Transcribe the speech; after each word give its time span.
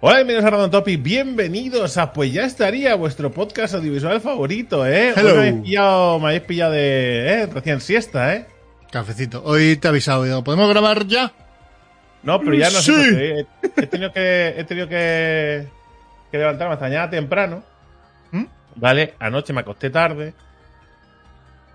Hola, 0.00 0.16
bienvenidos 0.16 0.44
a 0.44 0.50
Random 0.50 0.70
Topic, 0.70 1.02
bienvenidos 1.02 1.96
a 1.96 2.12
Pues 2.12 2.32
ya 2.32 2.44
estaría 2.44 2.94
vuestro 2.96 3.30
podcast 3.32 3.74
audiovisual 3.74 4.20
favorito, 4.20 4.86
¿eh? 4.86 5.14
Hello. 5.16 5.30
Hoy 5.30 5.34
me 5.34 5.40
habéis 5.48 5.62
pillado, 5.64 6.18
me 6.20 6.26
habéis 6.26 6.42
pillado 6.42 6.72
de, 6.72 7.32
¿eh? 7.42 7.46
Recién 7.46 7.80
siesta, 7.80 8.34
¿eh? 8.34 8.46
Cafecito. 8.90 9.42
Hoy 9.44 9.76
te 9.76 9.88
he 9.88 9.90
avisado. 9.90 10.44
¿Podemos 10.44 10.68
grabar 10.68 11.06
ya? 11.06 11.32
No, 12.22 12.38
pero 12.40 12.54
ya 12.54 12.66
no 12.70 12.78
Sí. 12.80 12.92
sé, 12.92 13.40
he, 13.40 13.46
he 13.76 13.86
tenido 13.86 14.12
que, 14.12 14.54
he 14.58 14.64
tenido 14.64 14.88
que, 14.88 15.66
que 16.30 16.38
levantarme 16.38 16.74
hasta 16.74 16.86
mañana 16.86 17.08
temprano, 17.10 17.62
¿Mm? 18.32 18.44
¿vale? 18.76 19.14
Anoche 19.18 19.52
me 19.52 19.60
acosté 19.60 19.90
tarde 19.90 20.34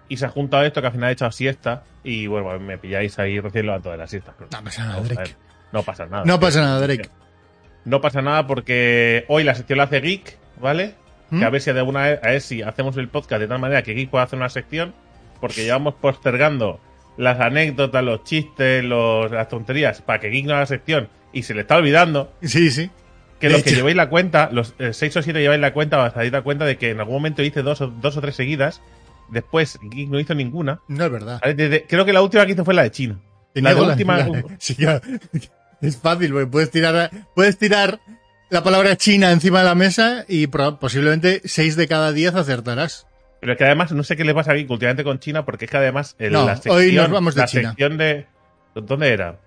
y 0.09 0.17
se 0.17 0.25
ha 0.25 0.29
juntado 0.29 0.63
esto 0.63 0.79
que 0.81 0.87
al 0.87 0.93
final 0.93 1.09
he 1.09 1.13
echado 1.13 1.31
siesta 1.31 1.83
y 2.03 2.27
bueno, 2.27 2.59
me 2.59 2.77
pilláis 2.77 3.17
ahí 3.17 3.39
recién 3.39 3.65
levantado 3.65 3.93
de 3.93 3.97
la 3.97 4.07
siesta. 4.07 4.33
No 4.39 4.63
pasa 4.63 4.85
nada, 4.85 5.01
Drake. 5.01 5.35
No 5.71 5.83
pasa 5.83 6.05
nada. 6.05 6.23
No 6.25 6.39
pasa 6.39 6.61
nada, 6.61 6.79
Drake. 6.85 7.09
No 7.85 8.01
pasa 8.01 8.21
nada 8.21 8.45
porque 8.47 9.25
hoy 9.27 9.43
la 9.43 9.55
sección 9.55 9.77
la 9.77 9.85
hace 9.85 10.01
Geek, 10.01 10.37
¿vale? 10.59 10.95
¿Mm? 11.29 11.39
Que 11.39 11.45
a 11.45 11.49
ver 11.49 11.61
si 11.61 11.71
de 11.71 11.79
alguna 11.79 12.03
vez, 12.03 12.21
ver 12.21 12.41
si 12.41 12.61
hacemos 12.61 12.95
el 12.97 13.07
podcast 13.07 13.41
de 13.41 13.47
tal 13.47 13.59
manera 13.59 13.81
que 13.83 13.93
Geek 13.93 14.09
pueda 14.09 14.23
hacer 14.25 14.37
una 14.37 14.49
sección, 14.49 14.93
porque 15.39 15.63
llevamos 15.63 15.95
postergando 15.95 16.79
las 17.17 17.39
anécdotas, 17.39 18.03
los 18.03 18.23
chistes, 18.23 18.83
los, 18.83 19.31
las 19.31 19.47
tonterías, 19.49 20.01
para 20.01 20.19
que 20.19 20.29
Geek 20.29 20.45
no 20.45 20.53
haga 20.55 20.65
sección 20.65 21.09
y 21.33 21.43
se 21.43 21.53
le 21.53 21.61
está 21.61 21.77
olvidando 21.77 22.33
Sí, 22.41 22.69
sí. 22.71 22.89
que 23.39 23.47
De 23.47 23.53
los 23.53 23.63
que 23.63 23.71
lleváis 23.71 23.95
la 23.95 24.09
cuenta, 24.09 24.49
los 24.51 24.75
6 24.91 25.17
o 25.17 25.21
7 25.21 25.39
lleváis 25.39 25.61
la 25.61 25.73
cuenta, 25.73 25.97
vas 25.97 26.15
a 26.15 26.23
dar 26.29 26.43
cuenta 26.43 26.65
de 26.65 26.77
que 26.77 26.91
en 26.91 26.99
algún 26.99 27.15
momento 27.15 27.41
hice 27.41 27.61
dos 27.63 27.81
o, 27.81 27.87
dos 27.87 28.15
o 28.17 28.21
tres 28.21 28.35
seguidas, 28.35 28.81
después 29.29 29.79
Geek 29.81 30.09
no 30.09 30.19
hizo 30.19 30.35
ninguna. 30.35 30.79
No 30.87 31.05
es 31.05 31.11
verdad. 31.11 31.41
creo 31.87 32.05
que 32.05 32.13
la 32.13 32.21
última 32.21 32.45
que 32.45 32.51
hizo 32.51 32.65
fue 32.65 32.73
la 32.73 32.83
de 32.83 32.91
China. 32.91 33.19
La 33.55 33.73
de 33.73 33.81
última- 33.81 34.27
Sí, 34.59 34.75
claro. 34.75 35.01
Es 35.81 35.97
fácil, 35.97 36.31
porque 36.31 36.47
puedes 36.47 36.69
tirar, 36.71 37.09
puedes 37.35 37.57
tirar 37.57 37.99
la 38.49 38.63
palabra 38.63 38.95
China 38.97 39.31
encima 39.31 39.59
de 39.59 39.65
la 39.65 39.75
mesa 39.75 40.25
y 40.27 40.47
posiblemente 40.47 41.41
6 41.45 41.75
de 41.75 41.87
cada 41.87 42.11
10 42.11 42.35
acertarás. 42.35 43.07
Pero 43.39 43.53
es 43.53 43.57
que 43.57 43.65
además 43.65 43.91
no 43.91 44.03
sé 44.03 44.15
qué 44.15 44.23
le 44.23 44.35
pasa 44.35 44.51
a 44.51 44.53
Geek 44.53 44.69
últimamente 44.69 45.03
con 45.03 45.19
China, 45.19 45.43
porque 45.45 45.65
es 45.65 45.71
que 45.71 45.77
además 45.77 46.15
en 46.19 46.33
No, 46.33 46.45
la 46.45 46.55
sección, 46.55 46.75
hoy 46.75 46.91
nos 46.93 47.09
vamos 47.09 47.33
de 47.35 47.41
la 47.41 47.47
China. 47.47 47.69
sección 47.69 47.97
de 47.97 48.27
¿dónde 48.75 49.09
era? 49.09 49.39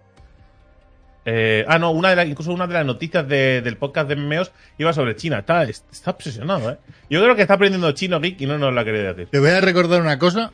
Eh, 1.26 1.64
ah, 1.68 1.78
no, 1.78 1.90
una 1.92 2.10
de 2.10 2.16
las, 2.16 2.26
incluso 2.26 2.52
una 2.52 2.66
de 2.66 2.74
las 2.74 2.84
noticias 2.84 3.26
de- 3.26 3.62
del 3.62 3.78
podcast 3.78 4.08
de 4.08 4.16
memeos 4.16 4.52
iba 4.78 4.92
sobre 4.92 5.16
China. 5.16 5.38
Está, 5.38 5.62
está 5.62 6.10
obsesionado, 6.10 6.70
¿eh? 6.72 6.78
Yo 7.08 7.22
creo 7.22 7.34
que 7.34 7.42
está 7.42 7.54
aprendiendo 7.54 7.90
chino 7.92 8.20
Geek 8.20 8.40
y 8.42 8.46
no 8.46 8.58
nos 8.58 8.74
lo 8.74 8.80
ha 8.80 8.84
querido 8.84 9.04
decir. 9.14 9.28
Te 9.30 9.38
voy 9.38 9.50
a 9.50 9.60
recordar 9.60 10.02
una 10.02 10.18
cosa, 10.18 10.52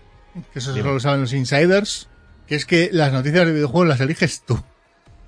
que 0.53 0.59
eso 0.61 0.73
solo 0.75 0.95
lo 0.95 1.01
saben 1.01 1.23
los 1.23 1.33
insiders, 1.33 2.09
que 2.47 2.55
es 2.55 2.67
que 2.67 2.91
las 2.93 3.13
noticias 3.13 3.47
de 3.47 3.53
videojuegos 3.53 3.89
las 3.89 4.01
eliges 4.01 4.45
tú. 4.47 4.63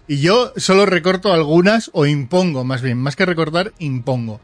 Y 0.08 0.20
yo 0.20 0.52
solo 0.56 0.86
recorto 0.86 1.32
algunas 1.32 1.90
o 1.94 2.06
impongo, 2.06 2.64
más 2.64 2.82
bien, 2.82 2.98
más 2.98 3.16
que 3.16 3.26
recortar, 3.26 3.72
impongo. 3.78 4.40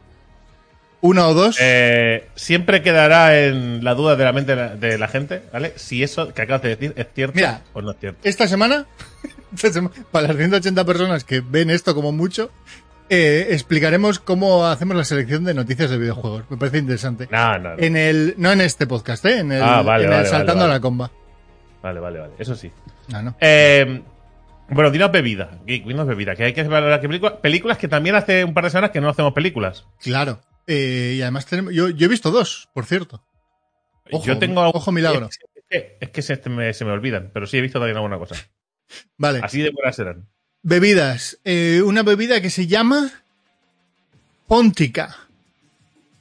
Una 1.01 1.28
o 1.28 1.34
dos. 1.34 1.56
Eh, 1.61 2.28
siempre 2.34 2.83
quedará 2.83 3.39
en 3.39 3.84
la 3.84 3.95
duda 3.95 4.17
de 4.17 4.25
la 4.25 4.33
mente 4.33 4.56
de 4.56 4.62
la, 4.62 4.77
de 4.77 4.98
la 4.98 5.09
gente, 5.09 5.42
¿vale? 5.53 5.73
Si 5.77 6.03
eso 6.03 6.33
que 6.34 6.42
acabas 6.42 6.62
de 6.62 6.70
decir 6.70 6.92
es 6.97 7.06
cierto 7.14 7.36
Mira. 7.36 7.62
o 7.73 7.83
no 7.83 7.92
es 7.92 7.97
cierto. 8.01 8.19
Esta 8.25 8.48
semana, 8.48 8.86
esta 9.62 9.81
para 10.11 10.29
las 10.29 10.36
180 10.36 10.84
personas 10.84 11.23
que 11.25 11.41
ven 11.41 11.70
esto 11.70 11.95
como 11.95 12.11
mucho, 12.11 12.51
eh, 13.11 13.48
explicaremos 13.51 14.19
cómo 14.19 14.67
hacemos 14.67 14.97
la 14.97 15.05
selección 15.05 15.45
de 15.45 15.55
noticias 15.55 15.89
de 15.89 15.98
videojuegos. 15.98 16.45
Me 16.51 16.56
parece 16.56 16.79
interesante. 16.79 17.29
No, 17.31 17.59
no, 17.59 17.77
no. 17.77 17.79
En 17.83 17.97
el, 17.97 18.34
no 18.36 18.51
en 18.51 18.61
este 18.61 18.86
podcast, 18.89 19.25
¿eh? 19.27 19.39
En 19.39 19.53
el, 19.53 19.62
Ah, 19.62 19.83
vale, 19.83 20.05
en 20.05 20.11
el 20.12 20.17
vale, 20.19 20.29
Saltando 20.29 20.62
vale, 20.62 20.73
a 20.73 20.77
la 20.77 20.81
comba. 20.81 21.11
Vale, 21.81 22.01
vale, 22.01 22.19
vale. 22.19 22.33
Eso 22.41 22.56
sí. 22.56 22.73
Ah, 23.12 23.23
no. 23.23 23.36
Eh, 23.41 24.03
bueno, 24.70 24.91
dinos 24.91 25.11
bebida. 25.12 25.58
Geek, 25.66 25.84
dinos 25.86 26.06
bebida. 26.06 26.34
Que 26.36 26.44
hay 26.44 26.52
que 26.52 26.62
valorar 26.64 27.00
películas. 27.00 27.34
Películas 27.41 27.78
que 27.78 27.88
también 27.88 28.14
hace 28.16 28.44
un 28.44 28.55
par 28.55 28.64
de 28.64 28.70
semanas 28.70 28.91
que 28.91 29.00
no 29.00 29.08
hacemos 29.08 29.33
películas. 29.33 29.86
Claro. 30.00 30.41
Eh, 30.66 31.14
y 31.16 31.22
además 31.22 31.47
tenemos, 31.47 31.72
yo, 31.72 31.88
yo 31.88 32.06
he 32.06 32.08
visto 32.08 32.30
dos, 32.30 32.69
por 32.74 32.84
cierto. 32.84 33.22
Ojo, 34.11 34.24
Yo 34.27 34.39
tengo 34.39 34.62
ojo 34.69 34.92
milagro. 34.92 35.28
Es 35.30 35.39
que, 35.70 35.96
es 36.01 36.08
que 36.11 36.23
se, 36.23 36.36
me, 36.48 36.73
se 36.74 36.84
me 36.84 36.92
olvidan, 36.92 37.30
pero 37.33 37.46
sí 37.46 37.58
he 37.58 37.61
visto 37.61 37.79
también 37.79 37.96
alguna 37.96 38.18
cosa. 38.18 38.36
Vale. 39.18 39.40
Así 39.42 39.61
de 39.62 39.70
buenas 39.70 39.96
serán. 39.96 40.27
Bebidas. 40.62 41.39
Eh, 41.45 41.83
una 41.85 42.02
bebida 42.02 42.40
que 42.40 42.50
se 42.50 42.67
llama 42.67 43.11
Póntica. 44.46 45.17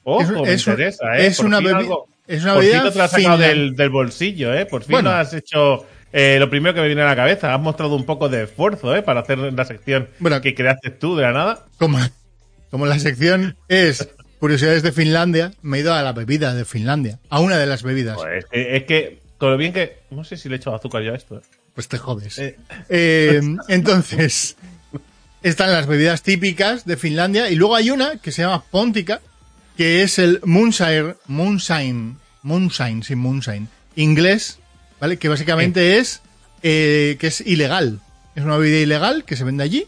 Ojo, 0.04 0.22
Es- 0.22 0.30
me 0.32 0.54
es 0.54 0.68
un- 0.68 0.74
interesa, 0.74 1.18
¿eh? 1.18 1.28
es 1.28 1.38
Por 1.38 1.46
una 1.48 1.58
fin 1.60 1.68
bebi- 1.68 1.76
algo- 1.80 2.08
Es 2.28 2.44
una 2.44 2.54
Por 2.56 2.62
fin 2.64 2.72
bebida 2.72 2.84
no 2.86 2.92
te 2.92 2.98
lo 2.98 3.04
has 3.06 3.12
sacado 3.12 3.38
del, 3.38 3.76
del 3.76 3.90
bolsillo, 3.90 4.54
¿eh? 4.54 4.66
Por 4.66 4.84
fin 4.84 4.92
Bueno. 4.94 5.12
no 5.12 5.16
has 5.18 5.34
hecho 5.34 5.86
eh, 6.14 6.38
lo 6.40 6.50
primero 6.50 6.74
que 6.74 6.82
me 6.82 6.88
viene 6.88 7.02
a 7.02 7.06
la 7.06 7.16
cabeza. 7.16 7.54
Has 7.54 7.62
mostrado 7.62 7.96
un 7.96 8.06
poco 8.06 8.30
de 8.30 8.44
esfuerzo, 8.44 8.96
¿eh? 8.96 9.02
Para 9.02 9.22
hacer 9.22 9.38
la 9.38 9.66
sección 9.66 10.10
Bueno. 10.20 10.42
que 10.42 10.56
creaste 10.56 10.90
tú 10.92 11.16
de 11.16 11.24
la 11.24 11.34
nada. 11.34 11.66
como, 11.78 12.00
como 12.72 12.86
la 12.86 13.00
sección 13.00 13.56
es 13.68 14.10
curiosidades 14.40 14.84
de 14.84 14.92
Finlandia, 14.92 15.52
me 15.62 15.78
he 15.78 15.82
ido 15.82 15.94
a 15.94 16.02
la 16.02 16.14
bebida 16.14 16.54
de 16.54 16.66
Finlandia. 16.66 17.20
A 17.30 17.40
una 17.40 17.58
de 17.58 17.66
las 17.66 17.84
bebidas. 17.84 18.18
Pues, 18.18 18.44
es, 18.44 18.50
que, 18.50 18.76
es 18.78 18.84
que, 18.84 19.22
con 19.38 19.52
lo 19.52 19.58
bien 19.58 19.74
que... 19.74 20.00
No 20.12 20.24
sé 20.24 20.38
si 20.38 20.50
le 20.50 20.56
he 20.56 20.58
echado 20.58 20.76
azúcar 20.76 21.04
ya 21.04 21.12
a 21.12 21.16
esto, 21.16 21.38
¿eh? 21.38 21.42
Pues 21.74 21.88
te 21.88 21.98
jodes. 21.98 22.40
Eh. 22.40 22.58
Eh, 22.90 23.40
entonces, 23.68 24.58
están 25.44 25.72
las 25.72 25.86
bebidas 25.86 26.24
típicas 26.24 26.86
de 26.86 26.98
Finlandia 26.98 27.52
y 27.52 27.56
luego 27.56 27.76
hay 27.76 27.92
una 27.92 28.18
que 28.18 28.32
se 28.32 28.42
llama 28.42 28.64
Póntica, 28.72 29.22
que 29.76 30.02
es 30.02 30.18
el 30.18 30.40
Moonshine, 30.44 31.16
Moonshine, 31.28 32.18
Moonshine, 32.42 33.04
sí, 33.04 33.16
Moonshine, 33.16 33.68
inglés, 33.96 34.60
¿vale? 35.00 35.18
Que 35.18 35.30
básicamente 35.30 35.98
es, 35.98 36.22
eh, 36.64 37.18
que 37.20 37.28
es 37.28 37.42
ilegal. 37.42 38.00
Es 38.36 38.44
una 38.44 38.58
bebida 38.58 38.78
ilegal 38.80 39.24
que 39.26 39.36
se 39.36 39.44
vende 39.44 39.64
allí, 39.64 39.86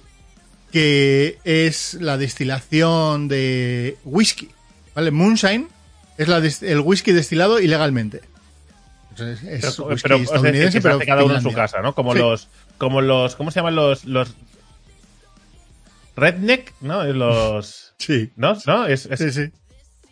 que 0.72 1.38
es 1.44 1.96
la 1.96 2.18
destilación 2.18 3.28
de 3.28 3.98
whisky, 4.06 4.50
¿vale? 4.96 5.12
Moonshine 5.12 5.68
es 6.18 6.28
la 6.28 6.38
el 6.38 6.80
whisky 6.82 7.12
destilado 7.12 7.60
ilegalmente. 7.60 8.22
Entonces, 9.12 9.44
es 9.48 9.76
Pero, 9.76 9.88
whisky 9.88 10.14
estadounidense, 10.24 10.82
pero 10.82 11.00
cada 11.00 11.24
uno 11.24 11.36
en 11.36 11.42
su 11.42 11.52
casa, 11.54 11.82
¿no? 11.82 11.94
Como 11.96 12.14
Sí. 12.14 12.20
los... 12.20 12.48
Como 12.78 13.02
los... 13.02 13.36
¿Cómo 13.36 13.52
se 13.52 13.60
llaman 13.60 13.76
los... 13.76 14.06
los 14.06 14.34
Redneck, 16.16 16.74
¿no? 16.82 17.04
Los... 17.06 17.94
Sí. 17.98 18.32
¿No? 18.36 18.58
¿No? 18.66 18.86
Es, 18.86 19.06
es- 19.06 19.20
Sí, 19.20 19.32
sí. 19.32 19.52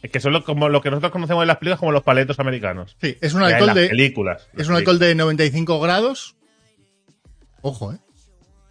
Es 0.02 0.12
que 0.12 0.20
son 0.20 0.34
lo, 0.34 0.44
como 0.44 0.70
lo 0.70 0.82
que 0.82 0.90
nosotros 0.90 1.12
conocemos 1.12 1.42
en 1.44 1.48
las 1.48 1.58
películas 1.58 1.80
como 1.80 1.92
los 1.92 2.04
paletos 2.04 2.40
americanos. 2.40 2.96
Sí, 3.02 3.18
es 3.22 3.34
un 3.34 3.44
alcohol 3.44 3.68
las 3.68 3.76
de, 3.76 3.88
películas. 3.90 4.48
es 4.58 4.68
un 4.68 4.76
alcohol 4.76 5.00
de 5.00 5.16
95 5.16 5.80
grados. 5.80 6.36
Ojo, 7.62 7.94
¿eh? 7.94 7.98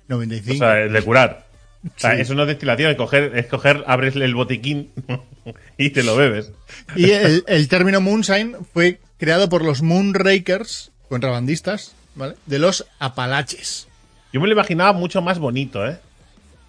95. 0.09 0.54
O 0.54 0.59
sea, 0.59 0.75
de 0.75 1.03
curar. 1.03 1.47
O 1.84 1.98
sea, 2.00 2.14
Sí. 2.16 2.22
eso 2.22 2.34
no 2.34 2.42
es 2.42 2.48
destilación, 2.48 2.91
es 2.91 2.97
coger, 2.97 3.37
es 3.37 3.47
coger, 3.47 3.84
abres 3.87 4.16
el 4.16 4.34
botiquín 4.34 4.92
y 5.78 5.91
te 5.91 6.03
lo 6.03 6.16
bebes. 6.16 6.53
Y 6.97 7.10
el, 7.10 7.44
el 7.47 7.69
término 7.69 8.00
moonshine 8.00 8.56
fue 8.72 9.00
creado 9.19 9.48
por 9.48 9.64
los 9.64 9.82
moonrakers, 9.82 10.91
contrabandistas, 11.08 11.94
¿vale? 12.14 12.34
De 12.47 12.58
los 12.58 12.87
Apalaches. 12.98 13.88
Yo 14.32 14.41
me 14.41 14.47
lo 14.48 14.53
imaginaba 14.54 14.93
mucho 14.93 15.22
más 15.22 15.38
bonito, 15.38 15.87
¿eh? 15.87 15.98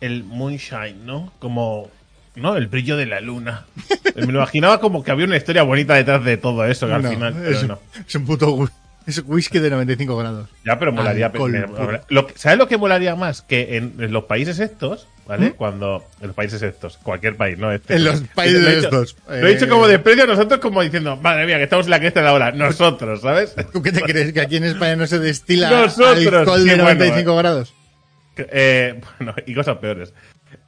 El 0.02 0.24
moonshine, 0.24 1.06
¿no? 1.06 1.34
Como, 1.40 1.90
¿no? 2.38 2.56
El 2.56 2.68
brillo 2.68 2.98
de 2.98 3.06
la 3.06 3.20
luna. 3.20 3.66
Me 4.16 4.26
lo 4.26 4.40
imaginaba 4.40 4.80
como 4.80 5.04
que 5.04 5.12
había 5.12 5.26
una 5.26 5.38
historia 5.38 5.64
bonita 5.64 5.96
detrás 5.96 6.24
de 6.24 6.38
todo 6.38 6.66
eso, 6.66 6.88
que 6.88 6.94
al 6.94 7.08
final, 7.08 7.34
es, 7.46 7.58
pero 7.58 7.68
no. 7.68 7.80
es 8.08 8.16
un 8.16 8.26
puto 8.26 8.70
es 9.08 9.24
whisky 9.26 9.60
de 9.60 9.70
95 9.70 10.18
grados. 10.18 10.50
Ya, 10.66 10.78
pero 10.78 10.92
molaría. 10.92 11.28
Alcohol 11.28 12.04
lo 12.10 12.28
¿Sabes 12.36 12.58
lo 12.58 12.68
que 12.68 12.78
molaría 12.78 13.16
más? 13.16 13.42
Que 13.42 13.78
en, 13.78 13.94
en 14.00 14.12
los 14.12 14.26
países 14.26 14.60
estos, 14.60 15.08
¿vale? 15.26 15.52
¿Mm? 15.52 15.54
Quando. 15.54 16.04
En 16.20 16.28
los 16.28 16.36
países 16.36 16.62
estos, 16.62 16.98
cualquier 16.98 17.38
país, 17.38 17.58
¿no? 17.58 17.72
Este. 17.72 17.96
En 17.96 18.04
los 18.04 18.20
países 18.36 18.62
Lo 18.62 18.70
he 18.70 18.78
estos. 18.80 19.16
Lo 19.30 19.48
he 19.48 19.54
dicho 19.54 19.64
Eh, 19.64 19.70
como 19.70 19.88
de 19.88 20.00
precio 20.00 20.28
nosotros, 20.28 20.60
como 20.60 20.82
diciendo, 20.82 21.16
madre 21.16 21.46
mía, 21.46 21.56
que 21.56 21.64
estamos 21.64 21.86
en 21.86 21.92
la 21.92 22.00
cresta 22.02 22.20
de 22.20 22.26
la 22.26 22.34
hora. 22.34 22.52
Nosotros, 22.52 23.22
¿sabes? 23.22 23.56
¿Tú 23.72 23.82
qué 23.82 23.94
te 23.94 24.02
crees? 24.02 24.34
¿Que 24.34 24.42
aquí 24.42 24.58
en 24.58 24.66
España 24.66 24.98
no 24.98 25.08
se 25.08 25.20
destila 25.20 25.70
Nosotros, 25.70 26.36
alcohol 26.40 26.60
sí, 26.60 26.68
de 26.68 26.76
bueno, 26.76 26.84
95 26.84 27.38
grados? 27.38 27.74
Eh, 28.36 29.00
bueno, 29.20 29.36
y 29.46 29.54
cosas 29.54 29.78
peores. 29.78 30.14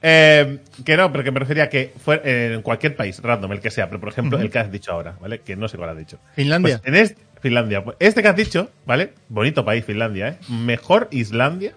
Eh, 0.01 0.59
que 0.85 0.95
no, 0.97 1.11
pero 1.11 1.23
que 1.23 1.31
me 1.31 1.39
refería 1.39 1.63
a 1.63 1.69
que 1.69 1.93
fue 2.03 2.21
en 2.53 2.61
cualquier 2.61 2.95
país, 2.95 3.21
random, 3.21 3.51
el 3.53 3.59
que 3.59 3.69
sea, 3.71 3.87
pero 3.87 3.99
por 3.99 4.09
ejemplo, 4.09 4.39
el 4.39 4.49
que 4.49 4.59
has 4.59 4.71
dicho 4.71 4.91
ahora, 4.91 5.15
¿vale? 5.19 5.39
Que 5.41 5.55
no 5.55 5.67
sé 5.67 5.77
cuál 5.77 5.89
has 5.89 5.97
dicho. 5.97 6.19
Finlandia. 6.35 6.77
Pues 6.79 6.87
en 6.87 6.95
este, 7.01 7.21
Finlandia. 7.41 7.83
Pues 7.83 7.97
este 7.99 8.21
que 8.21 8.27
has 8.27 8.35
dicho, 8.35 8.69
¿vale? 8.85 9.13
Bonito 9.29 9.63
país, 9.65 9.83
Finlandia, 9.85 10.29
¿eh? 10.29 10.37
Mejor 10.49 11.07
Islandia 11.11 11.73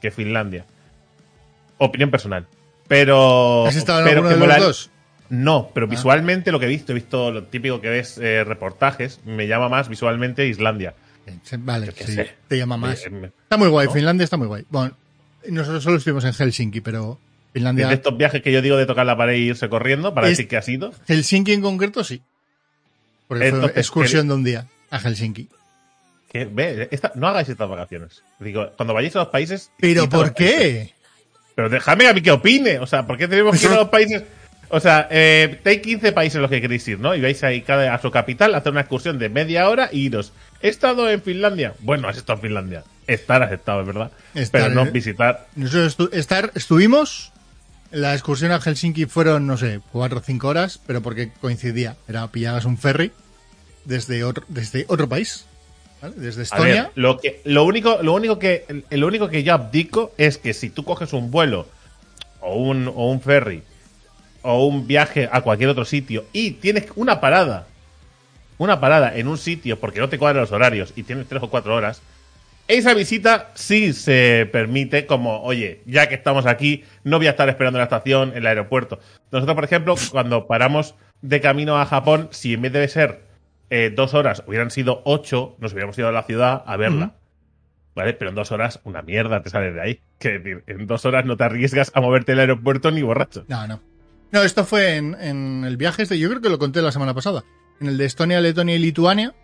que 0.00 0.10
Finlandia. 0.10 0.64
Opinión 1.78 2.10
personal. 2.10 2.46
Pero. 2.88 3.66
¿Has 3.66 3.76
estado 3.76 4.00
en 4.00 4.04
pero 4.06 4.16
alguno 4.20 4.28
que 4.30 4.34
de 4.34 4.40
los 4.46 4.48
mola- 4.56 4.66
dos? 4.66 4.90
No, 5.30 5.70
pero 5.74 5.86
Ah. 5.86 5.90
visualmente 5.90 6.50
lo 6.52 6.58
que 6.58 6.64
he 6.66 6.70
visto, 6.70 6.92
he 6.92 6.94
visto 6.94 7.30
lo 7.30 7.44
típico 7.44 7.80
que 7.82 7.90
ves 7.90 8.16
eh, 8.18 8.44
reportajes, 8.44 9.20
me 9.26 9.46
llama 9.46 9.68
más 9.68 9.88
visualmente 9.90 10.46
Islandia. 10.46 10.94
Vale, 11.58 11.86
Yo 11.88 11.94
qué 11.94 12.04
sí, 12.04 12.12
sé. 12.14 12.30
te 12.48 12.56
llama 12.56 12.78
más. 12.78 13.04
Eh, 13.04 13.30
Está 13.42 13.58
muy 13.58 13.68
guay, 13.68 13.86
¿no? 13.88 13.92
Finlandia 13.92 14.24
está 14.24 14.38
muy 14.38 14.46
guay. 14.46 14.64
Bueno, 14.70 14.96
nosotros 15.50 15.84
solo 15.84 15.98
estuvimos 15.98 16.24
en 16.24 16.32
Helsinki, 16.32 16.80
pero 16.80 17.18
Finlandia. 17.52 17.88
de 17.88 17.94
estos 17.94 18.16
viajes 18.16 18.42
que 18.42 18.52
yo 18.52 18.62
digo 18.62 18.76
de 18.76 18.86
tocar 18.86 19.06
la 19.06 19.16
pared 19.16 19.34
e 19.34 19.38
irse 19.38 19.68
corriendo 19.68 20.14
para 20.14 20.26
Es- 20.28 20.32
decir 20.36 20.48
que 20.48 20.56
ha 20.56 20.62
sido. 20.62 20.92
Helsinki 21.08 21.52
en 21.52 21.62
concreto 21.62 22.04
sí. 22.04 22.22
Porque 23.26 23.50
fue 23.52 23.66
excursión 23.76 24.28
de 24.28 24.34
un 24.34 24.44
día 24.44 24.66
a 24.90 24.98
Helsinki. 24.98 25.48
Que, 26.30 26.44
ve, 26.44 26.88
esta- 26.90 27.12
no 27.14 27.26
hagáis 27.28 27.48
estas 27.48 27.68
vacaciones. 27.68 28.22
Digo, 28.38 28.70
cuando 28.76 28.94
vayáis 28.94 29.16
a 29.16 29.20
los 29.20 29.28
países. 29.28 29.70
¿Pero 29.78 30.08
por 30.08 30.32
países. 30.34 30.58
qué? 30.58 30.94
Pero 31.54 31.68
déjame 31.68 32.06
a 32.06 32.12
mí 32.12 32.20
que 32.20 32.30
opine. 32.30 32.78
O 32.78 32.86
sea, 32.86 33.06
¿por 33.06 33.16
qué 33.18 33.26
tenemos 33.28 33.58
que 33.58 33.66
ir 33.66 33.72
a 33.72 33.76
los 33.76 33.88
países? 33.88 34.22
O 34.70 34.80
sea, 34.80 35.08
eh, 35.10 35.58
hay 35.64 35.80
15 35.80 36.12
países 36.12 36.36
en 36.36 36.42
los 36.42 36.50
que 36.50 36.60
queréis 36.60 36.86
ir, 36.86 37.00
¿no? 37.00 37.14
Y 37.14 37.20
vais 37.22 37.42
ahí 37.42 37.62
cada 37.62 37.94
a 37.94 38.00
su 38.02 38.10
capital 38.10 38.54
a 38.54 38.58
hacer 38.58 38.70
una 38.72 38.82
excursión 38.82 39.18
de 39.18 39.30
media 39.30 39.68
hora 39.70 39.88
y 39.90 40.00
iros. 40.06 40.32
He 40.60 40.68
estado 40.68 41.08
en 41.10 41.22
Finlandia. 41.22 41.72
Bueno, 41.80 42.06
has 42.08 42.18
estado 42.18 42.36
en 42.38 42.42
Finlandia. 42.42 42.84
Estar 43.06 43.42
has 43.42 43.50
estado, 43.52 43.80
es 43.80 43.86
verdad. 43.86 44.10
Estar, 44.34 44.62
pero 44.64 44.74
no 44.74 44.84
eh. 44.84 44.90
visitar. 44.90 45.46
Nosotros 45.56 45.96
estu- 45.98 46.10
estar, 46.12 46.52
estuvimos, 46.54 47.32
la 47.90 48.12
excursión 48.14 48.52
a 48.52 48.60
Helsinki 48.60 49.06
fueron, 49.06 49.46
no 49.46 49.56
sé, 49.56 49.80
cuatro 49.92 50.18
o 50.18 50.22
cinco 50.22 50.48
horas, 50.48 50.80
pero 50.86 51.02
porque 51.02 51.30
coincidía. 51.40 51.96
Era 52.06 52.26
pillabas 52.28 52.64
un 52.64 52.78
ferry 52.78 53.12
desde 53.84 54.24
otro, 54.24 54.44
desde 54.48 54.84
otro 54.88 55.08
país, 55.08 55.46
¿vale? 56.02 56.14
Desde 56.16 56.40
A 56.40 56.44
Estonia. 56.44 56.82
ver, 56.84 56.92
lo 56.94 57.18
que, 57.18 57.40
lo 57.44 57.64
único, 57.64 58.02
lo 58.02 58.12
único 58.14 58.38
que, 58.38 58.84
lo 58.90 59.06
único 59.06 59.28
que 59.28 59.42
yo 59.42 59.54
abdico 59.54 60.12
es 60.18 60.38
que 60.38 60.52
si 60.54 60.70
tú 60.70 60.84
coges 60.84 61.12
un 61.12 61.30
vuelo 61.30 61.66
o 62.40 62.56
un, 62.56 62.88
o 62.88 63.10
un 63.10 63.20
ferry 63.20 63.62
o 64.42 64.66
un 64.66 64.86
viaje 64.86 65.28
a 65.32 65.40
cualquier 65.40 65.70
otro 65.70 65.84
sitio 65.84 66.24
y 66.32 66.52
tienes 66.52 66.86
una 66.96 67.20
parada, 67.20 67.66
una 68.58 68.80
parada 68.80 69.16
en 69.16 69.28
un 69.28 69.38
sitio 69.38 69.78
porque 69.80 70.00
no 70.00 70.08
te 70.08 70.18
cuadran 70.18 70.42
los 70.42 70.52
horarios 70.52 70.92
y 70.94 71.02
tienes 71.04 71.26
tres 71.28 71.42
o 71.42 71.50
cuatro 71.50 71.74
horas, 71.74 72.00
esa 72.68 72.94
visita 72.94 73.50
sí 73.54 73.92
se 73.94 74.48
permite 74.52 75.06
como, 75.06 75.42
oye, 75.42 75.82
ya 75.86 76.08
que 76.08 76.14
estamos 76.14 76.46
aquí, 76.46 76.84
no 77.02 77.16
voy 77.16 77.26
a 77.26 77.30
estar 77.30 77.48
esperando 77.48 77.78
en 77.78 77.80
la 77.80 77.84
estación, 77.84 78.30
en 78.30 78.38
el 78.38 78.46
aeropuerto. 78.46 79.00
Nosotros, 79.32 79.54
por 79.54 79.64
ejemplo, 79.64 79.94
cuando 80.10 80.46
paramos 80.46 80.94
de 81.22 81.40
camino 81.40 81.78
a 81.78 81.86
Japón, 81.86 82.28
si 82.30 82.54
en 82.54 82.62
vez 82.62 82.72
de 82.72 82.88
ser 82.88 83.22
eh, 83.70 83.92
dos 83.94 84.14
horas 84.14 84.44
hubieran 84.46 84.70
sido 84.70 85.02
ocho, 85.04 85.56
nos 85.58 85.72
hubiéramos 85.72 85.98
ido 85.98 86.08
a 86.08 86.12
la 86.12 86.22
ciudad 86.22 86.62
a 86.66 86.76
verla. 86.76 87.14
¿Vale? 87.94 88.12
Pero 88.12 88.28
en 88.30 88.36
dos 88.36 88.52
horas, 88.52 88.80
una 88.84 89.02
mierda 89.02 89.42
te 89.42 89.50
sales 89.50 89.74
de 89.74 89.80
ahí. 89.80 90.00
Que 90.20 90.38
decir, 90.38 90.62
en 90.68 90.86
dos 90.86 91.04
horas 91.04 91.24
no 91.24 91.36
te 91.36 91.42
arriesgas 91.42 91.90
a 91.94 92.00
moverte 92.00 92.30
al 92.32 92.38
aeropuerto 92.38 92.92
ni 92.92 93.02
borracho. 93.02 93.44
No, 93.48 93.66
no. 93.66 93.80
No, 94.30 94.42
esto 94.42 94.64
fue 94.64 94.96
en, 94.96 95.16
en 95.20 95.64
el 95.64 95.76
viaje 95.76 96.02
este, 96.02 96.18
yo 96.18 96.28
creo 96.28 96.40
que 96.40 96.48
lo 96.48 96.58
conté 96.58 96.80
la 96.80 96.92
semana 96.92 97.12
pasada. 97.14 97.42
En 97.80 97.88
el 97.88 97.98
de 97.98 98.04
Estonia, 98.04 98.40
Letonia 98.40 98.76
y 98.76 98.78
Lituania. 98.78 99.34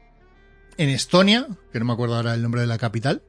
En 0.76 0.88
Estonia, 0.88 1.46
que 1.72 1.78
no 1.78 1.84
me 1.84 1.92
acuerdo 1.92 2.16
ahora 2.16 2.34
el 2.34 2.42
nombre 2.42 2.60
de 2.60 2.66
la 2.66 2.78
capital. 2.78 3.22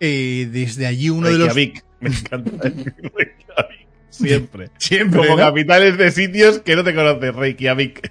eh, 0.00 0.48
desde 0.50 0.86
allí 0.86 1.10
uno 1.10 1.28
de 1.28 1.38
los. 1.38 1.54
Reykjavik. 1.54 1.84
Me 2.00 2.08
encanta 2.10 2.50
Reykjavik. 2.62 3.86
Siempre. 4.08 4.70
Siempre. 4.78 5.18
Como 5.20 5.30
¿no? 5.32 5.36
capitales 5.36 5.96
de 5.98 6.10
sitios 6.10 6.60
que 6.60 6.76
no 6.76 6.84
te 6.84 6.94
conoces, 6.94 7.34
Reykjavik. 7.34 8.10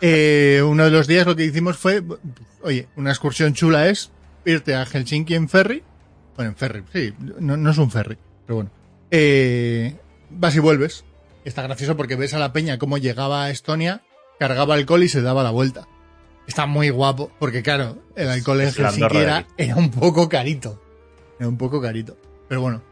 Eh, 0.00 0.62
uno 0.64 0.84
de 0.84 0.90
los 0.90 1.06
días 1.06 1.26
lo 1.26 1.36
que 1.36 1.44
hicimos 1.44 1.76
fue, 1.76 2.02
oye, 2.62 2.88
una 2.96 3.10
excursión 3.10 3.54
chula 3.54 3.88
es 3.88 4.10
irte 4.44 4.74
a 4.74 4.84
Helsinki 4.84 5.34
en 5.34 5.48
ferry. 5.48 5.82
Bueno, 6.36 6.50
en 6.52 6.56
ferry, 6.56 6.82
sí, 6.92 7.14
no, 7.18 7.56
no 7.56 7.70
es 7.70 7.78
un 7.78 7.90
ferry, 7.90 8.18
pero 8.46 8.56
bueno. 8.56 8.70
Eh, 9.10 9.96
vas 10.30 10.54
y 10.56 10.58
vuelves. 10.58 11.04
Está 11.44 11.62
gracioso 11.62 11.96
porque 11.96 12.16
ves 12.16 12.34
a 12.34 12.38
la 12.38 12.52
peña 12.52 12.78
cómo 12.78 12.98
llegaba 12.98 13.44
a 13.44 13.50
Estonia, 13.50 14.02
cargaba 14.40 14.74
alcohol 14.74 15.02
y 15.04 15.08
se 15.08 15.22
daba 15.22 15.42
la 15.44 15.50
vuelta. 15.50 15.86
Está 16.46 16.66
muy 16.66 16.90
guapo, 16.90 17.30
porque 17.38 17.62
claro, 17.62 17.96
el 18.14 18.28
alcohol 18.28 18.60
en 18.60 18.72
Helsinki 18.72 19.16
era, 19.16 19.44
un 19.76 19.90
poco 19.90 20.28
carito. 20.28 20.80
Era 21.38 21.48
un 21.48 21.58
poco 21.58 21.80
carito. 21.80 22.16
Pero 22.48 22.60
bueno. 22.60 22.82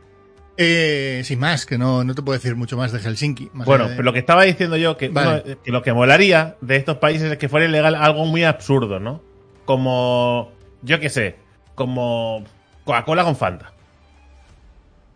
Eh, 0.57 1.23
sin 1.25 1.41
más, 1.41 1.67
que 1.67 1.79
no, 1.79 2.05
no 2.05 2.15
te 2.15 2.23
puedo 2.23 2.39
decir 2.39 2.55
mucho 2.57 2.77
más 2.77 2.93
de 2.93 3.01
Helsinki. 3.01 3.51
más 3.53 3.67
Bueno, 3.67 3.85
de- 3.89 3.91
pero 3.97 4.03
lo 4.05 4.13
que 4.13 4.19
estaba 4.21 4.45
diciendo 4.45 4.77
yo, 4.77 4.97
que, 4.97 5.09
Vale. 5.09 5.43
uno- 5.45 5.57
que 5.65 5.73
lo 5.73 5.83
que 5.83 5.93
molaría 5.93 6.57
de 6.61 6.77
estos 6.77 6.99
países 6.99 7.31
es 7.33 7.39
que 7.39 7.49
fuera 7.49 7.67
ilegal 7.67 7.95
algo 7.97 8.25
muy 8.27 8.45
absurdo, 8.45 9.01
¿no? 9.01 9.21
Como, 9.65 10.53
yo 10.83 11.01
qué 11.01 11.11
sé, 11.11 11.37
como 11.75 12.45
Coca-Cola 12.85 13.25
con 13.25 13.35
Fanta. 13.37 13.73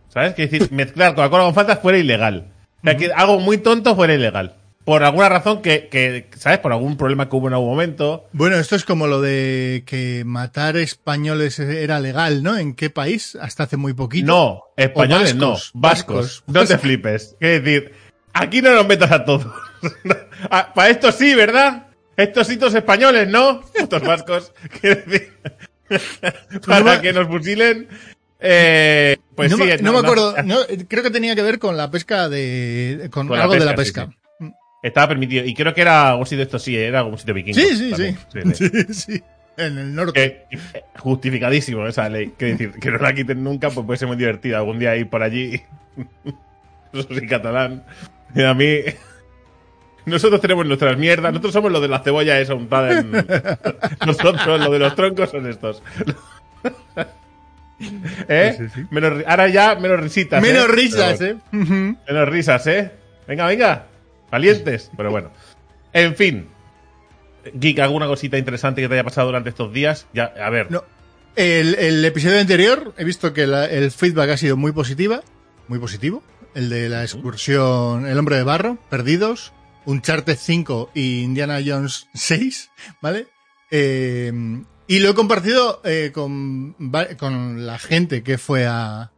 ¿Sabes? 0.09 0.33
Que 0.33 0.47
decir, 0.47 0.71
mezclar 0.71 1.13
Coca-Cola 1.15 1.43
con 1.45 1.53
Fanta 1.53 1.77
fuera 1.77 1.97
ilegal. 1.97 2.47
O 2.79 2.81
sea, 2.83 2.97
que 2.97 3.11
algo 3.13 3.39
muy 3.39 3.57
tonto 3.59 3.95
fuera 3.95 4.13
ilegal. 4.13 4.55
Por 4.89 5.03
alguna 5.03 5.29
razón 5.29 5.61
que, 5.61 5.87
que, 5.87 6.31
¿sabes? 6.35 6.57
Por 6.57 6.71
algún 6.71 6.97
problema 6.97 7.29
que 7.29 7.35
hubo 7.35 7.47
en 7.47 7.53
algún 7.53 7.69
momento. 7.69 8.25
Bueno, 8.31 8.55
esto 8.55 8.75
es 8.75 8.85
como 8.85 9.05
lo 9.05 9.21
de 9.21 9.83
que 9.85 10.23
matar 10.25 10.77
españoles 10.77 11.59
era 11.59 11.99
legal, 11.99 12.41
¿no? 12.41 12.57
¿En 12.57 12.73
qué 12.73 12.89
país? 12.89 13.37
Hasta 13.39 13.65
hace 13.65 13.77
muy 13.77 13.93
poquito. 13.93 14.25
No, 14.25 14.63
españoles 14.75 15.35
no, 15.35 15.51
vascos, 15.51 15.71
vascos. 15.75 16.43
No 16.47 16.65
te 16.65 16.79
flipes. 16.79 17.35
Es 17.39 17.63
decir, 17.63 17.93
aquí 18.33 18.63
no 18.63 18.73
nos 18.73 18.87
metas 18.87 19.11
a 19.11 19.25
todos. 19.25 19.45
Para 20.49 20.89
esto 20.89 21.11
sí, 21.11 21.35
¿verdad? 21.35 21.85
Estos 22.17 22.47
sitios 22.47 22.73
españoles, 22.73 23.27
¿no? 23.27 23.61
Estos 23.75 24.01
vascos. 24.01 24.53
Quiero 24.81 25.03
decir, 25.05 25.37
para 26.65 26.95
me- 26.95 27.01
que 27.01 27.13
nos 27.13 27.27
fusilen. 27.27 27.87
Eh, 28.39 29.17
pues 29.35 29.51
no, 29.51 29.57
sí, 29.57 29.63
me, 29.65 29.77
no 29.77 29.93
me 29.93 29.99
acuerdo. 29.99 30.35
no. 30.43 30.61
no, 30.61 30.65
creo 30.87 31.03
que 31.03 31.11
tenía 31.11 31.35
que 31.35 31.43
ver 31.43 31.59
con 31.59 31.77
la 31.77 31.91
pesca 31.91 32.27
de. 32.27 33.07
con, 33.11 33.31
algo 33.33 33.53
de 33.53 33.59
la 33.59 33.75
pesca, 33.75 34.07
pesca. 34.07 34.18
Estaba 34.81 35.09
permitido. 35.09 35.45
Y 35.45 35.53
creo 35.53 35.73
que 35.73 35.81
era 35.81 36.09
algún 36.11 36.25
sitio, 36.25 36.43
esto 36.43 36.57
sí, 36.59 36.77
era 36.77 36.99
algún 36.99 37.17
sitio 37.17 37.33
vikingo. 37.33 37.59
Sí, 37.59 37.75
sí, 37.75 37.93
sí. 37.95 38.15
sí. 38.55 38.69
Sí, 38.69 38.93
sí. 38.93 39.23
En 39.57 39.77
el 39.77 39.93
norte. 39.93 40.45
Que- 40.49 40.57
eh, 40.77 40.83
justificadísimo 40.97 41.85
esa 41.85 42.07
ley. 42.07 42.33
Quiero 42.37 42.57
decir, 42.57 42.71
que 42.79 42.91
no 42.91 42.97
la 42.97 43.13
quiten 43.13 43.43
nunca, 43.43 43.69
pues 43.69 43.85
puede 43.85 43.97
ser 43.97 44.07
muy 44.07 44.15
divertido. 44.17 44.57
Algún 44.57 44.79
día 44.79 44.95
ir 44.95 45.09
por 45.09 45.21
allí. 45.21 45.61
Eso 46.93 47.07
sí, 47.13 47.27
catalán. 47.27 47.83
Y 48.33 48.41
a 48.43 48.53
mí. 48.53 48.77
Nosotros 50.05 50.39
tenemos 50.41 50.65
nuestras 50.65 50.97
mierdas. 50.97 51.31
Nosotros 51.33 51.53
somos 51.53 51.71
los 51.71 51.81
de 51.81 51.87
la 51.89 51.99
cebolla 51.99 52.39
esa 52.39 52.55
untada 52.55 52.99
en. 52.99 53.11
Nosotros, 54.05 54.59
lo 54.61 54.71
de 54.71 54.79
los 54.79 54.95
troncos 54.95 55.29
son 55.29 55.45
estos. 55.47 55.83
¿Eh? 58.27 58.55
Sí, 58.57 58.63
sí, 58.67 58.71
sí. 58.75 58.87
Menos 58.91 59.23
ahora 59.27 59.47
ya 59.49 59.75
menos 59.75 59.99
risitas. 59.99 60.41
Menos 60.41 60.65
¿eh? 60.65 60.71
risas, 60.71 61.17
Pero- 61.19 61.37
¿eh? 61.53 61.95
Menos 62.07 62.29
risas, 62.29 62.65
¿eh? 62.67 62.91
Venga, 63.27 63.45
venga. 63.45 63.85
Valientes. 64.31 64.91
Pero 64.95 65.11
bueno. 65.11 65.31
En 65.93 66.15
fin. 66.15 66.47
Geek, 67.53 67.79
¿alguna 67.79 68.07
cosita 68.07 68.37
interesante 68.37 68.81
que 68.81 68.87
te 68.87 68.93
haya 68.95 69.03
pasado 69.03 69.27
durante 69.27 69.49
estos 69.49 69.73
días? 69.73 70.07
Ya, 70.13 70.25
a 70.25 70.49
ver. 70.49 70.69
No. 70.71 70.83
El, 71.35 71.75
el 71.75 72.03
episodio 72.03 72.39
anterior 72.39 72.93
he 72.97 73.03
visto 73.03 73.33
que 73.33 73.47
la- 73.47 73.65
el 73.65 73.91
feedback 73.91 74.31
ha 74.31 74.37
sido 74.37 74.57
muy 74.57 74.71
positiva, 74.71 75.21
muy 75.67 75.79
positivo. 75.79 76.21
El 76.55 76.69
de 76.69 76.89
la 76.89 77.03
excursión 77.03 78.07
El 78.07 78.17
hombre 78.17 78.35
de 78.35 78.43
barro, 78.43 78.77
Perdidos, 78.89 79.53
Uncharted 79.85 80.35
5 80.37 80.91
y 80.93 81.21
Indiana 81.21 81.59
Jones 81.65 82.07
6, 82.13 82.71
¿vale? 83.01 83.27
Eh, 83.71 84.33
y 84.87 84.99
lo 84.99 85.09
he 85.09 85.13
compartido 85.13 85.81
eh, 85.85 86.11
con, 86.13 86.75
con 87.17 87.65
la 87.67 87.77
gente 87.79 88.23
que 88.23 88.37
fue 88.39 88.65
a 88.67 89.11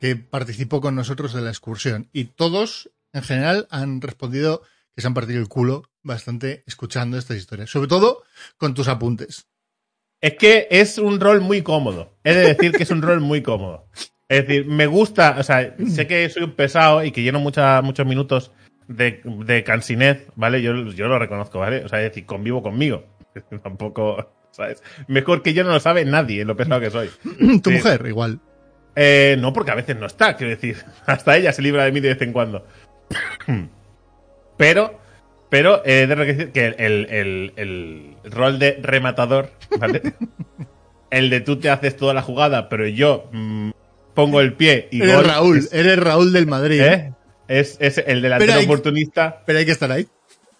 que 0.00 0.16
participó 0.16 0.80
con 0.80 0.94
nosotros 0.94 1.34
de 1.34 1.42
la 1.42 1.50
excursión 1.50 2.08
y 2.14 2.24
todos 2.24 2.90
en 3.12 3.22
general 3.22 3.66
han 3.70 4.00
respondido 4.00 4.62
que 4.94 5.00
se 5.02 5.06
han 5.06 5.14
partido 5.14 5.40
el 5.40 5.48
culo 5.48 5.84
bastante 6.02 6.62
escuchando 6.66 7.16
estas 7.18 7.36
historias, 7.36 7.70
sobre 7.70 7.88
todo 7.88 8.22
con 8.56 8.74
tus 8.74 8.88
apuntes. 8.88 9.46
Es 10.20 10.34
que 10.34 10.68
es 10.70 10.98
un 10.98 11.18
rol 11.20 11.40
muy 11.40 11.62
cómodo. 11.62 12.16
He 12.24 12.34
de 12.34 12.54
decir 12.54 12.72
que 12.72 12.82
es 12.82 12.90
un 12.90 13.00
rol 13.02 13.20
muy 13.20 13.42
cómodo. 13.42 13.86
Es 14.28 14.46
decir, 14.46 14.66
me 14.66 14.86
gusta, 14.86 15.36
o 15.38 15.42
sea, 15.42 15.74
sé 15.88 16.06
que 16.06 16.28
soy 16.28 16.42
un 16.44 16.52
pesado 16.52 17.02
y 17.04 17.10
que 17.10 17.22
lleno 17.22 17.40
mucha- 17.40 17.82
muchos 17.82 18.06
minutos 18.06 18.52
de, 18.86 19.22
de 19.24 19.64
cansinez, 19.64 20.26
¿vale? 20.36 20.62
Yo, 20.62 20.74
yo 20.92 21.08
lo 21.08 21.18
reconozco, 21.18 21.58
¿vale? 21.58 21.84
O 21.84 21.88
sea, 21.88 22.00
es 22.02 22.10
decir, 22.10 22.26
convivo 22.26 22.62
conmigo. 22.62 23.04
Tampoco, 23.62 24.32
¿sabes? 24.50 24.82
Mejor 25.08 25.42
que 25.42 25.52
yo 25.54 25.64
no 25.64 25.70
lo 25.70 25.80
sabe 25.80 26.04
nadie, 26.04 26.44
lo 26.44 26.56
pesado 26.56 26.80
que 26.80 26.90
soy. 26.90 27.10
Tu 27.62 27.70
Sí. 27.70 27.76
mujer, 27.76 28.04
igual. 28.06 28.40
Eh, 28.96 29.36
no, 29.40 29.52
porque 29.52 29.70
a 29.70 29.76
veces 29.76 29.96
no 29.96 30.06
está, 30.06 30.36
quiero 30.36 30.50
decir. 30.50 30.76
Hasta 31.06 31.36
ella 31.36 31.52
se 31.52 31.62
libra 31.62 31.84
de 31.84 31.92
mí 31.92 32.00
de 32.00 32.10
vez 32.10 32.22
en 32.22 32.32
cuando. 32.32 32.66
Pero, 34.56 34.98
pero 35.48 35.82
eh, 35.84 36.02
he 36.02 36.06
de 36.06 36.16
decir 36.16 36.52
que 36.52 36.66
el, 36.66 37.06
el- 37.10 37.52
el- 37.56 38.16
rol 38.30 38.58
de 38.58 38.78
rematador, 38.82 39.50
¿vale? 39.78 40.02
el 41.10 41.30
de 41.30 41.40
tú 41.40 41.56
te 41.58 41.70
haces 41.70 41.96
toda 41.96 42.14
la 42.14 42.22
jugada, 42.22 42.68
pero 42.68 42.86
yo 42.86 43.28
mm, 43.32 43.70
pongo 44.14 44.40
el 44.40 44.52
pie 44.54 44.88
y 44.90 45.02
Eres 45.02 45.16
gol, 45.16 45.24
Raúl, 45.24 45.58
es- 45.58 45.72
eres 45.72 45.98
Raúl 45.98 46.32
del 46.32 46.46
Madrid. 46.46 46.80
¿eh? 46.82 47.12
Es, 47.48 47.78
es 47.80 47.98
el 47.98 48.22
delantero 48.22 48.52
Pero 48.52 48.60
hay- 48.60 48.64
oportunista. 48.66 49.42
Pero 49.46 49.58
hay 49.58 49.64
que 49.66 49.72
estar 49.72 49.90
ahí. 49.90 50.06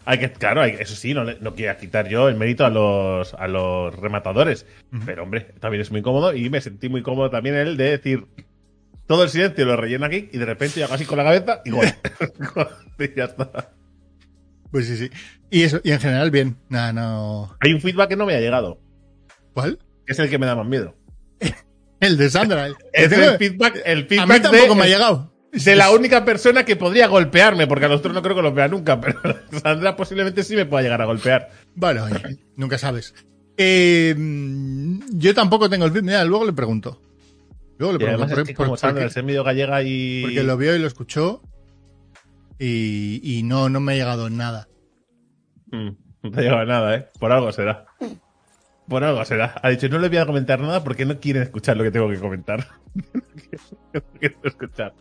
Hay 0.07 0.19
que, 0.19 0.33
claro, 0.33 0.63
hay- 0.63 0.77
eso 0.81 0.97
sí, 0.97 1.13
no, 1.13 1.25
no 1.25 1.55
quiero 1.55 1.77
quitar 1.77 2.09
yo 2.09 2.29
el 2.29 2.35
mérito 2.37 2.65
a 2.65 2.71
los, 2.71 3.35
a 3.35 3.47
los 3.47 3.95
rematadores. 3.95 4.67
Pero, 5.05 5.23
hombre, 5.25 5.43
también 5.61 5.83
es 5.83 5.91
muy 5.93 6.01
cómodo 6.03 6.35
y 6.35 6.49
me 6.49 6.61
sentí 6.63 6.89
muy 6.89 7.03
cómodo 7.03 7.29
también 7.31 7.55
el 7.55 7.77
de 7.77 7.91
decir 7.91 8.25
todo 9.11 9.25
el 9.25 9.29
silencio 9.29 9.65
lo 9.67 9.77
relleno 9.77 10.07
aquí 10.07 10.29
y 10.33 10.39
de 10.39 10.45
repente 10.47 10.79
yo 10.79 10.87
hago 10.87 10.95
así 10.95 11.05
con 11.05 11.19
la 11.19 11.25
cabeza 11.25 11.63
y 11.65 11.71
gol. 11.71 11.85
y 13.01 13.17
ya 13.17 13.25
está. 13.25 13.73
Pues 14.71 14.87
sí, 14.87 14.97
sí. 14.97 15.11
Y 15.51 15.65
eso, 15.65 15.81
y 15.83 15.91
en 15.91 15.99
general, 15.99 16.31
bien. 16.31 16.59
Nada, 16.69 16.93
no. 16.93 17.57
Hay 17.59 17.73
un 17.73 17.81
feedback 17.81 18.11
que 18.11 18.15
no 18.15 18.25
me 18.25 18.37
ha 18.37 18.41
llegado, 18.41 18.81
¿Cuál? 19.53 19.81
es 20.07 20.17
el 20.21 20.31
que 20.31 20.39
me 20.39 20.47
da 20.47 20.55
más 20.55 20.65
miedo. 20.69 20.95
El 21.99 22.17
de 22.19 22.31
Sandra. 22.31 22.69
el- 22.69 22.77
Es 22.93 23.11
el 23.11 23.37
feedback, 23.37 23.83
el 23.85 23.99
a 23.99 24.03
mí 24.03 24.09
feedback 24.09 24.43
tampoco 24.43 24.75
de, 24.75 24.75
me 24.77 24.83
ha 24.85 24.87
llegado. 24.87 25.33
de 25.51 25.75
la 25.75 25.91
única 25.91 26.25
persona 26.25 26.65
que 26.65 26.77
podría 26.77 27.09
golpearme, 27.09 27.67
porque 27.67 27.87
a 27.87 27.89
los 27.89 27.99
otros 27.99 28.15
no 28.15 28.23
creo 28.23 28.37
que 28.37 28.43
los 28.43 28.55
vea 28.55 28.69
nunca, 28.69 29.01
pero 29.01 29.19
Sandra 29.61 29.97
posiblemente 29.97 30.45
sí 30.45 30.55
me 30.55 30.67
pueda 30.67 30.85
llegar 30.85 31.03
a 31.03 31.07
golpear. 31.07 31.51
Bueno, 31.75 32.07
nunca 32.55 32.79
sabes. 32.79 33.13
Eh, 33.57 34.15
yo 35.15 35.35
tampoco 35.35 35.69
tengo 35.69 35.85
el 35.87 35.91
feedback. 35.91 36.07
Mira, 36.07 36.25
luego 36.25 36.45
le 36.47 36.53
pregunto. 36.53 37.03
Luego 37.81 37.97
le 37.99 38.05
Y 38.05 38.09
además 38.09 38.27
pregunto, 38.27 38.43
es 38.43 38.49
que 38.49 38.55
¿por- 38.55 38.67
como 38.67 38.73
por 38.73 38.79
Sandra, 38.79 39.01
qué? 39.01 39.05
el 39.07 39.11
ser 39.11 39.25
medio 39.25 39.43
gallega 39.43 39.83
y... 39.83 40.21
Porque 40.23 40.43
lo 40.45 40.57
vio 40.59 40.77
y 40.77 40.79
lo 40.79 40.87
escuchó 40.87 41.43
y, 42.59 43.21
y 43.25 43.43
no, 43.43 43.69
no 43.71 43.81
me 43.81 43.93
ha 43.93 43.97
llegado 43.97 44.29
nada. 44.31 44.69
Mm, 45.73 45.89
no 46.23 46.31
te 46.31 46.43
lleva 46.43 46.65
nada, 46.67 46.95
¿eh? 46.95 47.09
Por 47.19 47.33
algo 47.33 47.51
será. 47.53 47.87
Por 48.87 49.03
algo 49.03 49.25
será. 49.25 49.55
Ha 49.63 49.71
dicho, 49.71 49.89
no 49.89 49.99
le 49.99 50.09
voy 50.09 50.19
a 50.19 50.27
comentar 50.27 50.61
nada 50.61 50.85
porque 50.85 51.07
no 51.07 51.19
quieren 51.21 51.43
escuchar 51.43 51.77
lo 51.79 51.85
que 51.85 51.91
tengo 51.91 52.09
que 52.11 52.19
comentar. 52.19 52.67
no 52.95 54.01
quiero 54.21 54.37
escuchar. 54.45 54.93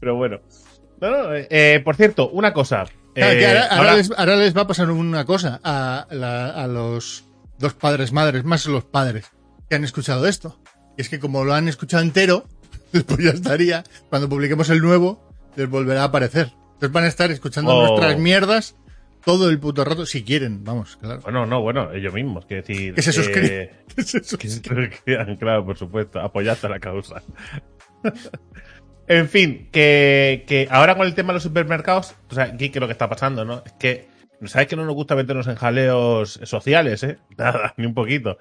Pero 0.00 0.16
bueno. 0.16 0.40
No, 1.00 1.10
no, 1.10 1.28
eh, 1.34 1.80
por 1.84 1.94
cierto, 1.96 2.30
una 2.30 2.52
cosa. 2.52 2.84
Claro, 3.14 3.32
Eh, 3.38 3.46
ahora, 3.46 3.62
ahora 3.66 3.76
ahora- 3.76 3.96
les, 3.96 4.10
ahora 4.10 4.36
les 4.36 4.56
va 4.56 4.62
a 4.62 4.66
pasar 4.66 4.90
una 4.90 5.24
cosa 5.24 5.60
a, 5.62 6.06
la- 6.10 6.50
a 6.50 6.66
los 6.66 7.24
dos 7.58 7.74
padres 7.74 8.12
madres, 8.12 8.42
más 8.44 8.66
los 8.66 8.84
padres, 8.84 9.30
que 9.68 9.76
han 9.76 9.84
escuchado 9.84 10.26
esto. 10.26 10.58
Y 10.96 11.02
es 11.02 11.08
que 11.08 11.18
como 11.18 11.44
lo 11.44 11.54
han 11.54 11.68
escuchado 11.68 12.02
entero, 12.02 12.46
después 12.92 13.18
ya 13.24 13.30
estaría, 13.30 13.84
cuando 14.08 14.28
publiquemos 14.28 14.68
el 14.70 14.80
nuevo, 14.80 15.22
les 15.56 15.68
volverá 15.68 16.02
a 16.02 16.04
aparecer. 16.06 16.52
Entonces 16.74 16.92
van 16.92 17.04
a 17.04 17.08
estar 17.08 17.30
escuchando 17.30 17.72
Oh. 17.74 17.86
nuestras 17.86 18.18
mierdas 18.18 18.76
todo 19.24 19.50
el 19.50 19.58
puto 19.60 19.84
rato, 19.84 20.04
si 20.04 20.24
quieren, 20.24 20.64
vamos, 20.64 20.96
claro. 20.96 21.20
Bueno, 21.22 21.46
no, 21.46 21.60
bueno, 21.60 21.92
ellos 21.92 22.12
mismos. 22.12 22.44
Que 22.44 22.56
decir. 22.56 22.94
Que 22.94 23.02
se 23.02 23.10
eh, 23.10 23.12
suscriban. 23.12 23.68
que 23.96 24.02
se 24.02 24.24
suscriban, 24.24 25.36
claro, 25.36 25.64
por 25.64 25.78
supuesto. 25.78 26.20
Apoyad 26.20 26.58
a 26.64 26.68
la 26.68 26.80
causa. 26.80 27.22
en 29.06 29.28
fin, 29.28 29.68
que, 29.70 30.44
que 30.46 30.66
ahora 30.70 30.96
con 30.96 31.06
el 31.06 31.14
tema 31.14 31.28
de 31.28 31.34
los 31.34 31.42
supermercados, 31.44 32.14
o 32.30 32.34
sea, 32.34 32.44
aquí 32.44 32.70
que 32.70 32.80
lo 32.80 32.86
que 32.86 32.92
está 32.92 33.08
pasando, 33.08 33.44
¿no? 33.44 33.62
Es 33.64 33.72
que, 33.74 34.08
¿sabes 34.46 34.66
que 34.66 34.76
no 34.76 34.84
nos 34.84 34.94
gusta 34.94 35.14
meternos 35.14 35.46
en 35.46 35.54
jaleos 35.54 36.40
sociales, 36.42 37.02
eh? 37.04 37.18
Nada, 37.38 37.74
ni 37.76 37.86
un 37.86 37.94
poquito. 37.94 38.38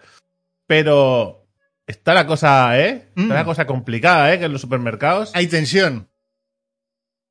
Pero 0.66 1.41
está 1.88 2.14
la 2.14 2.26
cosa, 2.28 2.80
¿eh? 2.80 3.10
Está 3.16 3.22
Mm. 3.22 3.30
la 3.30 3.46
cosa 3.46 3.66
complicada, 3.68 4.34
¿eh? 4.34 4.40
Que 4.40 4.46
en 4.46 4.52
los 4.54 4.62
supermercados. 4.62 5.32
Hay 5.36 5.48
tensión. 5.48 6.10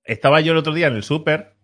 Estaba 0.05 0.41
yo 0.41 0.53
el 0.53 0.59
otro 0.59 0.73
día 0.75 0.87
en 0.89 0.95
el 0.95 1.03
super. 1.03 1.55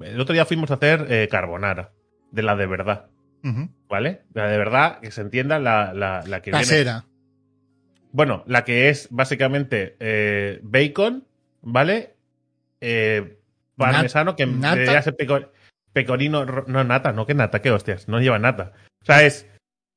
El 0.00 0.20
otro 0.20 0.32
día 0.32 0.44
fuimos 0.44 0.70
a 0.70 0.74
hacer 0.74 1.06
eh, 1.10 1.28
carbonara. 1.30 1.92
De 2.30 2.42
la 2.42 2.56
de 2.56 2.66
verdad. 2.66 3.06
Ujú. 3.44 3.70
¿Vale? 3.88 4.22
La 4.32 4.48
de 4.48 4.58
verdad, 4.58 5.00
que 5.00 5.10
se 5.10 5.20
entienda 5.20 5.58
la, 5.58 5.92
la, 5.94 6.22
la 6.26 6.42
que 6.42 6.50
viene. 6.50 6.64
Casera. 6.64 7.04
Bueno, 8.12 8.42
la 8.46 8.64
que 8.64 8.88
es 8.88 9.08
básicamente 9.10 9.96
eh, 10.00 10.60
bacon, 10.62 11.26
¿vale? 11.62 12.14
Eh, 12.80 13.38
parmesano, 13.76 14.36
que 14.36 14.46
debería 14.46 15.02
ser 15.02 15.16
peco- 15.16 15.50
pecorino. 15.92 16.44
No, 16.44 16.84
nata, 16.84 17.12
no, 17.12 17.26
que 17.26 17.34
nata, 17.34 17.60
qué 17.62 17.70
hostias, 17.70 18.08
no 18.08 18.20
lleva 18.20 18.38
nata. 18.38 18.72
O 19.02 19.04
sea, 19.04 19.22
es. 19.22 19.48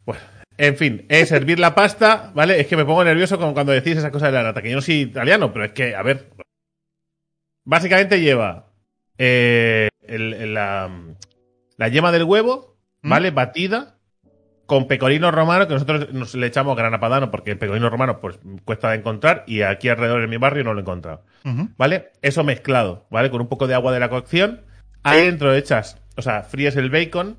Bueno, 0.05 0.21
en 0.57 0.75
fin, 0.77 1.05
es 1.09 1.29
servir 1.29 1.59
la 1.59 1.75
pasta, 1.75 2.31
¿vale? 2.33 2.59
Es 2.59 2.67
que 2.67 2.75
me 2.77 2.85
pongo 2.85 3.03
nervioso 3.03 3.37
como 3.37 3.53
cuando 3.53 3.71
decís 3.73 3.97
esa 3.97 4.11
cosa 4.11 4.27
de 4.27 4.31
la 4.33 4.43
nata, 4.43 4.61
que 4.61 4.69
yo 4.69 4.75
no 4.75 4.81
soy 4.81 5.01
italiano, 5.01 5.53
pero 5.53 5.65
es 5.65 5.71
que, 5.73 5.95
a 5.95 6.01
ver. 6.03 6.29
Básicamente 7.65 8.21
lleva 8.21 8.67
eh, 9.17 9.89
el- 10.03 10.33
el- 10.33 10.53
la, 10.53 10.89
la 11.77 11.87
yema 11.89 12.11
del 12.11 12.23
huevo, 12.23 12.77
¿Mm? 13.01 13.09
¿vale? 13.09 13.31
Batida 13.31 13.95
con 14.65 14.87
pecorino 14.87 15.31
romano, 15.31 15.67
que 15.67 15.73
nosotros 15.73 16.11
nos 16.13 16.35
le 16.35 16.47
echamos 16.47 16.75
grana 16.75 16.99
padano 16.99 17.31
porque 17.31 17.51
el 17.51 17.57
pecorino 17.57 17.89
romano 17.89 18.19
pues 18.19 18.37
cuesta 18.65 18.91
de 18.91 18.97
encontrar 18.97 19.43
y 19.47 19.61
aquí 19.61 19.87
alrededor 19.89 20.21
en 20.21 20.29
mi 20.29 20.37
barrio 20.37 20.63
no 20.65 20.73
lo 20.73 20.79
he 20.79 20.81
encontrado. 20.81 21.23
¿Vale? 21.77 22.11
Eso 22.21 22.43
mezclado, 22.43 23.07
¿vale? 23.09 23.29
Con 23.31 23.39
un 23.41 23.47
poco 23.47 23.67
de 23.67 23.73
agua 23.75 23.93
de 23.93 23.99
la 24.01 24.09
cocción. 24.09 24.63
Ahí 25.03 25.25
dentro 25.25 25.53
echas, 25.55 26.01
o 26.17 26.21
sea, 26.21 26.43
fríes 26.43 26.75
el 26.75 26.89
bacon. 26.89 27.37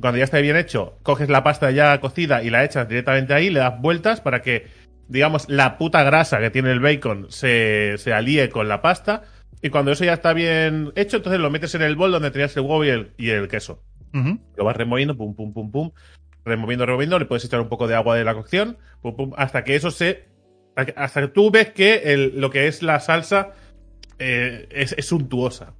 Cuando 0.00 0.18
ya 0.18 0.24
esté 0.24 0.40
bien 0.42 0.56
hecho, 0.56 0.98
coges 1.02 1.28
la 1.28 1.42
pasta 1.44 1.70
ya 1.70 2.00
cocida 2.00 2.42
y 2.42 2.50
la 2.50 2.64
echas 2.64 2.88
directamente 2.88 3.34
ahí, 3.34 3.50
le 3.50 3.60
das 3.60 3.80
vueltas 3.80 4.20
para 4.20 4.40
que, 4.42 4.66
digamos, 5.08 5.48
la 5.48 5.76
puta 5.78 6.02
grasa 6.02 6.38
que 6.40 6.50
tiene 6.50 6.72
el 6.72 6.80
bacon 6.80 7.26
se, 7.30 7.94
se 7.98 8.12
alíe 8.12 8.48
con 8.48 8.68
la 8.68 8.80
pasta. 8.82 9.22
Y 9.60 9.68
cuando 9.70 9.92
eso 9.92 10.04
ya 10.04 10.14
está 10.14 10.32
bien 10.32 10.92
hecho, 10.96 11.18
entonces 11.18 11.40
lo 11.40 11.50
metes 11.50 11.74
en 11.74 11.82
el 11.82 11.94
bol 11.94 12.10
donde 12.10 12.30
tenías 12.30 12.56
el 12.56 12.62
huevo 12.62 12.84
y 12.84 12.88
el, 12.88 13.12
y 13.16 13.30
el 13.30 13.48
queso. 13.48 13.82
Lo 14.56 14.64
vas 14.64 14.76
removiendo, 14.76 15.16
pum, 15.16 15.34
pum, 15.34 15.52
pum, 15.54 15.70
pum. 15.70 15.90
Removiendo, 16.44 16.84
removiendo. 16.84 17.18
Le 17.18 17.24
puedes 17.26 17.44
echar 17.44 17.60
un 17.60 17.68
poco 17.68 17.86
de 17.86 17.94
agua 17.94 18.16
de 18.16 18.24
la 18.24 18.34
cocción. 18.34 18.76
Pum, 19.00 19.14
pum, 19.16 19.32
hasta 19.36 19.62
que 19.64 19.76
eso 19.76 19.90
se. 19.90 20.24
Hasta 20.96 21.20
que 21.22 21.28
tú 21.28 21.50
ves 21.50 21.70
que 21.70 22.12
el- 22.12 22.40
lo 22.40 22.50
que 22.50 22.66
es 22.66 22.82
la 22.82 22.98
salsa 23.00 23.52
eh, 24.18 24.66
es, 24.70 24.94
es 24.98 25.06
suntuosa. 25.06 25.74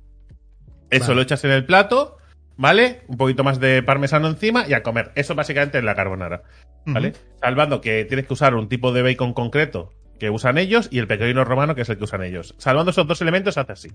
Eso 0.90 1.06
Vale. 1.06 1.14
lo 1.16 1.22
echas 1.22 1.44
en 1.44 1.50
el 1.50 1.64
plato, 1.66 2.16
¿vale? 2.56 3.02
Un 3.08 3.16
poquito 3.16 3.44
más 3.44 3.60
de 3.60 3.82
parmesano 3.82 4.28
encima 4.28 4.66
y 4.68 4.72
a 4.74 4.82
comer. 4.82 5.12
Eso 5.14 5.34
básicamente 5.34 5.78
es 5.78 5.84
la 5.84 5.94
carbonara, 5.94 6.42
¿vale? 6.86 7.12
Salvando 7.40 7.80
que 7.80 8.04
tienes 8.04 8.26
que 8.26 8.32
usar 8.32 8.54
un 8.54 8.68
tipo 8.68 8.92
de 8.92 9.02
bacon 9.02 9.32
concreto 9.34 9.92
que 10.18 10.30
usan 10.30 10.58
ellos 10.58 10.88
y 10.90 10.98
el 10.98 11.06
pecorino 11.08 11.44
romano 11.44 11.74
que 11.74 11.82
es 11.82 11.88
el 11.88 11.98
que 11.98 12.04
usan 12.04 12.22
ellos. 12.22 12.54
Salvando 12.58 12.90
esos 12.92 13.06
dos 13.06 13.20
elementos, 13.22 13.58
hace 13.58 13.72
así. 13.72 13.90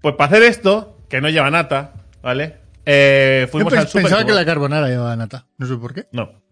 Pues 0.00 0.14
para 0.16 0.28
hacer 0.30 0.42
esto, 0.44 0.98
que 1.08 1.20
no 1.20 1.28
lleva 1.28 1.50
nata, 1.50 1.94
¿vale? 2.22 2.56
Eh, 2.86 3.48
fuimos 3.50 3.72
al 3.72 3.88
super. 3.88 4.02
pensaba 4.02 4.24
que 4.26 4.32
la 4.32 4.44
carbonara 4.44 4.88
llevaba 4.88 5.16
nata. 5.16 5.46
No 5.58 5.66
sé 5.66 5.76
por 5.76 5.94
qué. 5.94 6.06
No. 6.12 6.44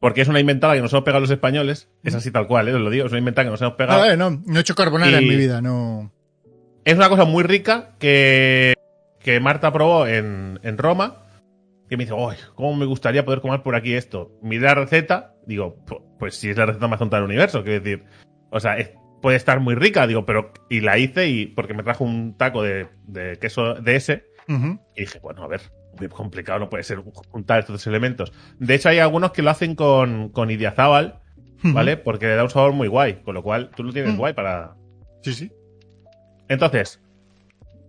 Porque 0.00 0.22
es 0.22 0.28
una 0.28 0.40
inventada 0.40 0.74
que 0.74 0.80
nos 0.80 0.92
hemos 0.92 1.04
pegado 1.04 1.20
los 1.20 1.30
españoles. 1.30 1.88
Es 2.02 2.14
así 2.14 2.30
tal 2.30 2.46
cual, 2.46 2.68
¿eh? 2.68 2.74
os 2.74 2.80
lo 2.80 2.90
digo. 2.90 3.06
Es 3.06 3.12
una 3.12 3.18
inventada 3.20 3.46
que 3.46 3.50
nos 3.52 3.60
hemos 3.62 3.74
pegado. 3.74 4.00
vale, 4.00 4.16
no, 4.16 4.30
no 4.30 4.58
he 4.58 4.60
hecho 4.60 4.74
carbonara 4.74 5.12
Y- 5.12 5.24
en 5.24 5.28
mi 5.28 5.36
vida, 5.36 5.60
no. 5.62 6.10
Es 6.84 6.94
una 6.96 7.08
cosa 7.08 7.24
muy 7.24 7.42
rica 7.44 7.92
que, 7.98 8.74
que 9.24 9.40
Marta 9.40 9.72
probó 9.72 10.06
en, 10.06 10.60
en 10.62 10.78
Roma. 10.78 11.22
Que 11.88 11.96
me 11.96 12.04
dice, 12.04 12.14
¡ay! 12.16 12.36
¿Cómo 12.54 12.74
me 12.76 12.86
gustaría 12.86 13.24
poder 13.24 13.40
comer 13.40 13.62
por 13.62 13.74
aquí 13.74 13.92
esto? 13.94 14.30
Miré 14.42 14.62
la 14.66 14.74
receta, 14.74 15.34
digo, 15.46 15.84
pu- 15.84 16.02
pues 16.18 16.36
si 16.36 16.48
es 16.50 16.56
la 16.56 16.64
receta 16.66 16.86
más 16.88 16.98
tonta 16.98 17.16
del 17.16 17.24
universo, 17.26 17.62
quiero 17.64 17.82
decir. 17.84 18.04
O 18.50 18.58
sea, 18.60 18.78
es- 18.78 18.92
puede 19.20 19.36
estar 19.36 19.58
muy 19.60 19.74
rica, 19.74 20.06
digo, 20.06 20.24
pero. 20.24 20.52
Y 20.70 20.80
la 20.80 20.96
hice 20.98 21.28
y 21.28 21.46
porque 21.46 21.74
me 21.74 21.82
trajo 21.82 22.04
un 22.04 22.36
taco 22.38 22.62
de, 22.62 22.88
de 23.06 23.36
queso 23.38 23.74
de 23.74 23.96
ese. 23.96 24.24
Y 24.94 25.00
dije, 25.00 25.18
bueno, 25.20 25.42
a 25.42 25.46
ver, 25.48 25.60
muy 25.98 26.08
complicado 26.08 26.58
no 26.58 26.68
puede 26.70 26.84
ser 26.84 26.98
juntar 27.30 27.60
estos 27.60 27.74
dos 27.74 27.86
elementos. 27.86 28.32
De 28.58 28.74
hecho, 28.74 28.88
hay 28.90 28.98
algunos 28.98 29.32
que 29.32 29.42
lo 29.42 29.50
hacen 29.50 29.74
con, 29.74 30.28
con 30.30 30.50
idiazábal, 30.50 31.20
¿vale? 31.62 31.96
Porque 31.98 32.26
le 32.26 32.34
da 32.36 32.44
un 32.44 32.50
sabor 32.50 32.72
muy 32.72 32.88
guay, 32.88 33.22
con 33.22 33.34
lo 33.34 33.42
cual 33.42 33.70
tú 33.76 33.82
lo 33.84 33.92
tienes 33.92 34.14
Mm. 34.14 34.18
guay 34.18 34.32
para... 34.34 34.74
Sí, 35.22 35.32
sí. 35.34 35.50
Entonces, 36.48 37.00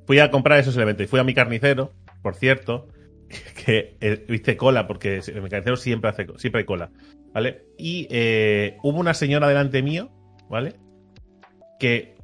fui 0.06 0.20
a 0.20 0.32
comprar 0.32 0.60
esos 0.60 0.76
elementos 0.76 1.06
y 1.06 1.08
fui 1.08 1.20
a 1.20 1.24
mi 1.24 1.34
carnicero, 1.34 1.94
por 2.22 2.36
cierto, 2.36 2.88
que 3.66 3.98
eh, 4.02 4.26
hice 4.30 4.58
cola, 4.58 4.88
porque 4.88 5.22
mi 5.42 5.50
carnicero 5.50 5.78
siempre, 5.78 6.10
hace, 6.10 6.28
siempre 6.38 6.60
hay 6.60 6.66
cola, 6.66 6.92
¿vale? 7.34 7.66
Y 7.78 8.08
eh, 8.10 8.78
hubo 8.84 9.00
una 9.00 9.14
señora 9.14 9.48
delante 9.48 9.82
mío, 9.82 10.12
¿vale? 10.50 10.76
Que 11.80 12.16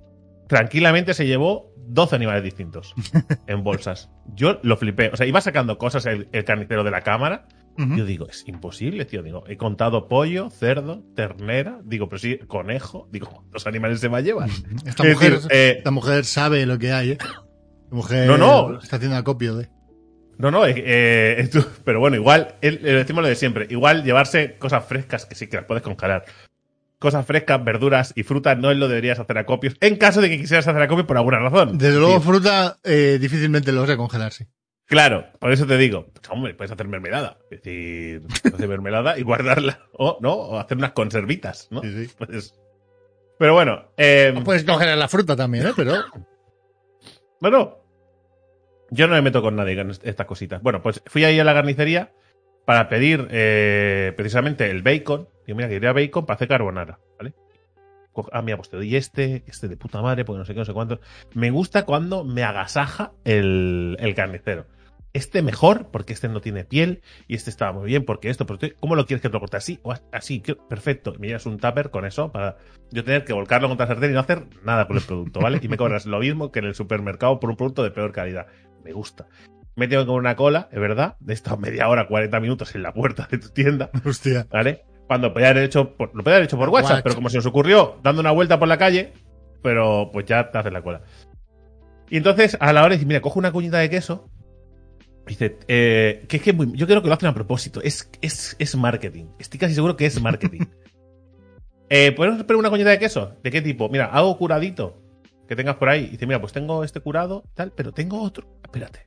tranquilamente 0.47 1.13
se 1.13 1.25
llevó 1.27 1.71
12 1.87 2.15
animales 2.15 2.43
distintos 2.43 2.93
en 3.47 3.63
bolsas. 3.63 4.09
Yo 4.33 4.59
lo 4.63 4.77
flipé. 4.77 5.09
O 5.09 5.17
sea, 5.17 5.25
iba 5.25 5.41
sacando 5.41 5.77
cosas 5.77 6.05
el, 6.05 6.27
el 6.31 6.43
carnicero 6.45 6.83
de 6.83 6.91
la 6.91 7.01
cámara. 7.01 7.47
Ujú. 7.77 7.95
Yo 7.95 8.05
digo, 8.05 8.27
es 8.27 8.47
imposible, 8.47 9.05
tío. 9.05 9.23
Digo, 9.23 9.43
he 9.47 9.57
contado 9.57 10.07
pollo, 10.07 10.49
cerdo, 10.49 11.03
ternera. 11.15 11.79
Digo, 11.83 12.09
pero 12.09 12.19
sí, 12.19 12.37
conejo. 12.47 13.07
Digo, 13.11 13.29
¿cuántos 13.29 13.65
animales 13.65 13.99
se 13.99 14.09
me 14.09 14.21
llevan? 14.21 14.49
Esta 14.85 15.03
Es 15.07 15.13
mujer, 15.15 15.33
decir, 15.33 15.51
eh, 15.53 15.75
esta 15.77 15.91
mujer 15.91 16.25
sabe 16.25 16.65
lo 16.65 16.77
que 16.77 16.91
hay, 16.91 17.11
¿eh? 17.11 17.17
Mujer 17.91 18.25
No, 18.27 18.37
no. 18.37 18.79
está 18.79 18.95
haciendo 18.95 19.17
acopio 19.17 19.55
de. 19.55 19.69
No, 20.37 20.49
no, 20.49 20.65
eh, 20.65 20.73
eh, 20.77 21.49
pero 21.83 21.99
bueno, 21.99 22.15
igual, 22.15 22.55
el- 22.61 22.81
le 22.81 22.93
decimos 22.93 23.21
lo 23.21 23.27
de 23.29 23.35
siempre. 23.35 23.67
Igual 23.69 24.03
llevarse 24.03 24.57
cosas 24.57 24.83
frescas, 24.85 25.25
que 25.25 25.35
sí 25.35 25.47
que 25.47 25.57
las 25.57 25.65
puedes 25.65 25.83
congelar. 25.83 26.25
Cosas 26.97 27.25
frescas, 27.25 27.63
verduras 27.63 28.13
y 28.15 28.23
frutas 28.23 28.57
no 28.57 28.73
lo 28.73 28.87
deberías 28.87 29.19
hacer 29.19 29.37
acopios. 29.37 29.75
En 29.81 29.97
caso 29.97 30.21
de 30.21 30.29
que 30.29 30.37
quisieras 30.39 30.67
hacer 30.67 30.81
acopios 30.81 31.05
por 31.07 31.17
alguna 31.17 31.39
razón. 31.39 31.77
Desde 31.77 31.99
luego, 31.99 32.19
Sí. 32.19 32.25
fruta 32.27 32.77
eh, 32.83 33.17
difícilmente 33.19 33.71
lo 33.71 33.81
vas 33.81 33.89
a 33.91 33.97
congelarse. 33.97 34.47
Claro, 34.85 35.25
por 35.39 35.51
eso 35.51 35.65
te 35.65 35.77
digo, 35.77 36.07
pues, 36.13 36.29
hombre, 36.29 36.53
puedes 36.53 36.71
hacer 36.71 36.87
mermelada. 36.87 37.37
Es 37.49 37.61
decir, 37.61 38.23
hacer 38.53 38.67
mermelada 38.67 39.17
y 39.17 39.23
guardarla. 39.23 39.79
O, 39.93 40.17
¿no? 40.21 40.33
O 40.33 40.59
hacer 40.59 40.77
unas 40.77 40.91
conservitas, 40.91 41.67
¿no? 41.71 41.81
Sí, 41.81 42.05
sí. 42.07 42.13
Pues- 42.17 42.53
pero 43.39 43.53
bueno, 43.53 43.91
eh, 43.97 44.33
Puedes 44.43 44.63
congelar 44.63 44.97
la 44.97 45.07
fruta 45.07 45.35
también, 45.35 45.67
¿eh? 45.67 45.71
Pero 45.75 45.93
bueno, 47.39 47.77
yo 48.91 49.07
no 49.07 49.15
me 49.15 49.21
meto 49.23 49.41
con 49.41 49.55
nadie 49.55 49.75
con 49.75 49.89
est- 49.89 50.05
estas 50.05 50.27
cositas. 50.27 50.61
Bueno, 50.61 50.81
pues 50.83 51.01
fui 51.07 51.23
ahí 51.25 51.39
a 51.39 51.43
la 51.43 51.53
carnicería 51.55 52.11
para 52.65 52.87
pedir 52.89 53.27
eh, 53.31 54.13
precisamente 54.15 54.69
el 54.69 54.83
bacon. 54.83 55.27
Digo, 55.47 55.57
mira, 55.57 55.67
quería 55.69 55.91
bacon 55.93 56.25
para 56.25 56.35
hacer 56.35 56.47
carbonara, 56.47 56.99
¿vale? 57.17 57.33
Ah, 58.33 58.41
mira, 58.41 58.57
pues 58.57 58.69
te 58.69 58.77
doy 58.77 58.95
este, 58.95 59.43
este 59.47 59.67
de 59.69 59.77
puta 59.77 60.01
madre, 60.01 60.25
porque 60.25 60.39
no 60.39 60.45
sé 60.45 60.53
qué, 60.53 60.59
no 60.59 60.65
sé 60.65 60.73
cuánto. 60.73 60.99
Me 61.33 61.49
gusta 61.49 61.85
cuando 61.85 62.23
me 62.25 62.43
agasaja 62.43 63.13
el, 63.23 63.95
el 63.99 64.13
carnicero. 64.15 64.67
Este 65.13 65.41
mejor, 65.41 65.89
porque 65.91 66.13
este 66.13 66.29
no 66.29 66.39
tiene 66.39 66.63
piel, 66.63 67.01
y 67.27 67.35
este 67.35 67.49
estaba 67.49 67.73
muy 67.73 67.85
bien, 67.85 68.05
porque 68.05 68.29
esto, 68.29 68.45
tú- 68.45 68.73
¿cómo 68.79 68.95
lo 68.95 69.05
quieres 69.05 69.21
que 69.21 69.27
te 69.29 69.33
lo 69.33 69.39
corte? 69.41 69.57
¿Así? 69.57 69.79
¿O 69.83 69.91
as- 69.91 70.03
así? 70.11 70.41
¿Qué- 70.41 70.55
Perfecto. 70.55 71.13
Me 71.19 71.27
llevas 71.27 71.45
un 71.45 71.57
tupper 71.57 71.89
con 71.89 72.05
eso 72.05 72.31
para 72.31 72.57
yo 72.91 73.03
tener 73.03 73.23
que 73.25 73.33
volcarlo 73.33 73.67
contra 73.69 73.85
el 73.85 73.89
sartén 73.93 74.11
y 74.11 74.13
no 74.13 74.19
hacer 74.21 74.43
nada 74.63 74.87
con 74.87 74.97
el 74.97 75.03
producto, 75.03 75.39
¿vale? 75.39 75.59
Y 75.61 75.67
me 75.69 75.77
cobras 75.77 76.05
lo 76.05 76.19
mismo 76.19 76.51
que 76.51 76.59
en 76.59 76.65
el 76.65 76.75
supermercado 76.75 77.39
por 77.39 77.49
un 77.49 77.55
producto 77.57 77.81
de 77.83 77.91
peor 77.91 78.11
calidad. 78.11 78.47
Me 78.83 78.91
gusta. 78.93 79.27
Me 79.75 79.87
tengo 79.87 80.03
que 80.03 80.07
comer 80.07 80.19
una 80.19 80.35
cola, 80.35 80.69
es 80.71 80.79
verdad, 80.79 81.15
de 81.19 81.33
esta 81.33 81.55
media 81.55 81.87
hora, 81.87 82.07
40 82.07 82.39
minutos 82.39 82.75
en 82.75 82.83
la 82.83 82.93
puerta 82.93 83.27
de 83.31 83.37
tu 83.37 83.49
tienda, 83.49 83.89
hostia. 84.05 84.47
¿vale? 84.51 84.83
Cuando 85.07 85.33
podía 85.33 85.49
haber 85.49 85.63
hecho 85.63 85.95
por, 85.95 86.13
lo 86.15 86.23
podía 86.23 86.35
haber 86.37 86.47
hecho 86.47 86.57
por 86.57 86.69
WhatsApp, 86.69 87.01
pero 87.03 87.15
como 87.15 87.29
se 87.29 87.37
nos 87.37 87.45
ocurrió 87.45 87.99
dando 88.03 88.21
una 88.21 88.31
vuelta 88.31 88.59
por 88.59 88.67
la 88.67 88.77
calle, 88.77 89.13
pero 89.63 90.09
pues 90.11 90.25
ya 90.25 90.51
te 90.51 90.57
haces 90.57 90.73
la 90.73 90.81
cola. 90.81 91.01
Y 92.09 92.17
entonces 92.17 92.57
a 92.59 92.73
la 92.73 92.83
hora 92.83 92.93
dice, 92.95 93.05
mira, 93.05 93.21
cojo 93.21 93.39
una 93.39 93.51
cuñita 93.51 93.77
de 93.79 93.89
queso. 93.89 94.29
Dice, 95.25 95.57
eh, 95.67 96.25
que 96.27 96.37
es 96.37 96.43
que 96.43 96.51
muy- 96.51 96.71
yo 96.75 96.85
creo 96.87 97.01
que 97.01 97.07
lo 97.07 97.13
hacen 97.13 97.29
a 97.29 97.33
propósito. 97.33 97.81
Es, 97.81 98.09
es, 98.21 98.55
es 98.59 98.75
marketing. 98.75 99.27
Estoy 99.39 99.59
casi 99.59 99.73
seguro 99.73 99.95
que 99.95 100.05
es 100.05 100.21
marketing. 100.21 100.61
eh, 101.89 102.11
¿Podemos 102.11 102.43
poner 102.43 102.57
una 102.57 102.69
cuñita 102.69 102.89
de 102.89 102.99
queso? 102.99 103.35
¿De 103.43 103.51
qué 103.51 103.61
tipo? 103.61 103.87
Mira, 103.87 104.05
hago 104.07 104.37
curadito 104.37 105.00
que 105.51 105.55
tengas 105.57 105.75
por 105.75 105.89
ahí. 105.89 106.07
Dice, 106.07 106.25
mira, 106.25 106.39
pues 106.39 106.53
tengo 106.53 106.81
este 106.85 107.01
curado, 107.01 107.43
tal, 107.55 107.73
pero 107.75 107.91
tengo 107.91 108.21
otro. 108.21 108.47
Espérate. 108.63 109.05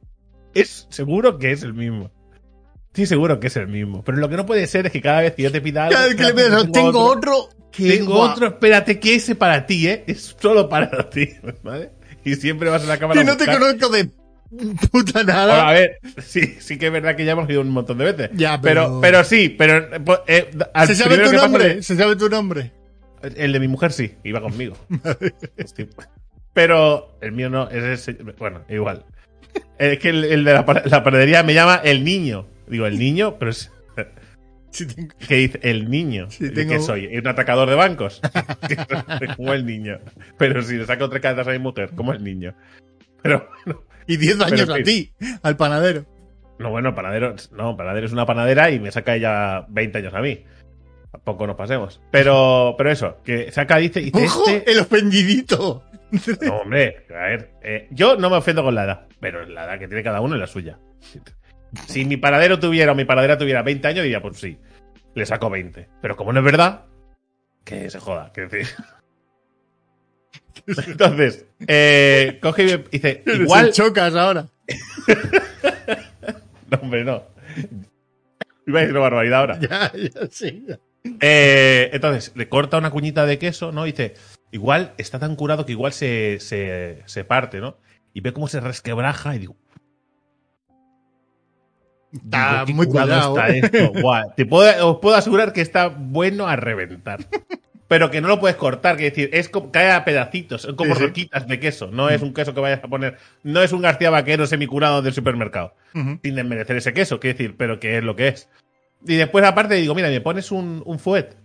Es 0.52 0.86
seguro 0.90 1.38
que 1.38 1.52
es 1.52 1.62
el 1.62 1.72
mismo. 1.72 2.10
Estoy 2.88 3.06
seguro 3.06 3.40
que 3.40 3.46
es 3.46 3.56
el 3.56 3.66
mismo. 3.66 4.04
Pero 4.04 4.18
lo 4.18 4.28
que 4.28 4.36
no 4.36 4.44
puede 4.44 4.66
ser 4.66 4.84
es 4.84 4.92
que 4.92 5.00
cada 5.00 5.22
vez 5.22 5.32
que 5.32 5.42
yo 5.42 5.50
te 5.50 5.62
pida 5.62 5.84
algo. 5.86 5.94
Cada 5.94 6.06
vez 6.06 6.16
que 6.16 6.22
le 6.22 6.28
espérate, 6.28 6.56
pidas, 6.66 6.72
tengo 6.72 7.00
otro. 7.00 7.48
que 7.72 7.96
Tengo 7.96 8.18
otro, 8.20 8.46
espérate, 8.48 9.00
que 9.00 9.14
ese 9.14 9.34
para 9.34 9.64
ti, 9.64 9.88
¿eh? 9.88 10.04
Es 10.06 10.36
solo 10.38 10.68
para 10.68 11.08
ti, 11.08 11.30
¿vale? 11.62 11.92
Y 12.26 12.34
siempre 12.34 12.68
vas 12.68 12.82
a 12.84 12.88
la 12.88 12.98
cámara. 12.98 13.18
Que 13.18 13.26
no 13.26 13.38
te 13.38 13.46
conozco 13.46 13.88
de 13.88 14.04
puta 14.92 15.22
Bueno, 15.24 15.32
a 15.32 15.46
nada. 15.46 15.72
ver, 15.72 15.98
sí, 16.22 16.56
sí 16.60 16.76
que 16.76 16.86
es 16.88 16.92
verdad 16.92 17.16
que 17.16 17.24
ya 17.24 17.32
hemos 17.32 17.48
ido 17.48 17.62
un 17.62 17.70
montón 17.70 17.96
de 17.96 18.04
veces. 18.12 18.30
Ya, 18.34 18.60
pero... 18.60 18.84
pero- 18.84 19.00
pero, 19.00 19.24
sí, 19.24 19.48
pero. 19.48 19.78
eh, 20.26 20.50
al 20.74 20.88
¿Se 20.88 20.94
sabe 20.94 21.16
tu 21.18 21.32
nombre? 21.32 21.82
¿Se 21.82 21.96
sabe 21.96 22.16
tu 22.16 22.28
nombre? 22.28 22.70
El 23.22 23.52
de 23.54 23.60
mi 23.60 23.68
mujer 23.68 23.92
sí, 23.92 24.14
iba 24.24 24.42
conmigo. 24.42 24.76
Pero 26.54 27.16
el 27.20 27.32
mío 27.32 27.50
no, 27.50 27.68
es 27.68 27.84
ese. 27.84 28.12
Bueno, 28.38 28.62
igual. 28.68 29.04
Es 29.78 29.98
que 29.98 30.08
el, 30.08 30.24
el 30.24 30.44
de 30.44 30.52
la, 30.54 30.64
pa- 30.64 30.82
la 30.84 31.02
panadería 31.04 31.42
me 31.42 31.52
llama 31.54 31.80
el 31.84 32.04
niño. 32.04 32.46
Digo, 32.66 32.86
el 32.86 32.98
niño, 32.98 33.36
pero 33.38 33.50
es. 33.50 33.70
Tengo- 33.96 35.14
¿Qué 35.28 35.34
dice? 35.36 35.60
El 35.62 35.88
niño. 35.90 36.28
¿Y 36.40 36.50
tengo- 36.50 36.72
¿Qué 36.72 36.80
soy? 36.80 37.06
¿Un 37.16 37.26
atacador 37.28 37.68
de 37.68 37.76
bancos? 37.76 38.20
como 39.36 39.52
el 39.52 39.64
niño. 39.66 39.98
Pero 40.38 40.62
si 40.62 40.76
le 40.76 40.86
saco 40.86 41.08
tres 41.08 41.22
cartas 41.22 41.46
a 41.46 41.52
mi 41.52 41.58
mujer, 41.58 41.90
como 41.94 42.12
el 42.12 42.24
niño. 42.24 42.54
Pero 43.22 43.48
bueno. 43.64 43.82
Y 44.06 44.16
10 44.18 44.40
años 44.42 44.68
a 44.68 44.82
ti, 44.82 45.12
al 45.42 45.56
panadero. 45.56 46.04
No, 46.58 46.70
bueno, 46.70 46.94
panadero. 46.94 47.34
No, 47.52 47.76
panadero 47.76 48.06
es 48.06 48.12
una 48.12 48.26
panadera 48.26 48.70
y 48.70 48.78
me 48.78 48.92
saca 48.92 49.16
ella 49.16 49.64
20 49.68 49.98
años 49.98 50.14
a 50.14 50.20
mí. 50.20 50.44
Tampoco 51.10 51.46
nos 51.46 51.56
pasemos. 51.56 52.00
Pero, 52.10 52.74
pero 52.76 52.90
eso, 52.90 53.18
que 53.24 53.50
saca, 53.52 53.76
dice, 53.78 54.00
dice 54.00 54.24
¡Ojo! 54.26 54.44
este. 54.48 54.70
El 54.72 54.80
ofendidito. 54.80 55.84
No, 56.42 56.56
hombre, 56.58 57.06
a 57.10 57.26
ver. 57.28 57.50
eh, 57.62 57.88
yo 57.90 58.16
no 58.16 58.30
me 58.30 58.36
ofendo 58.36 58.62
con 58.62 58.74
la 58.74 58.84
edad, 58.84 59.06
pero 59.20 59.44
la 59.46 59.64
edad 59.64 59.78
que 59.78 59.88
tiene 59.88 60.02
cada 60.02 60.20
uno 60.20 60.34
es 60.34 60.40
la 60.40 60.46
suya. 60.46 60.78
Si 61.88 62.04
mi 62.04 62.16
paradero 62.16 62.58
tuviera 62.60 62.92
o 62.92 62.94
mi 62.94 63.04
paradera 63.04 63.36
tuviera 63.38 63.62
20 63.62 63.88
años, 63.88 64.02
diría, 64.04 64.22
pues 64.22 64.36
sí, 64.38 64.58
le 65.14 65.26
saco 65.26 65.50
20. 65.50 65.88
Pero 66.00 66.16
como 66.16 66.32
no 66.32 66.38
es 66.40 66.44
verdad, 66.44 66.84
que 67.64 67.90
se 67.90 67.98
joda. 67.98 68.32
Que 68.32 68.42
decir. 68.46 68.68
Entonces, 70.86 71.46
eh, 71.66 72.38
coge 72.40 72.62
y 72.62 72.66
me 72.66 72.84
dice, 72.90 73.22
igual. 73.26 73.72
chocas 73.72 74.14
ahora. 74.14 74.46
No, 76.70 76.78
hombre, 76.80 77.04
no. 77.04 77.22
Iba 78.66 78.78
a 78.78 78.82
decir 78.82 78.92
una 78.96 79.00
barbaridad 79.02 79.40
ahora. 79.40 79.60
Ya, 79.60 79.92
ya, 79.92 80.26
sí. 80.30 80.64
ya. 80.66 80.78
Eh, 81.20 81.90
entonces, 81.92 82.32
le 82.34 82.48
corta 82.48 82.78
una 82.78 82.90
cuñita 82.90 83.26
de 83.26 83.38
queso, 83.38 83.70
¿no? 83.70 83.86
Y 83.86 83.92
dice, 83.92 84.14
igual 84.54 84.94
está 84.98 85.18
tan 85.18 85.34
curado 85.36 85.66
que 85.66 85.72
igual 85.72 85.92
se, 85.92 86.38
se, 86.40 87.02
se 87.06 87.24
parte, 87.24 87.60
¿no? 87.60 87.76
Y 88.12 88.20
ve 88.20 88.32
cómo 88.32 88.46
se 88.46 88.60
resquebraja 88.60 89.34
y 89.34 89.40
digo, 89.40 89.56
Está 92.12 92.64
digo, 92.64 92.76
muy 92.76 92.86
curado 92.86 93.36
esto. 93.42 93.92
Buah, 94.00 94.34
te 94.36 94.46
puedo, 94.46 94.88
os 94.92 94.98
puedo 95.00 95.16
asegurar 95.16 95.52
que 95.52 95.60
está 95.60 95.88
bueno 95.88 96.46
a 96.46 96.54
reventar. 96.54 97.26
Pero 97.88 98.10
que 98.10 98.20
no 98.20 98.28
lo 98.28 98.38
puedes 98.40 98.56
cortar, 98.56 98.96
que 98.96 99.04
decir, 99.04 99.30
es 99.32 99.48
como, 99.48 99.70
cae 99.72 99.90
a 99.90 100.04
pedacitos, 100.04 100.64
es 100.64 100.74
como 100.74 100.94
Sí, 100.94 101.00
sí. 101.00 101.06
roquitas 101.06 101.46
de 101.48 101.60
queso. 101.60 101.88
No 101.88 102.08
es 102.08 102.22
un 102.22 102.32
queso 102.32 102.54
que 102.54 102.60
vayas 102.60 102.82
a 102.82 102.88
poner, 102.88 103.18
no 103.42 103.60
es 103.60 103.72
un 103.72 103.82
García 103.82 104.10
Vaquero 104.10 104.46
semicurado 104.46 105.02
del 105.02 105.12
supermercado. 105.12 105.74
Sin 105.92 106.34
desmerecer 106.36 106.76
ese 106.76 106.94
queso, 106.94 107.18
quiero 107.20 107.36
decir, 107.36 107.56
pero 107.56 107.80
que 107.80 107.98
es 107.98 108.04
lo 108.04 108.14
que 108.16 108.28
es. 108.28 108.48
Y 109.06 109.16
después, 109.16 109.44
aparte, 109.44 109.74
digo, 109.74 109.94
mira, 109.94 110.08
me 110.08 110.20
pones 110.20 110.50
un, 110.52 110.82
un 110.86 110.98
fuet. 110.98 111.36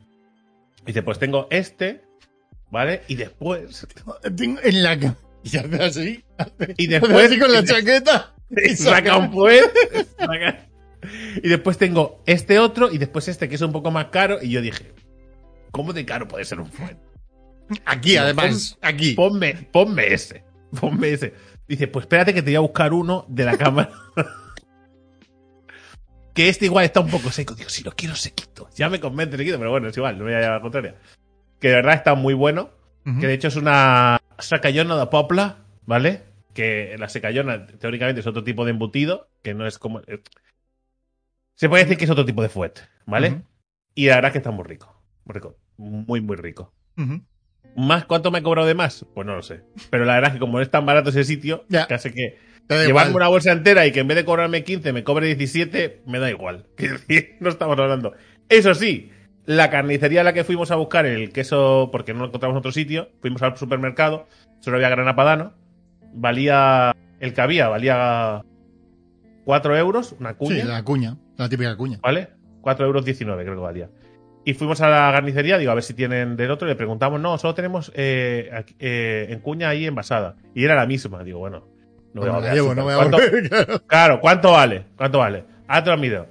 Y 0.84 0.88
dice, 0.88 1.02
pues 1.04 1.19
tengo 1.19 1.48
este, 1.50 2.04
¿vale? 2.71 3.01
Y 3.08 3.15
después. 3.15 3.88
En 4.38 4.84
la 4.84 5.15
Y 5.43 5.58
hace 5.58 5.84
así. 5.84 6.23
hace- 6.38 6.73
Y 6.77 6.88
después- 6.88 7.25
así 7.27 7.39
con 7.39 7.51
la 7.51 7.63
chaqueta. 7.63 8.34
y 8.49 8.75
saca 8.75 9.17
un 9.17 9.32
y 11.41 11.47
después 11.47 11.77
tengo 11.77 12.21
este 12.25 12.60
otro 12.60 12.91
y 12.91 12.97
después 12.97 13.27
este 13.29 13.47
que 13.47 13.55
es 13.55 13.62
un 13.62 13.71
poco 13.71 13.89
más 13.91 14.05
caro. 14.08 14.39
Y 14.41 14.49
yo 14.49 14.62
dije, 14.62 14.93
¿cómo 15.71 15.93
de 15.93 16.05
caro 16.05 16.27
puede 16.27 16.43
ser 16.45 16.60
un 16.60 16.69
fuet? 16.69 16.97
Aquí, 17.86 18.17
además. 18.17 18.77
Aquí. 18.82 19.13
Ponme, 19.13 19.53
ponme 19.71 20.13
ese. 20.13 20.43
Ponme 20.79 21.12
ese. 21.13 21.34
Dice, 21.67 21.88
pues 21.88 22.03
espérate 22.03 22.34
que 22.34 22.41
te 22.41 22.49
voy 22.49 22.55
a 22.55 22.60
buscar 22.62 22.93
uno 22.93 23.25
de 23.29 23.45
la 23.45 23.58
cámara. 23.58 23.91
que 26.34 26.49
este 26.49 26.65
igual 26.65 26.86
está 26.86 26.99
un 26.99 27.10
poco 27.10 27.32
seco. 27.32 27.53
Digo, 27.55 27.69
si 27.69 27.84
lo 27.84 27.91
quiero 27.91 28.15
sequito. 28.15 28.69
Ya 28.75 28.89
me 28.89 28.99
convence 28.99 29.38
sequito, 29.38 29.58
pero 29.58 29.71
bueno, 29.71 29.88
es 29.88 29.95
igual, 29.97 30.17
no 30.17 30.25
me 30.25 30.32
voy 30.32 30.38
a 30.38 30.41
llevar 30.41 30.51
a 30.53 30.55
la 30.58 30.62
contraria. 30.62 30.95
Que 31.60 31.69
de 31.69 31.76
verdad 31.76 31.95
está 31.95 32.15
muy 32.15 32.34
bueno. 32.34 32.72
Que 33.19 33.26
de 33.26 33.34
hecho 33.34 33.48
es 33.48 33.56
una 33.56 34.19
sacayona 34.38 34.95
de 34.95 35.08
popla, 35.08 35.65
¿vale? 35.86 36.22
Que 36.54 36.95
la 37.00 37.10
secayona 37.10 37.65
teóricamente 37.65 38.22
es 38.22 38.28
otro 38.28 38.43
tipo 38.43 38.65
de 38.65 38.72
embutido, 38.72 39.30
que 39.41 39.56
no 39.56 39.65
es 39.65 39.80
como... 39.80 40.02
eh, 40.02 40.22
Se 41.56 41.67
puede 41.69 41.84
decir 41.86 41.98
que 41.98 42.04
es 42.06 42.12
otro 42.12 42.26
tipo 42.26 42.43
de 42.43 42.50
fuet, 42.50 42.74
¿vale? 43.08 43.41
Y 43.95 44.06
la 44.08 44.15
verdad 44.15 44.30
es 44.30 44.34
que 44.34 44.38
está 44.39 44.52
muy 44.52 44.63
rico. 44.65 45.02
Muy 45.26 45.34
rico. 45.34 45.58
Muy, 45.78 46.22
muy 46.22 46.36
rico. 46.38 46.72
¿Más 47.76 48.06
cuánto 48.06 48.30
me 48.30 48.39
he 48.39 48.43
cobrado 48.43 48.67
de 48.67 48.76
más? 48.76 49.06
Pues 49.15 49.26
no 49.26 49.36
lo 49.36 49.41
sé. 49.41 49.62
Pero 49.89 50.06
la 50.06 50.13
verdad 50.15 50.30
es 50.32 50.34
que 50.36 50.39
como 50.39 50.60
es 50.60 50.69
tan 50.69 50.86
barato 50.86 51.10
ese 51.10 51.24
sitio, 51.24 51.65
Ya. 51.69 51.88
casi 51.88 52.12
que 52.12 52.38
da 52.67 52.76
llevarme 52.86 53.10
igual. 53.12 53.15
una 53.15 53.28
bolsa 53.30 53.52
entera 53.54 53.88
y 53.88 53.91
que 53.91 54.02
en 54.02 54.08
vez 54.08 54.17
de 54.17 54.26
cobrarme 54.26 54.63
15 54.63 54.93
me 54.93 55.04
cobre 55.04 55.28
17, 55.28 56.04
me 56.06 56.19
da 56.19 56.30
igual. 56.30 56.67
No 57.39 57.50
estamos 57.50 57.80
hablando. 57.80 58.13
Eso 58.50 58.76
sí, 58.76 59.12
la 59.50 59.72
carnicería 59.72 60.22
a 60.22 60.24
la 60.24 60.34
que 60.34 60.44
fuimos 60.44 60.70
a 60.70 60.76
buscar 60.76 61.08
el 61.08 61.32
queso, 61.32 61.90
porque 61.92 62.14
no 62.14 62.20
lo 62.20 62.26
encontramos 62.28 62.54
en 62.54 62.60
otro 62.60 62.72
sitio, 62.72 63.10
fuimos 63.20 63.42
al 63.42 63.58
supermercado, 63.58 64.28
solo 64.60 64.78
había 64.78 64.90
grana 64.90 65.16
padano, 65.16 65.54
valía, 66.14 66.96
el 67.20 67.34
que 67.34 67.42
había 67.42 67.68
valía 67.68 68.44
4 69.46 69.76
euros, 69.78 70.16
una 70.20 70.36
cuña. 70.36 70.62
Sí, 70.62 70.68
la 70.68 70.84
cuña. 70.84 71.18
La 71.36 71.50
típica 71.50 71.76
cuña. 71.76 71.98
¿Vale? 72.04 72.30
4 72.62 72.86
euros 72.86 73.04
19 73.04 73.42
creo 73.44 73.56
que 73.56 73.62
valía. 73.62 73.90
Y 74.46 74.54
fuimos 74.54 74.82
a 74.82 74.88
la 74.90 75.12
carnicería, 75.12 75.58
digo, 75.58 75.72
a 75.72 75.76
ver 75.76 75.84
si 75.84 75.96
tienen 75.96 76.36
del 76.38 76.52
otro, 76.52 76.68
y 76.68 76.72
le 76.72 76.76
preguntamos, 76.76 77.20
no, 77.20 77.36
solo 77.40 77.56
tenemos 77.56 77.92
eh, 77.96 78.52
aquí- 78.54 78.76
eh, 78.78 79.28
en 79.32 79.40
cuña 79.40 79.70
ahí 79.70 79.88
envasada. 79.88 80.36
Y 80.54 80.64
era 80.64 80.76
la 80.76 80.86
misma, 80.86 81.24
digo, 81.24 81.40
bueno. 81.40 81.68
No 82.14 82.22
voy 82.22 82.30
a 82.30 82.34
volver 82.34 82.54
llevo, 82.54 82.76
no 82.76 82.84
voy 82.84 82.94
¿Cuánto- 82.94 83.18
volver. 83.18 83.82
Claro, 83.88 84.20
¿cuánto 84.22 84.52
vale? 84.52 84.86
¿Cuánto 84.96 85.18
vale? 85.18 85.44
Ah, 85.68 85.84
te 85.84 85.90
lo 85.90 85.98
mido. 85.98 86.28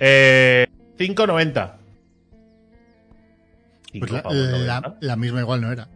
Eh, 0.00 0.66
5.90. 0.98 1.77
Pues 4.00 4.10
la, 4.12 4.22
pavos, 4.22 4.36
la- 4.36 4.80
90. 4.80 4.98
la 5.00 5.16
misma 5.16 5.40
igual 5.40 5.60
no 5.60 5.72
era. 5.72 5.88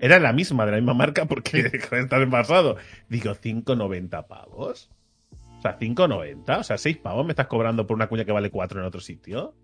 Era 0.00 0.18
la 0.20 0.32
misma, 0.32 0.64
de 0.64 0.70
la 0.72 0.76
misma 0.78 0.94
marca, 0.94 1.24
porque 1.24 1.60
está 1.92 2.16
envasado. 2.18 2.76
Digo, 3.08 3.32
5.90 3.34 4.26
pavos. 4.28 4.90
O 5.58 5.60
sea, 5.62 5.76
5.90. 5.78 6.60
O 6.60 6.62
sea, 6.62 6.78
6 6.78 6.98
pavos 6.98 7.26
me 7.26 7.32
estás 7.32 7.48
cobrando 7.48 7.86
por 7.86 7.96
una 7.96 8.06
cuña 8.08 8.24
que 8.24 8.32
vale 8.32 8.50
4 8.50 8.80
en 8.80 8.86
otro 8.86 9.00
sitio. 9.00 9.54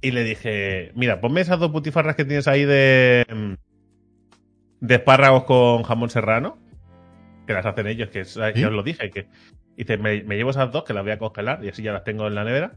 Y 0.00 0.10
le 0.12 0.24
dije, 0.24 0.92
mira, 0.94 1.20
ponme 1.20 1.40
esas 1.40 1.58
dos 1.58 1.70
putifarras 1.70 2.14
que 2.16 2.24
tienes 2.24 2.46
ahí 2.48 2.64
de. 2.64 3.56
de 4.80 4.94
espárragos 4.94 5.44
con 5.44 5.82
jamón 5.82 6.10
serrano. 6.10 6.58
Que 7.46 7.52
las 7.52 7.64
hacen 7.66 7.86
ellos, 7.86 8.10
que 8.10 8.24
ya 8.24 8.66
os 8.68 8.72
lo 8.72 8.82
dije. 8.82 9.10
Que, 9.10 9.28
dice, 9.76 9.98
me, 9.98 10.22
me 10.24 10.36
llevo 10.36 10.50
esas 10.50 10.70
dos 10.70 10.84
que 10.84 10.92
las 10.92 11.02
voy 11.02 11.12
a 11.12 11.18
congelar 11.18 11.64
y 11.64 11.68
así 11.68 11.82
ya 11.82 11.92
las 11.92 12.04
tengo 12.04 12.26
en 12.26 12.34
la 12.34 12.44
nevera. 12.44 12.76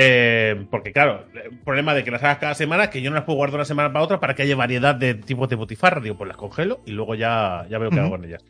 Eh, 0.00 0.66
porque, 0.70 0.92
claro, 0.92 1.26
el 1.44 1.58
problema 1.58 1.92
de 1.92 2.04
que 2.04 2.12
las 2.12 2.22
hagas 2.22 2.38
cada 2.38 2.54
semana 2.54 2.84
es 2.84 2.90
que 2.90 3.02
yo 3.02 3.10
no 3.10 3.16
las 3.16 3.24
puedo 3.24 3.36
guardar 3.38 3.56
una 3.56 3.64
semana 3.64 3.92
para 3.92 4.04
otra 4.04 4.20
para 4.20 4.34
que 4.36 4.42
haya 4.42 4.54
variedad 4.54 4.94
de 4.94 5.14
tipos 5.14 5.48
de 5.48 5.56
butifarra. 5.56 6.00
Digo, 6.00 6.16
pues 6.16 6.28
las 6.28 6.36
congelo 6.36 6.80
y 6.86 6.92
luego 6.92 7.16
ya, 7.16 7.66
ya 7.68 7.78
veo 7.78 7.90
qué 7.90 7.96
hago 7.98 8.08
Ujú. 8.08 8.16
con 8.18 8.24
ellas. 8.24 8.44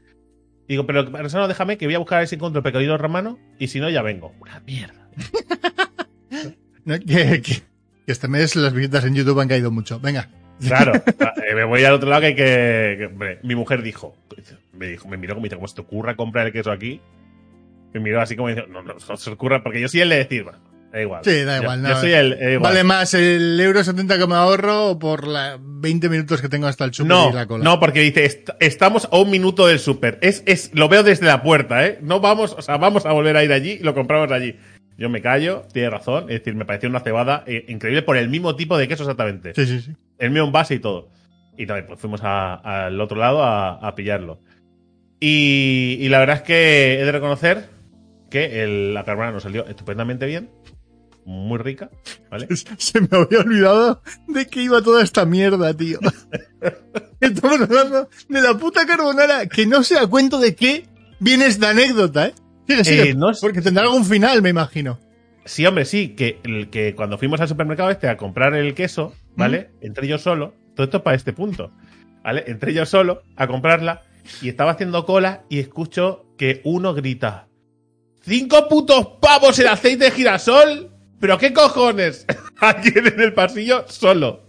Digo, 0.69 0.85
pero 0.85 1.11
para 1.11 1.27
eso 1.27 1.39
no 1.39 1.49
déjame 1.49 1.79
que 1.79 1.87
voy 1.87 1.95
a 1.95 1.99
buscar 2.01 2.17
a 2.17 2.21
ver 2.21 2.29
si 2.29 2.35
encuentro 2.35 2.59
el 2.59 2.63
pecadillo 2.65 2.99
romano 2.99 3.39
y 3.59 3.69
si 3.69 3.81
no, 3.81 3.89
ya 3.89 4.03
vengo. 4.03 4.35
Una 4.41 4.61
mierda. 4.61 5.09
No, 6.85 6.99
que, 6.99 7.43
que- 7.43 7.63
este 8.07 8.29
mes 8.29 8.57
las 8.57 8.73
visitas 8.73 9.05
en 9.05 9.15
YouTube 9.15 9.41
han 9.41 9.49
caído 9.49 9.71
mucho. 9.71 10.01
Venga. 10.01 10.29
Claro, 10.67 10.93
eh, 11.47 11.55
me 11.55 11.65
voy 11.65 11.85
al 11.85 11.93
otro 11.95 12.09
lado 12.09 12.23
que 12.23 12.27
hay 12.29 12.35
que. 12.35 12.95
que- 12.99 13.07
hombre, 13.13 13.39
mi 13.43 13.55
mujer 13.55 13.83
dijo, 13.83 14.17
me 14.73 14.87
dijo, 14.87 15.07
me 15.09 15.17
miró 15.19 15.35
como 15.35 15.45
dice, 15.45 15.57
¿cómo 15.57 15.69
se 15.69 15.75
te 15.75 15.81
ocurra 15.83 16.17
comprar 16.17 16.47
el 16.47 16.53
queso 16.53 16.71
aquí? 16.73 17.01
Me 17.93 18.01
miró 18.01 18.21
así 18.23 18.37
como 18.37 18.49
diciendo, 18.49 18.73
no, 18.73 18.83
no, 18.83 18.95
no 19.07 19.17
se 19.17 19.31
ocurra, 19.31 19.63
porque 19.63 19.81
yo 19.81 19.89
el 20.03 20.09
de 20.09 20.17
decir, 20.17 20.45
bueno, 20.45 20.59
da 20.93 21.01
igual. 21.03 21.23
Sí, 21.25 21.43
da 21.43 21.61
igual, 21.61 21.83
Yo, 21.83 21.89
no. 21.89 22.01
soy 22.01 22.13
el. 22.13 22.33
igual. 22.41 22.59
Vale 22.61 22.85
más 22.85 23.15
el 23.15 23.59
euro 23.61 23.83
70 23.85 24.19
que 24.19 24.27
me 24.27 24.35
ahorro 24.35 24.99
por 24.99 25.27
la 25.27 25.59
20 25.61 26.09
minutos 26.09 26.41
que 26.41 26.49
tengo 26.49 26.67
hasta 26.67 26.85
el 26.85 26.95
super 26.95 27.09
No, 27.09 27.31
y 27.31 27.33
la 27.35 27.47
cola. 27.47 27.63
no, 27.65 27.79
porque 27.81 28.01
dice, 28.01 28.25
"Est- 28.25 28.51
estamos 28.61 29.09
a 29.13 29.17
un 29.19 29.31
minuto 29.31 29.67
del 29.67 29.79
súper. 29.79 30.19
Es, 30.23 30.43
es, 30.47 30.71
lo 30.75 30.89
veo 30.89 31.03
desde 31.03 31.27
la 31.27 31.43
puerta, 31.43 31.87
¿eh? 31.87 31.99
No 32.03 32.21
vamos, 32.21 32.55
o 32.59 32.63
sea, 32.63 32.77
vamos 32.79 33.05
a 33.07 33.13
volver 33.13 33.37
a 33.37 33.45
ir 33.45 33.53
allí 33.53 33.73
y 33.73 33.83
lo 33.85 33.95
compramos 33.95 34.31
allí. 34.33 34.57
yo 34.97 35.09
me 35.09 35.23
callo, 35.23 35.63
tiene 35.73 35.91
razón. 35.91 36.25
Es 36.25 36.41
decir, 36.41 36.55
me 36.57 36.65
pareció 36.65 36.89
una 36.89 36.99
cebada 37.01 37.45
eh, 37.47 37.65
increíble 37.69 38.03
por 38.03 38.17
el 38.17 38.29
mismo 38.29 38.57
tipo 38.57 38.77
de 38.77 38.89
queso 38.89 39.05
exactamente. 39.05 39.53
Sí, 39.55 39.65
sí, 39.67 39.81
sí. 39.81 39.93
El 40.19 40.31
mismo 40.33 40.47
envase 40.49 40.75
y 40.75 40.79
todo. 40.81 41.11
Y 41.57 41.67
también, 41.67 41.87
pues 41.87 42.01
fuimos 42.01 42.21
al 42.25 43.01
otro 43.01 43.17
lado 43.17 43.43
a, 43.45 43.75
a 43.75 43.95
pillarlo. 43.95 44.41
Y, 45.21 45.99
y 46.01 46.09
la 46.09 46.19
verdad 46.21 46.37
es 46.37 46.43
que 46.43 47.01
he 47.01 47.05
de 47.05 47.13
reconocer 47.13 47.69
que 48.31 48.63
el- 48.63 48.95
la 48.95 49.05
carbonara 49.05 49.33
nos 49.33 49.43
salió 49.43 49.67
estupendamente 49.67 50.27
bien. 50.27 50.51
Muy 51.25 51.59
rica, 51.59 51.91
¿vale? 52.31 52.47
Se 52.79 53.01
me 53.01 53.09
había 53.11 53.41
olvidado 53.41 54.03
de 54.29 54.47
que 54.47 54.63
iba 54.63 54.81
toda 54.83 55.03
esta 55.03 55.25
mierda, 55.27 55.75
tío. 55.75 55.99
Estamos 57.21 57.61
hablando 57.61 58.09
de 58.29 58.41
la 58.43 58.55
puta 58.57 58.87
carbonara, 58.87 59.47
que 59.47 59.67
no 59.67 59.83
sé 59.83 59.99
a 59.99 60.07
cuento 60.07 60.39
de 60.39 60.55
qué 60.55 60.87
viene 61.21 61.47
esta 61.47 61.71
anécdota, 61.71 62.29
¿eh? 62.29 62.35
Sigue, 62.67 62.85
sigue, 62.85 63.11
Eh, 63.11 63.15
no 63.15 63.31
es- 63.31 63.41
porque 63.41 63.61
tendrá 63.63 63.85
algún 63.85 64.05
final, 64.05 64.41
me 64.43 64.51
imagino. 64.51 64.99
Sí, 65.45 65.65
hombre, 65.67 65.85
sí, 65.87 66.11
que, 66.11 66.41
el, 66.45 66.69
que 66.71 66.95
cuando 66.95 67.17
fuimos 67.19 67.41
al 67.41 67.49
supermercado 67.49 67.91
este 67.91 68.09
a 68.09 68.17
comprar 68.19 68.55
el 68.55 68.75
queso, 68.75 69.15
¿vale? 69.35 69.71
Entré 69.81 70.07
yo 70.07 70.19
solo, 70.19 70.55
todo 70.75 70.85
esto 70.85 71.03
para 71.03 71.17
este 71.17 71.33
punto, 71.33 71.73
¿vale? 72.23 72.45
Entré 72.47 72.75
yo 72.75 72.85
solo 72.85 73.23
a 73.37 73.47
comprarla 73.47 74.03
y 74.43 74.51
estaba 74.51 74.73
haciendo 74.73 75.07
cola 75.07 75.45
y 75.49 75.59
escucho 75.59 76.27
que 76.37 76.61
uno 76.65 76.93
grita: 76.93 77.49
¡Cinco 78.21 78.69
putos 78.69 79.07
pavos 79.23 79.59
el 79.59 79.69
aceite 79.69 80.05
de 80.05 80.11
girasol! 80.11 80.91
¿Pero 81.21 81.39
qué 81.39 81.53
cojones? 81.53 82.27
Aquí 82.61 82.91
en 82.95 83.21
el 83.21 83.33
pasillo, 83.35 83.85
solo. 83.89 84.45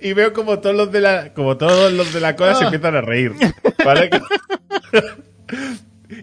Y 0.00 0.12
veo 0.12 0.32
como 0.32 0.58
todos 0.60 0.76
los 0.76 0.92
de 0.92 1.00
la, 1.00 1.32
como 1.32 1.56
todos 1.56 1.92
los 1.92 2.12
de 2.12 2.20
la 2.20 2.36
cola 2.36 2.54
se 2.54 2.64
Ah. 2.64 2.66
empiezan 2.66 2.96
a 2.96 3.00
reír. 3.00 3.32
¿Vale? 3.84 4.10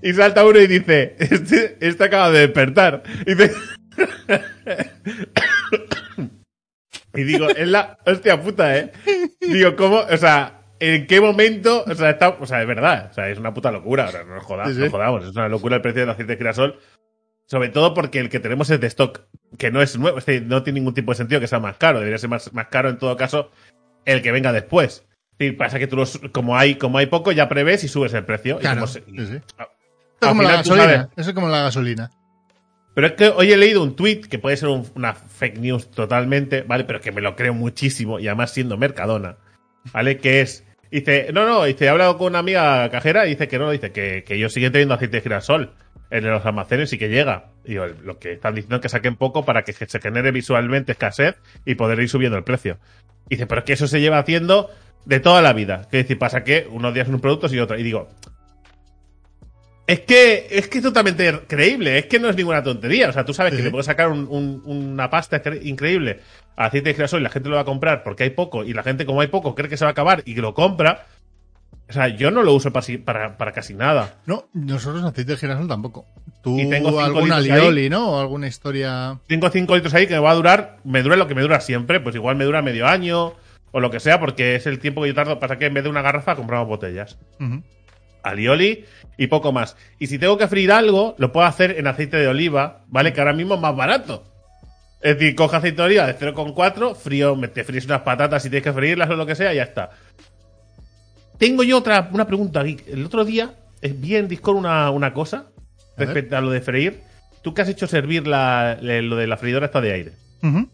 Y 0.04 0.14
salta 0.14 0.46
uno 0.46 0.60
y 0.60 0.68
dice, 0.68 1.16
este, 1.20 1.78
este 1.82 2.04
acaba 2.04 2.30
de 2.32 2.40
despertar. 2.42 3.04
Y 3.26 3.34
dice... 3.34 3.52
y 7.14 7.24
digo, 7.24 7.50
es 7.50 7.68
la 7.68 7.98
hostia 8.06 8.42
puta, 8.42 8.78
¿eh? 8.78 8.92
Digo, 9.42 9.76
¿cómo? 9.76 9.98
O 10.10 10.18
sea, 10.18 10.62
¿en 10.80 11.08
qué 11.08 11.20
momento? 11.20 11.84
O 11.86 11.96
sea, 11.96 12.12
está, 12.12 12.30
o 12.30 12.46
sea, 12.46 12.62
es 12.62 12.68
verdad. 12.68 13.10
O 13.12 13.14
sea, 13.14 13.30
es 13.30 13.38
una 13.38 13.54
puta 13.54 13.72
locura. 13.72 14.06
Ahora, 14.06 14.24
no 14.24 14.36
nos 14.36 14.44
jodamos, 14.44 14.74
Sí, 14.74 14.80
sí. 14.80 14.86
no 14.86 14.92
jodamos. 14.92 15.26
Es 15.26 15.32
una 15.36 15.50
locura 15.50 15.76
el 15.78 15.82
precio 15.82 16.02
del 16.02 16.10
aceite 16.12 16.34
de 16.34 16.38
girasol. 16.38 16.80
Sobre 17.52 17.68
todo 17.68 17.94
porque 17.94 18.20
el 18.20 18.30
que 18.30 18.40
tenemos 18.40 18.70
es 18.70 18.80
de 18.80 18.88
stock, 18.88 19.24
que 19.58 19.72
no 19.72 19.82
es 19.82 19.98
nuevo. 19.98 20.18
Es 20.20 20.26
decir, 20.26 20.44
no 20.48 20.64
tiene 20.64 20.80
ningún 20.80 20.94
tipo 20.94 21.12
de 21.12 21.18
sentido 21.18 21.42
que 21.42 21.48
sea 21.48 21.60
más 21.60 21.76
caro. 21.76 22.00
Debería 22.00 22.18
ser 22.18 22.30
más, 22.30 22.54
más 22.54 22.68
caro 22.68 22.88
en 22.88 22.98
todo 22.98 23.18
caso 23.18 23.52
el 24.06 24.22
que 24.22 24.32
venga 24.32 24.54
después. 24.54 25.06
Sí, 25.38 25.52
pasa 25.52 25.78
que 25.78 25.88
tú 25.88 25.98
los, 25.98 26.18
como 26.32 26.56
hay, 26.58 26.76
como 26.76 26.98
hay 26.98 27.08
poco, 27.08 27.34
ya 27.34 27.50
prevés 27.50 27.84
y 27.84 27.90
subes 27.90 28.14
el 28.14 28.24
precio. 28.24 28.56
Y 28.56 28.62
Claro, 28.62 28.76
como 28.82 28.88
se- 28.88 29.02
sí, 29.02 29.28
sí. 29.28 29.42
a- 29.58 29.64
Esto 29.64 29.68
es 30.22 30.30
como 30.30 30.44
la 30.44 30.50
final 30.50 30.78
gasolina. 30.78 31.10
Eso 31.18 31.30
es 31.30 31.36
como 31.36 31.50
la 31.50 31.62
gasolina. 31.64 32.12
pero 32.94 33.08
es 33.08 33.14
que 33.14 33.28
hoy 33.28 33.52
he 33.52 33.58
leído 33.58 33.84
un 33.84 33.98
tweet 33.98 34.22
que 34.22 34.40
puede 34.40 34.56
ser 34.56 34.70
un- 34.70 34.88
una 34.96 35.14
fake 35.14 35.58
news 35.60 35.92
totalmente, 35.92 36.62
¿vale? 36.62 36.86
Pero 36.86 37.02
que 37.02 37.12
me 37.12 37.20
lo 37.20 37.36
creo 37.36 37.54
muchísimo 37.54 38.18
y 38.20 38.28
además 38.30 38.52
siendo 38.54 38.78
Mercadona, 38.78 39.36
¿vale? 39.92 40.18
Que 40.20 40.40
es, 40.40 40.66
dice, 40.90 41.32
no, 41.34 41.46
no, 41.46 41.66
dice, 41.66 41.84
he 41.86 41.90
hablado 41.90 42.18
con 42.18 42.28
una 42.28 42.40
amiga 42.40 42.90
cajera 42.92 43.26
y 43.28 43.32
dice 43.32 43.48
que 43.50 43.60
no, 43.60 43.72
dice 43.72 43.92
que, 43.92 44.24
que 44.26 44.36
ellos 44.36 44.54
siguen 44.54 44.72
teniendo 44.72 44.94
aceite 44.94 45.18
de 45.18 45.22
girasol 45.24 45.74
en 46.12 46.26
los 46.30 46.46
almacenes 46.46 46.94
y 46.94 46.98
que 46.98 47.10
llega. 47.10 47.46
Y 47.66 47.70
digo, 47.72 47.88
lo 48.04 48.20
que 48.20 48.34
están 48.34 48.54
diciendo 48.54 48.76
es 48.76 48.82
que 48.84 48.90
saquen 48.90 49.16
poco 49.16 49.44
para 49.46 49.64
que 49.64 49.74
se 49.74 50.00
genere 50.00 50.32
visualmente 50.32 50.92
escasez 50.92 51.36
y 51.66 51.76
poder 51.76 52.00
ir 52.00 52.10
subiendo 52.10 52.38
el 52.38 52.44
precio. 52.44 52.78
Dice, 53.30 53.48
pero 53.48 53.60
es 53.60 53.66
que 53.66 53.74
eso 53.74 53.88
se 53.88 54.02
lleva 54.02 54.20
haciendo 54.20 54.70
de 55.06 55.20
toda 55.20 55.42
la 55.42 55.54
vida. 55.54 55.88
Que 55.90 55.98
decir, 55.98 56.20
pasa 56.20 56.44
que 56.44 56.68
unos 56.70 56.94
días 56.94 57.06
son 57.08 57.16
unos 57.16 57.22
productos 57.22 57.54
y 57.54 57.60
otros. 57.60 57.80
Y 57.80 57.84
digo, 57.84 58.10
es 59.88 60.02
que 60.02 60.48
es 60.52 60.68
que 60.68 60.78
es 60.78 60.84
totalmente 60.84 61.40
creíble, 61.48 61.98
es 61.98 62.06
que 62.06 62.20
no 62.20 62.30
es 62.30 62.36
ninguna 62.36 62.64
tontería. 62.64 63.10
O 63.10 63.14
sea, 63.14 63.26
tú 63.26 63.34
sabes 63.34 63.52
que 63.52 63.58
Sí. 63.58 63.64
le 63.64 63.72
puedes 63.72 63.86
sacar 63.88 64.10
un- 64.10 64.28
un- 64.30 64.62
una 64.66 65.10
pasta 65.10 65.42
cre- 65.44 65.60
increíble 65.64 66.20
a 66.56 66.66
aceite 66.66 66.90
de 66.90 66.96
girasol 66.96 67.20
y 67.22 67.24
la 67.24 67.30
gente 67.30 67.50
lo 67.50 67.56
va 67.56 67.62
a 67.62 67.66
comprar 67.66 68.04
porque 68.04 68.24
hay 68.24 68.30
poco 68.30 68.64
y 68.64 68.74
la 68.74 68.84
gente, 68.84 69.06
como 69.06 69.22
hay 69.22 69.28
poco, 69.28 69.56
cree 69.56 69.70
que 69.70 69.78
se 69.78 69.86
va 69.86 69.90
a 69.90 69.92
acabar 69.92 70.22
y 70.26 70.36
que 70.36 70.42
lo 70.42 70.54
compra. 70.54 71.08
O 71.92 71.94
sea, 71.94 72.08
yo 72.08 72.32
no 72.32 72.42
lo 72.42 72.54
uso 72.54 72.72
para, 72.72 72.86
para, 73.06 73.38
para 73.38 73.52
casi 73.52 73.74
nada. 73.74 74.16
No, 74.26 74.48
nosotros 74.54 75.04
aceite 75.04 75.34
de 75.34 75.38
girasol 75.38 75.68
tampoco. 75.68 76.06
Tú 76.42 76.58
Y 76.58 76.70
tengo 76.70 77.00
alguna 77.00 77.40
litros 77.40 77.58
ahí. 77.60 77.64
lioli, 77.64 77.90
¿no? 77.90 78.12
O 78.12 78.20
alguna 78.20 78.48
historia. 78.48 79.20
Tengo 79.28 79.50
5 79.50 79.76
litros 79.76 79.94
ahí 79.94 80.08
que 80.08 80.14
me 80.14 80.20
va 80.22 80.32
a 80.32 80.36
durar, 80.36 80.78
me 80.84 81.04
dura 81.04 81.16
lo 81.18 81.28
que 81.28 81.36
me 81.36 81.42
dura 81.42 81.60
siempre, 81.60 82.00
pues 82.00 82.16
igual 82.16 82.36
me 82.38 82.46
dura 82.46 82.62
medio 82.62 82.88
año 82.88 83.34
o 83.72 83.80
lo 83.80 83.92
que 83.92 84.00
sea, 84.00 84.20
porque 84.20 84.56
es 84.56 84.66
el 84.68 84.80
tiempo 84.80 85.02
que 85.02 85.10
yo 85.10 85.14
tardo. 85.14 85.38
Pasa 85.40 85.58
que 85.60 85.66
en 85.68 85.74
vez 85.74 85.84
de 85.84 85.90
una 85.90 86.02
garrafa 86.02 86.36
compramos 86.36 86.68
botellas. 86.68 87.18
Ujú. 87.40 87.62
alioli 88.24 88.86
y 89.18 89.28
poco 89.28 89.52
más. 89.52 89.76
Y 90.00 90.08
si 90.08 90.18
tengo 90.18 90.38
que 90.38 90.48
freír 90.48 90.72
algo, 90.72 91.16
lo 91.18 91.32
puedo 91.32 91.46
hacer 91.46 91.78
en 91.78 91.88
aceite 91.88 92.18
de 92.18 92.28
oliva, 92.28 92.84
¿vale? 92.88 93.14
Que 93.14 93.20
ahora 93.22 93.34
mismo 93.34 93.56
es 93.56 93.62
más 93.62 93.76
barato. 93.76 94.24
Es 95.02 95.18
decir, 95.18 95.36
coge 95.36 95.56
aceite 95.58 95.78
de 95.78 95.84
oliva 95.88 96.06
de 96.06 96.16
0,4, 96.16 96.96
frío, 96.96 97.36
te 97.52 97.64
fríes 97.64 97.86
unas 97.86 98.02
patatas 98.02 98.44
si 98.44 98.50
tienes 98.52 98.64
que 98.64 98.72
freírlas 98.74 99.10
o 99.10 99.16
lo 99.16 99.26
que 99.26 99.34
sea, 99.36 99.52
y 99.52 99.56
ya 99.56 99.64
está. 99.64 99.90
Tengo 101.42 101.64
yo 101.64 101.80
otra, 101.80 102.08
una 102.14 102.28
pregunta, 102.28 102.62
Geek. 102.62 102.88
El 102.88 103.04
otro 103.04 103.26
día 103.26 103.56
eh, 103.82 103.92
vi 103.98 104.16
en 104.16 104.28
Discord 104.28 104.58
una, 104.58 104.92
una 104.92 105.12
cosa 105.12 105.48
respecto 105.98 106.38
a 106.38 106.42
lo 106.42 106.52
de 106.52 106.62
freír. 106.62 107.00
Tú 107.42 107.56
que 107.56 107.64
has 107.64 107.68
hecho 107.68 107.88
servir 107.88 108.28
la, 108.28 108.78
lo 108.80 109.16
de 109.16 109.26
la 109.26 109.38
freidora 109.38 109.66
esta 109.66 109.82
de 109.82 109.92
aire. 109.92 110.12
Ujú. 110.44 110.70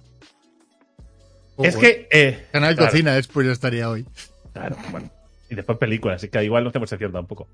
es 1.64 1.74
Ojo, 1.74 1.82
que... 1.82 2.10
eh, 2.12 2.48
Canal 2.52 2.76
claro. 2.76 2.92
Cocina 2.92 3.14
después 3.16 3.48
estaría 3.48 3.90
hoy. 3.90 4.06
Claro, 4.52 4.76
bueno. 4.92 5.10
Y 5.50 5.56
después 5.56 5.78
películas, 5.78 6.18
así 6.18 6.28
que 6.28 6.44
igual 6.44 6.66
no 6.66 6.70
hacemos 6.72 6.90
sección 6.90 7.14
tampoco. 7.14 7.48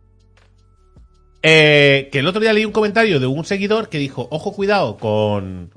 Eh, 1.44 2.10
que 2.12 2.18
el 2.18 2.28
otro 2.28 2.42
día 2.42 2.52
leí 2.52 2.66
un 2.66 2.72
comentario 2.72 3.20
de 3.20 3.28
un 3.28 3.46
seguidor 3.46 3.90
que 3.90 4.00
dijo, 4.00 4.28
ojo 4.32 4.54
cuidado 4.54 4.98
con... 4.98 5.70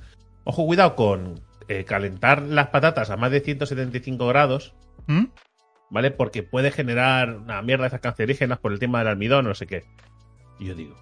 Ojo 0.44 0.64
cuidado 0.64 0.96
con 0.96 1.42
eh, 1.68 1.84
calentar 1.84 2.40
las 2.40 2.68
patatas 2.68 3.10
a 3.10 3.18
más 3.18 3.30
de 3.30 3.40
175 3.40 4.26
grados, 4.26 4.72
¿Mm? 5.06 5.24
¿Vale? 5.90 6.10
Porque 6.10 6.42
puede 6.42 6.70
generar 6.70 7.36
una 7.36 7.62
mierda 7.62 7.82
de 7.84 7.88
esas 7.88 8.00
cancerígenas 8.00 8.58
por 8.58 8.72
el 8.72 8.78
tema 8.78 8.98
del 9.00 9.08
almidón 9.08 9.46
o 9.46 9.48
no 9.50 9.54
sé 9.54 9.66
qué. 9.66 9.84
Y 10.58 10.66
yo 10.66 10.74
digo... 10.74 10.96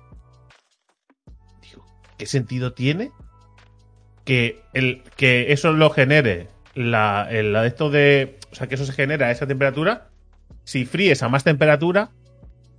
Digo, 1.63 1.85
¿qué 2.19 2.27
sentido 2.27 2.73
tiene 2.73 3.11
que, 4.25 4.63
el, 4.73 5.03
que 5.17 5.53
eso 5.53 5.73
lo 5.73 5.91
genere 5.91 6.49
la, 6.75 7.27
el, 7.31 7.53
la 7.53 7.63
de 7.63 7.69
esto 7.69 7.91
de... 7.91 8.39
O 8.53 8.55
sea, 8.55 8.67
que 8.69 8.75
eso 8.77 8.87
se 8.87 8.93
genera 8.93 9.27
a 9.29 9.31
esa 9.31 9.47
temperatura 9.47 10.09
si 10.65 10.87
fríes 10.87 11.23
a 11.23 11.29
más 11.29 11.45
temperatura 11.45 12.11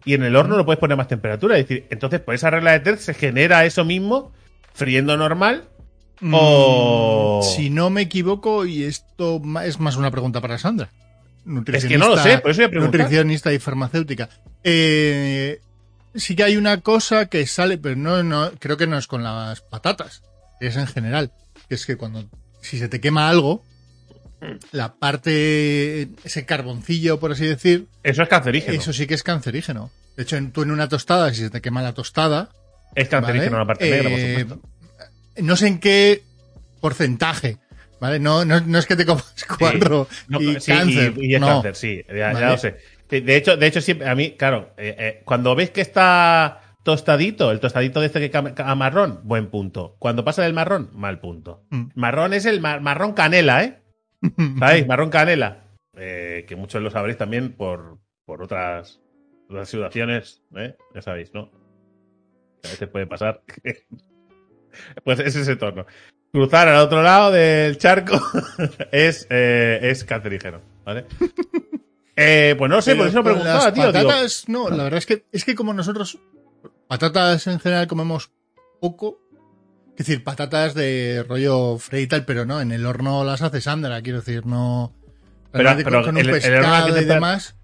y 0.05 0.13
en 0.13 0.23
el 0.23 0.35
horno 0.35 0.55
no 0.57 0.65
puedes 0.65 0.79
poner 0.79 0.97
más 0.97 1.07
temperatura. 1.07 1.57
Es 1.57 1.67
decir, 1.67 1.85
entonces 1.89 2.19
por 2.19 2.33
esa 2.35 2.49
regla 2.49 2.71
de 2.71 2.79
Terz 2.79 3.01
se 3.01 3.13
genera 3.13 3.65
eso 3.65 3.83
mismo 3.85 4.31
friendo 4.73 5.17
normal. 5.17 5.67
O- 6.31 7.41
Mm, 7.43 7.45
Si 7.55 7.69
no 7.69 7.89
me 7.89 8.01
equivoco, 8.01 8.65
y 8.65 8.83
esto 8.83 9.41
es 9.63 9.79
más 9.79 9.97
una 9.97 10.11
pregunta 10.11 10.39
para 10.41 10.57
Sandra. 10.57 10.89
Es 11.73 11.85
que 11.85 11.97
no 11.97 12.09
lo 12.09 12.17
sé, 12.17 12.39
por 12.39 12.51
eso 12.51 12.59
voy 12.61 12.65
a 12.65 12.69
preguntar. 12.69 12.99
Nutricionista 13.01 13.53
y 13.53 13.59
farmacéutica. 13.59 14.29
Eh, 14.63 15.59
sí 16.15 16.35
que 16.35 16.43
hay 16.43 16.57
una 16.57 16.81
cosa 16.81 17.27
que 17.27 17.45
sale, 17.45 17.77
pero 17.77 17.95
no, 17.95 18.23
no, 18.23 18.51
creo 18.59 18.77
que 18.77 18.87
no 18.87 18.97
es 18.97 19.05
con 19.07 19.23
las 19.23 19.61
patatas, 19.61 20.23
es 20.59 20.75
en 20.75 20.87
general. 20.87 21.31
Que 21.69 21.75
es 21.75 21.85
que 21.85 21.97
cuando, 21.97 22.25
si 22.61 22.79
se 22.79 22.87
te 22.89 22.99
quema 22.99 23.29
algo, 23.29 23.63
la 24.71 24.95
parte, 24.95 26.09
ese 26.23 26.45
carboncillo, 26.45 27.19
por 27.19 27.31
así 27.31 27.45
decir, 27.45 27.87
Eso 28.03 28.23
es 28.23 28.29
cancerígeno. 28.29 28.79
eso 28.79 28.91
sí 28.93 29.05
que 29.07 29.13
es 29.13 29.23
cancerígeno. 29.23 29.91
De 30.17 30.23
hecho, 30.23 30.37
en- 30.37 30.51
tú 30.51 30.61
en 30.63 30.71
una 30.71 30.87
tostada, 30.89 31.31
si 31.33 31.41
se 31.41 31.49
te 31.49 31.61
quema 31.61 31.81
la 31.81 31.93
tostada, 31.93 32.49
es 32.95 33.07
cancerígeno 33.09 33.51
¿vale? 33.57 33.63
la 33.63 33.67
parte 33.67 33.89
negra, 33.89 34.09
por 34.09 34.19
Eh, 34.19 34.39
supuesto. 34.39 34.69
no 35.43 35.55
sé 35.55 35.67
en 35.67 35.79
qué 35.79 36.23
porcentaje, 36.81 37.57
¿vale? 37.99 38.19
No, 38.19 38.45
no, 38.45 38.59
no 38.61 38.77
es 38.79 38.85
que 38.85 38.95
te 38.95 39.05
comas 39.05 39.33
cuatro 39.59 40.07
No, 40.27 40.41
y 40.41 40.59
sí, 40.59 40.71
cáncer. 40.71 41.13
y- 41.17 41.31
y 41.31 41.35
es 41.35 41.41
no. 41.41 41.47
cáncer, 41.47 41.75
sí, 41.75 42.03
ya, 42.15 42.33
lo 42.33 42.57
sé. 42.57 42.77
De 43.09 43.35
hecho, 43.35 43.55
de 43.57 43.67
hecho, 43.67 43.81
siempre, 43.81 44.07
a 44.09 44.15
mí, 44.15 44.31
claro, 44.31 44.73
eh, 44.77 44.95
eh, 44.97 45.21
cuando 45.25 45.55
ves 45.55 45.69
que 45.69 45.81
está 45.81 46.61
tostadito, 46.83 47.51
el 47.51 47.59
tostadito 47.59 47.99
de 47.99 48.07
este 48.07 48.29
que 48.29 48.37
a 48.57 48.75
marrón, 48.75 49.21
buen 49.23 49.47
punto. 49.47 49.95
Cuando 49.99 50.23
pasa 50.23 50.43
del 50.43 50.53
marrón, 50.53 50.89
mal 50.93 51.19
punto. 51.19 51.63
Mm. 51.69 51.85
Marrón 51.95 52.33
es 52.33 52.45
el 52.45 52.61
mar- 52.61 52.81
marrón 52.81 53.13
canela, 53.13 53.63
¿eh? 53.63 53.79
¿Sabéis? 54.59 54.87
Marrón 54.87 55.09
canela. 55.09 55.63
Eh, 55.97 56.45
que 56.47 56.55
muchos 56.55 56.81
lo 56.81 56.89
sabréis 56.91 57.17
también 57.17 57.53
por, 57.53 57.99
por 58.25 58.41
otras, 58.43 58.99
otras 59.49 59.69
situaciones, 59.69 60.41
¿eh? 60.55 60.75
Ya 60.93 61.01
sabéis, 61.01 61.33
¿no? 61.33 61.51
A 62.63 62.69
veces 62.69 62.87
puede 62.89 63.07
pasar. 63.07 63.41
pues 65.03 65.19
es 65.19 65.35
ese 65.35 65.55
tono. 65.55 65.85
Cruzar 66.35 66.67
al 66.67 66.81
otro 66.81 67.01
lado 67.01 67.31
del 67.31 67.77
charco 67.77 68.19
es, 68.91 69.25
eh, 69.29 69.79
es 69.83 70.03
cancerígeno, 70.03 70.59
¿vale? 70.85 71.05
Eh, 72.17 72.55
pues 72.57 72.69
no 72.71 72.81
sé, 72.81 72.95
por 72.95 73.07
eso 73.07 73.21
preguntaba, 73.23 73.73
tío. 73.73 73.91
digo, 73.91 74.07
patatas, 74.07 74.45
no, 74.47 74.69
la 74.69 74.83
verdad 74.85 74.99
es 74.99 75.05
que, 75.05 75.25
es 75.33 75.43
que 75.43 75.53
como 75.53 75.73
nosotros, 75.73 76.17
patatas 76.87 77.45
en 77.47 77.59
general 77.59 77.87
comemos 77.87 78.31
poco, 78.79 79.19
es 79.91 80.05
decir, 80.05 80.23
patatas 80.23 80.73
de 80.75 81.25
rollo 81.27 81.77
frey 81.77 82.03
y 82.03 82.07
tal, 82.07 82.23
pero 82.23 82.45
no, 82.45 82.61
en 82.61 82.71
el 82.71 82.85
horno 82.85 83.25
las 83.25 83.41
hace 83.41 83.59
Sandra, 83.59 84.01
quiero 84.01 84.19
decir, 84.19 84.45
no. 84.45 84.93
Pero- 85.51 85.71
pero 85.83 86.03
con, 86.05 86.17
el- 86.17 86.29
un 86.29 86.35
el 86.35 86.39
pescado 86.41 86.87
y 86.87 86.91
temperatura- 86.93 87.13
demás. 87.15 87.55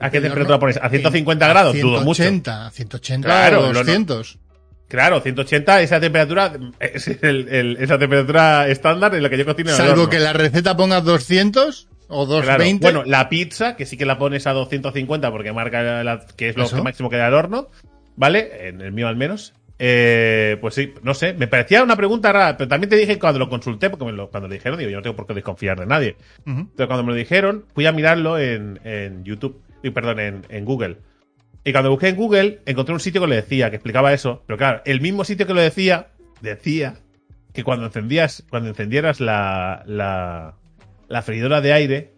¿A 0.00 0.10
qué 0.10 0.16
el 0.16 0.22
temperatura 0.24 0.58
pones? 0.58 0.78
¿A 0.82 0.88
150 0.90 1.44
en- 1.46 1.50
grados? 1.52 1.76
a 1.76 1.78
Dudo 1.80 2.00
mucho. 2.00 2.22
180, 2.24 2.66
a 2.66 2.70
180 2.72 3.24
Claro, 3.28 3.58
o 3.60 3.62
lo 3.66 3.72
no- 3.72 3.78
200. 3.84 4.38
Claro, 4.92 5.22
180, 5.22 5.80
esa 5.80 5.98
temperatura 6.00 6.52
es 6.78 7.08
el- 7.22 7.48
el- 7.48 7.76
esa 7.80 7.98
temperatura 7.98 8.68
estándar 8.68 9.14
en 9.14 9.22
la 9.22 9.30
que 9.30 9.38
yo 9.38 9.46
cocino 9.46 9.70
Salvo 9.70 10.10
que 10.10 10.18
la 10.18 10.34
receta 10.34 10.76
ponga 10.76 11.00
200 11.00 11.88
o 12.08 12.26
Claro. 12.26 12.42
220. 12.42 12.84
Bueno, 12.84 13.02
la 13.06 13.30
pizza, 13.30 13.74
que 13.74 13.86
sí 13.86 13.96
que 13.96 14.04
la 14.04 14.18
pones 14.18 14.46
a 14.46 14.52
250 14.52 15.30
porque 15.30 15.50
marca 15.54 16.04
la- 16.04 16.26
que 16.36 16.50
es 16.50 16.58
lo 16.58 16.64
Eso. 16.64 16.84
máximo 16.84 17.08
que 17.08 17.16
da 17.16 17.28
el 17.28 17.32
horno, 17.34 17.68
¿vale? 18.16 18.68
En 18.68 18.82
el 18.82 18.92
mío 18.92 19.08
al 19.08 19.16
menos. 19.16 19.54
Eh, 19.78 20.58
pues 20.60 20.74
sí, 20.74 20.92
no 21.02 21.14
sé, 21.14 21.32
me 21.32 21.48
parecía 21.48 21.82
una 21.82 21.96
pregunta 21.96 22.30
rara, 22.30 22.56
pero 22.58 22.68
también 22.68 22.90
te 22.90 22.96
dije 22.96 23.18
cuando 23.18 23.38
lo 23.38 23.48
consulté, 23.48 23.88
porque 23.88 24.04
me 24.04 24.12
lo- 24.12 24.28
cuando 24.28 24.46
lo 24.46 24.52
dijeron, 24.52 24.78
digo, 24.78 24.90
yo 24.90 24.98
no 24.98 25.02
tengo 25.02 25.16
por 25.16 25.26
qué 25.26 25.32
desconfiar 25.32 25.80
de 25.80 25.86
nadie. 25.86 26.16
Entonces 26.46 26.86
cuando 26.86 27.02
me 27.02 27.12
lo 27.12 27.16
dijeron, 27.16 27.64
fui 27.74 27.86
a 27.86 27.92
mirarlo 27.92 28.38
en, 28.38 28.78
en 28.84 29.24
YouTube, 29.24 29.58
y 29.82 29.88
perdón, 29.88 30.20
en, 30.20 30.42
en 30.50 30.64
Google. 30.66 30.98
Y 31.64 31.72
cuando 31.72 31.90
busqué 31.90 32.08
en 32.08 32.16
Google, 32.16 32.60
encontré 32.66 32.92
un 32.92 33.00
sitio 33.00 33.20
que 33.20 33.26
lo 33.28 33.34
decía, 33.34 33.70
que 33.70 33.76
explicaba 33.76 34.12
eso. 34.12 34.42
Pero 34.46 34.58
claro, 34.58 34.82
el 34.84 35.00
mismo 35.00 35.24
sitio 35.24 35.46
que 35.46 35.54
lo 35.54 35.60
decía, 35.60 36.08
decía 36.40 36.94
que 37.52 37.62
cuando 37.62 37.86
encendías, 37.86 38.44
cuando 38.50 38.70
encendieras 38.70 39.20
la, 39.20 39.82
la, 39.86 40.56
la 41.08 41.22
freidora 41.22 41.60
de 41.60 41.72
aire, 41.72 42.14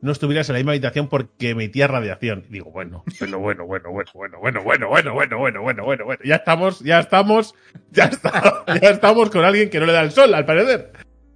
no 0.00 0.12
estuvieras 0.12 0.48
en 0.48 0.54
la 0.54 0.58
misma 0.60 0.72
habitación 0.72 1.08
porque 1.08 1.50
emitía 1.50 1.86
radiación. 1.86 2.44
Y 2.48 2.52
digo, 2.54 2.70
bueno, 2.70 3.04
bueno, 3.18 3.38
bueno, 3.38 3.64
bueno, 3.66 3.90
bueno, 3.90 4.10
bueno, 4.14 4.62
bueno, 4.62 4.62
bueno, 4.62 4.88
bueno, 4.88 5.12
bueno, 5.12 5.38
bueno, 5.38 5.62
bueno, 5.62 5.84
bueno, 5.84 6.04
bueno. 6.04 6.20
Ya 6.24 6.36
estamos, 6.36 6.80
ya 6.80 7.00
estamos, 7.00 7.54
ya 7.90 8.04
está, 8.04 8.64
ya 8.80 8.90
estamos 8.90 9.30
con 9.30 9.44
alguien 9.44 9.68
que 9.70 9.80
no 9.80 9.86
le 9.86 9.92
da 9.92 10.02
el 10.02 10.12
sol, 10.12 10.32
al 10.32 10.46
parecer. 10.46 10.92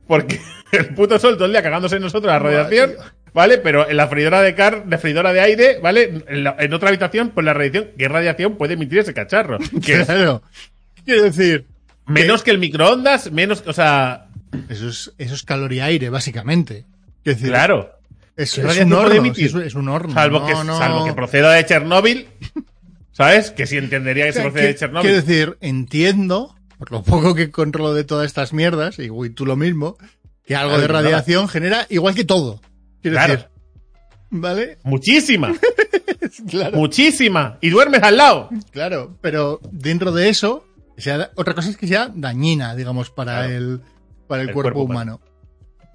Porque 0.06 0.40
el 0.72 0.94
puto 0.94 1.18
sol 1.18 1.34
todo 1.34 1.46
el 1.46 1.52
día 1.52 1.62
cagándose 1.62 1.96
en 1.96 2.02
nosotros 2.02 2.32
la 2.32 2.38
radiación, 2.38 2.92
¿vale? 3.34 3.58
Pero 3.58 3.88
en 3.88 3.96
la 3.96 4.08
freidora 4.08 4.40
de 4.42 4.54
car, 4.54 4.84
de 4.86 4.98
freidora 4.98 5.32
de 5.32 5.40
aire, 5.40 5.78
¿vale? 5.82 6.22
En, 6.28 6.44
la- 6.44 6.56
en 6.58 6.72
otra 6.74 6.88
habitación, 6.88 7.30
pues 7.30 7.44
la 7.44 7.54
radiación, 7.54 7.88
¿qué 7.98 8.08
radiación 8.08 8.56
puede 8.56 8.74
emitir 8.74 8.98
ese 9.00 9.14
cacharro? 9.14 9.58
Que 9.84 10.04
Claro. 10.04 10.42
Quiero 11.04 11.22
decir, 11.24 11.66
menos 12.06 12.42
que 12.42 12.50
el 12.52 12.58
microondas, 12.58 13.32
menos, 13.32 13.64
o 13.66 13.72
sea, 13.72 14.26
eso 14.68 14.88
es, 14.88 15.12
eso 15.18 15.34
es 15.34 15.42
caloría 15.42 15.86
aire, 15.86 16.10
básicamente. 16.10 16.84
Quiero 17.24 17.36
decir, 17.38 17.50
claro. 17.50 17.90
es, 18.36 18.54
¿Qué 18.54 18.60
es 18.60 18.78
un 18.80 18.92
horno. 18.92 19.14
emitir? 19.14 19.46
Es, 19.46 19.54
es 19.54 19.74
un 19.74 19.88
horno. 19.88 20.14
Salvo, 20.14 20.40
no, 20.40 20.46
que, 20.46 20.52
no. 20.64 20.78
salvo 20.78 21.04
que 21.04 21.12
proceda 21.12 21.52
de 21.52 21.64
Chernóbil, 21.66 22.28
¿sabes? 23.12 23.50
Que 23.50 23.66
sí 23.66 23.76
entendería 23.78 24.26
que 24.26 24.32
se 24.32 24.42
procede 24.42 24.66
de 24.68 24.74
Chernóbil. 24.76 25.10
Quiero 25.10 25.26
decir, 25.26 25.58
entiendo, 25.60 26.54
por 26.78 26.92
lo 26.92 27.02
poco 27.02 27.34
que 27.34 27.50
controlo 27.50 27.94
de 27.94 28.04
todas 28.04 28.26
estas 28.26 28.52
mierdas, 28.52 28.98
y 28.98 29.08
tú 29.30 29.44
lo 29.46 29.56
mismo, 29.56 29.96
que 30.44 30.54
algo 30.56 30.70
Claro, 30.76 30.82
de 30.82 30.88
nada. 30.88 31.02
radiación 31.02 31.48
genera 31.48 31.86
igual 31.90 32.14
que 32.14 32.24
todo. 32.24 32.60
Quiero 33.02 33.16
Claro. 33.16 33.32
decir. 33.34 33.48
¿Vale? 34.30 34.78
Muchísima, 34.84 35.54
Claro. 36.48 36.76
muchísima. 36.78 37.58
Y 37.60 37.68
duermes 37.68 38.02
al 38.02 38.16
lado. 38.16 38.48
Claro, 38.70 39.18
pero 39.20 39.60
dentro 39.70 40.10
de 40.12 40.30
eso, 40.30 40.64
o 40.96 41.00
sea, 41.00 41.30
otra 41.34 41.54
cosa 41.54 41.68
es 41.68 41.76
que 41.76 41.86
sea 41.86 42.10
dañina, 42.14 42.74
digamos, 42.74 43.10
para 43.10 43.40
Claro. 43.40 43.52
el 43.52 43.80
para 44.26 44.42
el, 44.42 44.48
El 44.48 44.54
cuerpo, 44.54 44.72
cuerpo 44.78 44.90
humano. 44.90 45.20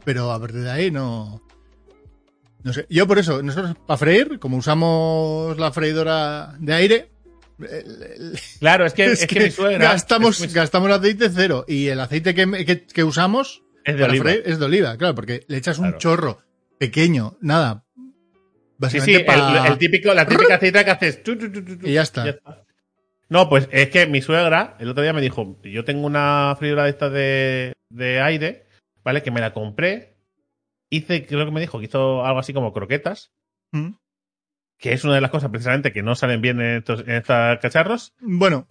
Pero 0.06 0.32
a 0.32 0.40
partir 0.40 0.62
de 0.62 0.70
ahí 0.72 0.92
no. 0.92 1.42
No 2.64 2.74
sé. 2.74 2.86
Yo 2.90 3.08
por 3.08 3.18
eso, 3.18 3.42
nosotros 3.42 3.76
para 3.88 3.98
freír, 3.98 4.38
como 4.40 4.58
usamos 4.58 5.58
la 5.58 5.72
freidora 5.72 6.54
de 6.60 6.74
aire, 6.74 7.12
el- 7.60 8.04
el- 8.04 8.40
Claro, 8.60 8.86
es 8.86 8.94
que, 8.94 9.06
es 9.14 9.26
que, 9.26 9.40
mi 9.46 9.52
suegra. 9.52 9.92
gastamos, 9.94 10.40
es, 10.42 10.54
gastamos 10.54 10.92
aceite 10.92 11.30
cero. 11.34 11.66
Y 11.68 11.88
el 11.88 12.00
aceite 12.00 12.36
que, 12.36 12.66
que- 12.66 12.86
que 12.86 13.04
usamos 13.04 13.64
es 13.84 13.96
de 13.96 14.02
para 14.02 14.12
oliva. 14.12 14.24
freír 14.26 14.44
es 14.46 14.60
de 14.60 14.66
oliva, 14.66 14.96
claro, 14.98 15.16
porque 15.16 15.44
le 15.48 15.58
echas 15.58 15.80
un 15.80 15.98
chorro 15.98 16.40
pequeño, 16.80 17.38
nada. 17.42 17.84
Sí, 17.96 18.02
Básicamente 18.80 19.20
sí, 19.20 19.24
para. 19.26 19.66
el, 19.66 19.72
el 19.74 19.78
típico, 19.80 20.14
la 20.14 20.28
típica 20.28 20.56
aceitera 20.56 20.86
que 20.86 20.92
haces. 20.92 21.24
tu, 21.24 21.38
tu, 21.38 21.52
tu, 21.52 21.64
tu, 21.66 21.78
tu, 21.80 21.88
Y 21.88 21.94
ya 21.94 22.04
está. 22.04 22.40
No, 23.30 23.50
pues 23.50 23.68
es 23.72 23.90
que 23.90 24.06
mi 24.08 24.22
suegra 24.22 24.78
el 24.80 24.90
otro 24.90 25.04
día 25.04 25.14
me 25.14 25.22
dijo, 25.22 25.60
yo 25.64 25.84
tengo 25.84 26.06
una 26.06 26.56
freidora 26.58 26.84
de 26.84 26.90
estas 26.92 27.12
de, 27.12 27.74
de 27.90 28.22
aire, 28.22 28.68
¿vale? 29.04 29.22
Que 29.24 29.32
me 29.32 29.42
la 29.42 29.54
compré. 29.54 30.16
Hice, 30.90 31.26
creo 31.26 31.44
que 31.46 31.52
me 31.52 31.60
dijo 31.60 31.80
que 31.80 31.86
hizo 31.86 32.24
algo 32.26 32.40
así 32.40 32.54
como 32.54 32.72
croquetas, 32.72 33.32
¿Mm? 33.74 33.96
que 34.78 34.94
es 34.94 35.04
una 35.04 35.16
de 35.16 35.22
las 35.22 35.32
cosas 35.32 35.50
precisamente 35.50 35.92
que 35.92 36.04
no 36.04 36.16
salen 36.16 36.40
bien 36.42 36.62
en 36.62 36.78
estos, 36.78 37.02
en 37.02 37.12
estos 37.16 37.60
cacharros. 37.60 38.14
Bueno, 38.22 38.66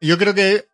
yo 0.00 0.16
creo 0.16 0.32
que 0.32 0.64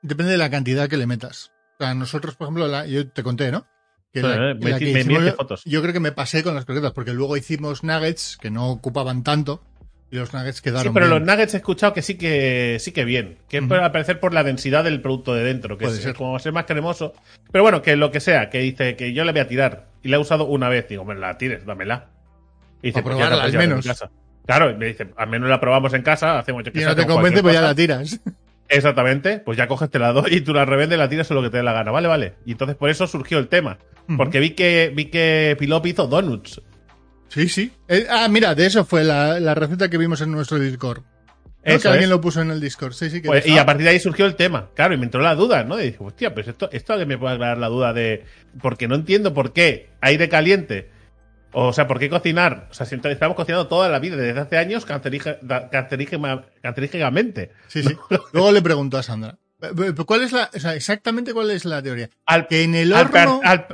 depende 0.00 0.32
de 0.32 0.38
la 0.38 0.50
cantidad 0.50 0.88
que 0.88 0.96
le 0.96 1.06
metas. 1.06 1.52
O 1.78 1.84
sea, 1.84 1.94
nosotros, 1.94 2.34
por 2.34 2.46
ejemplo, 2.46 2.66
la- 2.66 2.86
yo 2.86 3.08
te 3.08 3.22
conté, 3.22 3.52
¿no? 3.52 3.66
Que 4.12 4.20
Sí, 4.20 4.26
la- 4.26 4.34
eh, 4.34 4.38
la 4.38 4.54
me- 4.54 4.60
que 4.60 4.68
me 4.70 4.76
hicimos 4.78 5.00
enviaste 5.00 5.30
yo- 5.30 5.36
fotos. 5.36 5.62
Yo 5.64 5.80
creo 5.82 5.92
que 5.94 6.00
me 6.00 6.12
pasé 6.12 6.42
con 6.42 6.54
las 6.54 6.64
croquetas, 6.66 6.92
porque 6.92 7.12
luego 7.14 7.36
hicimos 7.36 7.82
nuggets 7.82 8.36
que 8.40 8.50
no 8.50 8.70
ocupaban 8.70 9.22
tanto 9.24 9.62
y 10.10 10.16
los 10.16 10.34
nuggets 10.34 10.60
quedaron 10.60 10.82
Sí, 10.82 10.90
pero 10.92 11.06
bien. 11.08 11.18
los 11.20 11.26
nuggets 11.26 11.54
he 11.54 11.56
escuchado 11.56 11.94
que 11.94 12.02
sí 12.02 12.16
que 12.16 12.76
sí 12.78 12.92
que 12.92 13.04
bien. 13.06 13.38
Que 13.48 13.60
Ujú. 13.60 13.68
por- 13.68 13.78
al 13.80 13.90
parecer 13.90 14.20
por 14.20 14.34
la 14.34 14.44
densidad 14.44 14.84
del 14.84 15.00
producto 15.00 15.34
de 15.34 15.44
dentro, 15.44 15.78
que 15.78 15.86
Puede 15.86 15.96
es 15.96 16.02
ser. 16.04 16.14
como 16.14 16.38
ser 16.38 16.52
más 16.52 16.66
cremoso. 16.66 17.14
Pero 17.50 17.62
bueno, 17.64 17.80
que 17.80 17.96
lo 17.96 18.10
que 18.10 18.20
sea, 18.20 18.50
que 18.50 18.58
dice 18.58 18.96
que 18.96 19.14
yo 19.14 19.24
le 19.24 19.32
voy 19.32 19.40
a 19.40 19.48
tirar. 19.48 19.86
Y 20.02 20.08
la 20.08 20.16
he 20.16 20.20
usado 20.20 20.44
una 20.44 20.68
vez. 20.68 20.88
Digo, 20.88 21.04
me 21.06 21.14
la 21.14 21.38
tires, 21.38 21.64
dámela. 21.64 22.08
Y 22.82 22.88
dice, 22.88 23.02
pues 23.02 23.14
probarla, 23.14 23.36
la 23.38 23.44
al 23.44 23.54
a 23.54 23.58
menos. 23.58 23.86
casa. 23.86 24.10
Claro, 24.44 24.76
me 24.76 24.86
dice, 24.86 25.06
al 25.16 25.28
menos 25.28 25.48
la 25.48 25.60
probamos 25.60 25.94
en 25.94 26.02
casa, 26.02 26.38
hacemos 26.38 26.64
yo 26.64 26.72
que 26.72 26.80
Y 26.80 26.84
no 26.84 26.94
te 26.96 27.06
convence, 27.06 27.40
pues 27.40 27.54
ya 27.54 27.62
la 27.62 27.74
tiras. 27.74 28.20
Exactamente, 28.68 29.38
pues 29.38 29.56
ya 29.58 29.68
coges, 29.68 29.90
te 29.90 29.98
la 29.98 30.12
doy 30.12 30.34
y 30.34 30.40
tú 30.40 30.52
la 30.54 30.64
revendes, 30.64 30.98
la 30.98 31.08
tiras 31.08 31.30
o 31.30 31.34
lo 31.34 31.42
que 31.42 31.50
te 31.50 31.58
dé 31.58 31.62
la 31.62 31.72
gana, 31.72 31.90
vale, 31.90 32.08
vale. 32.08 32.34
Y 32.46 32.52
entonces 32.52 32.74
por 32.76 32.90
eso 32.90 33.06
surgió 33.06 33.38
el 33.38 33.48
tema. 33.48 33.78
Porque 34.16 34.40
vi 34.40 34.50
que 34.50 34.92
vi 34.94 35.06
que 35.06 35.56
Pilop 35.58 35.86
hizo 35.86 36.06
donuts. 36.06 36.60
Sí, 37.28 37.48
sí. 37.48 37.72
Eh, 37.88 38.06
ah, 38.10 38.28
mira, 38.28 38.54
de 38.54 38.66
eso 38.66 38.84
fue 38.84 39.04
la, 39.04 39.40
la 39.40 39.54
receta 39.54 39.88
que 39.88 39.96
vimos 39.98 40.20
en 40.20 40.32
nuestro 40.32 40.58
Discord. 40.58 41.00
¿no? 41.00 41.06
Eso 41.64 41.82
que 41.82 41.88
alguien 41.88 42.04
es. 42.04 42.10
lo 42.10 42.20
puso 42.20 42.42
en 42.42 42.50
el 42.50 42.60
Discord. 42.60 42.92
Sí, 42.92 43.08
sí, 43.08 43.22
que 43.22 43.28
Pues, 43.28 43.46
y 43.46 43.56
a 43.56 43.64
partir 43.64 43.84
de 43.84 43.90
ahí 43.90 44.00
surgió 44.00 44.26
el 44.26 44.34
tema. 44.34 44.68
Claro, 44.74 44.92
y 44.94 44.98
me 44.98 45.04
entró 45.04 45.22
la 45.22 45.34
duda, 45.34 45.64
¿no? 45.64 45.80
Y 45.80 45.84
dije, 45.84 45.98
hostia, 46.00 46.34
pues 46.34 46.48
esto, 46.48 46.68
esto 46.72 46.98
que 46.98 47.06
me 47.06 47.16
puede 47.16 47.34
aclarar 47.34 47.58
la 47.58 47.68
duda 47.68 47.92
de. 47.92 48.24
Porque 48.60 48.86
no 48.88 48.96
entiendo 48.96 49.32
por 49.32 49.52
qué 49.52 49.88
aire 50.00 50.28
caliente. 50.28 50.90
O 51.52 51.72
sea, 51.72 51.86
¿por 51.86 51.98
qué 51.98 52.10
cocinar? 52.10 52.68
O 52.70 52.74
sea, 52.74 52.84
si 52.86 52.96
estamos 53.02 53.36
cocinando 53.36 53.68
toda 53.68 53.88
la 53.88 53.98
vida, 53.98 54.16
desde 54.16 54.40
hace 54.40 54.56
años, 54.58 54.84
cancerígenamente. 55.70 57.50
Sí, 57.68 57.82
sí. 57.82 57.96
Luego 58.32 58.52
le 58.52 58.62
preguntó 58.62 58.98
a 58.98 59.02
Sandra. 59.02 59.38
eh, 59.62 59.70
eh, 59.76 60.04
¿Cuál 60.06 60.22
es 60.22 60.32
la, 60.32 60.50
o 60.54 60.58
sea, 60.60 60.74
exactamente 60.74 61.32
cuál 61.32 61.50
es 61.50 61.64
la 61.64 61.82
teoría? 61.82 62.08
Al, 62.26 62.46
Que 62.48 62.62
en 62.62 62.74
el 62.74 62.92
horno. 62.92 63.40
al- 63.44 63.48
al 63.58 63.66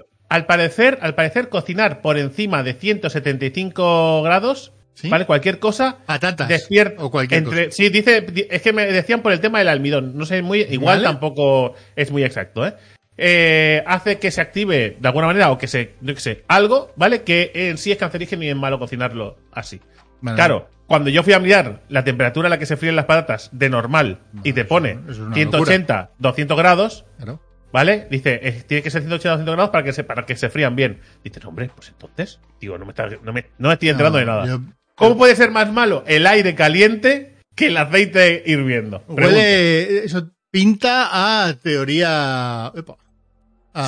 parecer, 0.46 0.98
al 1.00 1.14
parecer, 1.14 1.48
cocinar 1.48 2.00
por 2.02 2.18
encima 2.18 2.62
de 2.62 2.74
175 2.74 4.22
grados, 4.22 4.72
¿Sí? 4.94 5.08
¿vale? 5.08 5.26
Cualquier 5.26 5.58
cosa, 5.58 5.98
Patatas. 6.06 6.48
despierta. 6.48 7.02
O 7.04 7.10
cualquier 7.10 7.38
entre, 7.44 7.66
cosa. 7.66 7.76
Sí, 7.76 7.88
dice, 7.88 8.20
di- 8.22 8.46
es 8.50 8.62
que 8.62 8.72
me 8.72 8.84
decían 8.86 9.20
por 9.22 9.32
el 9.32 9.40
tema 9.40 9.58
del 9.60 9.68
almidón. 9.68 10.16
No 10.18 10.26
sé, 10.26 10.42
muy, 10.42 10.62
igual 10.62 10.96
Vale. 10.98 11.04
tampoco 11.08 11.74
es 11.96 12.10
muy 12.10 12.24
exacto, 12.24 12.66
¿eh? 12.66 12.74
Eh, 13.16 13.82
hace 13.86 14.18
que 14.18 14.30
se 14.30 14.40
active 14.40 14.96
de 15.00 15.08
alguna 15.08 15.26
manera 15.28 15.50
o 15.50 15.58
que 15.58 15.66
se, 15.66 15.94
qué 16.04 16.16
sé, 16.16 16.44
algo, 16.46 16.92
¿vale? 16.96 17.22
Que 17.22 17.50
en 17.54 17.78
sí 17.78 17.90
es 17.90 17.98
cancerígeno 17.98 18.44
y 18.44 18.48
es 18.48 18.56
malo 18.56 18.78
cocinarlo 18.78 19.36
así. 19.52 19.80
Vale. 20.20 20.36
Claro, 20.36 20.68
cuando 20.86 21.10
yo 21.10 21.22
fui 21.22 21.32
a 21.32 21.38
mirar 21.40 21.82
la 21.88 22.04
temperatura 22.04 22.46
a 22.46 22.50
la 22.50 22.58
que 22.58 22.66
se 22.66 22.76
fríen 22.76 22.96
las 22.96 23.06
patatas 23.06 23.50
de 23.52 23.68
normal 23.70 24.18
y 24.44 24.52
te 24.52 24.64
pone 24.64 24.98
eso 25.02 25.10
es 25.12 25.18
una 25.18 25.34
180, 25.34 26.10
200 26.18 26.56
grados, 26.56 27.04
Claro. 27.16 27.40
¿Vale? 27.72 28.06
Dice, 28.10 28.40
eh, 28.42 28.62
tiene 28.66 28.82
que 28.82 28.90
ser 28.90 29.02
180 29.02 29.28
200 29.30 29.54
grados 29.54 29.70
para 29.70 29.84
que 29.84 29.92
se, 29.92 30.02
para 30.04 30.24
que 30.24 30.36
se 30.36 30.48
frían 30.48 30.74
bien. 30.74 31.00
Dice, 31.22 31.38
no, 31.42 31.50
hombre, 31.50 31.70
pues 31.74 31.88
entonces, 31.90 32.40
digo, 32.60 32.78
no 32.78 32.86
me, 32.86 32.92
está- 32.92 33.08
no 33.22 33.32
me, 33.32 33.46
no 33.58 33.68
me 33.68 33.74
estoy 33.74 33.90
enterando 33.90 34.18
No, 34.18 34.20
de 34.20 34.26
nada. 34.26 34.46
yo- 34.46 34.60
¿Cómo 34.94 35.16
puede 35.18 35.36
ser 35.36 35.50
más 35.50 35.70
malo 35.72 36.02
el 36.06 36.26
aire 36.26 36.54
caliente 36.54 37.36
que 37.54 37.66
el 37.66 37.76
aceite 37.76 38.42
hirviendo? 38.46 39.00
Pregunto. 39.02 39.22
Huele, 39.36 40.04
eso 40.04 40.30
pinta 40.50 41.46
a 41.46 41.54
teoría. 41.58 42.72
epa, 42.74 42.96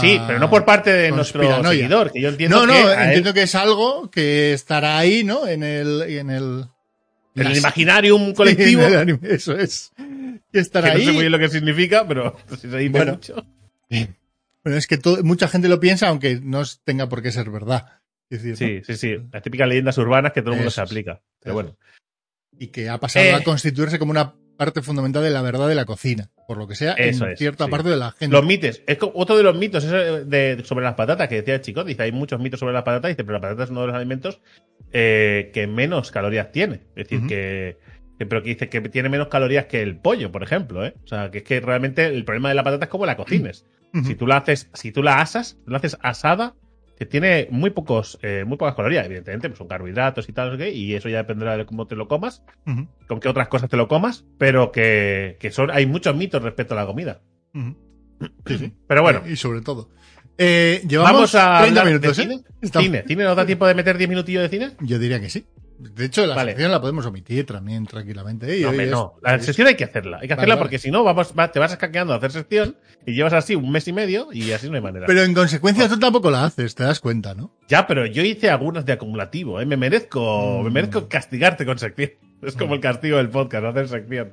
Sí, 0.00 0.20
pero 0.26 0.38
no 0.38 0.48
por 0.50 0.64
parte 0.64 0.92
de 0.92 1.10
nuestro 1.10 1.42
seguidor, 1.64 2.12
que 2.12 2.20
yo 2.20 2.28
entiendo 2.28 2.58
No, 2.60 2.66
no, 2.66 2.72
que 2.74 2.80
él- 2.92 2.98
entiendo 3.00 3.34
que 3.34 3.42
es 3.42 3.54
algo 3.56 4.08
que 4.10 4.52
estará 4.52 4.98
ahí, 4.98 5.24
¿no? 5.24 5.48
En 5.48 5.62
el. 5.64 6.02
En 6.02 6.30
el, 6.30 6.64
en 7.34 7.42
el 7.42 7.48
las- 7.48 7.58
imaginarium 7.58 8.32
colectivo, 8.34 8.82
en 8.82 8.92
el 8.92 8.98
anime, 8.98 9.20
eso 9.30 9.56
es. 9.56 9.90
Que 9.96 10.40
que 10.52 10.58
estará 10.60 10.88
no 10.88 10.94
ahí. 10.94 11.04
sé 11.06 11.12
muy 11.12 11.22
bien 11.22 11.32
lo 11.32 11.38
que 11.40 11.48
significa, 11.48 12.06
pero 12.06 12.36
si 12.50 12.56
se 12.70 12.76
dice 12.76 12.90
Bueno. 12.90 13.12
mucho. 13.14 13.44
Pero 14.62 14.76
es 14.76 14.87
que 14.87 14.98
to- 14.98 15.22
mucha 15.24 15.48
gente 15.48 15.68
lo 15.68 15.81
piensa, 15.81 16.09
aunque 16.09 16.38
no 16.42 16.61
es- 16.62 16.81
tenga 16.85 17.09
por 17.09 17.22
qué 17.22 17.33
ser 17.33 17.50
verdad. 17.50 17.87
Es 18.31 18.42
decir, 18.42 18.57
Sí, 18.85 18.94
sí, 18.94 18.96
sí. 18.96 19.16
Las 19.33 19.42
típicas 19.42 19.68
leyendas 19.68 19.98
urbanas 19.98 20.33
que 20.33 20.42
todo 20.42 20.53
el 20.53 20.59
mundo 20.59 20.70
se 20.70 20.83
es. 20.83 20.88
aplica. 20.90 21.20
Pero 21.42 21.55
bueno. 21.55 21.76
y 22.62 22.66
que 22.66 22.90
ha 22.90 22.98
pasado 22.98 23.24
Eh. 23.24 23.33
a 23.33 23.42
constituirse 23.42 23.98
como 23.98 24.11
una 24.11 24.35
parte 24.59 24.83
fundamental 24.83 25.22
de 25.22 25.31
la 25.31 25.40
verdad 25.40 25.66
de 25.66 25.74
la 25.74 25.87
cocina, 25.87 26.29
por 26.46 26.59
lo 26.59 26.68
que 26.68 26.74
sea, 26.74 26.92
Eso 26.92 27.24
en 27.24 27.33
es, 27.33 27.38
cierta 27.38 27.64
sí. 27.64 27.70
parte 27.70 27.88
de 27.88 27.96
la 27.96 28.11
gente. 28.12 28.37
Los 28.37 28.44
mitos. 28.44 28.83
Es 28.87 28.98
otro 29.00 29.38
de 29.38 29.42
los 29.42 29.57
mitos 29.57 29.85
de, 29.85 30.61
sobre 30.66 30.85
las 30.85 30.92
patatas 30.94 31.26
que 31.29 31.37
decía 31.37 31.55
el 31.55 31.62
chico. 31.62 31.83
Dice, 31.85 32.03
hay 32.03 32.12
muchos 32.12 32.38
mitos 32.38 32.61
sobre 32.61 32.74
las 32.74 32.83
patatas. 32.83 33.09
Dice, 33.12 33.24
pero 33.24 33.38
la 33.38 33.40
patata 33.40 33.64
es 33.64 33.70
uno 33.70 33.81
de 33.81 33.87
los 33.87 33.96
alimentos 33.96 34.42
eh, 34.92 35.50
que 35.55 35.66
menos 35.66 36.11
calorías 36.11 36.53
tiene. 36.53 36.83
Es 36.96 37.09
decir, 37.09 37.20
que, 37.26 37.79
que- 38.18 38.26
Pero 38.26 38.42
que 38.42 38.50
dice 38.50 38.68
que 38.68 38.83
tiene 38.83 39.09
menos 39.09 39.29
calorías 39.29 39.64
que 39.64 39.81
el 39.81 39.96
pollo, 39.96 40.31
por 40.31 40.42
ejemplo. 40.42 40.85
¿eh? 40.85 40.92
O 41.03 41.07
sea, 41.07 41.31
que 41.31 41.38
es 41.38 41.44
que 41.44 41.61
realmente 41.61 42.05
el 42.05 42.26
problema 42.26 42.50
de 42.50 42.57
la 42.57 42.62
patata 42.64 42.85
es 42.85 42.90
cómo 42.90 43.07
la 43.07 43.16
cocines. 43.16 43.64
Si 44.05 44.14
tú 44.14 44.26
la 44.26 44.37
haces, 44.37 44.70
si 44.72 44.92
tú 44.92 45.03
la 45.03 45.20
asas, 45.20 45.59
la 45.66 45.79
haces 45.79 45.96
asada, 46.00 46.55
que 46.96 47.07
tiene 47.07 47.48
muy 47.50 47.70
pocos, 47.70 48.18
eh, 48.22 48.44
muy 48.46 48.59
pocas 48.59 48.74
calorías, 48.74 49.07
evidentemente, 49.07 49.48
pues 49.48 49.59
son 49.59 49.68
carbohidratos 49.68 50.29
y 50.29 50.33
tal, 50.33 50.59
qué, 50.59 50.70
y 50.70 50.94
eso 50.94 51.09
ya 51.09 51.16
dependerá 51.16 51.57
de 51.57 51.64
cómo 51.64 51.87
te 51.87 51.96
lo 51.96 52.09
comas, 52.09 52.42
con 53.09 53.20
qué 53.20 53.29
otras 53.29 53.48
cosas 53.48 53.70
te 53.70 53.76
lo 53.76 53.88
comas, 53.88 54.26
pero 54.38 54.70
que, 54.70 55.38
que 55.40 55.50
son, 55.50 55.70
hay 55.70 55.87
muchos 55.87 56.14
mitos 56.14 56.42
respecto 56.42 56.74
a 56.74 56.76
la 56.76 56.87
comida. 56.87 57.22
Sí, 58.46 58.59
sí. 58.59 58.72
Pero 58.87 59.03
bueno, 59.03 59.22
Y 59.26 59.37
sobre 59.37 59.62
todo. 59.62 59.88
Eh, 60.37 60.83
llevamos 60.87 61.12
vamos 61.12 61.35
a 61.35 61.62
30 61.62 61.81
hablar 61.81 61.87
minutos, 61.87 62.16
de 62.16 62.22
¿eh? 62.22 62.40
Cine, 62.83 63.05
¿cine 63.07 63.24
nos 63.24 63.37
da 63.37 63.46
tiempo 63.46 63.66
de 63.66 63.74
meter 63.74 63.96
10 63.98 64.09
minutillos 64.09 64.42
de 64.42 64.48
cine? 64.48 64.70
Yo 64.81 64.98
diría 64.98 65.20
que 65.20 65.31
sí. 65.31 65.46
De 65.80 66.04
hecho, 66.04 66.26
la 66.26 66.34
Vale. 66.34 66.52
sección 66.52 66.70
la 66.70 66.80
podemos 66.80 67.06
omitir 67.06 67.46
también 67.46 67.86
tranquilamente. 67.86 68.58
Y 68.58 68.62
No, 68.62 68.68
hombre, 68.70 68.84
es- 68.84 68.90
no. 68.90 69.14
La 69.22 69.38
sesión 69.40 69.66
hay 69.66 69.74
que 69.76 69.84
hacerla. 69.84 70.18
Hay 70.20 70.28
que 70.28 70.34
hacerla 70.34 70.54
vale. 70.56 70.62
porque 70.64 70.78
si 70.78 70.90
no, 70.90 71.02
vamos, 71.04 71.32
va- 71.38 71.50
te 71.50 71.58
vas 71.58 71.72
escaqueando 71.72 72.12
a 72.12 72.16
hacer 72.16 72.32
sección 72.32 72.76
y 73.06 73.14
llevas 73.14 73.32
así 73.32 73.54
un 73.56 73.70
mes 73.70 73.88
y 73.88 73.92
medio 73.92 74.28
y 74.32 74.52
así 74.52 74.68
no 74.68 74.76
hay 74.76 74.82
manera. 74.82 75.06
Pero 75.06 75.22
en 75.22 75.32
consecuencia 75.34 75.88
tú 75.88 75.98
tampoco 75.98 76.30
la 76.30 76.44
haces, 76.44 76.74
te 76.74 76.84
das 76.84 77.00
cuenta, 77.00 77.34
¿no? 77.34 77.54
ya, 77.68 77.86
pero 77.86 78.04
yo 78.06 78.22
hice 78.22 78.50
algunas 78.50 78.84
de 78.84 78.92
acumulativo, 78.92 79.60
¿eh? 79.60 79.66
Me 79.66 79.76
merezco, 79.76 80.60
Mm. 80.60 80.64
me 80.64 80.70
merezco 80.70 81.08
castigarte 81.08 81.64
con 81.64 81.78
sección. 81.78 82.10
Es 82.42 82.56
como 82.56 82.74
el 82.74 82.80
castigo 82.80 83.16
del 83.18 83.28
podcast, 83.28 83.64
hacer 83.66 83.88
sección. 83.88 84.32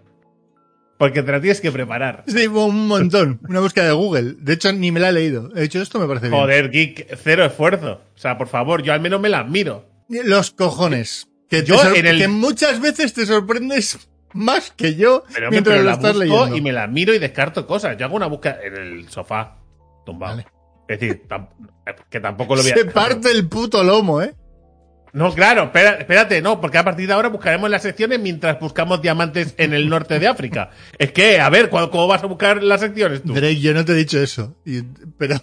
Porque 0.97 1.21
te 1.21 1.31
la 1.31 1.39
tienes 1.39 1.61
que 1.61 1.71
preparar. 1.71 2.23
Sí, 2.25 2.47
un 2.47 2.87
montón. 2.87 3.39
Una 3.47 3.59
búsqueda 3.59 3.85
de 3.85 3.91
Google. 3.91 4.33
De 4.39 4.53
hecho, 4.53 4.73
ni 4.73 4.91
me 4.91 4.99
la 4.99 5.09
he 5.09 5.13
leído. 5.13 5.51
He 5.55 5.61
dicho 5.61 5.79
esto, 5.79 5.99
me 5.99 6.07
parece 6.07 6.29
bien. 6.29 6.41
Joder, 6.41 6.71
geek, 6.71 7.15
cero 7.21 7.45
esfuerzo. 7.45 8.01
O 8.15 8.17
sea, 8.17 8.37
por 8.37 8.47
favor, 8.47 8.81
yo 8.81 8.93
al 8.93 8.99
menos 9.01 9.21
me 9.21 9.29
la 9.29 9.39
admiro. 9.39 9.85
Los 10.09 10.49
cojones. 10.51 11.27
Que, 11.49 11.63
Yo 11.63 11.81
en 11.95 12.05
el- 12.05 12.17
que 12.19 12.27
muchas 12.27 12.79
veces 12.81 13.13
te 13.13 13.25
sorprendes 13.25 14.09
más 14.33 14.71
que 14.71 14.95
yo 14.95 15.23
Pero, 15.33 15.49
mientras 15.49 15.77
pero 15.77 15.87
lo 15.89 15.93
estás 15.95 16.15
leyendo. 16.15 16.55
y 16.57 16.61
me 16.61 16.73
la 16.73 16.87
miro 16.87 17.13
y 17.13 17.19
descarto 17.19 17.65
cosas. 17.65 17.95
Yo 17.97 18.05
hago 18.05 18.15
una 18.17 18.27
búsqueda 18.27 18.59
en 18.63 18.75
el 18.75 19.09
sofá, 19.09 19.57
tumbado. 20.05 20.35
Vale. 20.37 20.47
Es 20.89 20.99
decir, 20.99 21.23
que 22.09 22.19
tampoco 22.19 22.55
lo 22.55 22.61
voy 22.61 22.71
a... 22.71 22.75
Se 22.75 22.85
parte 22.85 23.31
el 23.31 23.47
puto 23.47 23.83
lomo, 23.83 24.21
¿eh? 24.21 24.33
No, 25.13 25.33
claro, 25.33 25.63
espera- 25.63 25.97
espérate, 25.99 26.41
no, 26.41 26.59
porque 26.61 26.77
a 26.77 26.83
partir 26.83 27.07
de 27.07 27.13
ahora 27.13 27.29
buscaremos 27.29 27.69
las 27.69 27.81
secciones 27.81 28.19
mientras 28.19 28.59
buscamos 28.59 29.01
diamantes 29.01 29.55
en 29.57 29.73
el 29.73 29.89
norte 29.89 30.19
de 30.19 30.27
África. 30.27 30.69
Es 30.99 31.11
que, 31.13 31.39
a 31.39 31.49
ver, 31.49 31.69
¿cuál- 31.69 31.89
¿cómo 31.89 32.07
vas 32.07 32.23
a 32.23 32.27
buscar 32.27 32.61
las 32.61 32.81
secciones 32.81 33.23
tú? 33.23 33.33
Drake, 33.33 33.59
yo 33.59 33.73
no 33.73 33.83
te 33.85 33.93
he 33.93 33.95
dicho 33.95 34.19
eso. 34.21 34.55
Y- 34.65 34.81
pero 35.17 35.37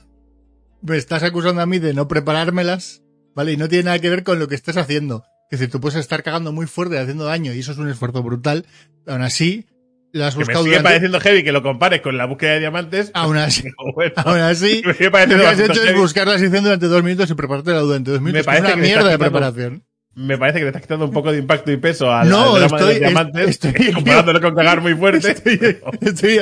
me 0.83 0.97
estás 0.99 1.23
acusando 1.23 1.63
a 1.63 1.67
mí 1.67 1.79
de 1.79 1.93
no 1.95 2.07
preparármelas, 2.09 3.03
¿vale? 3.35 3.53
Y 3.53 3.57
no 3.57 3.69
tiene 3.69 3.85
nada 3.85 3.99
que 3.99 4.11
ver 4.11 4.23
con 4.23 4.39
lo 4.39 4.49
que 4.49 4.55
estés 4.55 4.77
haciendo. 4.77 5.25
Es 5.55 5.61
decir, 5.61 5.73
tú 5.73 5.81
puedes 5.81 5.99
estar 5.99 6.23
cagando 6.23 6.53
muy 6.53 6.67
fuerte 6.67 6.99
haciendo 6.99 7.25
daño 7.25 7.53
y 7.55 7.61
eso 7.61 7.73
es 7.73 7.79
un 7.79 7.89
esfuerzo 7.89 8.23
brutal. 8.23 8.67
Aún 9.07 9.23
así, 9.23 9.67
lo 10.13 10.25
has 10.25 10.35
Que 10.35 10.39
me 10.41 10.45
buscado 10.45 10.65
sigue 10.65 10.77
durante... 10.77 10.89
pareciendo 10.89 11.21
heavy 11.21 11.43
que 11.45 11.53
lo 11.53 11.63
compares 11.63 12.01
con 12.03 12.17
la 12.17 12.27
búsqueda 12.27 12.53
de 12.53 12.61
diamantes. 12.61 13.11
Aún 13.15 13.37
así, 13.37 13.65
bueno, 13.95 14.13
aún 14.17 14.39
así, 14.41 14.83
me 14.85 14.95
sigue 14.95 15.11
lo 15.11 15.17
que 15.41 15.47
has 15.47 15.59
hecho 15.61 15.83
es 15.85 15.97
buscar 15.97 16.27
la 16.27 16.39
sección 16.39 16.65
durante 16.65 16.87
dos 16.87 17.03
minutos 17.03 17.31
y 17.31 17.35
preparártela 17.35 17.79
durante 17.81 18.11
dos 18.11 18.21
minutos. 18.21 18.43
que 18.43 18.45
parece 18.47 18.67
es 18.67 18.73
que 18.73 18.75
una 18.79 18.85
estás 18.87 18.97
mierda 18.97 19.11
de 19.11 19.19
preparación. 19.19 19.85
Me 20.17 20.39
parece 20.39 20.59
que 20.59 20.65
le 20.65 20.69
estás 20.69 20.83
quitando 20.83 21.05
un 21.07 21.11
poco 21.13 21.33
de 21.33 21.39
impacto 21.39 21.73
y 21.73 21.77
peso 21.77 22.13
al, 22.13 22.29
No, 22.29 22.55
al 22.55 22.61
drama 22.69 22.77
de 22.79 22.83
estoy- 22.85 22.93
los 22.95 23.01
diamantes, 23.01 23.49
estoy- 23.49 23.93
comparándolo 23.95 24.41
con 24.41 24.55
cagar 24.55 24.81
muy 24.81 24.95
fuerte. 24.95 25.31
Estoy, 26.01 26.41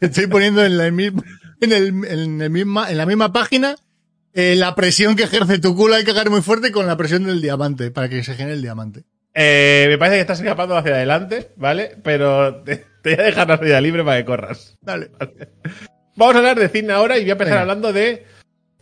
estoy 0.00 0.26
poniendo 0.28 0.64
en 0.64 0.78
la 0.78 0.90
misma, 0.90 1.22
en 1.60 1.72
el, 1.72 1.86
en 2.06 2.40
el 2.42 2.50
misma, 2.50 2.90
en 2.90 2.98
la 2.98 3.06
misma 3.06 3.32
página 3.32 3.74
eh, 4.34 4.54
la 4.56 4.74
presión 4.74 5.16
que 5.16 5.24
ejerce 5.24 5.58
tu 5.58 5.74
culo 5.76 5.94
hay 5.94 6.04
que 6.04 6.12
cagar 6.12 6.30
muy 6.30 6.42
fuerte 6.42 6.72
con 6.72 6.86
la 6.86 6.96
presión 6.96 7.24
del 7.24 7.40
diamante 7.42 7.90
para 7.90 8.08
que 8.08 8.22
se 8.24 8.34
genere 8.34 8.54
el 8.54 8.62
diamante. 8.62 9.04
Eh, 9.34 9.86
me 9.88 9.98
parece 9.98 10.16
que 10.16 10.20
estás 10.22 10.40
escapando 10.40 10.76
hacia 10.76 10.92
adelante, 10.94 11.52
¿vale? 11.56 11.96
Pero 12.02 12.62
te, 12.64 12.84
te 13.02 13.14
voy 13.16 13.24
a 13.24 13.26
dejar 13.28 13.48
la 13.48 13.56
salida 13.58 13.80
libre 13.80 14.04
para 14.04 14.18
que 14.18 14.24
corras. 14.24 14.76
Dale. 14.82 15.10
Vamos 16.16 16.34
a 16.34 16.38
hablar 16.38 16.58
de 16.58 16.68
cine 16.68 16.92
ahora 16.92 17.16
y 17.16 17.22
voy 17.22 17.30
a 17.30 17.32
empezar 17.32 17.52
Venga. 17.52 17.60
hablando 17.62 17.92
de 17.92 18.26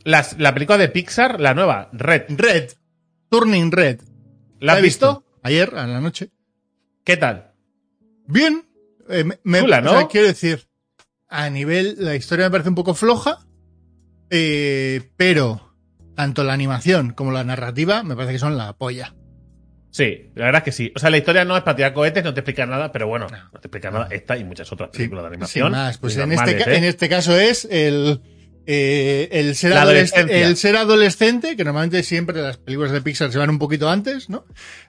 las, 0.03 0.39
la 0.39 0.53
película 0.53 0.79
de 0.79 0.89
Pixar, 0.89 1.41
la 1.41 1.55
nueva, 1.55 1.89
Red. 1.93 2.23
Red. 2.31 2.71
Turning 3.31 3.71
Red. 3.71 4.01
¿La 4.59 4.73
has 4.75 4.83
visto? 4.83 5.25
Ayer, 5.43 5.73
a 5.77 5.87
la 5.87 6.01
noche. 6.01 6.31
¿Qué 7.05 7.17
tal? 7.17 7.53
Bien. 8.27 8.65
Eh, 9.09 9.25
me, 9.25 9.39
me- 9.45 9.61
Chula, 9.61 9.81
¿no? 9.81 9.93
o 9.93 9.99
sea, 9.99 10.09
quiero 10.09 10.27
decir, 10.27 10.67
a 11.29 11.49
nivel, 11.51 11.95
la 11.99 12.15
historia 12.17 12.47
me 12.47 12.51
parece 12.51 12.69
un 12.69 12.75
poco 12.75 12.95
floja, 12.95 13.39
eh, 14.31 15.11
pero 15.17 15.75
tanto 16.15 16.45
la 16.45 16.53
animación 16.53 17.13
como 17.13 17.33
la 17.33 17.45
narrativa 17.45 18.03
me 18.03 18.15
parece 18.15 18.35
que 18.35 18.39
son 18.39 18.57
la 18.57 18.73
polla. 18.75 19.15
Sí, 19.93 20.31
la 20.37 20.45
verdad 20.47 20.61
es 20.61 20.65
que 20.65 20.73
sí. 20.73 20.93
O 20.95 20.99
sea, 21.01 21.11
la 21.11 21.19
historia 21.19 21.45
no 21.45 21.57
es 21.57 21.63
para 21.65 21.75
tirar 21.77 21.93
cohetes, 21.93 22.23
no 22.23 22.33
te 22.33 22.41
explica 22.41 22.65
nada, 22.65 22.93
pero 22.93 23.09
bueno, 23.09 23.27
no, 23.29 23.59
te 23.61 23.67
explica 23.67 23.91
nada 23.91 24.07
esta 24.11 24.37
y 24.37 24.45
muchas 24.45 24.71
otras 24.73 24.91
Sí, 24.93 24.99
películas 24.99 25.25
de 25.25 25.29
animación. 25.29 25.67
sin 25.67 25.73
más. 25.73 25.99
Pues 25.99 26.17
en 26.17 26.31
este, 26.33 26.57
ca- 26.59 26.71
¿eh? 26.73 26.77
en 26.77 26.85
este 26.85 27.09
caso 27.09 27.37
es 27.37 27.65
el, 27.69 28.21
eh, 28.67 29.29
el, 29.33 29.57
ser 29.57 29.73
el 30.31 30.57
ser 30.57 30.77
adolescente, 30.77 31.57
que 31.57 31.65
normalmente 31.65 32.05
siempre 32.05 32.41
las 32.41 32.57
películas 32.59 32.93
de 32.93 33.01
Pixar 33.01 33.33
se 33.33 33.39
van 33.39 33.51
un 33.51 33.59
poquito 33.59 33.89
antes, 33.91 34.29
¿no? 34.31 34.45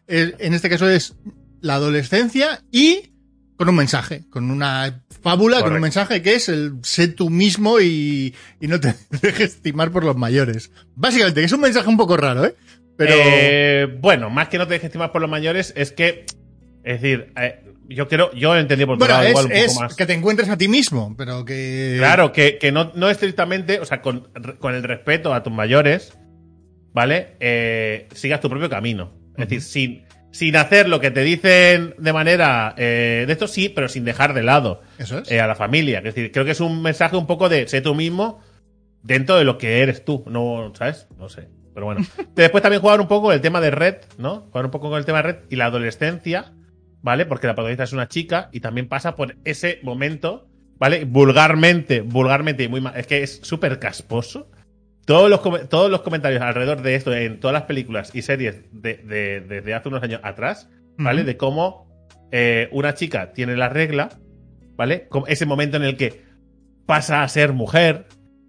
El- 0.07 0.35
en 0.37 0.53
este 0.53 0.69
caso 0.69 0.87
es 0.87 1.15
la 1.61 1.75
adolescencia 1.75 2.61
y 2.71 3.13
con 3.61 3.69
un 3.69 3.75
mensaje, 3.75 4.23
con 4.31 4.49
una 4.49 5.03
fábula, 5.21 5.61
con 5.61 5.73
un 5.73 5.81
mensaje 5.81 6.23
que 6.23 6.33
es 6.33 6.49
el 6.49 6.79
sé 6.81 7.09
tú 7.09 7.29
mismo 7.29 7.79
y, 7.79 8.33
y 8.59 8.67
no 8.67 8.79
te 8.79 8.95
dejes 9.21 9.53
estimar 9.53 9.91
por 9.91 10.03
los 10.03 10.17
mayores. 10.17 10.71
Básicamente, 10.95 11.41
que 11.41 11.45
es 11.45 11.51
un 11.51 11.61
mensaje 11.61 11.87
un 11.87 11.95
poco 11.95 12.17
raro, 12.17 12.43
¿eh? 12.43 12.55
Pero... 12.97 13.13
Eh, 13.15 13.99
bueno, 14.01 14.31
más 14.31 14.47
que 14.47 14.57
no 14.57 14.65
te 14.65 14.73
dejes 14.73 14.87
estimar 14.87 15.11
por 15.11 15.21
los 15.21 15.29
mayores, 15.29 15.73
es 15.75 15.91
que. 15.91 16.25
Es 16.83 17.03
decir, 17.03 17.33
eh, 17.39 17.63
yo 17.87 18.07
quiero. 18.07 18.33
Yo 18.33 18.55
entendí 18.55 18.83
por 18.87 18.97
bueno, 18.97 19.13
lado 19.13 19.25
es, 19.25 19.29
igual 19.29 19.45
un 19.45 19.51
es 19.51 19.67
poco 19.67 19.81
más. 19.81 19.95
que 19.95 20.05
te 20.07 20.13
encuentres 20.13 20.49
a 20.49 20.57
ti 20.57 20.67
mismo, 20.67 21.13
pero 21.15 21.45
que... 21.45 21.97
Claro, 21.99 22.31
que, 22.31 22.57
que 22.57 22.71
no, 22.71 22.91
no 22.95 23.11
estrictamente, 23.11 23.79
o 23.79 23.85
sea, 23.85 24.01
con, 24.01 24.29
con 24.57 24.73
el 24.73 24.81
respeto 24.81 25.35
a 25.35 25.43
tus 25.43 25.53
mayores, 25.53 26.17
¿vale? 26.93 27.35
Eh, 27.39 28.07
sigas 28.15 28.41
tu 28.41 28.49
propio 28.49 28.71
camino. 28.71 29.13
Es 29.37 29.47
decir, 29.49 29.61
sin, 29.61 30.03
sin 30.31 30.55
hacer 30.55 30.87
lo 30.89 30.99
que 30.99 31.11
te 31.11 31.21
dicen 31.21 31.93
de 31.97 32.13
manera 32.13 32.73
eh, 32.77 33.25
de 33.27 33.33
esto, 33.33 33.47
sí, 33.47 33.69
pero 33.69 33.89
sin 33.89 34.05
dejar 34.05 34.33
de 34.33 34.43
lado 34.43 34.81
Eso 34.97 35.19
es. 35.19 35.31
eh, 35.31 35.41
a 35.41 35.47
la 35.47 35.55
familia. 35.55 35.99
Es 35.99 36.05
decir, 36.05 36.31
creo 36.31 36.45
que 36.45 36.51
es 36.51 36.59
un 36.61 36.81
mensaje 36.81 37.17
un 37.17 37.27
poco 37.27 37.49
de 37.49 37.67
sé 37.67 37.81
tú 37.81 37.95
mismo 37.95 38.39
dentro 39.03 39.35
de 39.37 39.43
lo 39.43 39.57
que 39.57 39.81
eres 39.81 40.05
tú, 40.05 40.23
no, 40.27 40.71
¿sabes? 40.75 41.07
No 41.17 41.29
sé. 41.29 41.49
Pero 41.73 41.85
bueno. 41.85 42.05
Después 42.35 42.61
también 42.61 42.81
jugar 42.81 42.99
un 43.01 43.07
poco 43.07 43.27
con 43.27 43.33
el 43.33 43.41
tema 43.41 43.61
de 43.61 43.71
red, 43.71 43.95
¿no? 44.17 44.41
Jugar 44.51 44.65
un 44.65 44.71
poco 44.71 44.89
con 44.89 44.99
el 44.99 45.05
tema 45.05 45.19
de 45.19 45.23
red 45.23 45.35
y 45.49 45.55
la 45.55 45.65
adolescencia, 45.65 46.53
¿vale? 47.01 47.25
Porque 47.25 47.47
la 47.47 47.53
protagonista 47.55 47.83
es 47.85 47.93
una 47.93 48.07
chica 48.07 48.49
y 48.51 48.59
también 48.59 48.87
pasa 48.87 49.15
por 49.15 49.35
ese 49.45 49.79
momento, 49.83 50.47
¿vale? 50.77 51.05
Vulgarmente, 51.05 52.01
vulgarmente 52.01 52.63
y 52.63 52.67
muy 52.67 52.81
mal. 52.81 52.93
Es 52.95 53.07
que 53.07 53.23
es 53.23 53.39
súper 53.41 53.79
casposo. 53.79 54.50
Todos 55.05 55.29
los, 55.29 55.41
todos 55.69 55.89
los 55.89 56.01
comentarios 56.01 56.41
alrededor 56.41 56.81
de 56.81 56.95
esto 56.95 57.13
en 57.13 57.39
todas 57.39 57.53
las 57.53 57.63
películas 57.63 58.11
y 58.13 58.21
series 58.21 58.61
de, 58.71 58.97
de- 58.97 59.41
desde 59.41 59.73
hace 59.73 59.89
unos 59.89 60.03
años 60.03 60.21
atrás, 60.23 60.69
¿vale? 60.97 61.23
De 61.23 61.37
cómo 61.37 61.87
eh, 62.31 62.69
una 62.71 62.93
chica 62.93 63.33
tiene 63.33 63.55
la 63.57 63.67
regla, 63.69 64.09
¿vale? 64.75 65.07
Como 65.09 65.27
ese 65.27 65.45
momento 65.45 65.77
en 65.77 65.83
el 65.83 65.97
que 65.97 66.23
pasa 66.85 67.23
a 67.23 67.27
ser 67.27 67.51
mujer, 67.53 68.05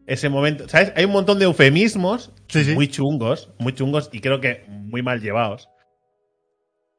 ese 0.07 0.29
momento, 0.29 0.69
¿sabes? 0.69 0.93
Hay 0.95 1.05
un 1.07 1.13
montón 1.13 1.39
de 1.39 1.47
eufemismos 1.47 2.33
Sí, 2.49 2.65
sí. 2.65 2.75
muy 2.75 2.89
chungos, 2.89 3.51
muy 3.59 3.73
chungos 3.73 4.11
y 4.13 4.21
creo 4.21 4.41
que 4.41 4.65
muy 4.69 5.03
mal 5.03 5.21
llevados. 5.23 5.69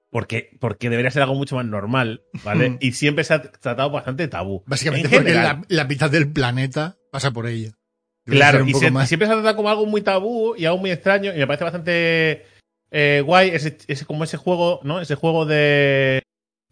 Porque, 0.09 0.49
porque 0.59 0.89
debería 0.91 1.09
ser 1.09 1.23
algo 1.23 1.33
mucho 1.35 1.55
más 1.55 1.65
normal, 1.65 2.21
¿vale? 2.43 2.71
Mm. 2.71 2.77
y 2.81 2.91
siempre 2.91 3.23
se 3.23 3.33
ha 3.33 3.41
tratado 3.41 3.89
bastante 3.89 4.27
tabú. 4.27 4.63
Básicamente 4.67 5.07
En 5.07 5.13
porque 5.23 5.33
la 5.69 5.83
mitad 5.85 6.09
del 6.11 6.31
planeta 6.31 6.97
pasa 7.11 7.31
por 7.31 7.47
ella. 7.47 7.71
Claro, 8.25 8.65
y 8.65 8.73
se- 8.73 8.89
siempre 9.05 9.27
se 9.27 9.33
ha 9.33 9.35
tratado 9.35 9.55
como 9.55 9.69
algo 9.69 9.85
muy 9.85 10.01
tabú 10.01 10.55
y 10.57 10.65
algo 10.65 10.77
muy 10.77 10.91
extraño 10.91 11.33
y 11.33 11.37
me 11.37 11.47
parece 11.47 11.63
bastante 11.65 12.45
eh, 12.91 13.21
guay 13.25 13.49
ese, 13.49 13.77
ese- 13.87 14.05
como 14.05 14.23
ese 14.23 14.37
juego, 14.37 14.79
¿no? 14.83 15.01
Ese 15.01 15.15
juego 15.15 15.45
de 15.45 16.21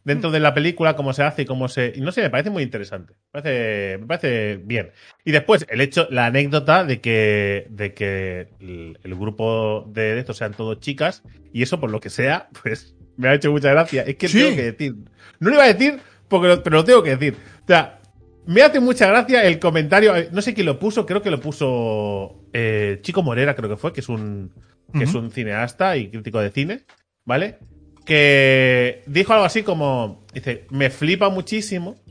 dentro 0.03 0.31
de 0.31 0.39
la 0.39 0.53
película, 0.53 0.95
cómo 0.95 1.13
se 1.13 1.21
hace 1.23 1.43
y 1.43 1.45
cómo 1.45 1.67
se... 1.67 1.93
Y 1.95 2.01
no 2.01 2.11
sé, 2.11 2.21
me 2.23 2.29
parece 2.31 2.49
muy 2.49 2.63
interesante. 2.63 3.13
Me 3.33 3.41
parece, 3.41 3.97
me 3.99 4.07
parece 4.07 4.57
bien. 4.63 4.91
Y 5.25 5.31
después, 5.31 5.65
el 5.69 5.79
hecho, 5.81 6.07
la 6.09 6.25
anécdota 6.27 6.83
de 6.85 7.01
que, 7.01 7.67
de 7.69 7.93
que 7.93 8.47
el, 8.59 8.97
el 9.03 9.15
grupo 9.15 9.85
de 9.89 10.17
estos 10.17 10.37
sean 10.37 10.53
todos 10.53 10.79
chicas 10.79 11.21
y 11.53 11.61
eso, 11.61 11.79
por 11.79 11.91
lo 11.91 11.99
que 11.99 12.09
sea, 12.09 12.49
pues 12.63 12.95
me 13.17 13.27
ha 13.29 13.35
hecho 13.35 13.51
mucha 13.51 13.69
gracia. 13.71 14.01
Es 14.03 14.15
que 14.15 14.27
Sí. 14.27 14.39
tengo 14.39 14.55
que 14.55 14.63
decir. 14.71 14.95
No 15.39 15.49
lo 15.49 15.55
iba 15.55 15.65
a 15.65 15.73
decir, 15.73 15.99
porque 16.27 16.47
lo- 16.47 16.63
pero 16.63 16.77
lo 16.77 16.83
tengo 16.83 17.03
que 17.03 17.15
decir. 17.17 17.35
O 17.63 17.67
sea, 17.67 17.99
me 18.45 18.62
hace 18.62 18.80
mucha 18.80 19.08
gracia 19.08 19.43
el 19.45 19.60
comentario. 19.60 20.15
eh, 20.15 20.30
No 20.32 20.41
sé 20.41 20.54
quién 20.54 20.65
lo 20.65 20.80
puso, 20.80 21.06
creo 21.06 21.21
que 21.21 21.32
lo 21.32 21.39
puso 21.39 22.43
eh, 22.54 22.99
Chico 23.01 23.24
Morera, 23.24 23.55
creo 23.55 23.70
que 23.70 23.78
fue, 23.78 23.93
que 23.93 24.01
es 24.01 24.09
un, 24.09 24.53
que 24.93 25.03
es 25.03 25.13
un 25.13 25.32
cineasta 25.32 25.97
y 25.97 26.09
crítico 26.09 26.39
de 26.39 26.51
cine, 26.51 26.82
¿vale? 27.26 27.59
Que 28.05 29.03
dijo 29.07 29.34
algo 29.34 29.45
así 29.45 29.63
como: 29.63 30.26
Dice, 30.34 30.65
me 30.70 30.89
flipa 30.89 31.30
muchísimo 31.30 32.01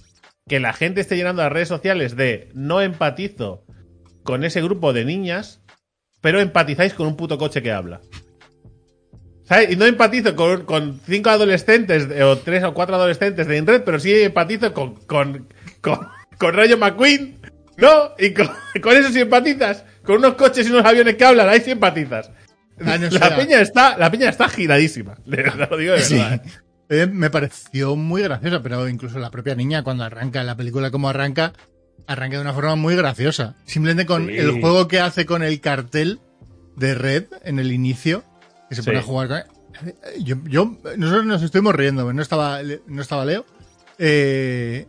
que 0.49 0.61
la 0.61 0.73
gente 0.73 1.01
esté 1.01 1.17
llenando 1.17 1.43
las 1.43 1.53
redes 1.53 1.69
sociales 1.69 2.17
de 2.17 2.49
no 2.55 2.81
empatizo 2.81 3.65
con 4.23 4.45
ese 4.45 4.63
grupo 4.63 4.93
de 4.93 5.05
niñas, 5.05 5.63
pero 6.21 6.41
empatizáis 6.41 6.95
con 6.95 7.07
un 7.07 7.17
puto 7.17 7.39
coche 7.39 7.63
que 7.63 7.73
habla. 7.73 8.01
¿Sabes? 9.45 9.73
Y 9.73 9.77
no 9.77 9.85
empatizo 9.85 10.37
con, 10.37 10.65
con 10.65 11.01
cinco 11.05 11.31
adolescentes 11.31 12.09
o 12.23 12.39
tres 12.39 12.63
o 12.63 12.73
cuatro 12.73 12.95
adolescentes 12.95 13.49
de 13.49 13.57
Inred, 13.59 13.83
pero 13.83 13.99
sí 13.99 14.13
empatizo 14.23 14.73
con, 14.73 14.95
con, 15.07 15.49
con, 15.81 16.07
con 16.41 16.55
Rayo 16.55 16.77
McQueen, 16.79 17.41
¿no? 17.77 18.15
Y 18.19 18.33
con, 18.35 18.49
con 18.83 18.97
eso 18.97 19.11
sí 19.13 19.21
empatizas. 19.21 19.85
con 20.03 20.17
unos 20.17 20.35
coches 20.35 20.67
y 20.67 20.71
unos 20.73 20.85
aviones 20.85 21.15
que 21.17 21.25
hablan, 21.25 21.49
ahí 21.49 21.61
sí 21.61 21.71
empatizas. 21.71 22.31
Ah, 22.85 22.97
no, 22.99 23.09
la, 23.11 23.37
peña 23.37 23.61
está, 23.61 23.97
la 23.99 24.11
peña 24.11 24.29
está 24.31 24.49
giradísima. 24.49 25.15
De 25.27 25.37
verdad, 25.37 25.69
lo 25.71 25.77
digo 25.77 25.93
de 25.93 26.01
Sí. 26.01 26.15
verdad. 26.89 27.13
me 27.13 27.31
pareció 27.31 27.95
muy 27.95 28.23
graciosa, 28.23 28.63
pero 28.63 28.89
incluso 28.89 29.19
la 29.21 29.31
propia 29.31 29.55
niña 29.55 29.85
cuando 29.85 30.03
arranca 30.03 30.43
la 30.43 30.57
película 30.57 30.91
como 30.91 31.09
arranca, 31.11 31.53
arranca 32.07 32.37
de 32.39 32.43
una 32.43 32.55
forma 32.55 32.75
muy 32.77 32.97
graciosa. 32.97 33.55
Simplemente 33.67 34.07
con 34.07 34.27
Sí. 34.29 34.37
el 34.39 34.61
juego 34.61 34.89
que 34.89 34.99
hace 34.99 35.27
con 35.27 35.43
el 35.43 35.61
cartel 35.61 36.19
de 36.77 36.95
Red 36.95 37.25
en 37.45 37.59
el 37.59 37.71
inicio, 37.71 38.25
que 38.71 38.75
se 38.77 38.83
Sí. 38.83 38.87
pone 38.87 38.99
a 39.01 39.03
jugar 39.03 39.29
con 39.29 39.61
yo, 40.19 40.37
yo- 40.45 40.77
nosotros 40.97 41.25
nos 41.27 41.43
estuvimos 41.43 41.75
riendo, 41.75 42.11
no 42.13 42.23
estaba, 42.23 42.61
no 42.87 43.03
estaba 43.03 43.25
Leo. 43.27 43.45
Eh, 43.99 44.87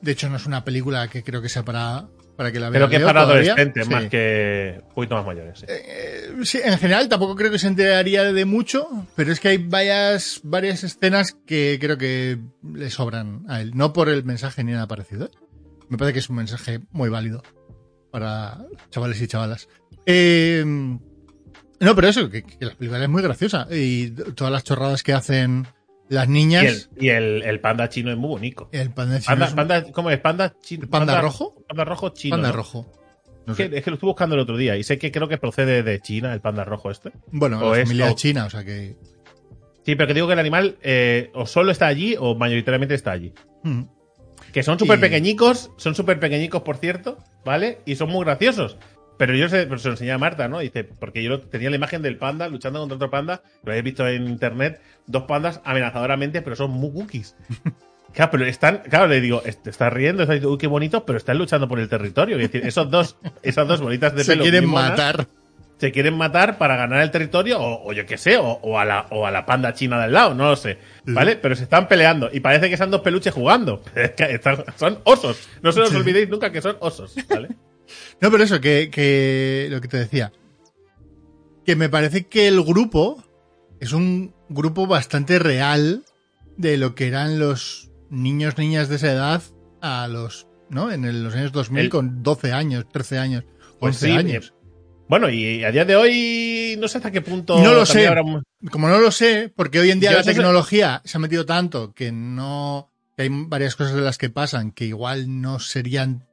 de 0.00 0.12
hecho, 0.12 0.28
no 0.28 0.36
es 0.36 0.46
una 0.46 0.64
película 0.64 1.08
que 1.08 1.22
creo 1.22 1.40
que 1.42 1.48
sea 1.48 1.64
para, 1.64 2.08
para 2.36 2.50
que 2.52 2.58
la 2.60 2.70
vea 2.70 2.78
Creo 2.80 2.88
que 2.90 2.96
es 2.96 3.02
para 3.02 3.22
todavía. 3.22 3.52
adolescentes 3.52 3.86
Sí. 3.86 3.92
más 3.92 4.04
que 4.06 4.80
un 4.88 4.94
poquito 4.94 5.14
más 5.16 5.26
mayores. 5.26 5.58
sí. 5.58 5.66
Eh, 5.68 6.34
sí, 6.44 6.60
en 6.64 6.78
general 6.78 7.08
tampoco 7.08 7.36
creo 7.36 7.50
que 7.50 7.58
se 7.58 7.66
enteraría 7.66 8.24
de 8.32 8.44
mucho, 8.44 9.06
pero 9.16 9.32
es 9.32 9.40
que 9.40 9.48
hay 9.48 9.58
varias, 9.58 10.40
varias 10.42 10.84
escenas 10.84 11.36
que 11.46 11.78
creo 11.80 11.98
que 11.98 12.38
le 12.74 12.90
sobran 12.90 13.44
a 13.48 13.60
él. 13.60 13.72
No 13.74 13.92
por 13.92 14.08
el 14.08 14.24
mensaje 14.24 14.64
ni 14.64 14.72
nada 14.72 14.86
parecido. 14.88 15.26
¿eh? 15.26 15.30
Me 15.88 15.98
parece 15.98 16.12
que 16.14 16.18
es 16.20 16.30
un 16.30 16.36
mensaje 16.36 16.80
muy 16.92 17.08
válido 17.08 17.42
para 18.10 18.58
chavales 18.90 19.20
y 19.20 19.26
chavalas. 19.28 19.68
Eh, 20.06 20.64
no, 20.66 21.94
pero 21.94 22.08
eso, 22.08 22.28
que, 22.28 22.42
que 22.42 22.64
la 22.64 22.74
película 22.74 23.02
es 23.02 23.08
muy 23.08 23.22
graciosa. 23.22 23.66
Y 23.70 24.10
todas 24.10 24.52
las 24.52 24.64
chorradas 24.64 25.02
que 25.02 25.12
hacen 25.12 25.66
las 26.10 26.26
Y, 26.28 26.30
niñas. 26.30 26.64
el, 26.96 27.02
y 27.04 27.08
el, 27.08 27.42
el 27.42 27.60
panda 27.60 27.88
chino 27.88 28.10
es 28.10 28.18
muy 28.18 28.28
bonito. 28.28 28.68
El, 28.72 28.90
panda, 28.90 29.18
chino 29.20 29.28
Panda, 29.30 29.44
es 29.46 29.50
un- 29.52 29.56
panda- 29.56 29.92
¿Cómo 29.92 30.10
es? 30.10 30.18
¿Panda 30.20 30.54
chino? 30.60 30.82
¿El 30.84 30.88
panda 30.90 31.20
rojo? 31.22 31.64
Panda 31.66 31.84
rojo 31.84 32.10
chino. 32.10 32.34
panda 32.34 32.48
¿no? 32.50 32.54
rojo. 32.56 32.92
No 33.46 33.54
Es 33.54 33.56
que, 33.56 33.68
sé. 33.70 33.78
es 33.78 33.84
que 33.84 33.90
lo 33.90 33.94
estuve 33.94 34.08
buscando 34.10 34.34
el 34.34 34.42
otro 34.42 34.56
día 34.58 34.76
y 34.76 34.82
sé 34.82 34.98
que 34.98 35.10
creo 35.10 35.26
que 35.28 35.38
procede 35.38 35.82
de 35.82 35.98
China, 36.00 36.34
el 36.34 36.40
panda 36.42 36.64
rojo 36.64 36.90
este. 36.90 37.12
Bueno, 37.32 37.58
o 37.64 37.70
la 37.74 37.78
es- 37.80 37.88
familia 37.88 38.10
o- 38.10 38.14
china, 38.14 38.44
o 38.44 38.50
sea 38.50 38.62
que. 38.64 38.96
Sí, 39.86 39.94
pero 39.96 40.06
que 40.08 40.14
digo 40.14 40.26
que 40.26 40.34
el 40.34 40.38
animal 40.38 40.76
eh, 40.82 41.30
o 41.32 41.46
solo 41.46 41.72
está 41.72 41.86
allí 41.86 42.14
o 42.18 42.34
mayoritariamente 42.34 42.94
está 42.94 43.12
allí. 43.12 43.32
Mm. 43.62 43.84
Que 44.52 44.62
son 44.62 44.78
súper 44.78 44.98
Y- 44.98 45.02
pequeñicos, 45.02 45.70
son 45.78 45.94
súper 45.94 46.18
pequeñicos, 46.20 46.62
por 46.62 46.76
cierto, 46.76 47.18
¿vale? 47.44 47.78
Y 47.86 47.94
son 47.96 48.10
muy 48.10 48.24
graciosos. 48.24 48.76
Pero 49.20 49.34
yo 49.34 49.50
se, 49.50 49.64
se 49.78 49.88
lo 49.88 49.92
enseñé 49.92 50.12
a 50.12 50.18
Marta, 50.18 50.48
¿no? 50.48 50.60
Dice, 50.60 50.82
porque 50.82 51.22
yo 51.22 51.40
tenía 51.42 51.68
la 51.68 51.76
imagen 51.76 52.00
del 52.00 52.16
panda 52.16 52.48
luchando 52.48 52.78
contra 52.80 52.96
otro 52.96 53.10
panda, 53.10 53.42
lo 53.62 53.70
habéis 53.72 53.84
visto 53.84 54.08
en 54.08 54.26
internet, 54.26 54.80
dos 55.06 55.24
pandas 55.24 55.60
amenazadoramente, 55.62 56.40
pero 56.40 56.56
son 56.56 56.70
muy 56.70 56.90
cookies. 56.90 57.36
Claro, 58.14 58.30
pero 58.32 58.46
están, 58.46 58.78
claro, 58.88 59.06
le 59.06 59.20
digo, 59.20 59.40
estás 59.44 59.92
riendo, 59.92 60.22
estás 60.22 60.34
diciendo, 60.36 60.52
uy, 60.52 60.58
qué 60.58 60.66
bonito, 60.66 61.04
pero 61.06 61.16
están 61.16 61.38
luchando 61.38 61.68
por 61.68 61.78
el 61.78 61.88
territorio. 61.88 62.38
Es 62.38 62.50
decir, 62.50 62.66
esos 62.66 62.90
dos, 62.90 63.16
esas 63.44 63.68
dos 63.68 63.80
bolitas 63.80 64.14
de 64.16 64.24
Se 64.24 64.32
pelo 64.32 64.42
quieren 64.42 64.64
muy 64.64 64.72
monas, 64.72 64.90
matar. 64.90 65.26
se 65.78 65.92
quieren 65.92 66.16
matar 66.16 66.58
para 66.58 66.74
ganar 66.74 67.02
el 67.02 67.12
territorio, 67.12 67.60
o, 67.60 67.88
o 67.88 67.92
yo 67.92 68.06
qué 68.06 68.18
sé, 68.18 68.36
o, 68.36 68.44
o 68.62 68.78
a 68.80 68.84
la, 68.84 69.06
o 69.10 69.26
a 69.26 69.30
la 69.30 69.46
panda 69.46 69.74
china 69.74 70.00
del 70.02 70.12
lado, 70.12 70.34
no 70.34 70.46
lo 70.48 70.56
sé. 70.56 70.78
¿Vale? 71.04 71.36
Pero 71.36 71.54
se 71.54 71.62
están 71.62 71.86
peleando. 71.86 72.30
Y 72.32 72.40
parece 72.40 72.68
que 72.68 72.76
son 72.76 72.90
dos 72.90 73.02
peluches 73.02 73.32
jugando. 73.32 73.80
Son 74.76 74.98
osos. 75.04 75.48
No 75.62 75.70
se 75.70 75.82
os 75.82 75.94
olvidéis 75.94 76.28
nunca 76.28 76.50
que 76.50 76.62
son 76.62 76.78
osos. 76.80 77.14
¿Vale? 77.28 77.50
No, 78.20 78.30
pero 78.30 78.44
eso, 78.44 78.60
que, 78.60 78.90
que 78.90 79.68
lo 79.70 79.80
que 79.80 79.88
te 79.88 79.96
decía. 79.98 80.32
Que 81.64 81.76
me 81.76 81.88
parece 81.88 82.26
que 82.26 82.48
el 82.48 82.62
grupo 82.62 83.22
es 83.80 83.92
un 83.92 84.34
grupo 84.48 84.86
bastante 84.86 85.38
real 85.38 86.04
de 86.56 86.76
lo 86.78 86.94
que 86.94 87.06
eran 87.08 87.38
los 87.38 87.90
niños, 88.10 88.58
niñas 88.58 88.88
de 88.88 88.96
esa 88.96 89.12
edad 89.12 89.42
a 89.80 90.08
los, 90.08 90.46
¿no? 90.68 90.90
En 90.90 91.04
el- 91.04 91.22
los 91.24 91.34
años 91.34 91.52
2000 91.52 91.84
El- 91.84 91.90
con 91.90 92.22
12 92.22 92.52
años, 92.52 92.86
13 92.90 93.18
años, 93.18 93.44
11 93.44 93.78
Pues 93.78 93.96
sí, 93.98 94.10
años. 94.10 94.54
Bueno, 95.08 95.28
y 95.28 95.64
a 95.64 95.72
día 95.72 95.84
de 95.84 95.96
hoy 95.96 96.76
no 96.78 96.86
sé 96.88 96.98
hasta 96.98 97.10
qué 97.10 97.20
punto. 97.20 97.60
No 97.60 97.72
lo 97.74 97.84
sé. 97.84 98.06
habrá 98.06 98.22
Como 98.70 98.88
no 98.88 98.98
lo 99.00 99.10
sé, 99.10 99.52
porque 99.54 99.80
hoy 99.80 99.90
en 99.90 99.98
día 100.00 100.10
Yo 100.12 100.18
la 100.18 100.22
sé- 100.24 100.34
tecnología 100.34 101.02
se 101.04 101.16
ha 101.16 101.20
metido 101.20 101.46
tanto 101.46 101.92
que 101.94 102.12
no, 102.12 102.92
que 103.16 103.22
hay 103.24 103.28
varias 103.32 103.74
cosas 103.74 103.94
de 103.94 104.02
las 104.02 104.18
que 104.18 104.30
pasan 104.30 104.70
que 104.70 104.84
igual 104.84 105.40
no 105.40 105.58
serían, 105.58 106.26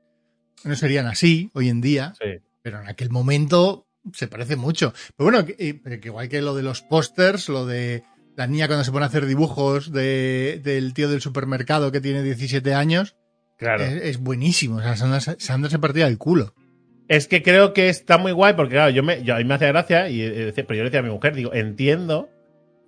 no 0.63 0.75
serían 0.75 1.05
así 1.07 1.49
hoy 1.53 1.69
en 1.69 1.81
día. 1.81 2.13
Sí. 2.21 2.39
pero 2.61 2.81
en 2.81 2.87
aquel 2.87 3.09
momento 3.09 3.85
se 4.13 4.27
parece 4.27 4.55
mucho. 4.55 4.93
Pero 5.15 5.31
bueno, 5.31 5.45
que, 5.45 5.79
pero 5.83 5.99
que 6.01 6.07
igual 6.09 6.29
que 6.29 6.41
lo 6.41 6.55
de 6.55 6.63
los 6.63 6.81
pósters, 6.81 7.49
lo 7.49 7.65
de 7.65 8.03
la 8.35 8.47
niña 8.47 8.67
cuando 8.67 8.83
se 8.83 8.91
pone 8.91 9.03
a 9.05 9.07
hacer 9.07 9.25
dibujos 9.25 9.91
de, 9.91 10.61
del 10.63 10.93
tío 10.93 11.09
del 11.09 11.21
supermercado 11.21 11.91
que 11.91 12.01
tiene 12.01 12.23
17 12.23 12.73
años, 12.73 13.15
Claro. 13.57 13.83
es, 13.83 14.03
es 14.03 14.17
buenísimo. 14.19 14.77
O 14.77 14.81
sea, 14.81 14.95
Sandra, 14.95 15.19
Sandra 15.19 15.69
se 15.69 15.79
partía 15.79 16.05
del 16.05 16.17
culo. 16.19 16.53
Es 17.07 17.27
que 17.27 17.41
creo 17.41 17.73
que 17.73 17.89
está 17.89 18.17
muy 18.17 18.31
guay 18.33 18.53
porque, 18.53 18.75
claro, 18.75 18.91
yo 18.91 19.01
me, 19.01 19.23
yo, 19.23 19.33
a 19.33 19.37
mí 19.39 19.45
me 19.45 19.53
hace 19.55 19.67
gracia, 19.67 20.09
y, 20.09 20.21
eh, 20.21 20.53
pero 20.55 20.73
yo 20.75 20.83
le 20.83 20.89
decía 20.89 20.99
a 20.99 21.03
mi 21.03 21.09
mujer, 21.09 21.33
digo, 21.33 21.53
entiendo, 21.53 22.29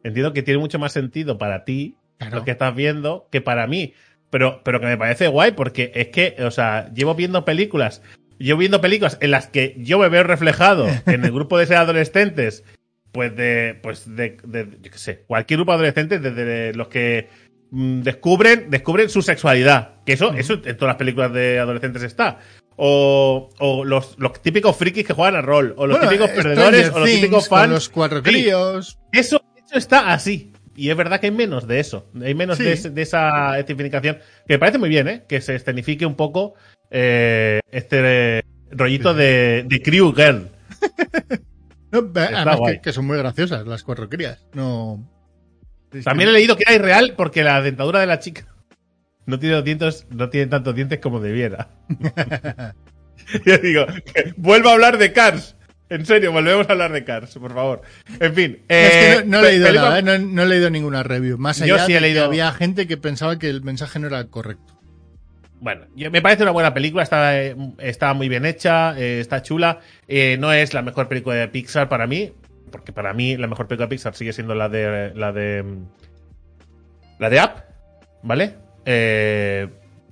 entiendo 0.04 0.34
que 0.34 0.44
tiene 0.44 0.60
mucho 0.60 0.78
más 0.78 0.92
sentido 0.94 1.38
para 1.38 1.64
ti 1.64 1.96
Claro. 2.20 2.38
lo 2.40 2.44
que 2.46 2.52
estás 2.52 2.76
viendo 2.76 3.28
que 3.32 3.40
para 3.42 3.66
mí. 3.66 3.94
Pero, 4.30 4.62
pero 4.64 4.80
que 4.80 4.86
me 4.86 4.98
parece 4.98 5.28
guay 5.28 5.52
porque 5.54 5.92
es 5.96 6.10
que, 6.10 6.36
o 6.44 6.52
sea, 6.52 6.92
llevo 6.94 7.16
viendo 7.16 7.46
películas, 7.46 8.02
llevo 8.38 8.60
viendo 8.60 8.80
películas 8.82 9.18
en 9.22 9.32
las 9.32 9.48
que 9.48 9.76
yo 9.80 9.98
me 10.00 10.08
veo 10.10 10.24
reflejado 10.24 10.88
en 11.08 11.26
el 11.26 11.32
grupo 11.32 11.58
de 11.58 11.66
ser 11.66 11.78
adolescentes, 11.78 12.64
pues 13.12 13.36
de, 13.36 13.80
pues 13.82 14.16
de, 14.16 14.38
de- 14.44 14.68
yo 14.82 14.92
qué 14.92 14.98
sé, 14.98 15.24
cualquier 15.26 15.58
grupo 15.58 15.72
de 15.72 15.76
adolescentes, 15.78 16.22
desde 16.22 16.74
los 16.76 16.90
que 16.90 17.28
mm, 17.72 18.02
descubren, 18.02 18.70
descubren 18.70 19.10
su 19.10 19.22
sexualidad. 19.24 19.96
Que 20.06 20.14
eso, 20.14 20.32
eso 20.34 20.54
en 20.54 20.78
todas 20.78 20.92
las 20.94 20.96
películas 20.98 21.34
de 21.34 21.58
adolescentes 21.60 22.04
está. 22.04 22.38
O, 22.82 23.50
o 23.60 23.84
los, 23.84 24.16
los 24.20 24.42
típicos 24.42 24.76
frikis 24.78 25.06
que 25.06 25.14
juegan 25.14 25.36
a 25.36 25.42
rol, 25.42 25.74
o 25.76 25.86
los 25.88 25.98
Bueno, 25.98 26.10
típicos 26.12 26.30
Stranger 26.30 26.56
perdedores, 26.56 26.90
o 26.92 27.00
los 27.00 27.10
típicos 27.10 27.50
con 27.50 27.60
fans. 27.60 27.72
los 27.74 27.90
cuatro 27.90 28.20
Sí. 28.20 28.24
críos. 28.24 29.00
Eso, 29.12 29.42
eso 29.66 29.76
está 29.78 30.14
así. 30.14 30.54
Y 30.76 30.90
es 30.90 30.96
verdad 30.96 31.20
que 31.20 31.28
hay 31.28 31.32
menos 31.32 31.68
de 31.68 31.80
eso. 31.80 32.10
Hay 32.22 32.36
menos 32.36 32.58
Sí. 32.58 32.64
de, 32.64 33.02
esa 33.02 33.60
escenificación. 33.60 34.18
Que 34.48 34.54
me 34.54 34.60
parece 34.60 34.78
muy 34.78 34.90
bien, 34.90 35.08
¿eh? 35.08 35.24
Que 35.28 35.42
se 35.42 35.56
escenifique 35.56 36.06
un 36.06 36.16
poco 36.16 36.54
eh, 36.90 37.60
este 37.72 38.44
rollito 38.72 39.14
de, 39.14 39.66
de 39.68 39.82
Crew 39.82 40.14
Girl. 40.14 40.50
No, 41.92 42.12
además 42.14 42.60
que, 42.68 42.82
que 42.82 42.94
son 42.94 43.08
muy 43.08 43.18
graciosas 43.18 43.66
las 43.66 43.82
cuatro 43.82 44.08
crías. 44.10 44.46
No. 44.54 45.10
También 46.04 46.30
he 46.30 46.34
leído 46.34 46.56
que 46.56 46.64
era 46.68 46.76
irreal 46.76 47.16
porque 47.18 47.44
la 47.44 47.64
dentadura 47.64 48.00
de 48.00 48.06
la 48.06 48.20
chica 48.20 48.46
no 49.26 49.40
tiene 49.40 49.56
los 49.56 49.64
dientes, 49.64 50.06
no 50.12 50.30
tiene 50.30 50.46
tantos 50.48 50.76
dientes 50.76 51.00
como 51.00 51.20
debiera. 51.20 51.70
Yo 53.46 53.58
digo, 53.58 53.86
que 53.88 54.34
vuelva 54.38 54.72
a 54.72 54.74
hablar 54.74 54.98
de 54.98 55.14
Cars. 55.14 55.56
En 55.90 56.06
serio, 56.06 56.32
volvemos 56.32 56.70
a 56.70 56.74
hablar 56.74 56.92
de 56.92 57.04
Cars, 57.04 57.36
por 57.40 57.54
favor. 57.54 57.82
En 58.20 58.34
fin. 58.36 58.60
No, 58.70 58.76
es 58.76 58.92
que 58.92 59.14
eh, 59.14 59.24
no, 59.26 59.40
no 59.42 59.48
he 59.48 59.52
leído 59.52 59.66
película- 59.68 59.90
nada, 59.90 60.00
¿eh? 60.00 60.04
no, 60.04 60.18
no 60.20 60.44
he 60.44 60.46
leído 60.46 60.70
ninguna 60.70 61.02
review. 61.04 61.38
Más 61.40 61.58
Yo 61.60 61.76
allá 61.76 61.86
sí 61.86 61.92
he 61.94 61.96
de 61.96 62.02
que 62.02 62.08
leído- 62.08 62.26
había 62.26 62.52
gente 62.52 62.86
que 62.88 62.98
pensaba 62.98 63.40
que 63.40 63.50
el 63.50 63.64
mensaje 63.64 63.98
no 64.00 64.08
era 64.08 64.24
correcto. 64.26 64.80
Bueno, 65.62 65.86
yo- 65.96 66.12
me 66.12 66.22
parece 66.22 66.44
una 66.44 66.52
buena 66.52 66.74
película, 66.74 67.02
está, 67.04 67.42
eh, 67.42 67.56
está 67.80 68.14
muy 68.14 68.30
bien 68.30 68.46
hecha, 68.46 68.98
eh, 69.00 69.20
está 69.20 69.42
chula. 69.42 69.80
No 70.38 70.54
es 70.54 70.74
la 70.76 70.82
mejor 70.84 71.08
película 71.08 71.36
de 71.36 71.48
Pixar 71.48 71.90
para 71.90 72.06
mí, 72.06 72.32
porque 72.72 72.94
para 72.94 73.14
mí 73.14 73.36
la 73.36 73.48
mejor 73.48 73.68
película 73.68 73.88
de 73.88 73.90
Pixar 73.96 74.16
sigue 74.16 74.32
siendo 74.32 74.54
la 74.54 74.70
de 74.70 75.12
la 75.16 75.32
de 75.34 75.66
la 77.18 77.30
de 77.32 77.40
Up, 77.42 77.52
¿vale? 78.24 78.54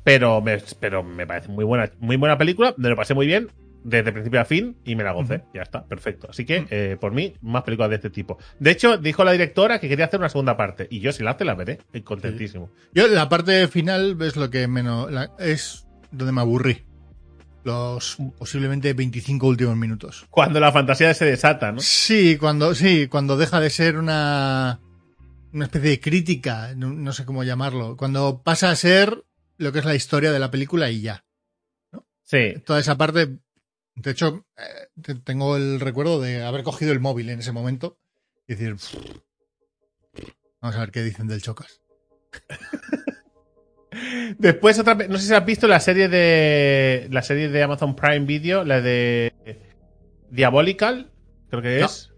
Pero 0.04 0.42
me, 0.42 0.58
pero 0.80 1.04
me 1.04 1.28
parece 1.28 1.50
muy 1.50 1.66
buena, 1.66 1.92
muy 2.00 2.16
buena 2.16 2.38
película, 2.38 2.74
me 2.78 2.90
lo 2.90 2.96
pasé 2.96 3.14
muy 3.14 3.28
bien 3.28 3.50
desde 3.90 4.12
principio 4.12 4.42
a 4.42 4.46
fin 4.46 4.76
y 4.84 4.96
me 4.98 5.04
la 5.06 5.14
gocé, 5.14 5.44
ya 5.54 5.62
está, 5.62 5.86
perfecto. 5.86 6.28
Así 6.30 6.44
que 6.46 6.68
eh, 6.70 6.98
por 7.00 7.14
mí 7.14 7.34
más 7.42 7.64
películas 7.64 7.90
de 7.90 7.96
este 7.96 8.10
tipo. 8.10 8.38
De 8.60 8.72
hecho, 8.72 8.98
dijo 8.98 9.24
la 9.24 9.32
directora 9.32 9.80
que 9.80 9.88
quería 9.88 10.06
hacer 10.06 10.20
una 10.20 10.28
segunda 10.28 10.58
parte 10.58 10.88
y 10.92 11.00
yo 11.00 11.14
si 11.14 11.24
la 11.24 11.32
hace 11.32 11.46
la 11.46 11.56
veré, 11.56 11.80
contentísimo. 12.04 12.70
Yo 12.94 13.08
la 13.08 13.30
parte 13.30 13.66
final 13.70 14.18
es 14.22 14.36
lo 14.36 14.50
que 14.50 14.68
menos 14.68 15.10
la- 15.10 15.32
es 15.40 15.88
donde 16.12 16.34
me 16.34 16.42
aburrí. 16.42 16.84
Los 17.64 18.18
posiblemente 18.38 18.94
25 18.94 19.48
últimos 19.48 19.76
minutos. 19.78 20.26
Cuando 20.30 20.60
la 20.60 20.72
fantasía 20.72 21.14
se 21.14 21.26
desata, 21.26 21.72
¿no? 21.72 21.80
Sí, 21.82 22.38
cuando 22.38 22.74
sí, 22.76 23.08
cuando 23.08 23.36
deja 23.38 23.60
de 23.60 23.70
ser 23.70 23.98
una 23.98 24.80
una 25.54 25.66
especie 25.66 25.92
de 25.92 26.00
crítica, 26.02 26.74
no, 26.76 26.92
no 26.94 27.14
sé 27.14 27.26
cómo 27.26 27.44
llamarlo, 27.44 27.96
cuando 27.98 28.42
pasa 28.44 28.70
a 28.70 28.76
ser 28.76 29.24
lo 29.58 29.72
que 29.72 29.80
es 29.80 29.86
la 29.86 29.96
historia 29.96 30.32
de 30.32 30.40
la 30.40 30.52
película 30.52 30.90
y 30.92 31.02
ya. 31.02 31.24
Sí. 32.24 32.56
Toda 32.66 32.80
esa 32.80 32.98
parte 32.98 33.38
de 33.98 34.12
hecho 34.12 34.46
eh, 34.58 34.88
te- 35.02 35.16
tengo 35.16 35.58
el 35.58 35.80
recuerdo 35.80 36.22
de 36.22 36.44
haber 36.44 36.64
cogido 36.64 36.92
el 36.92 37.00
móvil 37.00 37.30
en 37.30 37.40
ese 37.40 37.52
momento 37.52 37.98
y 38.48 38.56
decir 38.56 38.76
vamos 40.62 40.76
a 40.76 40.80
ver 40.80 40.92
qué 40.92 41.04
dicen 41.04 41.28
del 41.28 41.42
Chocas. 41.42 41.82
Después 44.38 44.78
otra 44.80 44.98
pe- 44.98 45.08
no 45.08 45.18
sé 45.18 45.28
si 45.28 45.34
has 45.34 45.46
visto 45.46 45.68
la 45.68 45.80
serie 45.80 46.08
de 46.10 47.08
la 47.12 47.22
serie 47.22 47.50
de 47.50 47.64
Amazon 47.64 47.96
Prime 47.96 48.26
Video, 48.26 48.64
la 48.64 48.82
de 48.82 49.34
Diabolical, 50.30 51.12
creo 51.50 51.62
que 51.62 51.80
No. 51.80 51.86
es. 51.86 52.14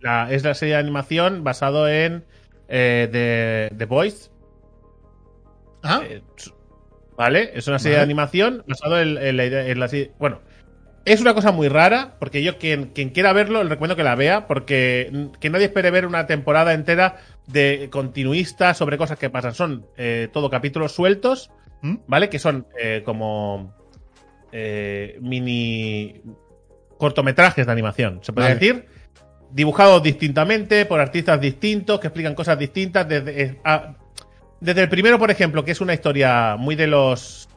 La, 0.00 0.32
es 0.32 0.44
la 0.44 0.54
serie 0.54 0.74
de 0.74 0.80
animación 0.80 1.42
basado 1.42 1.88
en 1.88 2.24
eh, 2.68 3.68
The, 3.70 3.76
The 3.76 3.84
Voice. 3.86 4.30
Ah, 5.82 6.02
Eh, 6.04 6.22
¿Vale? 7.16 7.50
Es 7.54 7.66
una 7.66 7.80
serie 7.80 7.96
Vale. 7.96 8.06
de 8.06 8.12
animación 8.12 8.64
basado 8.68 9.00
en, 9.00 9.18
en 9.18 9.36
la 9.36 9.44
idea- 9.44 9.66
en 9.66 9.80
la 9.80 9.88
serie- 9.88 10.12
Bueno, 10.20 10.40
es 11.12 11.20
una 11.20 11.34
cosa 11.34 11.52
muy 11.52 11.68
rara, 11.68 12.16
porque 12.18 12.42
yo, 12.42 12.58
quien, 12.58 12.86
quien 12.94 13.10
quiera 13.10 13.32
verlo, 13.32 13.62
le 13.62 13.70
recomiendo 13.70 13.96
que 13.96 14.02
la 14.04 14.14
vea, 14.14 14.46
porque 14.46 15.28
que 15.40 15.50
nadie 15.50 15.66
espere 15.66 15.90
ver 15.90 16.06
una 16.06 16.26
temporada 16.26 16.72
entera 16.74 17.16
de 17.46 17.88
continuista 17.90 18.74
sobre 18.74 18.98
cosas 18.98 19.18
que 19.18 19.30
pasan. 19.30 19.54
Son 19.54 19.86
eh, 19.96 20.28
todo 20.32 20.50
capítulos 20.50 20.92
sueltos, 20.92 21.50
¿Mm? 21.82 21.96
¿vale? 22.06 22.28
Que 22.28 22.38
son 22.38 22.66
eh, 22.80 23.02
como 23.04 23.74
eh, 24.52 25.18
mini 25.20 26.20
cortometrajes 26.96 27.64
de 27.66 27.72
animación, 27.72 28.20
se 28.22 28.32
puede 28.32 28.48
Vale. 28.48 28.58
decir. 28.60 28.86
Dibujados 29.50 30.02
distintamente, 30.02 30.84
por 30.84 31.00
artistas 31.00 31.40
distintos, 31.40 32.00
que 32.00 32.08
explican 32.08 32.34
cosas 32.34 32.58
distintas. 32.58 33.08
Desde, 33.08 33.42
eh, 33.42 33.60
a- 33.64 33.94
desde 34.60 34.82
el 34.82 34.88
primero, 34.88 35.18
por 35.18 35.30
ejemplo, 35.30 35.64
que 35.64 35.70
es 35.70 35.80
una 35.80 35.94
historia 35.94 36.56
muy 36.58 36.74
de 36.74 36.86
los 36.88 37.48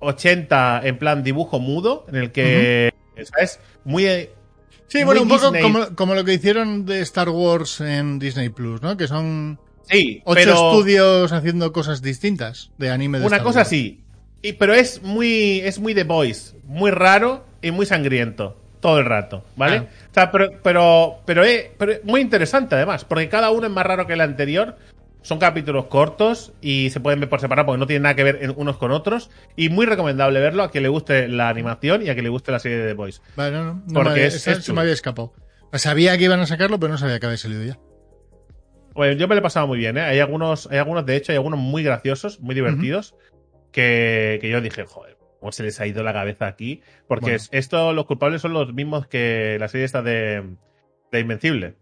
80 0.00 0.80
en 0.84 0.98
plan 0.98 1.22
dibujo 1.22 1.58
mudo, 1.60 2.04
en 2.08 2.16
el 2.16 2.32
que, 2.32 2.92
¿sabes? 3.24 3.60
Muy... 3.84 4.06
eh, 4.06 4.32
Sí, 4.88 4.98
Muy 4.98 5.04
bueno, 5.04 5.22
un 5.22 5.28
poco 5.28 5.52
como, 5.62 5.94
como 5.94 6.14
lo 6.16 6.24
que 6.24 6.34
hicieron 6.34 6.84
de 6.84 7.00
Star 7.02 7.28
Wars 7.28 7.80
en 7.80 8.18
Disney 8.18 8.48
Plus, 8.48 8.82
¿no? 8.82 8.96
Que 8.96 9.06
son 9.06 9.60
Sí, 9.88 10.20
ocho 10.24 10.34
pero 10.34 10.52
estudios 10.54 11.32
haciendo 11.32 11.72
cosas 11.72 12.02
distintas 12.02 12.72
de 12.76 12.90
anime 12.90 13.20
de 13.20 13.26
una 13.26 13.36
Star 13.36 13.46
cosa 13.46 13.60
Wars. 13.60 13.68
sí. 13.68 14.00
Y, 14.42 14.54
pero 14.54 14.74
es 14.74 15.00
muy, 15.02 15.60
es 15.60 15.78
muy 15.78 15.94
The 15.94 16.02
Voice, 16.04 16.56
muy 16.64 16.90
raro 16.90 17.44
y 17.62 17.70
muy 17.70 17.86
sangriento 17.86 18.56
todo 18.80 18.98
el 18.98 19.04
rato, 19.04 19.44
¿vale? 19.56 19.76
Ah. 19.76 19.86
O 20.10 20.14
sea, 20.14 20.30
pero, 20.32 20.48
pero, 20.62 21.18
pero, 21.24 21.44
es, 21.44 21.66
pero 21.78 21.92
es 21.92 22.04
muy 22.04 22.20
interesante 22.20 22.74
además, 22.74 23.04
porque 23.04 23.28
cada 23.28 23.50
uno 23.50 23.66
es 23.66 23.72
más 23.72 23.86
raro 23.86 24.06
que 24.08 24.14
el 24.14 24.20
anterior. 24.22 24.76
Son 25.22 25.38
capítulos 25.38 25.86
cortos 25.86 26.54
y 26.62 26.88
se 26.90 27.00
pueden 27.00 27.20
ver 27.20 27.28
por 27.28 27.40
separado 27.40 27.66
porque 27.66 27.78
no 27.78 27.86
tienen 27.86 28.04
nada 28.04 28.14
que 28.16 28.24
ver 28.24 28.54
unos 28.56 28.78
con 28.78 28.90
otros. 28.90 29.30
Y 29.54 29.68
muy 29.68 29.84
recomendable 29.86 30.40
verlo 30.40 30.62
a 30.62 30.70
quien 30.70 30.82
le 30.82 30.88
guste 30.88 31.28
la 31.28 31.48
animación 31.50 32.02
y 32.02 32.08
a 32.08 32.14
quien 32.14 32.24
le 32.24 32.30
guste 32.30 32.52
la 32.52 32.58
serie 32.58 32.78
de 32.78 32.86
The 32.88 32.94
Voice. 32.94 33.20
Vale, 33.36 33.52
no, 33.52 33.64
no, 33.64 33.74
no 33.86 33.92
Porque 33.92 34.10
me 34.20 34.26
es- 34.26 34.46
es 34.46 34.72
me 34.72 34.80
había 34.80 34.94
escapado. 34.94 35.34
Sabía 35.74 36.16
que 36.16 36.24
iban 36.24 36.40
a 36.40 36.46
sacarlo, 36.46 36.80
pero 36.80 36.92
no 36.92 36.98
sabía 36.98 37.20
que 37.20 37.26
había 37.26 37.38
salido 37.38 37.62
ya. 37.62 37.78
Pues 38.94 39.16
yo 39.18 39.28
me 39.28 39.34
lo 39.34 39.38
he 39.40 39.42
pasado 39.42 39.66
muy 39.66 39.78
bien, 39.78 39.98
¿eh? 39.98 40.02
Hay 40.02 40.18
algunos, 40.18 40.66
hay 40.70 40.78
algunos, 40.78 41.06
de 41.06 41.16
hecho, 41.16 41.32
hay 41.32 41.36
algunos 41.36 41.60
muy 41.60 41.82
graciosos, 41.82 42.40
muy 42.40 42.54
divertidos, 42.54 43.14
que, 43.72 44.38
que 44.40 44.48
yo 44.50 44.60
dije, 44.60 44.84
joder, 44.84 45.16
¿cómo 45.38 45.52
se 45.52 45.62
les 45.62 45.78
ha 45.80 45.86
ido 45.86 46.02
la 46.02 46.12
cabeza 46.12 46.46
aquí? 46.48 46.82
Porque 47.06 47.26
Bueno. 47.26 47.36
es- 47.36 47.48
esto, 47.52 47.92
los 47.92 48.06
culpables 48.06 48.42
son 48.42 48.52
los 48.52 48.72
mismos 48.74 49.06
que 49.06 49.58
la 49.60 49.68
serie 49.68 49.84
esta 49.84 50.02
de, 50.02 50.56
de 51.12 51.20
Invencible. 51.20 51.76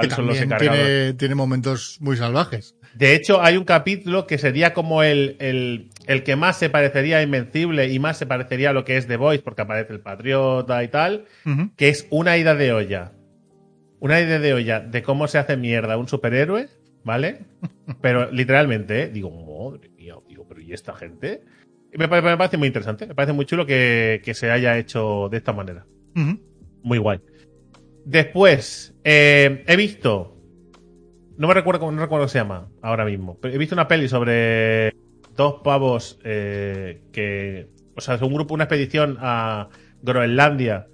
Que 0.00 0.10
Son 0.10 0.26
los 0.26 0.40
encargados. 0.40 0.76
tiene, 0.78 1.14
tiene 1.14 1.34
momentos 1.34 1.98
muy 2.00 2.16
salvajes. 2.16 2.74
De 2.94 3.14
hecho, 3.14 3.42
hay 3.42 3.56
un 3.56 3.64
capítulo 3.64 4.26
que 4.26 4.38
sería 4.38 4.72
como 4.74 5.02
el, 5.02 5.36
el, 5.40 5.90
el 6.06 6.22
que 6.22 6.36
más 6.36 6.58
se 6.58 6.70
parecería 6.70 7.18
a 7.18 7.22
Invencible 7.22 7.88
y 7.92 7.98
más 7.98 8.16
se 8.18 8.26
parecería 8.26 8.70
a 8.70 8.72
lo 8.72 8.84
que 8.84 8.96
es 8.96 9.06
The 9.06 9.16
Voice, 9.16 9.42
porque 9.42 9.62
aparece 9.62 9.92
el 9.92 10.00
Patriota 10.00 10.82
y 10.84 10.88
tal, 10.88 11.24
que 11.76 11.88
es 11.88 12.06
una 12.10 12.36
ida 12.38 12.54
de 12.54 12.72
olla. 12.72 13.12
Una 14.00 14.20
ida 14.20 14.38
de 14.38 14.54
olla 14.54 14.80
de 14.80 15.02
cómo 15.02 15.26
se 15.26 15.38
hace 15.38 15.56
mierda 15.56 15.96
un 15.96 16.06
superhéroe, 16.08 16.68
¿vale? 17.04 17.40
Pero 18.00 18.30
literalmente, 18.30 19.02
¿eh? 19.02 19.08
digo, 19.08 19.30
madre 19.30 19.88
mía, 19.90 20.14
digo, 20.28 20.46
pero 20.48 20.60
¿y 20.60 20.72
esta 20.72 20.94
gente? 20.94 21.42
Me, 21.92 22.06
pare- 22.06 22.22
me 22.22 22.36
parece 22.36 22.56
muy 22.58 22.68
interesante, 22.68 23.06
me 23.06 23.14
parece 23.14 23.32
muy 23.32 23.46
chulo 23.46 23.64
que, 23.66 24.20
que 24.24 24.34
se 24.34 24.50
haya 24.50 24.78
hecho 24.78 25.28
de 25.30 25.38
esta 25.38 25.52
manera. 25.52 25.84
Ujú. 26.14 26.38
Muy 26.82 26.98
guay. 26.98 27.18
Después, 28.04 28.94
eh, 29.10 29.64
he 29.66 29.76
visto. 29.76 30.36
No 31.38 31.48
me 31.48 31.54
recuerdo 31.54 31.80
cómo, 31.80 31.92
no 31.92 32.02
recuerdo 32.02 32.24
cómo 32.24 32.28
se 32.28 32.40
llama 32.40 32.68
ahora 32.82 33.06
mismo. 33.06 33.38
Pero 33.40 33.54
he 33.54 33.58
visto 33.58 33.74
una 33.74 33.88
peli 33.88 34.06
sobre 34.06 34.94
dos 35.34 35.62
pavos 35.64 36.18
eh, 36.24 37.00
que. 37.10 37.70
O 37.96 38.02
sea, 38.02 38.16
es 38.16 38.22
un 38.22 38.34
grupo, 38.34 38.52
una 38.52 38.64
expedición 38.64 39.16
a 39.20 39.70
Groenlandia. 40.02 40.88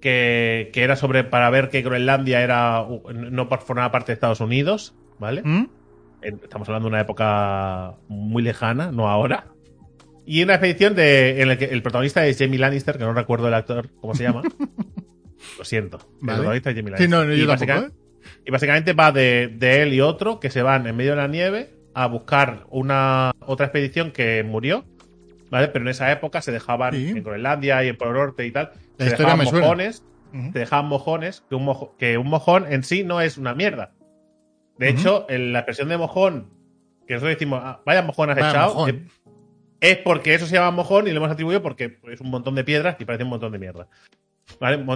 Que, 0.00 0.70
que 0.72 0.84
era 0.84 0.94
sobre. 0.94 1.24
para 1.24 1.50
ver 1.50 1.70
que 1.70 1.82
Groenlandia 1.82 2.40
era. 2.40 2.86
no 3.12 3.48
formaba 3.48 3.90
parte 3.90 4.12
de 4.12 4.14
Estados 4.14 4.40
Unidos. 4.40 4.94
¿Vale? 5.18 5.42
¿Mm? 5.42 5.68
Estamos 6.22 6.68
hablando 6.68 6.88
de 6.88 6.94
una 6.94 7.00
época 7.00 7.96
muy 8.06 8.44
lejana, 8.44 8.92
no 8.92 9.08
ahora. 9.08 9.48
Y 10.24 10.42
una 10.42 10.54
expedición 10.54 10.94
de, 10.94 11.42
en 11.42 11.48
la 11.48 11.58
que 11.58 11.66
el 11.66 11.82
protagonista 11.82 12.24
es 12.26 12.38
Jamie 12.38 12.58
Lannister, 12.58 12.96
que 12.96 13.04
no 13.04 13.12
recuerdo 13.12 13.48
el 13.48 13.54
actor, 13.54 13.90
¿cómo 14.00 14.14
se 14.14 14.22
llama? 14.22 14.42
Lo 15.58 15.64
siento. 15.64 15.98
El 16.20 16.26
Vale. 16.26 16.36
protagonista 16.38 16.70
es 16.70 16.76
Jamie 16.76 16.96
Sí, 16.96 17.02
Lannister. 17.04 17.10
no, 17.10 17.24
no, 17.24 17.34
y, 17.34 17.38
yo 17.40 17.46
tampoco, 17.46 17.66
básicamente, 17.66 17.96
¿eh? 17.96 18.42
y 18.46 18.50
básicamente 18.50 18.92
va 18.92 19.12
de, 19.12 19.48
de 19.56 19.82
él 19.82 19.92
y 19.94 20.00
otro 20.00 20.40
que 20.40 20.50
se 20.50 20.62
van 20.62 20.86
en 20.86 20.96
medio 20.96 21.10
de 21.12 21.16
la 21.16 21.28
nieve 21.28 21.70
a 21.94 22.06
buscar 22.06 22.64
una 22.70 23.32
otra 23.40 23.66
expedición 23.66 24.10
que 24.10 24.42
murió. 24.42 24.84
¿Vale? 25.50 25.68
Pero 25.68 25.84
en 25.84 25.88
esa 25.90 26.10
época 26.10 26.42
se 26.42 26.50
dejaban 26.50 26.94
Sí. 26.94 27.10
en 27.10 27.22
Groenlandia 27.22 27.84
y 27.84 27.88
en 27.88 27.96
Polo 27.96 28.12
Norte 28.14 28.44
y 28.44 28.50
tal. 28.50 28.72
La 28.98 29.04
se 29.04 29.10
dejaban 29.12 29.44
mojones 29.44 30.02
te 30.52 30.58
dejaban 30.58 30.86
mojones, 30.86 31.44
que 31.48 31.54
un, 31.54 31.64
mojo- 31.64 31.94
que 31.96 32.18
un 32.18 32.26
mojón 32.28 32.66
en 32.72 32.82
sí 32.82 33.04
no 33.04 33.20
es 33.20 33.38
una 33.38 33.54
mierda. 33.54 33.92
De 34.78 34.88
hecho, 34.88 35.26
en 35.28 35.52
la 35.52 35.60
expresión 35.60 35.88
de 35.88 35.96
mojón, 35.96 36.50
que 37.06 37.14
nosotros 37.14 37.36
decimos, 37.36 37.60
ah, 37.62 37.80
vaya 37.86 38.02
mojón 38.02 38.30
has 38.30 38.36
Vaya 38.36 38.50
echado, 38.50 38.74
mojón. 38.74 39.08
es 39.80 39.96
porque 39.98 40.34
eso 40.34 40.46
se 40.46 40.54
llama 40.56 40.72
mojón 40.72 41.06
y 41.06 41.12
lo 41.12 41.18
hemos 41.18 41.30
atribuido 41.30 41.62
porque 41.62 41.98
es 42.10 42.20
un 42.20 42.30
montón 42.30 42.56
de 42.56 42.64
piedras 42.64 42.96
y 42.98 43.04
parece 43.04 43.22
un 43.22 43.30
montón 43.30 43.52
de 43.52 43.60
mierda. 43.60 43.86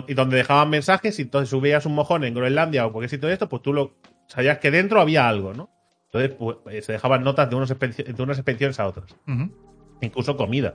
Y 0.09 0.14
donde 0.14 0.36
dejaban 0.36 0.70
mensajes 0.70 1.18
y 1.18 1.22
entonces 1.22 1.49
subías 1.51 1.84
un 1.86 1.94
mojón 1.94 2.24
en 2.24 2.34
Groenlandia 2.34 2.86
o 2.86 2.92
cualquier 2.92 3.11
sitio 3.11 3.28
de 3.28 3.34
esto, 3.34 3.49
pues 3.49 3.62
tú 3.62 3.72
lo 3.72 3.94
sabías 4.26 4.59
que 4.59 4.70
dentro 4.70 5.01
había 5.01 5.28
algo, 5.28 5.55
¿no? 5.55 5.70
Entonces 6.12 6.36
pues, 6.38 6.57
eh, 6.70 6.82
se 6.82 6.92
dejaban 6.92 7.22
notas 7.22 7.49
de, 7.51 7.57
unos 7.57 7.68
de 7.68 8.14
unas 8.22 8.38
expediciones 8.38 8.78
a 8.80 8.86
otras. 8.86 9.14
Incluso 10.01 10.36
comida. 10.36 10.74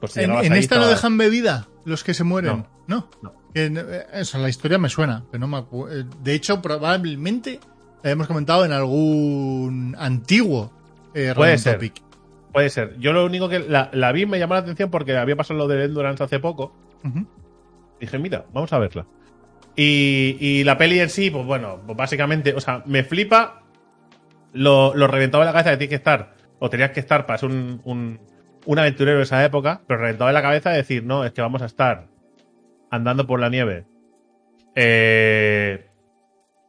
Pues 0.00 0.12
si 0.12 0.20
En, 0.20 0.52
esta 0.52 0.76
no 0.78 0.86
dejan 0.86 1.16
bebida 1.18 1.68
los 1.84 2.04
que 2.04 2.14
se 2.14 2.24
mueren. 2.24 2.66
No. 2.86 3.08
No. 3.22 3.32
Eh, 3.54 4.06
Eso, 4.12 4.38
la 4.38 4.48
historia 4.48 4.78
me 4.78 4.88
suena, 4.88 5.24
pero 5.30 5.40
no 5.40 5.48
me 5.48 5.56
acu- 5.58 5.88
eh, 5.90 6.04
De 6.22 6.34
hecho, 6.34 6.60
probablemente 6.60 7.58
la 8.02 8.10
hemos 8.10 8.26
comentado 8.26 8.64
en 8.64 8.72
algún 8.72 9.96
antiguo 9.98 10.72
eh, 11.14 11.32
Puede 11.34 11.56
ser. 11.58 11.74
Topic. 11.76 12.02
Puede 12.52 12.68
ser. 12.70 12.96
Yo 12.98 13.12
lo 13.12 13.24
único 13.24 13.48
que 13.48 13.60
la, 13.60 13.90
la 13.92 14.12
vi 14.12 14.26
me 14.26 14.38
llamó 14.38 14.54
la 14.54 14.60
atención 14.60 14.90
porque 14.90 15.16
había 15.16 15.36
pasado 15.36 15.58
lo 15.58 15.68
del 15.68 15.80
Endurance 15.82 16.22
hace 16.22 16.38
poco. 16.38 16.74
Ujú. 17.04 17.26
Dije, 18.00 18.18
mira, 18.18 18.44
vamos 18.52 18.72
a 18.72 18.78
verla. 18.78 19.06
Y, 19.74 20.36
y 20.40 20.64
la 20.64 20.78
peli 20.78 21.00
en 21.00 21.10
sí, 21.10 21.30
pues 21.30 21.44
bueno, 21.44 21.82
pues 21.84 21.96
básicamente, 21.96 22.54
o 22.54 22.60
sea, 22.60 22.82
me 22.86 23.04
flipa 23.04 23.62
lo, 24.52 24.94
lo 24.94 25.06
reventado 25.06 25.42
en 25.42 25.46
la 25.46 25.52
cabeza 25.52 25.70
que 25.70 25.76
tienes 25.76 25.90
que 25.90 25.96
estar, 25.96 26.34
o 26.58 26.70
tenías 26.70 26.90
que 26.90 27.00
estar 27.00 27.26
para 27.26 27.38
ser 27.38 27.50
un, 27.50 27.80
un, 27.84 28.20
un 28.64 28.78
aventurero 28.78 29.18
de 29.18 29.24
esa 29.24 29.44
época, 29.44 29.82
pero 29.86 30.00
reventado 30.00 30.30
en 30.30 30.34
la 30.34 30.42
cabeza 30.42 30.70
de 30.70 30.78
decir, 30.78 31.04
no, 31.04 31.24
es 31.24 31.32
que 31.32 31.42
vamos 31.42 31.62
a 31.62 31.66
estar 31.66 32.08
andando 32.90 33.26
por 33.26 33.40
la 33.40 33.50
nieve 33.50 33.86
eh, 34.74 35.88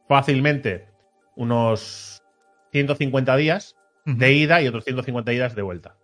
fácilmente 0.08 0.88
unos 1.36 2.24
150 2.72 3.36
días 3.36 3.76
de 4.06 4.34
ida 4.34 4.62
y 4.62 4.68
otros 4.68 4.86
150 4.86 5.32
días 5.32 5.56
de 5.56 5.62
vuelta. 5.62 5.98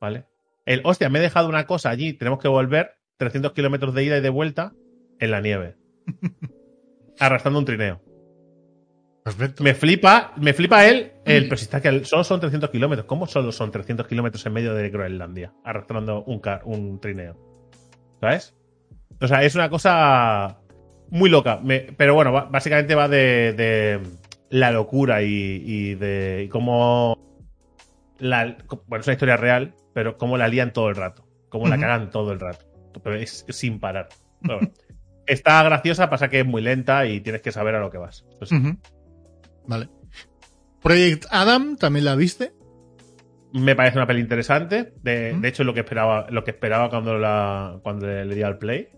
¿Vale? 0.00 0.26
El, 0.64 0.80
hostia, 0.84 1.10
me 1.10 1.18
he 1.18 1.22
dejado 1.22 1.48
una 1.48 1.66
cosa 1.66 1.90
allí, 1.90 2.12
tenemos 2.12 2.38
que 2.38 2.48
volver 2.48 2.96
300 3.16 3.52
kilómetros 3.52 3.94
de 3.94 4.04
ida 4.04 4.18
y 4.18 4.20
de 4.20 4.30
vuelta 4.30 4.72
en 5.18 5.30
la 5.30 5.40
nieve. 5.40 5.76
Arrastrando 7.18 7.58
un 7.58 7.64
trineo. 7.64 8.00
Perfecto. 9.24 9.64
Me 9.64 9.74
flipa, 9.74 10.32
me 10.36 10.52
flipa 10.52 10.84
él, 10.86 11.12
el, 11.24 11.44
pero 11.44 11.56
si 11.56 11.64
está 11.64 11.80
que 11.80 12.04
solo 12.04 12.24
son 12.24 12.40
300 12.40 12.68
kilómetros. 12.70 13.06
¿Cómo 13.06 13.26
solo 13.26 13.52
son 13.52 13.70
300 13.70 14.06
kilómetros 14.06 14.44
en 14.44 14.52
medio 14.52 14.74
de 14.74 14.90
Groenlandia? 14.90 15.54
Arrastrando 15.64 16.24
un, 16.24 16.40
car, 16.40 16.60
un 16.64 17.00
trineo. 17.00 17.34
¿Sabes? 18.20 18.54
O 19.20 19.26
sea, 19.26 19.42
es 19.42 19.54
una 19.54 19.70
cosa 19.70 20.58
muy 21.08 21.30
loca. 21.30 21.58
Me- 21.62 21.86
pero 21.96 22.14
bueno, 22.14 22.32
básicamente 22.50 22.94
va 22.94 23.08
de, 23.08 23.54
de 23.54 24.00
la 24.50 24.70
locura 24.72 25.22
y, 25.22 25.62
y 25.64 25.94
de 25.94 26.42
y 26.44 26.48
cómo. 26.48 27.16
La, 28.18 28.56
bueno, 28.88 29.00
es 29.00 29.06
una 29.06 29.14
historia 29.14 29.36
real, 29.38 29.74
pero 29.94 30.18
cómo 30.18 30.36
la 30.36 30.48
lían 30.48 30.72
todo 30.74 30.90
el 30.90 30.96
rato. 30.96 31.26
Cómo 31.48 31.66
la 31.68 31.78
cagan 31.78 32.10
todo 32.10 32.32
el 32.32 32.40
rato. 32.40 32.66
Pero 33.02 33.16
es, 33.16 33.44
es 33.48 33.56
sin 33.56 33.80
parar. 33.80 34.08
Pero 34.42 34.58
bueno. 34.58 34.72
Está 35.26 35.62
graciosa, 35.62 36.10
pasa 36.10 36.28
que 36.28 36.40
es 36.40 36.46
muy 36.46 36.60
lenta 36.60 37.06
y 37.06 37.20
tienes 37.20 37.40
que 37.40 37.50
saber 37.50 37.74
a 37.74 37.80
lo 37.80 37.90
que 37.90 37.96
vas. 37.96 38.24
Ujú. 38.42 38.76
Vale. 39.66 39.88
Project 40.82 41.24
Adam, 41.30 41.76
¿también 41.76 42.04
la 42.04 42.14
viste? 42.14 42.52
Me 43.54 43.74
parece 43.74 43.96
una 43.96 44.06
peli 44.06 44.20
interesante. 44.20 44.92
De, 45.02 45.32
de 45.32 45.48
hecho, 45.48 45.62
es 45.62 45.66
lo 45.66 45.72
que 45.72 45.80
esperaba, 45.80 46.26
lo 46.28 46.44
que 46.44 46.50
esperaba 46.50 46.90
cuando 46.90 47.16
la, 47.16 47.78
cuando 47.82 48.06
le, 48.06 48.34
di 48.34 48.42
al 48.42 48.58
play. 48.58 48.88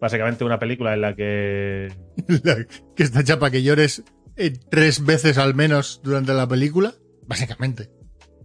Básicamente 0.00 0.44
una 0.44 0.60
película 0.60 0.94
en 0.94 1.00
la 1.00 1.16
que. 1.16 1.92
La- 2.44 2.64
que 2.94 3.02
está 3.02 3.24
chapa 3.24 3.50
que 3.50 3.64
llores 3.64 4.04
eh, 4.36 4.52
tres 4.70 5.04
veces 5.04 5.36
al 5.38 5.54
menos 5.56 6.00
durante 6.04 6.32
la 6.32 6.46
película. 6.46 6.94
Básicamente. 7.26 7.90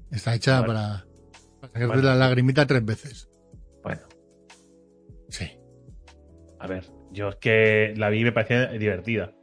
Está 0.10 0.34
hecha 0.34 0.66
para, 0.66 1.06
para 1.60 1.74
sacarte 1.74 2.02
la 2.02 2.16
lagrimita 2.16 2.66
tres 2.66 2.84
veces. 2.84 3.30
A 6.62 6.68
ver. 6.68 6.86
Yo 7.12 7.30
es 7.30 7.36
que 7.36 7.94
la 7.98 8.10
vi 8.10 8.20
y 8.20 8.24
me 8.24 8.32
parecía 8.32 8.68
divertida. 8.68 9.34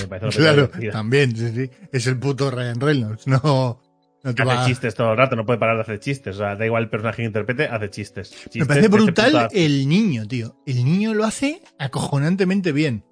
Me 0.00 0.06
película 0.08 0.30
Claro, 0.30 0.66
divertida. 0.66 0.92
también, 0.92 1.36
sí, 1.36 1.50
sí. 1.54 1.70
Es 1.92 2.06
el 2.06 2.18
puto 2.18 2.50
Ryan 2.50 2.80
Reynolds, 2.80 3.26
no, 3.26 3.80
No 4.22 4.34
te 4.34 4.42
Hace 4.42 4.54
va- 4.54 4.66
chistes 4.66 4.94
todo 4.94 5.12
el 5.12 5.16
rato, 5.16 5.34
no 5.34 5.46
puede 5.46 5.58
parar 5.58 5.76
de 5.76 5.82
hacer 5.82 5.98
chistes. 5.98 6.36
O 6.36 6.38
sea, 6.40 6.54
da 6.56 6.66
igual 6.66 6.82
el 6.84 6.90
personaje 6.90 7.18
que 7.22 7.26
interprete, 7.26 7.64
hace 7.66 7.88
chistes. 7.88 8.34
Me 8.54 8.66
parece 8.66 8.88
brutal 8.88 9.48
el 9.52 9.88
niño, 9.88 10.26
tío. 10.28 10.56
El 10.66 10.84
niño 10.84 11.14
lo 11.14 11.24
hace 11.24 11.62
acojonantemente 11.78 12.72
bien. 12.72 13.02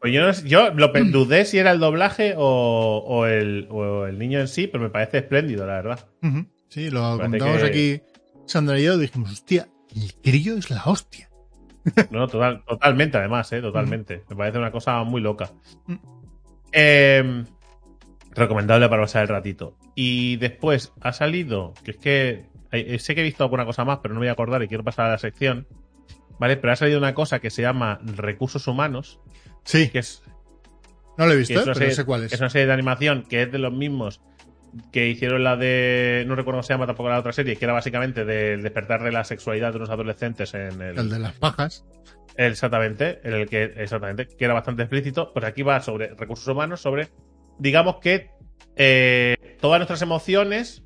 Pues 0.00 0.12
yo, 0.12 0.30
yo 0.46 0.70
lo 0.74 0.88
dudé 1.10 1.44
si 1.46 1.58
era 1.58 1.70
el 1.72 1.80
doblaje 1.80 2.34
o, 2.36 3.04
o 3.06 3.26
el, 3.26 3.66
o 3.70 4.06
el 4.06 4.18
niño 4.18 4.38
en 4.40 4.46
sí, 4.48 4.66
pero 4.68 4.84
me 4.84 4.90
parece 4.90 5.18
espléndido, 5.18 5.66
la 5.66 5.74
verdad. 5.82 6.08
Sí, 6.68 6.90
lo 6.90 7.18
comentamos 7.18 7.58
que- 7.58 7.66
aquí 7.66 8.00
Sandra 8.46 8.78
y 8.78 8.84
yo. 8.84 8.98
Dijimos, 8.98 9.32
hostia, 9.32 9.68
el 9.94 10.12
crío 10.22 10.56
es 10.56 10.70
la 10.70 10.82
hostia. 10.84 11.28
No, 12.10 12.28
total- 12.28 12.62
totalmente, 12.64 13.18
además, 13.18 13.52
¿eh? 13.52 13.60
Totalmente. 13.60 14.22
Me 14.28 14.36
parece 14.36 14.58
una 14.58 14.70
cosa 14.70 15.02
muy 15.04 15.20
loca. 15.20 15.50
Mm. 15.86 15.94
Eh, 16.72 17.44
recomendable 18.30 18.88
para 18.88 19.02
pasar 19.02 19.22
el 19.22 19.28
ratito. 19.28 19.76
Y 19.94 20.36
después 20.36 20.92
ha 21.00 21.12
salido, 21.12 21.74
que 21.84 21.90
es 21.92 21.96
que 21.98 22.46
eh, 22.70 22.98
sé 22.98 23.14
que 23.14 23.20
he 23.20 23.24
visto 23.24 23.44
alguna 23.44 23.64
cosa 23.66 23.84
más, 23.84 23.98
pero 24.02 24.14
no 24.14 24.20
me 24.20 24.24
voy 24.26 24.30
a 24.30 24.32
acordar 24.32 24.62
y 24.62 24.68
quiero 24.68 24.84
pasar 24.84 25.06
a 25.06 25.10
la 25.10 25.18
sección. 25.18 25.66
¿Vale? 26.38 26.56
Pero 26.56 26.72
ha 26.72 26.76
salido 26.76 26.98
una 26.98 27.14
cosa 27.14 27.38
que 27.40 27.50
se 27.50 27.62
llama 27.62 28.00
Recursos 28.04 28.66
Humanos, 28.66 29.20
Sí, 29.64 29.90
que 29.90 30.00
es, 30.00 30.22
no 31.16 31.26
lo 31.26 31.32
he 31.32 31.36
visto, 31.36 31.54
¿eh? 31.54 31.62
pero 31.62 31.74
serie, 31.74 31.94
sé 31.94 32.04
cuál 32.04 32.24
es. 32.24 32.32
es 32.32 32.40
una 32.40 32.50
serie 32.50 32.66
de 32.66 32.72
animación 32.72 33.22
que 33.28 33.42
es 33.42 33.52
de 33.52 33.58
los 33.58 33.72
mismos 33.72 34.20
que 34.90 35.08
hicieron 35.08 35.44
la 35.44 35.56
de. 35.56 36.24
No 36.26 36.34
recuerdo 36.34 36.58
cómo 36.58 36.62
se 36.62 36.72
llama 36.74 36.86
tampoco 36.86 37.08
la 37.08 37.18
otra 37.18 37.32
serie, 37.32 37.56
que 37.56 37.64
era 37.64 37.74
básicamente 37.74 38.24
del 38.24 38.62
despertar 38.62 39.02
de 39.02 39.12
la 39.12 39.24
sexualidad 39.24 39.70
de 39.72 39.76
unos 39.78 39.90
adolescentes 39.90 40.54
en 40.54 40.80
el, 40.80 40.98
El 40.98 41.10
de 41.10 41.18
las 41.18 41.32
pajas. 41.34 41.84
Exactamente, 42.36 43.20
en 43.24 43.34
el 43.34 43.48
que 43.48 43.64
exactamente, 43.76 44.26
que 44.26 44.44
era 44.44 44.54
bastante 44.54 44.82
explícito. 44.82 45.32
Pues 45.32 45.44
aquí 45.44 45.62
va 45.62 45.80
sobre 45.80 46.14
recursos 46.14 46.48
humanos, 46.48 46.80
sobre, 46.80 47.08
digamos 47.58 47.96
que 47.96 48.30
eh, 48.76 49.36
todas 49.60 49.78
nuestras 49.78 50.00
emociones 50.02 50.82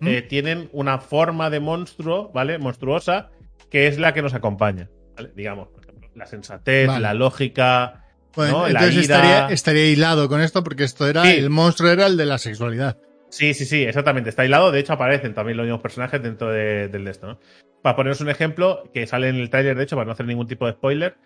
¿Mm? 0.00 0.06
eh, 0.08 0.22
tienen 0.22 0.68
una 0.72 0.98
forma 0.98 1.48
de 1.50 1.60
monstruo, 1.60 2.30
¿vale? 2.34 2.58
Monstruosa, 2.58 3.30
que 3.70 3.86
es 3.86 3.98
la 3.98 4.12
que 4.12 4.20
nos 4.22 4.34
acompaña, 4.34 4.90
¿vale? 5.16 5.32
Digamos, 5.34 5.68
por 5.68 5.82
ejemplo, 5.82 6.10
la 6.14 6.26
sensatez, 6.26 6.86
Vale. 6.88 7.00
la 7.00 7.14
lógica. 7.14 8.04
Bueno, 8.36 8.58
¿no? 8.58 8.62
La 8.68 8.80
entonces 8.80 9.04
ira. 9.06 9.16
estaría, 9.16 9.48
estaría 9.48 9.86
hilado 9.90 10.28
con 10.28 10.40
esto 10.40 10.62
porque 10.62 10.84
esto 10.84 11.08
era, 11.08 11.24
Sí. 11.24 11.30
el 11.38 11.50
monstruo 11.50 11.90
era 11.90 12.06
el 12.06 12.16
de 12.16 12.26
la 12.26 12.38
sexualidad. 12.38 12.98
Sí, 13.30 13.54
sí, 13.54 13.64
sí, 13.64 13.84
exactamente. 13.84 14.28
Está 14.30 14.42
aislado. 14.42 14.72
De 14.72 14.80
hecho, 14.80 14.92
aparecen 14.92 15.34
también 15.34 15.56
los 15.56 15.64
mismos 15.64 15.80
personajes 15.82 16.22
dentro 16.22 16.50
de- 16.50 16.88
del 16.88 17.04
de 17.04 17.10
esto. 17.12 17.40
Para 17.82 17.96
poneros 17.96 18.20
un 18.20 18.28
ejemplo, 18.28 18.90
que 18.92 19.06
sale 19.06 19.28
en 19.28 19.36
el 19.36 19.50
tráiler, 19.50 19.76
de 19.76 19.84
hecho, 19.84 19.96
para 19.96 20.06
no 20.06 20.12
hacer 20.12 20.26
ningún 20.26 20.46
tipo 20.48 20.66
de 20.66 20.72
spoiler. 20.72 21.16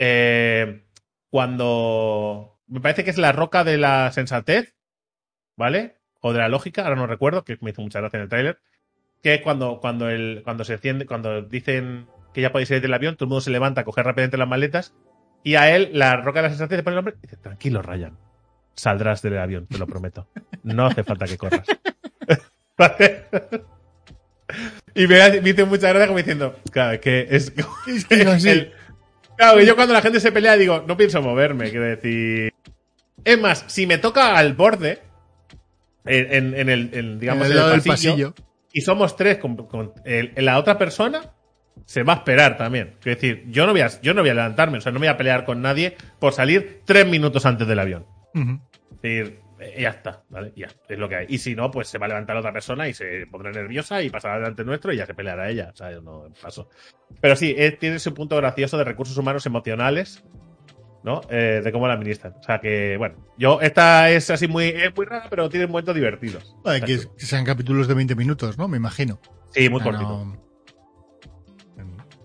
eh, 0.00 0.82
cuando. 1.30 2.58
Me 2.66 2.80
parece 2.80 3.04
que 3.04 3.10
es 3.10 3.18
la 3.18 3.30
roca 3.32 3.62
de 3.64 3.78
la 3.78 4.10
sensatez, 4.12 4.74
¿vale? 5.56 5.96
O 6.20 6.32
de 6.32 6.38
la 6.40 6.48
lógica, 6.48 6.82
ahora 6.84 6.96
no 6.96 7.06
recuerdo, 7.06 7.44
que 7.44 7.58
me 7.60 7.70
hizo 7.70 7.82
mucha 7.82 8.00
gracia 8.00 8.16
en 8.18 8.22
el 8.24 8.28
tráiler. 8.28 8.58
Que 9.22 9.40
cuando, 9.42 9.78
cuando, 9.80 10.08
el, 10.10 10.42
cuando 10.44 10.64
se 10.64 10.74
enciende, 10.74 11.06
cuando 11.06 11.42
dicen 11.42 12.08
que 12.34 12.40
ya 12.40 12.52
podéis 12.52 12.68
salir 12.68 12.82
del 12.82 12.94
avión, 12.94 13.14
todo 13.16 13.26
el 13.26 13.28
mundo 13.30 13.40
se 13.42 13.50
levanta 13.50 13.82
a 13.82 13.84
coger 13.84 14.04
rápidamente 14.04 14.36
las 14.36 14.48
maletas. 14.48 14.94
Y 15.44 15.54
a 15.56 15.74
él, 15.76 15.90
la 15.92 16.16
roca 16.16 16.40
de 16.40 16.44
la 16.44 16.50
sensatez, 16.50 16.78
le 16.78 16.82
pone 16.82 16.94
el 16.94 16.98
nombre 17.04 17.14
y 17.18 17.22
dice: 17.22 17.36
Tranquilo, 17.36 17.82
Ryan. 17.82 18.18
Saldrás 18.74 19.22
del 19.22 19.38
avión, 19.38 19.66
te 19.66 19.78
lo 19.78 19.86
prometo. 19.86 20.26
No 20.62 20.86
hace 20.86 21.04
falta 21.04 21.26
que 21.26 21.36
corras. 21.38 21.66
¿Vale? 22.78 23.24
Y 24.94 25.06
me, 25.06 25.40
me 25.40 25.50
hizo 25.50 25.66
mucha 25.66 25.88
gracia 25.88 26.06
como 26.06 26.18
diciendo, 26.18 26.56
claro, 26.70 26.92
es 26.92 27.00
que 27.00 27.26
es... 27.30 27.52
Es 27.86 28.04
que 28.04 28.22
es 28.22 28.44
el- 28.44 28.72
claro, 29.36 29.60
yo 29.60 29.74
cuando 29.74 29.94
la 29.94 30.02
gente 30.02 30.20
se 30.20 30.32
pelea 30.32 30.56
digo, 30.56 30.84
no 30.86 30.96
pienso 30.96 31.22
moverme, 31.22 31.70
quiero 31.70 31.86
decir... 31.86 32.52
Es 33.24 33.40
más, 33.40 33.64
si 33.68 33.86
me 33.86 33.98
toca 33.98 34.36
al 34.36 34.52
borde, 34.54 35.00
en, 36.04 36.68
el, 36.68 36.90
en, 36.92 37.18
digamos, 37.18 37.46
en 37.46 37.52
el 37.52 37.56
lado 37.56 37.70
pasillo, 37.76 37.92
pasillo. 37.92 38.34
y 38.72 38.82
somos 38.82 39.16
tres 39.16 39.38
con, 39.38 39.94
la 40.36 40.58
otra 40.58 40.76
persona, 40.76 41.32
se 41.86 42.02
va 42.02 42.12
a 42.12 42.16
esperar 42.16 42.58
también. 42.58 42.96
Quiero 43.00 43.16
decir, 43.18 43.44
yo 43.48 43.66
no, 43.66 43.72
voy 43.72 43.80
a, 43.80 43.88
yo 44.02 44.12
no 44.12 44.20
voy 44.20 44.30
a 44.30 44.34
levantarme, 44.34 44.78
o 44.78 44.80
sea, 44.80 44.92
no 44.92 44.98
me 45.00 45.06
voy 45.06 45.14
a 45.14 45.16
pelear 45.16 45.44
con 45.46 45.62
nadie 45.62 45.96
por 46.18 46.34
salir 46.34 46.82
tres 46.84 47.06
minutos 47.06 47.46
antes 47.46 47.66
del 47.66 47.78
avión. 47.78 48.06
Es 48.34 49.02
decir, 49.02 49.40
eh, 49.60 49.82
ya 49.82 49.90
está, 49.90 50.22
¿vale? 50.28 50.52
Ya, 50.56 50.68
es 50.88 50.98
lo 50.98 51.08
que 51.08 51.16
hay. 51.16 51.26
Y 51.28 51.38
si 51.38 51.54
no, 51.54 51.70
pues 51.70 51.88
se 51.88 51.98
va 51.98 52.06
a 52.06 52.08
levantar 52.08 52.36
otra 52.36 52.52
persona 52.52 52.88
y 52.88 52.94
se 52.94 53.26
pondrá 53.30 53.50
nerviosa 53.52 54.02
y 54.02 54.10
pasará 54.10 54.36
delante 54.36 54.64
nuestro 54.64 54.92
y 54.92 54.96
ya 54.96 55.06
se 55.06 55.14
peleará 55.14 55.48
ella. 55.50 55.70
O 55.72 55.76
sea, 55.76 55.92
yo 55.92 56.00
no 56.02 56.24
paso. 56.42 56.68
Pero 57.20 57.36
sí, 57.36 57.54
eh, 57.56 57.72
tiene 57.72 57.96
ese 57.96 58.10
punto 58.10 58.36
gracioso 58.36 58.76
de 58.78 58.84
recursos 58.84 59.16
humanos 59.16 59.46
emocionales, 59.46 60.24
¿no? 61.04 61.20
Eh, 61.30 61.60
de 61.62 61.70
cómo 61.72 61.86
la 61.86 61.94
administran. 61.94 62.34
O 62.40 62.42
sea 62.42 62.60
que, 62.60 62.96
bueno, 62.96 63.16
yo, 63.38 63.60
esta 63.60 64.10
es 64.10 64.30
así 64.30 64.48
muy, 64.48 64.64
es 64.68 64.94
muy 64.96 65.06
rara, 65.06 65.26
pero 65.30 65.48
tiene 65.48 65.66
momentos 65.66 65.94
divertidos. 65.94 66.56
Que, 66.84 66.98
sean 67.18 67.44
capítulos 67.44 67.86
de 67.88 67.94
20 67.94 68.14
minutos, 68.16 68.58
¿no? 68.58 68.66
Me 68.68 68.78
imagino. 68.78 69.20
Sí, 69.50 69.68
muy 69.68 69.80
Ah, 69.82 69.84
cortito. 69.84 70.24
no. 70.24 70.44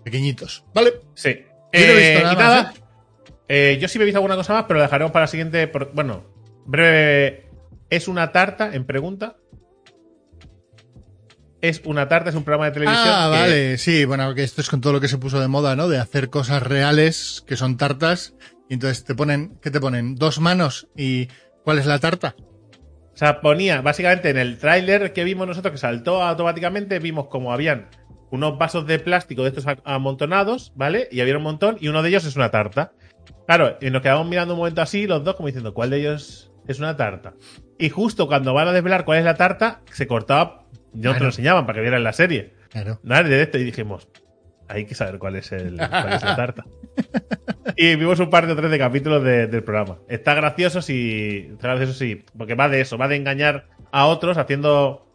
Pequeñitos. 0.04 0.64
Vale. 0.74 0.94
Sí. 1.14 1.44
Yo 1.72 1.80
no 1.80 1.86
he 1.92 1.96
visto 1.96 2.18
Eh, 2.18 2.22
nada 2.22 2.32
y 2.32 2.36
más, 2.36 2.44
nada, 2.44 2.74
eh, 3.52 3.78
yo 3.80 3.88
sí 3.88 3.98
me 3.98 4.04
he 4.04 4.06
visto 4.06 4.18
alguna 4.18 4.36
cosa 4.36 4.52
más, 4.54 4.64
pero 4.68 4.78
lo 4.78 4.84
dejaremos 4.84 5.10
para 5.12 5.24
la 5.24 5.28
siguiente. 5.28 5.66
por- 5.66 5.92
bueno, 5.92 6.24
breve. 6.66 7.48
¿Es 7.90 8.06
una 8.06 8.30
tarta? 8.30 8.72
En 8.72 8.84
pregunta. 8.84 9.36
Es 11.60 11.82
una 11.84 12.08
tarta, 12.08 12.30
es 12.30 12.36
un 12.36 12.44
programa 12.44 12.66
de 12.66 12.72
televisión. 12.72 13.04
Ah, 13.06 13.28
que- 13.32 13.38
vale, 13.38 13.78
sí, 13.78 14.04
bueno, 14.06 14.34
que 14.34 14.42
esto 14.42 14.60
es 14.62 14.70
con 14.70 14.80
todo 14.80 14.94
lo 14.94 15.00
que 15.00 15.08
se 15.08 15.18
puso 15.18 15.40
de 15.40 15.48
moda, 15.48 15.76
¿no? 15.76 15.88
De 15.88 15.98
hacer 15.98 16.30
cosas 16.30 16.62
reales 16.62 17.44
que 17.46 17.56
son 17.56 17.76
tartas. 17.76 18.34
Y 18.70 18.74
entonces 18.74 19.04
te 19.04 19.14
ponen, 19.14 19.58
¿qué 19.60 19.70
te 19.70 19.80
ponen? 19.80 20.14
Dos 20.14 20.40
manos 20.40 20.86
y 20.96 21.28
¿cuál 21.64 21.78
es 21.78 21.86
la 21.86 21.98
tarta? 21.98 22.34
O 23.12 23.16
sea, 23.16 23.40
ponía, 23.42 23.82
básicamente 23.82 24.30
en 24.30 24.38
el 24.38 24.56
tráiler 24.58 25.12
que 25.12 25.24
vimos 25.24 25.46
nosotros, 25.46 25.72
que 25.72 25.78
saltó 25.78 26.22
automáticamente, 26.22 26.98
vimos 27.00 27.26
como 27.26 27.52
habían 27.52 27.88
unos 28.30 28.56
vasos 28.56 28.86
de 28.86 28.98
plástico 29.00 29.42
de 29.42 29.48
estos 29.48 29.66
amontonados, 29.84 30.72
¿vale? 30.76 31.08
Y 31.10 31.20
había 31.20 31.36
un 31.36 31.42
montón, 31.42 31.76
y 31.80 31.88
uno 31.88 32.00
de 32.02 32.08
ellos 32.10 32.24
es 32.24 32.36
una 32.36 32.50
tarta. 32.52 32.92
Claro, 33.46 33.76
y 33.80 33.90
nos 33.90 34.02
quedamos 34.02 34.26
mirando 34.28 34.54
un 34.54 34.58
momento 34.60 34.80
así, 34.82 35.06
los 35.06 35.24
dos, 35.24 35.34
como 35.36 35.46
diciendo, 35.46 35.74
¿cuál 35.74 35.90
de 35.90 35.98
ellos 36.00 36.52
es 36.68 36.78
una 36.78 36.96
tarta? 36.96 37.34
Y 37.78 37.88
justo 37.90 38.26
cuando 38.28 38.54
van 38.54 38.68
a 38.68 38.72
desvelar 38.72 39.04
cuál 39.04 39.18
es 39.18 39.24
la 39.24 39.34
tarta, 39.34 39.80
se 39.92 40.06
cortaba, 40.06 40.66
no 40.92 41.00
te 41.00 41.00
Claro. 41.00 41.18
lo 41.20 41.26
enseñaban 41.26 41.66
para 41.66 41.76
que 41.76 41.80
vieran 41.82 42.04
la 42.04 42.12
serie. 42.12 42.54
Claro. 42.70 43.00
Nada 43.02 43.22
de 43.24 43.42
esto, 43.42 43.58
y 43.58 43.64
dijimos, 43.64 44.08
hay 44.68 44.84
que 44.84 44.94
saber 44.94 45.18
cuál 45.18 45.34
es, 45.36 45.50
el, 45.50 45.76
cuál 45.76 46.12
es 46.12 46.22
la 46.22 46.36
tarta. 46.36 46.64
y 47.76 47.96
vimos 47.96 48.20
un 48.20 48.30
par 48.30 48.46
de 48.46 48.52
o 48.52 48.56
tres 48.56 48.70
de 48.70 48.78
capítulos 48.78 49.24
de- 49.24 49.46
del 49.48 49.64
programa. 49.64 49.98
Está 50.08 50.34
gracioso 50.34 50.80
sí, 50.82 51.48
está 51.52 51.68
gracioso 51.68 51.94
sí, 51.94 52.24
porque 52.38 52.54
va 52.54 52.68
de 52.68 52.80
eso, 52.80 52.96
va 52.98 53.08
de 53.08 53.16
engañar 53.16 53.66
a 53.90 54.06
otros 54.06 54.38
haciendo 54.38 55.06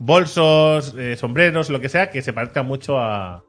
bolsos, 0.00 0.94
eh, 0.98 1.16
sombreros, 1.16 1.70
lo 1.70 1.80
que 1.80 1.88
sea, 1.88 2.10
que 2.10 2.22
se 2.22 2.32
parezcan 2.32 2.66
mucho 2.66 2.98
a, 2.98 3.44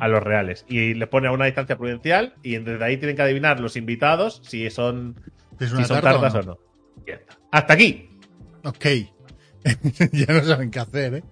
A 0.00 0.08
los 0.08 0.22
reales. 0.22 0.64
Y 0.68 0.94
les 0.94 1.08
pone 1.08 1.28
a 1.28 1.32
una 1.32 1.46
distancia 1.46 1.76
prudencial 1.78 2.34
y 2.42 2.56
desde 2.58 2.84
ahí 2.84 2.96
tienen 2.98 3.16
que 3.16 3.22
adivinar 3.22 3.60
los 3.60 3.76
invitados 3.76 4.42
si 4.44 4.68
son, 4.70 5.18
¿Es 5.58 5.70
si 5.70 5.76
son 5.84 6.00
tarta 6.00 6.20
tartas 6.20 6.34
o 6.34 6.38
o 6.38 6.42
no. 6.42 6.58
Hasta 7.50 7.72
aquí. 7.74 8.10
Ok. 8.64 8.86
ya 10.12 10.26
no 10.34 10.42
saben 10.44 10.70
qué 10.70 10.80
hacer, 10.80 11.14
¿eh? 11.14 11.22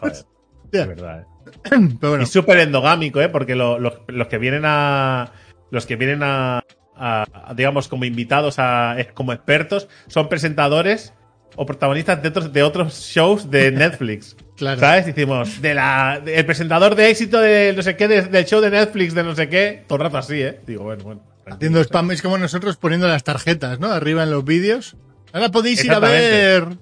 Joder, 0.00 0.16
de 0.72 0.86
verdad, 0.86 1.20
eh. 1.20 1.26
Pero 2.00 2.10
bueno, 2.10 2.22
Y 2.24 2.26
súper 2.26 2.58
endogámico, 2.60 3.20
¿eh? 3.20 3.28
Porque 3.28 3.54
lo- 3.54 3.78
los- 3.78 4.00
los 4.08 4.26
que 4.28 4.38
vienen 4.38 4.62
a. 4.64 5.32
Los 5.70 5.86
que 5.86 5.96
vienen 5.96 6.22
a. 6.22 6.58
a- 6.96 7.24
a, 7.32 7.54
digamos, 7.54 7.88
como 7.88 8.04
invitados, 8.04 8.56
a, 8.58 8.96
como 9.14 9.32
expertos, 9.32 9.88
son 10.06 10.28
presentadores 10.28 11.12
o 11.56 11.64
protagonistas 11.66 12.22
de 12.22 12.28
otros, 12.28 12.52
de 12.52 12.62
otros 12.62 12.94
shows 12.94 13.50
de 13.50 13.70
Netflix. 13.72 14.36
Claro. 14.56 14.80
¿Sabes? 14.80 15.06
Decimos, 15.06 15.60
de 15.62 15.74
la, 15.74 16.20
de- 16.24 16.36
el 16.38 16.46
presentador 16.46 16.94
de 16.94 17.10
éxito 17.10 17.40
de 17.40 17.72
no 17.76 17.82
sé 17.82 17.96
qué, 17.96 18.08
de- 18.08 18.22
del 18.22 18.44
show 18.44 18.60
de 18.60 18.70
Netflix, 18.70 19.14
de 19.14 19.22
no 19.22 19.34
sé 19.34 19.48
qué, 19.48 19.84
todo 19.86 19.96
el 19.98 20.02
rato 20.04 20.18
así, 20.18 20.40
¿eh? 20.42 20.60
Digo, 20.66 20.84
bueno, 20.84 21.04
bueno. 21.04 21.22
Haciendo 21.48 21.80
spam 21.80 22.10
es 22.10 22.22
como 22.22 22.38
nosotros 22.38 22.76
poniendo 22.76 23.06
las 23.06 23.22
tarjetas, 23.22 23.78
¿no? 23.78 23.86
Arriba 23.92 24.24
en 24.24 24.30
los 24.32 24.44
vídeos. 24.44 24.96
Ahora 25.32 25.50
podéis 25.50 25.84
ir 25.84 25.92
a 25.92 25.98
ver 26.00 26.76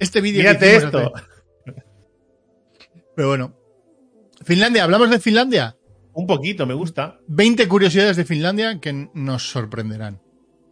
este 0.00 0.20
vídeo. 0.20 0.40
hicimos 0.50 0.82
esto. 0.84 1.12
hace- 1.14 1.24
Pero 3.14 3.28
bueno. 3.28 3.54
Finlandia, 4.44 4.84
hablamos 4.84 5.10
de 5.10 5.18
Finlandia. 5.20 5.76
Un 6.12 6.26
poquito, 6.26 6.66
me 6.66 6.74
gusta. 6.74 7.18
20 7.28 7.68
curiosidades 7.68 8.16
de 8.16 8.24
Finlandia 8.24 8.80
que 8.80 9.08
nos 9.14 9.50
sorprenderán. 9.50 10.20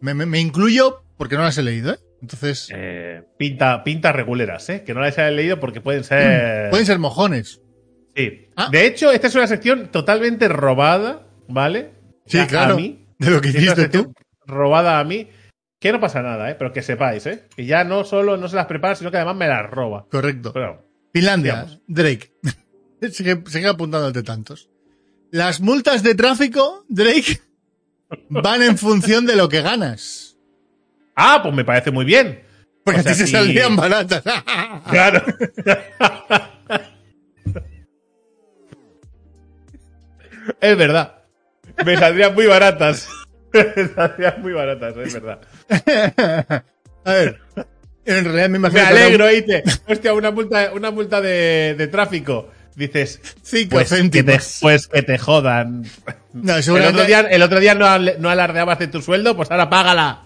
Me, 0.01 0.13
me- 0.13 0.25
me 0.25 0.39
incluyo 0.39 1.03
porque 1.17 1.35
no 1.35 1.43
las 1.43 1.57
he 1.57 1.63
leído, 1.63 1.93
¿eh? 1.93 1.99
Entonces, 2.21 2.69
Eh, 2.73 3.23
pinta, 3.37 3.83
pinta 3.83 4.11
reguleras, 4.11 4.69
¿eh? 4.69 4.83
Que 4.83 4.93
no 4.93 5.01
las 5.01 5.17
haya 5.17 5.31
leído 5.31 5.59
porque 5.59 5.81
pueden 5.81 6.03
ser. 6.03 6.69
pueden 6.71 6.85
ser 6.85 6.99
mojones. 6.99 7.61
Sí. 8.15 8.49
Ah. 8.55 8.69
De 8.71 8.85
hecho, 8.87 9.11
esta 9.11 9.27
es 9.27 9.35
una 9.35 9.47
sección 9.47 9.89
totalmente 9.91 10.47
robada, 10.47 11.27
¿vale? 11.47 11.91
Sí, 12.25 12.37
sea, 12.37 12.47
claro. 12.47 12.73
A 12.73 12.77
mí, 12.77 13.05
De 13.19 13.29
lo 13.31 13.41
que 13.41 13.49
hiciste 13.49 13.89
tú. 13.89 14.13
robada 14.45 14.99
a 14.99 15.03
mí. 15.03 15.29
Que 15.79 15.91
no 15.91 15.99
pasa 15.99 16.23
nada, 16.23 16.49
¿eh? 16.49 16.55
Pero 16.57 16.73
que 16.73 16.81
sepáis, 16.81 17.25
¿eh? 17.27 17.43
Que 17.55 17.65
ya 17.67 17.83
no 17.83 18.03
solo 18.03 18.35
no 18.35 18.47
se 18.47 18.55
las 18.55 18.65
prepara, 18.65 18.95
sino 18.95 19.11
que 19.11 19.17
además 19.17 19.35
me 19.35 19.47
las 19.47 19.69
roba. 19.69 20.07
Correcto. 20.09 20.51
Pero, 20.51 20.83
Finlandia, 21.13 21.53
digamos. 21.53 21.81
Drake. 21.87 22.31
sigue, 23.11 23.43
sigue 23.45 23.67
apuntándote 23.67 24.23
tantos. 24.23 24.69
Las 25.29 25.61
multas 25.61 26.01
de 26.01 26.15
tráfico, 26.15 26.83
Drake, 26.89 27.41
van 28.29 28.63
en 28.63 28.77
función 28.79 29.27
de 29.27 29.35
lo 29.35 29.49
que 29.49 29.61
ganas. 29.61 30.26
Ah, 31.17 31.39
pues 31.43 31.53
me 31.53 31.65
parece 31.65 31.91
muy 31.91 32.05
bien. 32.05 32.41
Porque 32.85 33.01
O 33.01 33.03
sea, 33.03 33.11
a 33.11 33.15
ti 33.15 33.19
se 33.19 33.25
si- 33.25 33.31
saldrían 33.33 33.75
baratas. 33.75 34.23
Claro. 34.89 35.21
es 40.61 40.77
verdad. 40.77 41.15
Me 41.85 41.97
saldrían 41.97 42.33
muy 42.33 42.45
baratas. 42.45 43.07
Me 43.53 43.87
saldrían 43.87 44.41
muy 44.41 44.53
baratas, 44.53 44.95
es 44.97 45.13
verdad. 45.13 45.39
a 47.05 47.11
ver, 47.13 47.39
en 48.05 48.25
realidad 48.25 48.49
me 48.49 48.57
imagino 48.57 48.81
Me 48.81 48.87
alegro, 48.87 49.27
dice. 49.27 49.63
Hostia, 49.87 50.13
una 50.13 50.31
multa, 50.31 50.71
una 50.73 50.91
multa 50.91 51.21
de, 51.21 51.75
de 51.77 51.87
tráfico. 51.87 52.51
Dices, 52.75 53.19
cinco 53.41 53.77
pues 53.77 53.89
que, 53.89 54.23
te, 54.23 54.39
pues 54.61 54.87
que 54.87 55.01
te 55.01 55.17
jodan. 55.17 55.83
No, 56.33 56.57
El 56.57 56.69
otro 56.85 57.05
día, 57.05 57.21
el 57.21 57.41
otro 57.41 57.59
día 57.59 57.73
no, 57.73 57.97
no 58.19 58.29
alardeabas 58.29 58.77
de 58.79 58.87
tu 58.87 59.01
sueldo, 59.01 59.35
pues 59.35 59.49
ahora 59.49 59.69
págala. 59.69 60.23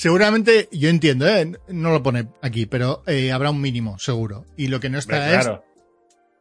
Seguramente, 0.00 0.68
yo 0.72 0.88
entiendo, 0.88 1.28
¿eh? 1.28 1.52
no 1.68 1.90
lo 1.90 2.02
pone 2.02 2.26
aquí, 2.42 2.64
pero 2.66 3.02
eh, 3.06 3.32
habrá 3.32 3.50
un 3.50 3.60
mínimo, 3.60 3.98
seguro. 3.98 4.46
Y 4.56 4.68
lo 4.68 4.80
que 4.80 4.88
no 4.90 4.98
está 4.98 5.16
Hombre, 5.16 5.30
claro. 5.40 5.64
es 5.64 5.70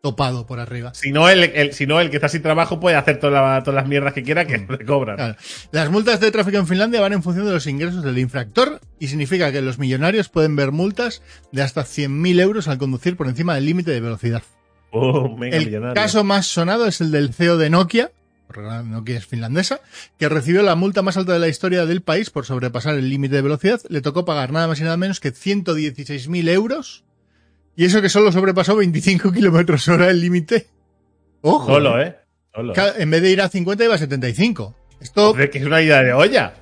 topado 0.02 0.46
por 0.48 0.62
arriba. 0.62 0.94
Si 0.94 1.12
no, 1.12 1.28
el, 1.28 1.44
el- 1.44 1.74
si 1.74 1.86
no, 1.86 2.00
el 2.00 2.10
que 2.10 2.16
está 2.16 2.30
sin 2.30 2.42
trabajo 2.42 2.80
puede 2.80 2.96
hacer 2.96 3.20
toda 3.20 3.42
la- 3.58 3.64
todas 3.64 3.76
las 3.76 3.88
mierdas 3.90 4.14
que 4.14 4.24
quiera 4.24 4.46
que 4.48 4.58
le 4.60 4.86
cobran. 4.86 5.18
Claro. 5.18 5.36
Las 5.72 5.90
multas 5.92 6.22
de 6.22 6.32
tráfico 6.32 6.58
en 6.58 6.68
Finlandia 6.68 7.02
van 7.02 7.12
en 7.12 7.22
función 7.22 7.46
de 7.46 7.52
los 7.52 7.68
ingresos 7.68 8.02
del 8.04 8.18
infractor 8.18 8.80
y 8.98 9.08
significa 9.10 9.52
que 9.52 9.62
los 9.62 9.78
millonarios 9.78 10.30
pueden 10.30 10.56
ver 10.56 10.72
multas 10.72 11.22
de 11.52 11.62
hasta 11.62 11.82
100.000 11.84 12.40
euros 12.40 12.70
al 12.70 12.78
conducir 12.78 13.18
por 13.18 13.28
encima 13.28 13.56
del 13.56 13.66
límite 13.66 13.92
de 13.92 14.00
velocidad. 14.00 14.44
Oh, 14.92 15.38
El 15.44 15.66
millonario. 15.66 15.94
caso 15.94 16.24
más 16.24 16.48
sonado 16.48 16.88
es 16.88 17.02
el 17.02 17.12
del 17.12 17.34
CEO 17.34 17.58
de 17.58 17.70
Nokia, 17.70 18.12
porque 18.52 18.68
Nokia 18.86 19.18
es 19.18 19.26
finlandesa, 19.28 19.80
que 20.18 20.28
recibió 20.28 20.64
la 20.64 20.76
multa 20.76 21.02
más 21.04 21.18
alta 21.18 21.34
de 21.34 21.40
la 21.40 21.48
historia 21.48 21.86
del 21.86 22.02
país 22.02 22.30
por 22.32 22.46
sobrepasar 22.46 22.96
el 22.96 23.10
límite 23.10 23.36
de 23.36 23.42
velocidad. 23.44 23.80
Le 23.90 24.02
tocó 24.02 24.26
pagar 24.26 24.52
nada 24.52 24.68
más 24.68 24.80
y 24.80 24.84
nada 24.84 24.98
menos 24.98 25.20
que 25.20 25.32
116.000 25.34 26.50
euros. 26.50 27.04
Y 27.76 27.86
eso 27.86 28.02
que 28.02 28.10
solo 28.10 28.32
sobrepasó 28.32 28.76
25 28.76 29.32
kilómetros 29.34 29.88
hora 29.88 30.10
el 30.10 30.20
límite. 30.20 30.68
Ojo. 31.42 31.68
Solo, 31.68 32.02
¿eh? 32.02 32.18
Solo. 32.54 32.74
Ca- 32.74 32.96
En 32.98 33.12
vez 33.12 33.22
de 33.22 33.30
ir 33.32 33.42
a 33.42 33.50
50 33.50 33.84
iba 33.86 33.96
a 33.96 34.00
75. 34.00 34.76
Esto, 35.00 35.30
Hombre, 35.30 35.50
que 35.50 35.60
es 35.60 35.66
una 35.66 35.82
idea 35.82 36.02
de 36.04 36.14
olla. 36.14 36.54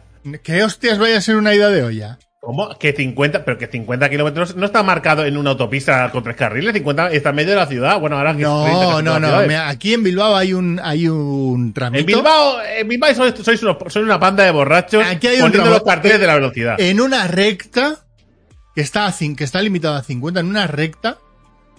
¿qué 0.44 0.64
hostias 0.64 1.00
vaya 1.00 1.18
a 1.18 1.22
ser 1.22 1.38
una 1.38 1.56
ida 1.56 1.70
de 1.70 1.84
olla? 1.84 2.20
¿Cómo? 2.40 2.70
Que 2.78 2.94
50, 2.94 3.44
pero 3.44 3.58
que 3.58 3.68
50 3.68 4.10
kilómetros 4.10 4.56
no 4.56 4.66
está 4.68 4.84
marcado 4.84 5.26
en 5.26 5.38
una 5.38 5.50
autopista 5.52 6.10
con 6.12 6.24
tres 6.24 6.36
carriles, 6.36 6.72
50 6.74 7.12
está 7.12 7.30
en 7.32 7.36
medio 7.36 7.50
de 7.50 7.56
la 7.58 7.66
ciudad. 7.66 8.00
Bueno, 8.00 8.18
ahora 8.18 8.36
que 8.36 8.44
es 8.44 8.48
30 8.48 9.02
No, 9.02 9.02
no, 9.02 9.20
no. 9.20 9.42
mira, 9.42 9.68
aquí 9.68 9.94
en 9.96 10.04
Bilbao 10.04 10.36
hay 10.36 10.54
un, 10.54 10.80
hay 10.82 11.08
un 11.08 11.74
tramito. 11.74 12.00
En 12.00 12.06
Bilbao, 12.06 12.58
en 12.64 12.88
Bilbao 12.88 13.14
sois, 13.16 13.34
sois, 13.42 13.62
unos- 13.64 13.78
sois 13.92 14.06
una 14.06 14.20
panda 14.20 14.44
de 14.44 14.52
borrachos 14.52 15.04
Aquí 15.06 15.28
hay 15.28 15.38
un 15.38 15.52
poniendo 15.52 15.72
los 15.72 15.84
carteles 15.84 16.20
de 16.20 16.28
la 16.28 16.36
velocidad. 16.36 16.80
en 16.80 17.02
una 17.02 17.28
recta 17.28 17.96
que 18.76 18.82
está, 18.82 19.08
a 19.08 19.14
que 19.18 19.44
está 19.44 19.62
limitada 19.62 19.98
a 20.00 20.04
50, 20.04 20.40
en 20.40 20.46
una 20.48 20.68
recta, 20.68 21.18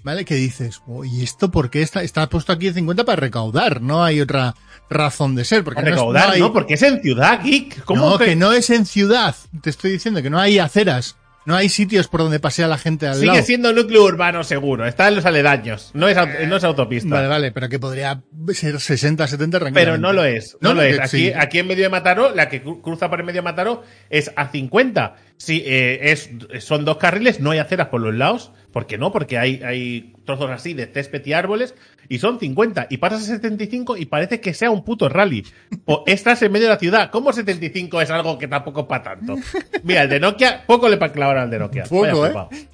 ¿vale? 0.03 0.25
Que 0.25 0.35
dices, 0.35 0.81
"Oh, 0.87 1.03
¿y 1.05 1.23
esto 1.23 1.51
por 1.51 1.69
qué 1.69 1.81
está, 1.81 2.03
está 2.03 2.27
puesto 2.29 2.51
aquí 2.53 2.67
a 2.67 2.73
50 2.73 3.03
para 3.05 3.15
recaudar? 3.17 3.81
No 3.81 4.03
hay 4.03 4.21
otra 4.21 4.55
razón 4.89 5.35
de 5.35 5.45
ser. 5.45 5.63
Porque 5.63 5.75
Para 5.81 5.89
no, 5.89 5.93
es- 5.95 5.99
recaudar, 5.99 6.27
no, 6.27 6.33
hay- 6.33 6.39
¿no? 6.41 6.53
Porque 6.53 6.73
es 6.75 6.81
en 6.83 7.01
ciudad, 7.01 7.41
geek. 7.43 7.83
¿Cómo 7.83 8.09
no, 8.11 8.17
que, 8.17 8.25
que 8.25 8.35
no 8.35 8.51
es 8.53 8.69
en 8.69 8.85
ciudad. 8.85 9.35
Te 9.61 9.69
estoy 9.69 9.91
diciendo 9.91 10.21
que 10.23 10.29
no 10.29 10.39
hay 10.39 10.59
aceras, 10.59 11.15
no 11.45 11.55
hay 11.55 11.69
sitios 11.69 12.07
por 12.07 12.21
donde 12.21 12.39
pasea 12.39 12.67
la 12.67 12.77
gente 12.77 13.07
al 13.07 13.15
Sigue 13.15 13.27
lado. 13.27 13.41
siendo 13.43 13.73
núcleo 13.73 14.03
urbano 14.03 14.43
seguro, 14.43 14.85
está 14.85 15.07
en 15.07 15.15
los 15.15 15.25
aledaños, 15.25 15.89
no 15.93 16.07
es, 16.07 16.15
no 16.47 16.57
es 16.57 16.63
autopista. 16.63 17.09
Vale, 17.15 17.27
vale, 17.27 17.51
pero 17.51 17.69
que 17.69 17.79
podría 17.79 18.21
ser 18.53 18.79
60, 18.79 19.27
70 19.27 19.59
Pero 19.73 19.97
no 19.97 20.13
lo 20.13 20.23
es, 20.25 20.57
no, 20.61 20.69
No, 20.69 20.75
lo 20.75 20.81
es. 20.83 20.99
Aquí, 20.99 21.07
sí. 21.09 21.31
aquí 21.35 21.59
en 21.59 21.67
medio 21.67 21.83
de 21.83 21.89
Mataró, 21.89 22.35
la 22.35 22.49
que 22.49 22.63
cru- 22.63 22.81
cruza 22.81 23.09
por 23.09 23.19
el 23.19 23.25
medio 23.25 23.39
de 23.39 23.43
Mataró 23.45 23.83
es 24.09 24.31
a 24.35 24.49
50. 24.49 25.15
Si 25.39 25.63
eh, 25.65 26.11
es, 26.11 26.29
son 26.59 26.83
dos 26.83 26.97
carriles, 26.97 27.39
no 27.39 27.51
hay 27.51 27.59
aceras 27.59 27.87
por 27.87 28.01
los 28.01 28.13
lados. 28.13 28.51
¿Por 28.73 28.85
qué 28.85 28.97
no? 28.97 29.13
Porque 29.13 29.37
hay, 29.37 29.63
hay 29.63 30.13
trozos 30.25 30.51
así 30.51 30.73
de 30.73 30.85
césped 30.85 31.25
y 31.25 31.31
árboles 31.31 31.75
y 32.09 32.19
son 32.19 32.41
50. 32.41 32.87
Y 32.89 32.97
pasas 32.97 33.21
a 33.23 33.35
75 33.35 33.95
y 33.95 34.05
parece 34.05 34.41
que 34.41 34.53
sea 34.53 34.69
un 34.69 34.83
puto 34.83 35.07
rally. 35.07 35.45
O 35.85 36.03
estás 36.05 36.41
en 36.41 36.51
medio 36.51 36.67
de 36.67 36.73
la 36.73 36.79
ciudad. 36.79 37.09
¿Cómo 37.09 37.31
75 37.31 38.01
es 38.01 38.09
algo 38.09 38.37
que 38.37 38.49
tampoco 38.49 38.81
es 38.81 38.87
para 38.87 39.03
tanto? 39.15 39.37
Mira, 39.83 40.03
el 40.03 40.09
de 40.09 40.19
Nokia, 40.19 40.65
poco 40.67 40.89
le 40.89 40.97
pa' 40.97 41.13
clavar 41.13 41.37
al 41.37 41.49
de 41.49 41.59
Nokia. 41.59 41.83
Poco, 41.85 42.19
Vaya 42.19 42.47
¿eh? 42.51 42.67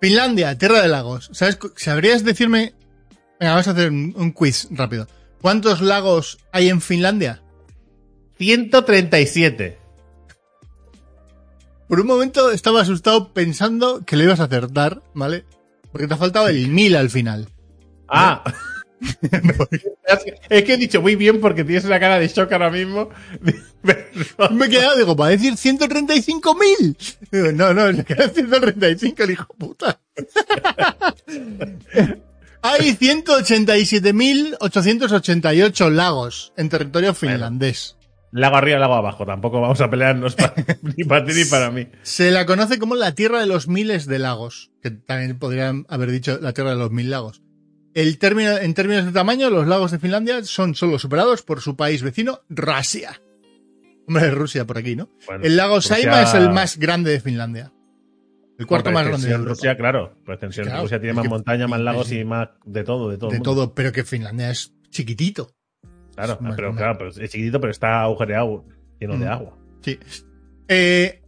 Finlandia, 0.00 0.56
tierra 0.56 0.80
de 0.80 0.88
lagos. 0.88 1.28
¿Sabes? 1.32 1.58
¿Sabrías 1.74 2.24
decirme? 2.24 2.72
Venga, 3.40 3.54
vamos 3.54 3.66
a 3.66 3.72
hacer 3.72 3.90
un, 3.90 4.14
un 4.16 4.30
quiz 4.30 4.68
rápido. 4.70 5.08
¿Cuántos 5.40 5.80
lagos 5.80 6.38
hay 6.52 6.68
en 6.68 6.80
Finlandia? 6.80 7.42
137. 8.38 9.81
Por 11.92 12.00
un 12.00 12.06
momento 12.06 12.50
estaba 12.50 12.80
asustado 12.80 13.34
pensando 13.34 14.02
que 14.06 14.16
lo 14.16 14.22
ibas 14.22 14.40
a 14.40 14.44
acertar, 14.44 15.02
¿vale? 15.12 15.44
Porque 15.90 16.06
te 16.06 16.14
ha 16.14 16.16
faltado 16.16 16.48
el 16.48 16.68
mil 16.68 16.96
al 16.96 17.10
final. 17.10 17.50
Ah. 18.08 18.42
es 20.48 20.64
que 20.64 20.72
he 20.72 20.78
dicho 20.78 21.02
muy 21.02 21.16
bien 21.16 21.38
porque 21.38 21.64
tienes 21.64 21.84
una 21.84 22.00
cara 22.00 22.18
de 22.18 22.28
shock 22.28 22.50
ahora 22.50 22.70
mismo. 22.70 23.10
Me 23.82 24.06
he 24.64 24.70
quedado, 24.70 24.96
digo, 24.96 25.14
para 25.14 25.32
decir 25.32 25.52
135.000. 25.52 27.16
Digo, 27.30 27.52
no, 27.52 27.74
no, 27.74 27.94
se 27.94 28.06
queda 28.06 28.30
135 28.30 29.22
el 29.24 29.30
hijo 29.30 29.54
puta. 29.58 30.00
Hay 32.62 32.96
187.888 32.96 35.90
lagos 35.90 36.54
en 36.56 36.70
territorio 36.70 37.12
finlandés. 37.12 37.98
Lago 38.32 38.56
arriba, 38.56 38.78
lago 38.78 38.94
abajo. 38.94 39.26
Tampoco 39.26 39.60
vamos 39.60 39.80
a 39.80 39.90
pelearnos 39.90 40.36
ni 40.96 41.04
para 41.04 41.24
ti 41.24 41.32
ni 41.34 41.44
para 41.44 41.70
mí. 41.70 41.86
Se 42.02 42.30
la 42.30 42.46
conoce 42.46 42.78
como 42.78 42.94
la 42.96 43.14
tierra 43.14 43.40
de 43.40 43.46
los 43.46 43.68
miles 43.68 44.06
de 44.06 44.18
lagos, 44.18 44.70
que 44.82 44.90
también 44.90 45.38
podrían 45.38 45.84
haber 45.88 46.10
dicho 46.10 46.38
la 46.40 46.52
tierra 46.52 46.70
de 46.70 46.76
los 46.76 46.90
mil 46.90 47.10
lagos. 47.10 47.42
El 47.94 48.18
término, 48.18 48.56
en 48.56 48.72
términos 48.72 49.04
de 49.04 49.12
tamaño, 49.12 49.50
los 49.50 49.66
lagos 49.66 49.90
de 49.90 49.98
Finlandia 49.98 50.42
son 50.44 50.74
solo 50.74 50.98
superados 50.98 51.42
por 51.42 51.60
su 51.60 51.76
país 51.76 52.02
vecino, 52.02 52.40
Rusia. 52.48 53.20
Hombre, 54.08 54.30
Rusia 54.30 54.64
por 54.66 54.78
aquí, 54.78 54.96
¿no? 54.96 55.10
Bueno, 55.26 55.44
el 55.44 55.56
lago 55.56 55.76
Rusia- 55.76 55.96
Saima 55.96 56.22
es 56.22 56.32
el 56.34 56.50
más 56.50 56.78
grande 56.78 57.10
de 57.12 57.20
Finlandia. 57.20 57.70
El 58.58 58.66
cuarto 58.66 58.90
más 58.92 59.06
grande 59.06 59.26
de 59.26 59.32
Europa. 59.34 59.50
Rusia, 59.50 59.76
claro. 59.76 60.14
Por 60.24 60.34
extensión, 60.34 60.66
Claro, 60.66 60.82
Rusia 60.82 61.00
tiene 61.00 61.14
más 61.14 61.28
montañas, 61.28 61.68
más 61.68 61.80
lagos 61.80 62.10
y 62.12 62.24
más 62.24 62.48
de 62.64 62.82
todo, 62.84 63.10
de 63.10 63.18
todo. 63.18 63.30
de 63.30 63.40
todo, 63.40 63.74
pero 63.74 63.92
que 63.92 64.04
Finlandia 64.04 64.50
es 64.50 64.72
chiquitito. 64.90 65.50
Claro, 66.14 66.38
pero 66.56 66.74
claro, 66.74 66.98
pues 66.98 67.16
es 67.18 67.30
chiquitito, 67.30 67.60
pero 67.60 67.70
está 67.70 68.02
agujereado, 68.02 68.64
lleno 69.00 69.16
de 69.18 69.26
Mm. 69.26 69.30
agua. 69.30 69.58
Sí. 69.82 69.98
Eh, 70.68 71.22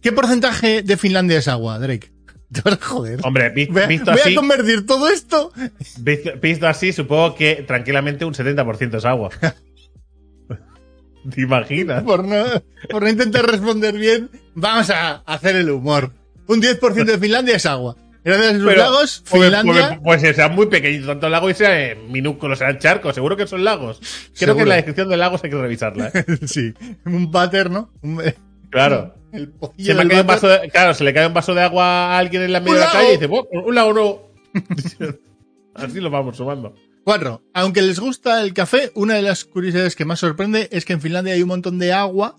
¿Qué 0.00 0.12
porcentaje 0.12 0.82
de 0.82 0.96
Finlandia 0.96 1.38
es 1.38 1.48
agua, 1.48 1.78
Drake? 1.78 2.12
Joder. 2.80 3.20
Hombre, 3.24 3.50
vi- 3.50 3.66
Voy 3.66 3.82
a, 3.82 3.86
visto 3.86 4.10
voy 4.12 4.20
a 4.20 4.24
así, 4.24 4.34
convertir 4.34 4.86
todo 4.86 5.08
esto. 5.08 5.52
visto, 5.98 6.30
visto 6.40 6.66
así, 6.68 6.92
supongo 6.92 7.34
que 7.34 7.64
tranquilamente 7.66 8.24
un 8.24 8.34
70% 8.34 8.96
es 8.98 9.04
agua. 9.04 9.30
¿Te 11.30 11.40
imaginas? 11.40 12.02
Por 12.02 12.24
no, 12.24 12.44
por 12.90 13.02
no 13.02 13.08
intentar 13.08 13.46
responder 13.46 13.96
bien, 13.96 14.30
vamos 14.54 14.90
a 14.90 15.16
hacer 15.26 15.56
el 15.56 15.70
humor. 15.70 16.12
Un 16.46 16.60
10% 16.60 17.04
de 17.04 17.18
Finlandia 17.18 17.56
es 17.56 17.64
agua. 17.64 17.96
Gracias 18.24 18.46
a 18.48 18.56
sus 18.56 18.64
Pero, 18.64 18.80
lagos, 18.82 19.22
pues, 19.28 19.42
Finlandia. 19.44 20.00
Pues, 20.02 20.22
pues 20.22 20.36
sea 20.36 20.48
muy 20.48 20.66
pequeñito 20.66 21.06
tanto 21.08 21.26
el 21.26 21.32
lago 21.32 21.50
y 21.50 21.54
sea 21.54 21.90
eh, 21.90 21.94
minúsculo, 22.08 22.56
sean 22.56 22.78
charcos. 22.78 23.14
Seguro 23.14 23.36
que 23.36 23.46
son 23.46 23.64
lagos. 23.64 23.98
Creo 23.98 24.32
Seguro. 24.32 24.56
que 24.56 24.64
la 24.66 24.74
descripción 24.76 25.08
de 25.10 25.16
lagos 25.18 25.44
hay 25.44 25.50
que 25.50 25.56
revisarla. 25.56 26.10
¿eh? 26.14 26.24
sí, 26.46 26.72
un 27.04 27.30
váter, 27.30 27.70
¿no? 27.70 27.90
Un- 28.02 28.22
Claro. 28.70 29.14
el 29.32 29.52
Se 29.78 29.94
me 29.94 30.20
un 30.20 30.26
vaso 30.26 30.48
de, 30.48 30.68
claro, 30.70 30.94
se 30.94 31.04
le 31.04 31.14
cae 31.14 31.26
un 31.28 31.34
vaso 31.34 31.54
de 31.54 31.62
agua 31.62 31.84
a 32.14 32.18
alguien 32.18 32.42
en 32.42 32.52
la 32.52 32.60
medio 32.60 32.72
¡Un 32.72 32.80
de 32.80 32.86
la 32.86 32.92
calle 32.92 33.08
y 33.08 33.12
dice, 33.12 33.26
"Buah, 33.26 33.44
un 33.52 33.74
lago 33.74 33.92
no. 33.92 34.18
Así 35.74 36.00
lo 36.00 36.10
vamos 36.10 36.36
sumando. 36.36 36.74
Cuatro. 37.04 37.42
Aunque 37.52 37.82
les 37.82 37.98
gusta 38.00 38.42
el 38.42 38.54
café, 38.54 38.90
una 38.94 39.14
de 39.14 39.22
las 39.22 39.44
curiosidades 39.44 39.94
que 39.96 40.04
más 40.04 40.20
sorprende 40.20 40.68
es 40.72 40.84
que 40.84 40.94
en 40.94 41.00
Finlandia 41.00 41.34
hay 41.34 41.42
un 41.42 41.48
montón 41.48 41.78
de 41.78 41.92
agua, 41.92 42.36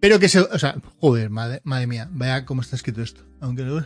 pero 0.00 0.18
que 0.18 0.28
se... 0.28 0.40
O 0.40 0.58
sea, 0.58 0.76
joder, 0.98 1.28
madre, 1.30 1.60
madre 1.64 1.86
mía, 1.86 2.08
vaya 2.10 2.44
cómo 2.46 2.62
está 2.62 2.76
escrito 2.76 3.02
esto. 3.02 3.22
Aunque 3.40 3.62
le- 3.64 3.84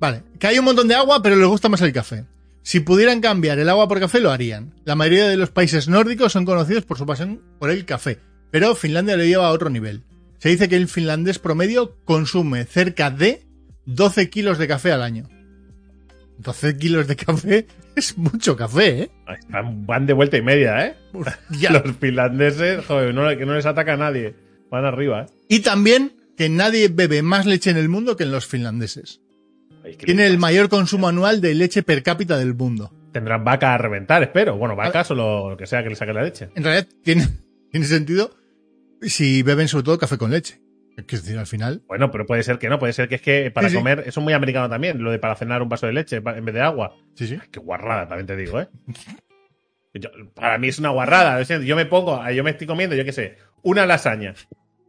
Vale, 0.00 0.22
que 0.38 0.46
hay 0.46 0.58
un 0.58 0.64
montón 0.64 0.88
de 0.88 0.94
agua, 0.94 1.22
pero 1.22 1.36
les 1.36 1.46
gusta 1.46 1.68
más 1.68 1.80
el 1.80 1.92
café. 1.92 2.24
Si 2.62 2.80
pudieran 2.80 3.20
cambiar 3.20 3.58
el 3.58 3.68
agua 3.68 3.88
por 3.88 3.98
café, 3.98 4.20
lo 4.20 4.30
harían. 4.30 4.74
La 4.84 4.94
mayoría 4.94 5.28
de 5.28 5.36
los 5.36 5.50
países 5.50 5.88
nórdicos 5.88 6.32
son 6.32 6.44
conocidos 6.44 6.84
por 6.84 6.98
su 6.98 7.06
pasión 7.06 7.42
por 7.58 7.70
el 7.70 7.84
café, 7.84 8.18
pero 8.50 8.74
Finlandia 8.74 9.16
lo 9.16 9.24
lleva 9.24 9.46
a 9.46 9.52
otro 9.52 9.70
nivel. 9.70 10.02
Se 10.38 10.50
dice 10.50 10.68
que 10.68 10.76
el 10.76 10.86
finlandés 10.86 11.38
promedio 11.40 11.96
consume 12.04 12.64
cerca 12.64 13.10
de 13.10 13.42
12 13.86 14.30
kilos 14.30 14.58
de 14.58 14.68
café 14.68 14.92
al 14.92 15.02
año. 15.02 15.28
12 16.38 16.76
kilos 16.76 17.08
de 17.08 17.16
café 17.16 17.66
es 17.96 18.16
mucho 18.16 18.56
café, 18.56 19.02
¿eh? 19.02 19.10
Van 19.50 20.06
de 20.06 20.12
vuelta 20.12 20.36
y 20.36 20.42
media, 20.42 20.86
¿eh? 20.86 20.96
Los 21.12 21.96
finlandeses, 21.98 22.84
joder, 22.86 23.12
no, 23.14 23.28
que 23.36 23.46
no 23.46 23.54
les 23.54 23.66
ataca 23.66 23.94
a 23.94 23.96
nadie. 23.96 24.34
Van 24.70 24.84
arriba, 24.84 25.22
¿eh? 25.22 25.26
Y 25.48 25.60
también 25.60 26.12
que 26.36 26.48
nadie 26.48 26.88
bebe 26.88 27.22
más 27.22 27.46
leche 27.46 27.70
en 27.70 27.76
el 27.76 27.88
mundo 27.88 28.16
que 28.16 28.22
en 28.22 28.30
los 28.30 28.46
finlandeses. 28.46 29.20
Tiene 29.98 30.26
el 30.26 30.38
mayor 30.38 30.68
consumo 30.68 31.08
anual 31.08 31.40
de 31.40 31.54
leche 31.54 31.82
per 31.82 32.02
cápita 32.02 32.36
del 32.38 32.54
mundo. 32.54 32.92
Tendrán 33.12 33.42
vaca 33.44 33.74
a 33.74 33.78
reventar, 33.78 34.22
espero. 34.22 34.56
Bueno, 34.56 34.76
vacas 34.76 35.10
o 35.10 35.14
lo, 35.14 35.50
lo 35.50 35.56
que 35.56 35.66
sea 35.66 35.82
que 35.82 35.88
le 35.88 35.96
saque 35.96 36.12
la 36.12 36.22
leche. 36.22 36.50
En 36.54 36.62
realidad 36.64 36.86
tiene, 37.02 37.26
tiene 37.70 37.86
sentido 37.86 38.30
si 39.02 39.42
beben 39.42 39.68
sobre 39.68 39.84
todo 39.84 39.98
café 39.98 40.18
con 40.18 40.30
leche. 40.30 40.60
Es 40.96 41.06
decir, 41.06 41.38
al 41.38 41.46
final. 41.46 41.82
Bueno, 41.86 42.10
pero 42.10 42.26
puede 42.26 42.42
ser 42.42 42.58
que 42.58 42.68
no, 42.68 42.78
puede 42.80 42.92
ser 42.92 43.08
que 43.08 43.14
es 43.14 43.22
que 43.22 43.50
para 43.52 43.68
Sí, 43.68 43.72
sí. 43.74 43.78
comer, 43.78 44.00
eso 44.00 44.18
es 44.20 44.24
muy 44.24 44.32
americano 44.32 44.68
también, 44.68 45.00
lo 45.02 45.12
de 45.12 45.20
para 45.20 45.36
cenar 45.36 45.62
un 45.62 45.68
vaso 45.68 45.86
de 45.86 45.92
leche 45.92 46.16
en 46.16 46.44
vez 46.44 46.54
de 46.54 46.60
agua. 46.60 46.96
Sí, 47.14 47.28
sí. 47.28 47.38
Qué 47.52 47.60
guarrada, 47.60 48.08
también 48.08 48.26
te 48.26 48.36
digo, 48.36 48.60
¿eh? 48.60 48.68
Yo- 49.94 50.10
para 50.34 50.58
mí 50.58 50.68
es 50.68 50.78
una 50.78 50.90
guarrada. 50.90 51.40
Yo 51.42 51.76
me 51.76 51.86
pongo, 51.86 52.28
yo 52.30 52.44
me 52.44 52.50
estoy 52.50 52.66
comiendo, 52.66 52.94
yo 52.96 53.04
qué 53.04 53.12
sé, 53.12 53.36
una 53.62 53.86
lasaña, 53.86 54.34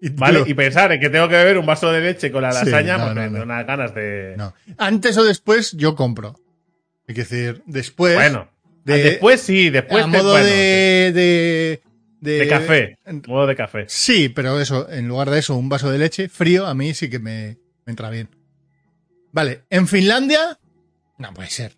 Y 0.01 0.09
¿vale? 0.09 0.43
Y 0.47 0.53
pensar 0.53 0.91
en 0.93 0.99
que 1.01 1.09
tengo 1.09 1.27
que 1.27 1.35
beber 1.35 1.57
un 1.57 1.65
vaso 1.65 1.91
de 1.91 1.99
leche 2.01 2.31
con 2.31 2.41
la 2.41 2.51
Sí, 2.53 2.65
lasaña, 2.65 2.97
no, 2.97 3.03
pues 3.05 3.15
no, 3.15 3.21
me 3.21 3.29
no. 3.29 3.37
da 3.39 3.43
unas 3.43 3.67
ganas 3.67 3.95
de. 3.95 4.35
No. 4.37 4.53
Antes 4.77 5.17
o 5.17 5.23
después, 5.23 5.73
yo 5.73 5.95
compro. 5.95 6.39
Es 7.07 7.15
decir, 7.15 7.63
después. 7.65 8.15
Bueno, 8.15 8.49
de- 8.85 9.03
después 9.03 9.41
sí, 9.41 9.69
después 9.69 10.05
a 10.05 10.09
te- 10.09 10.17
modo 10.17 10.31
bueno, 10.31 10.45
de, 10.45 11.81
de, 12.21 12.37
de 12.37 12.47
café, 12.47 12.97
modo 13.27 13.45
de 13.47 13.55
café. 13.55 13.85
Sí, 13.89 14.29
pero 14.29 14.59
eso, 14.61 14.89
en 14.89 15.07
lugar 15.07 15.29
de 15.29 15.39
eso, 15.39 15.55
un 15.57 15.67
vaso 15.69 15.91
de 15.91 15.97
leche 15.97 16.29
frío, 16.29 16.65
a 16.65 16.73
mí 16.73 16.93
sí 16.93 17.09
que 17.09 17.19
me, 17.19 17.57
me 17.85 17.91
entra 17.91 18.09
bien. 18.09 18.29
Vale, 19.31 19.63
en 19.69 19.87
Finlandia, 19.87 20.59
no 21.17 21.33
puede 21.33 21.49
ser. 21.49 21.75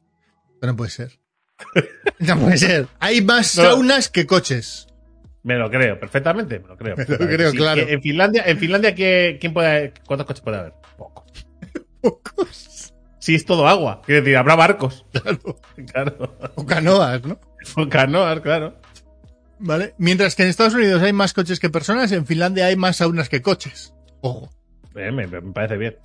No 0.62 0.76
puede 0.76 0.92
ser. 0.92 1.20
No 2.20 2.38
puede 2.40 2.58
ser. 2.58 2.88
Hay 3.00 3.22
más 3.22 3.48
saunas 3.48 4.08
que 4.10 4.28
coches. 4.28 4.86
Me 5.44 5.56
lo 5.56 5.70
creo, 5.72 6.00
perfectamente, 6.00 6.60
me 6.60 6.68
lo 6.68 6.78
creo. 6.78 6.92
lo 6.98 6.98
perfectamente. 6.98 7.36
creo, 7.36 7.52
Sí, 7.52 7.58
claro. 7.58 7.82
En 7.88 8.02
Finlandia, 8.02 8.44
en 8.46 8.58
Finlandia 8.58 8.94
¿qué- 8.96 9.38
¿quién 9.39 9.54
puede, 9.54 9.94
¿cuántos 10.06 10.28
coches 10.28 10.42
puede 10.42 10.58
haber? 10.58 10.74
Poco. 10.98 11.26
Pocos. 12.02 12.94
Sí, 13.20 13.36
es 13.36 13.46
todo 13.46 13.68
agua. 13.68 14.02
Quiero 14.06 14.22
decir, 14.22 14.38
habrá 14.38 14.56
barcos. 14.56 15.06
Claro. 15.14 15.60
Claro. 15.92 16.38
O 16.56 16.66
canoas, 16.66 17.24
¿no? 17.24 17.39
Con 17.76 17.89
canoas, 17.89 18.39
claro. 18.42 18.76
Vale. 19.60 19.94
Mientras 20.00 20.36
que 20.36 20.42
en 20.44 20.50
Estados 20.50 20.74
Unidos 20.74 21.02
hay 21.04 21.14
más 21.14 21.34
coches 21.34 21.60
que 21.60 21.70
personas, 21.70 22.12
en 22.12 22.26
Finlandia 22.26 22.66
hay 22.66 22.76
más 22.76 22.98
saunas 22.98 23.30
que 23.30 23.42
coches. 23.44 23.94
Ojo. 24.22 24.50
Eh, 24.96 25.12
me, 25.12 25.28
me 25.28 25.42
parece 25.54 25.78
bien. 25.78 25.98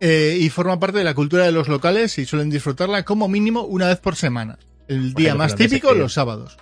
Eh, 0.00 0.36
y 0.40 0.48
forma 0.50 0.78
parte 0.80 0.98
de 0.98 1.04
la 1.04 1.14
cultura 1.14 1.44
de 1.44 1.52
los 1.52 1.68
locales 1.68 2.18
y 2.18 2.24
suelen 2.24 2.48
disfrutarla 2.50 3.02
como 3.04 3.28
mínimo 3.28 3.62
una 3.62 3.88
vez 3.88 3.98
por 3.98 4.16
semana. 4.16 4.58
El 4.88 5.12
día 5.14 5.34
más 5.34 5.54
típico, 5.56 5.92
que- 5.92 5.98
los 5.98 6.12
sábados. 6.14 6.56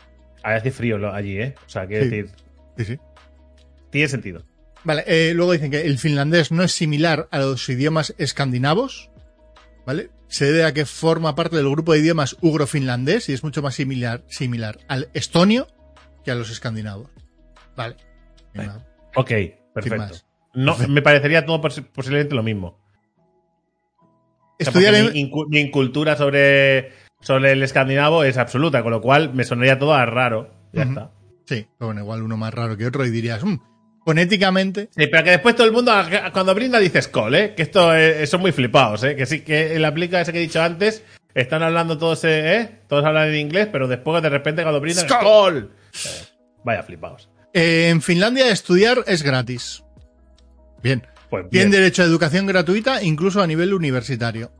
Hace 0.45 0.71
frío 0.71 1.13
allí, 1.13 1.41
¿eh? 1.41 1.55
O 1.67 1.69
sea, 1.69 1.87
quiero 1.87 2.05
Sí. 2.05 2.11
decir, 2.11 2.31
Sí, 2.77 2.85
sí. 2.85 2.99
tiene 3.91 4.09
sentido. 4.09 4.45
Vale, 4.85 5.03
eh, 5.07 5.33
luego 5.35 5.53
dicen 5.53 5.71
que 5.71 5.81
el 5.83 5.99
finlandés 5.99 6.53
no 6.53 6.63
es 6.63 6.73
similar 6.73 7.27
a 7.31 7.39
los 7.39 7.67
idiomas 7.69 8.15
escandinavos, 8.19 9.11
¿vale? 9.87 10.11
Se 10.29 10.45
debe 10.45 10.65
a 10.65 10.75
que 10.75 10.85
forma 10.85 11.35
parte 11.35 11.57
del 11.57 11.71
grupo 11.71 11.93
de 11.95 12.01
idiomas 12.01 12.37
ugro-finlandés 12.43 13.29
y 13.29 13.33
es 13.33 13.43
mucho 13.43 13.63
más 13.63 13.75
similar, 13.75 14.23
similar 14.29 14.79
al 14.89 15.09
estonio 15.15 15.67
que 16.25 16.31
a 16.31 16.35
los 16.35 16.51
escandinavos. 16.51 17.09
Vale. 17.77 17.97
Venga. 18.53 18.87
Ok, 19.17 19.31
perfecto. 19.75 20.17
No, 20.55 20.77
me 20.89 21.01
parecería 21.03 21.47
todo 21.47 21.61
pos- 21.61 21.83
posiblemente 21.95 22.35
lo 22.35 22.43
mismo. 22.43 22.79
O 23.97 24.65
sea, 24.65 24.69
Estudiar 24.69 24.95
porque 24.95 25.07
en- 25.09 25.13
mi, 25.15 25.31
incu- 25.31 25.47
mi 25.49 25.61
incultura 25.61 26.17
sobre, 26.17 26.93
sobre 27.25 27.51
el 27.53 27.62
escandinavo 27.62 28.22
es 28.22 28.39
absoluta, 28.39 28.83
con 28.83 28.93
lo 28.93 29.01
cual 29.01 29.35
me 29.35 29.43
sonaría 29.45 29.79
todo 29.79 29.95
a 29.95 30.07
raro. 30.07 30.51
Ya 30.72 30.83
está. 30.85 31.11
Sí, 31.47 31.66
pero 31.79 31.89
bueno, 31.89 32.01
igual 32.03 32.22
uno 32.22 32.37
más 32.37 32.55
raro 32.55 32.77
que 32.77 32.87
otro 32.87 33.05
y 33.05 33.11
dirías, 33.11 33.43
"Mm, 33.45 33.57
fonéticamente, 34.05 34.89
Sí, 34.97 35.07
pero 35.09 35.25
que 35.25 35.31
después 35.31 35.55
todo 35.57 35.66
el 35.66 35.72
mundo, 35.72 35.93
cuando 36.33 36.55
brinda, 36.55 36.79
dice 36.79 37.03
Skoll, 37.03 37.35
¿eh? 37.35 37.55
Que 37.57 37.62
esto 37.62 37.95
eh, 37.95 38.27
son 38.27 38.41
muy 38.41 38.53
flipados, 38.53 39.03
¿eh? 39.05 39.16
Que 39.16 39.27
sí, 39.27 39.41
que 39.41 39.75
en 39.75 39.83
la 39.83 39.89
aplica 39.89 40.20
ese 40.20 40.33
que 40.33 40.39
he 40.39 40.43
dicho 40.43 40.62
antes, 40.62 41.03
están 41.35 41.62
hablando 41.62 41.99
todos, 41.99 42.22
eh, 42.25 42.57
¿eh? 42.61 42.70
Todos 42.89 43.05
hablan 43.05 43.29
en 43.29 43.37
inglés, 43.37 43.68
pero 43.72 43.89
después 43.89 44.22
de 44.22 44.29
repente 44.29 44.62
cuando 44.62 44.81
brindan. 44.81 45.09
Skoll. 45.09 45.70
Eh, 45.95 46.09
vaya 46.64 46.83
flipados. 46.83 47.29
eh, 47.53 47.89
en 47.91 48.03
Finlandia 48.03 48.51
estudiar 48.51 48.99
es 49.07 49.22
gratis. 49.22 49.83
Bien. 50.83 51.03
Pues 51.31 51.49
Tienen 51.51 51.70
bien. 51.70 51.81
derecho 51.83 52.03
a 52.03 52.07
educación 52.07 52.47
gratuita 52.47 53.03
incluso 53.03 53.43
a 53.43 53.47
nivel 53.47 53.72
universitario. 53.75 54.53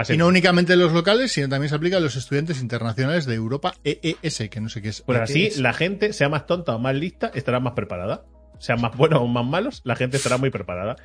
Así 0.00 0.14
Y 0.14 0.16
no 0.16 0.26
únicamente 0.26 0.76
los 0.76 0.92
locales, 0.92 1.32
sino 1.32 1.48
también 1.48 1.68
se 1.68 1.74
aplica 1.74 1.96
a 1.96 2.00
los 2.00 2.16
estudiantes 2.16 2.60
internacionales 2.60 3.26
de 3.26 3.34
Europa 3.34 3.74
EES, 3.84 4.48
que 4.50 4.60
no 4.60 4.68
sé 4.68 4.82
qué 4.82 4.88
es. 4.90 5.02
Pues 5.02 5.18
así, 5.20 5.44
EES. 5.46 5.58
la 5.58 5.72
gente, 5.72 6.12
sea 6.12 6.28
más 6.28 6.46
tonta 6.46 6.74
o 6.74 6.78
más 6.78 6.94
lista, 6.94 7.30
estará 7.34 7.60
más 7.60 7.74
preparada. 7.74 8.24
Sean 8.58 8.78
más 8.78 8.94
buenos 8.94 9.20
o 9.22 9.26
más 9.26 9.46
malos, 9.46 9.80
la 9.84 9.96
gente 9.96 10.18
estará 10.18 10.36
muy 10.36 10.50
preparada. 10.50 10.96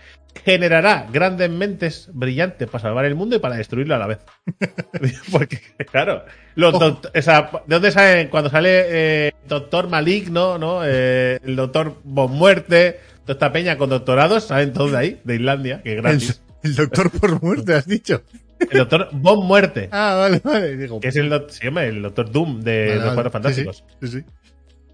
Generará 0.43 1.08
grandes 1.10 1.50
mentes 1.50 2.10
brillantes 2.12 2.68
para 2.70 2.82
salvar 2.82 3.06
el 3.06 3.16
mundo 3.16 3.38
y 3.38 3.39
para 3.39 3.56
destruirlo 3.56 3.96
a 3.96 3.98
la 3.98 4.08
vez. 4.08 4.20
Porque, 5.32 5.62
claro, 5.89 6.26
los 6.56 6.74
Ojo. 6.74 6.84
doct- 7.02 7.18
o 7.18 7.22
sea, 7.22 7.50
¿de 7.66 7.76
dónde 7.76 7.91
sale 7.91 8.30
cuando 8.30 8.50
sale 8.50 8.70
eh, 8.89 9.32
Doctor 9.48 9.88
Maligno, 9.88 10.58
¿no? 10.58 10.82
Eh, 10.84 11.39
el 11.46 11.56
Doctor 11.56 11.96
Bon 12.04 12.30
Muerte, 12.30 13.00
toda 13.22 13.34
esta 13.36 13.54
peña 13.54 13.78
con 13.78 13.89
doctorados, 13.89 14.43
salen 14.48 14.74
todos 14.74 14.91
de 14.91 14.98
ahí, 14.98 15.22
de 15.24 15.36
Islandia, 15.36 15.82
que 15.82 15.91
es 15.93 15.96
el, 15.98 16.02
gratis. 16.04 16.41
el 16.64 16.76
doctor 16.76 17.10
por 17.10 17.41
muerte, 17.41 17.74
has 17.74 17.88
dicho. 17.88 18.22
El 18.60 18.78
Doctor 18.80 19.10
Bon 19.12 19.45
Muerte, 19.45 19.89
Ah, 19.91 20.16
vale, 20.16 20.41
vale. 20.43 20.78
Digo, 20.78 20.99
que 20.99 21.10
es 21.10 21.16
el, 21.18 21.32
se 21.49 21.66
llama 21.66 21.84
el 21.84 22.01
Doctor 22.01 22.32
Doom 22.32 22.62
de 22.62 22.88
vale, 22.89 23.01
los. 23.06 23.14
Cuatro 23.14 23.32
Fantásticos. 23.32 23.78
Sí, 23.78 23.84
sí, 24.01 24.08
sí, 24.08 24.20
sí. 24.20 24.26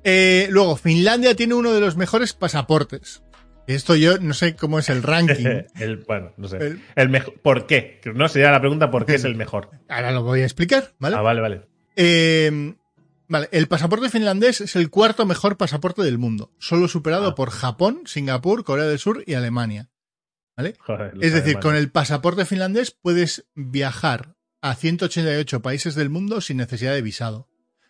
Eh, 0.04 0.48
luego, 0.50 0.76
Finlandia 0.78 1.36
tiene 1.36 1.54
uno 1.54 1.72
de 1.72 1.80
los 1.80 1.96
mejores 1.96 2.34
pasaportes. 2.34 3.22
Esto 3.68 3.96
yo 3.96 4.18
no 4.18 4.34
sé 4.34 4.56
cómo 4.56 4.80
es 4.80 4.90
el 4.90 5.04
ranking. 5.04 5.46
el, 5.80 5.98
bueno, 6.08 6.34
no 6.38 6.48
sé. 6.48 6.58
El- 6.58 6.82
El, 6.96 7.10
mejor. 7.10 7.36
¿Por 7.42 7.68
qué? 7.68 8.02
No 8.16 8.28
sería 8.28 8.50
la 8.52 8.60
pregunta 8.60 8.90
por 8.90 9.06
qué 9.06 9.16
es 9.16 9.24
el 9.24 9.36
mejor. 9.36 9.70
Ahora 9.88 10.12
lo 10.12 10.24
voy 10.24 10.42
a 10.42 10.46
explicar, 10.46 10.94
¿vale? 10.98 11.16
Ah, 11.16 11.22
vale, 11.22 11.42
vale. 11.42 11.62
Eh, 11.96 12.74
vale, 13.28 13.48
el 13.52 13.68
pasaporte 13.68 14.10
finlandés 14.10 14.62
es 14.62 14.76
el 14.76 14.90
cuarto 14.90 15.28
mejor 15.28 15.56
pasaporte 15.58 16.02
del 16.02 16.18
mundo, 16.18 16.52
solo 16.58 16.88
superado 16.88 17.28
Ah. 17.28 17.36
por 17.36 17.52
Japón, 17.52 18.02
Singapur, 18.06 18.64
Corea 18.64 18.86
del 18.86 18.98
Sur 18.98 19.24
y 19.28 19.36
Alemania. 19.36 19.90
¿Vale? 20.62 20.76
Joder, 20.80 21.16
lo 21.16 21.22
Es 21.22 21.34
decir, 21.34 21.60
con 21.60 21.76
el 21.76 21.90
pasaporte 21.92 22.46
finlandés 22.46 22.92
puedes 22.92 23.46
viajar 23.56 24.36
a 24.62 24.76
188 24.76 25.62
países 25.62 25.96
del 25.96 26.10
mundo 26.10 26.42
sin 26.42 26.58
necesidad 26.58 26.94
de 26.94 27.02
visado. 27.02 27.48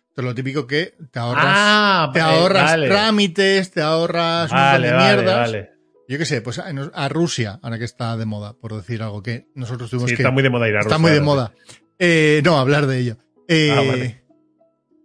Esto 0.08 0.20
es 0.22 0.24
lo 0.26 0.34
típico 0.34 0.66
que 0.66 0.94
te 1.10 1.18
ahorras, 1.18 1.44
Ah, 1.46 2.10
te 2.12 2.18
eh, 2.18 2.22
ahorras 2.22 2.70
vale. 2.72 2.88
trámites, 2.88 3.70
te 3.70 3.80
ahorras 3.80 4.50
un 4.50 4.56
Vale, 4.56 4.90
montón 4.90 5.06
de 5.06 5.14
mierdas. 5.16 5.68
Yo 6.08 6.18
qué 6.18 6.24
sé, 6.26 6.42
pues 6.42 6.58
a, 6.58 6.66
a 6.94 7.08
Rusia, 7.08 7.58
ahora 7.62 7.78
que 7.78 7.84
está 7.84 8.16
de 8.18 8.26
moda, 8.26 8.52
por 8.54 8.74
decir 8.74 9.02
algo 9.02 9.22
que 9.22 9.48
nosotros 9.54 9.88
tuvimos 9.88 10.10
Sí, 10.10 10.16
que 10.16 10.22
está 10.22 10.30
muy 10.30 10.42
de 10.42 10.50
moda 10.50 10.68
ir 10.68 10.76
a 10.76 10.80
Está 10.80 10.96
Rusia, 10.96 10.98
muy 10.98 11.10
de 11.12 11.20
moda. 11.20 11.52
Eh, 11.98 12.42
no, 12.44 12.58
hablar 12.58 12.86
de 12.86 12.98
ello. 12.98 13.16
Eh, 13.48 13.70
Ah, 13.72 13.82
vale. 13.86 14.24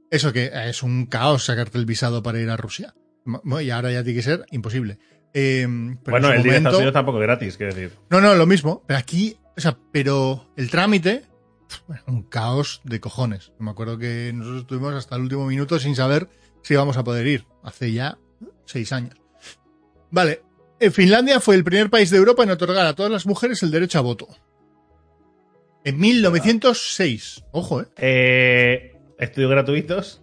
Eso 0.09 0.31
que 0.33 0.51
es 0.53 0.83
un 0.83 1.05
caos 1.05 1.45
sacarte 1.45 1.77
el 1.77 1.85
visado 1.85 2.23
para 2.23 2.39
ir 2.39 2.49
a 2.49 2.57
Rusia. 2.57 2.93
Y 3.61 3.69
ahora 3.71 3.91
ya 3.91 4.03
tiene 4.03 4.17
que 4.19 4.23
ser 4.23 4.45
imposible. 4.51 4.99
Eh, 5.33 5.65
pero 5.67 5.67
en 5.67 5.99
Bueno, 6.05 6.27
el 6.31 6.33
de 6.33 6.37
momento- 6.39 6.57
Estados 6.57 6.77
Unidos 6.77 6.93
tampoco 6.93 7.17
es 7.19 7.23
gratis, 7.23 7.57
quiero 7.57 7.73
decir. 7.75 7.93
No, 8.09 8.21
no, 8.21 8.33
lo 8.35 8.45
mismo. 8.45 8.83
Pero 8.87 8.97
aquí, 8.99 9.37
o 9.55 9.61
sea, 9.61 9.77
pero 9.91 10.51
el 10.57 10.69
trámite, 10.69 11.25
un 12.07 12.23
caos 12.23 12.81
de 12.83 12.99
cojones. 12.99 13.51
Me 13.59 13.69
acuerdo 13.71 13.97
que 13.97 14.31
nosotros 14.33 14.61
estuvimos 14.61 14.93
hasta 14.95 15.15
el 15.15 15.23
último 15.23 15.45
minuto 15.45 15.79
sin 15.79 15.95
saber 15.95 16.27
si 16.63 16.73
íbamos 16.73 16.97
a 16.97 17.03
poder 17.03 17.27
ir. 17.27 17.45
Hace 17.63 17.91
ya 17.91 18.17
seis 18.65 18.91
años. 18.91 19.15
Vale. 20.11 20.41
eh, 20.79 20.91
Finlandia 20.91 21.39
fue 21.39 21.55
el 21.55 21.63
primer 21.63 21.89
país 21.89 22.09
de 22.11 22.17
Europa 22.17 22.43
en 22.43 22.51
otorgar 22.51 22.85
a 22.85 22.93
todas 22.93 23.11
las 23.11 23.25
mujeres 23.25 23.61
el 23.63 23.71
derecho 23.71 23.97
a 23.99 24.01
voto. 24.01 24.27
En 25.83 25.97
1906. 25.99 27.43
Ojo, 27.51 27.81
¿eh? 27.81 27.85
Eh, 27.97 28.95
estudios 29.19 29.51
gratuitos. 29.51 30.21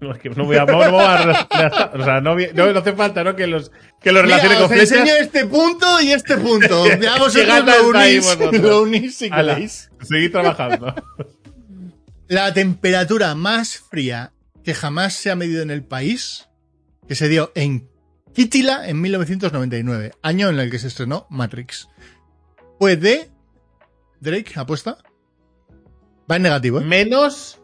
No, 0.00 0.12
es 0.12 0.18
que 0.18 0.30
no 0.30 0.44
voy 0.44 0.56
a. 0.56 0.64
No, 0.64 0.76
voy 0.76 0.84
a- 0.86 1.90
o 1.94 2.04
sea, 2.04 2.20
no, 2.20 2.34
vi- 2.36 2.48
no, 2.54 2.72
no 2.72 2.78
hace 2.78 2.92
falta, 2.94 3.22
¿no? 3.24 3.34
Que 3.36 3.46
los, 3.46 3.70
que 4.00 4.12
los 4.12 4.22
relacione 4.22 4.54
Mira, 4.56 4.66
con 4.68 4.72
os 4.72 4.78
flechas. 4.78 4.98
enseño 4.98 5.16
este 5.20 5.46
punto 5.46 6.00
y 6.00 6.12
este 6.12 6.36
punto. 6.36 6.84
Vosotros 7.18 7.34
Llegad 7.34 7.64
lo 7.64 7.72
hasta 7.72 7.86
unís, 7.86 8.60
lo 8.62 8.82
unís 8.82 9.16
si 9.16 9.30
queréis. 9.30 9.90
Seguid 10.02 10.32
trabajando. 10.32 10.94
La 12.28 12.52
temperatura 12.52 13.34
más 13.34 13.78
fría 13.78 14.32
que 14.64 14.74
jamás 14.74 15.14
se 15.14 15.30
ha 15.30 15.36
medido 15.36 15.62
en 15.62 15.70
el 15.70 15.84
país, 15.84 16.48
que 17.08 17.14
se 17.14 17.28
dio 17.28 17.52
en 17.54 17.88
Kitila 18.34 18.88
en 18.88 19.00
1999, 19.00 20.12
año 20.22 20.48
en 20.48 20.58
el 20.58 20.70
que 20.70 20.78
se 20.78 20.88
estrenó 20.88 21.26
Matrix, 21.30 21.88
fue 22.78 22.96
de... 22.96 23.30
Drake, 24.20 24.52
apuesta. 24.56 24.98
Va 26.30 26.36
en 26.36 26.42
negativo, 26.42 26.80
¿eh? 26.80 26.84
Menos. 26.84 27.60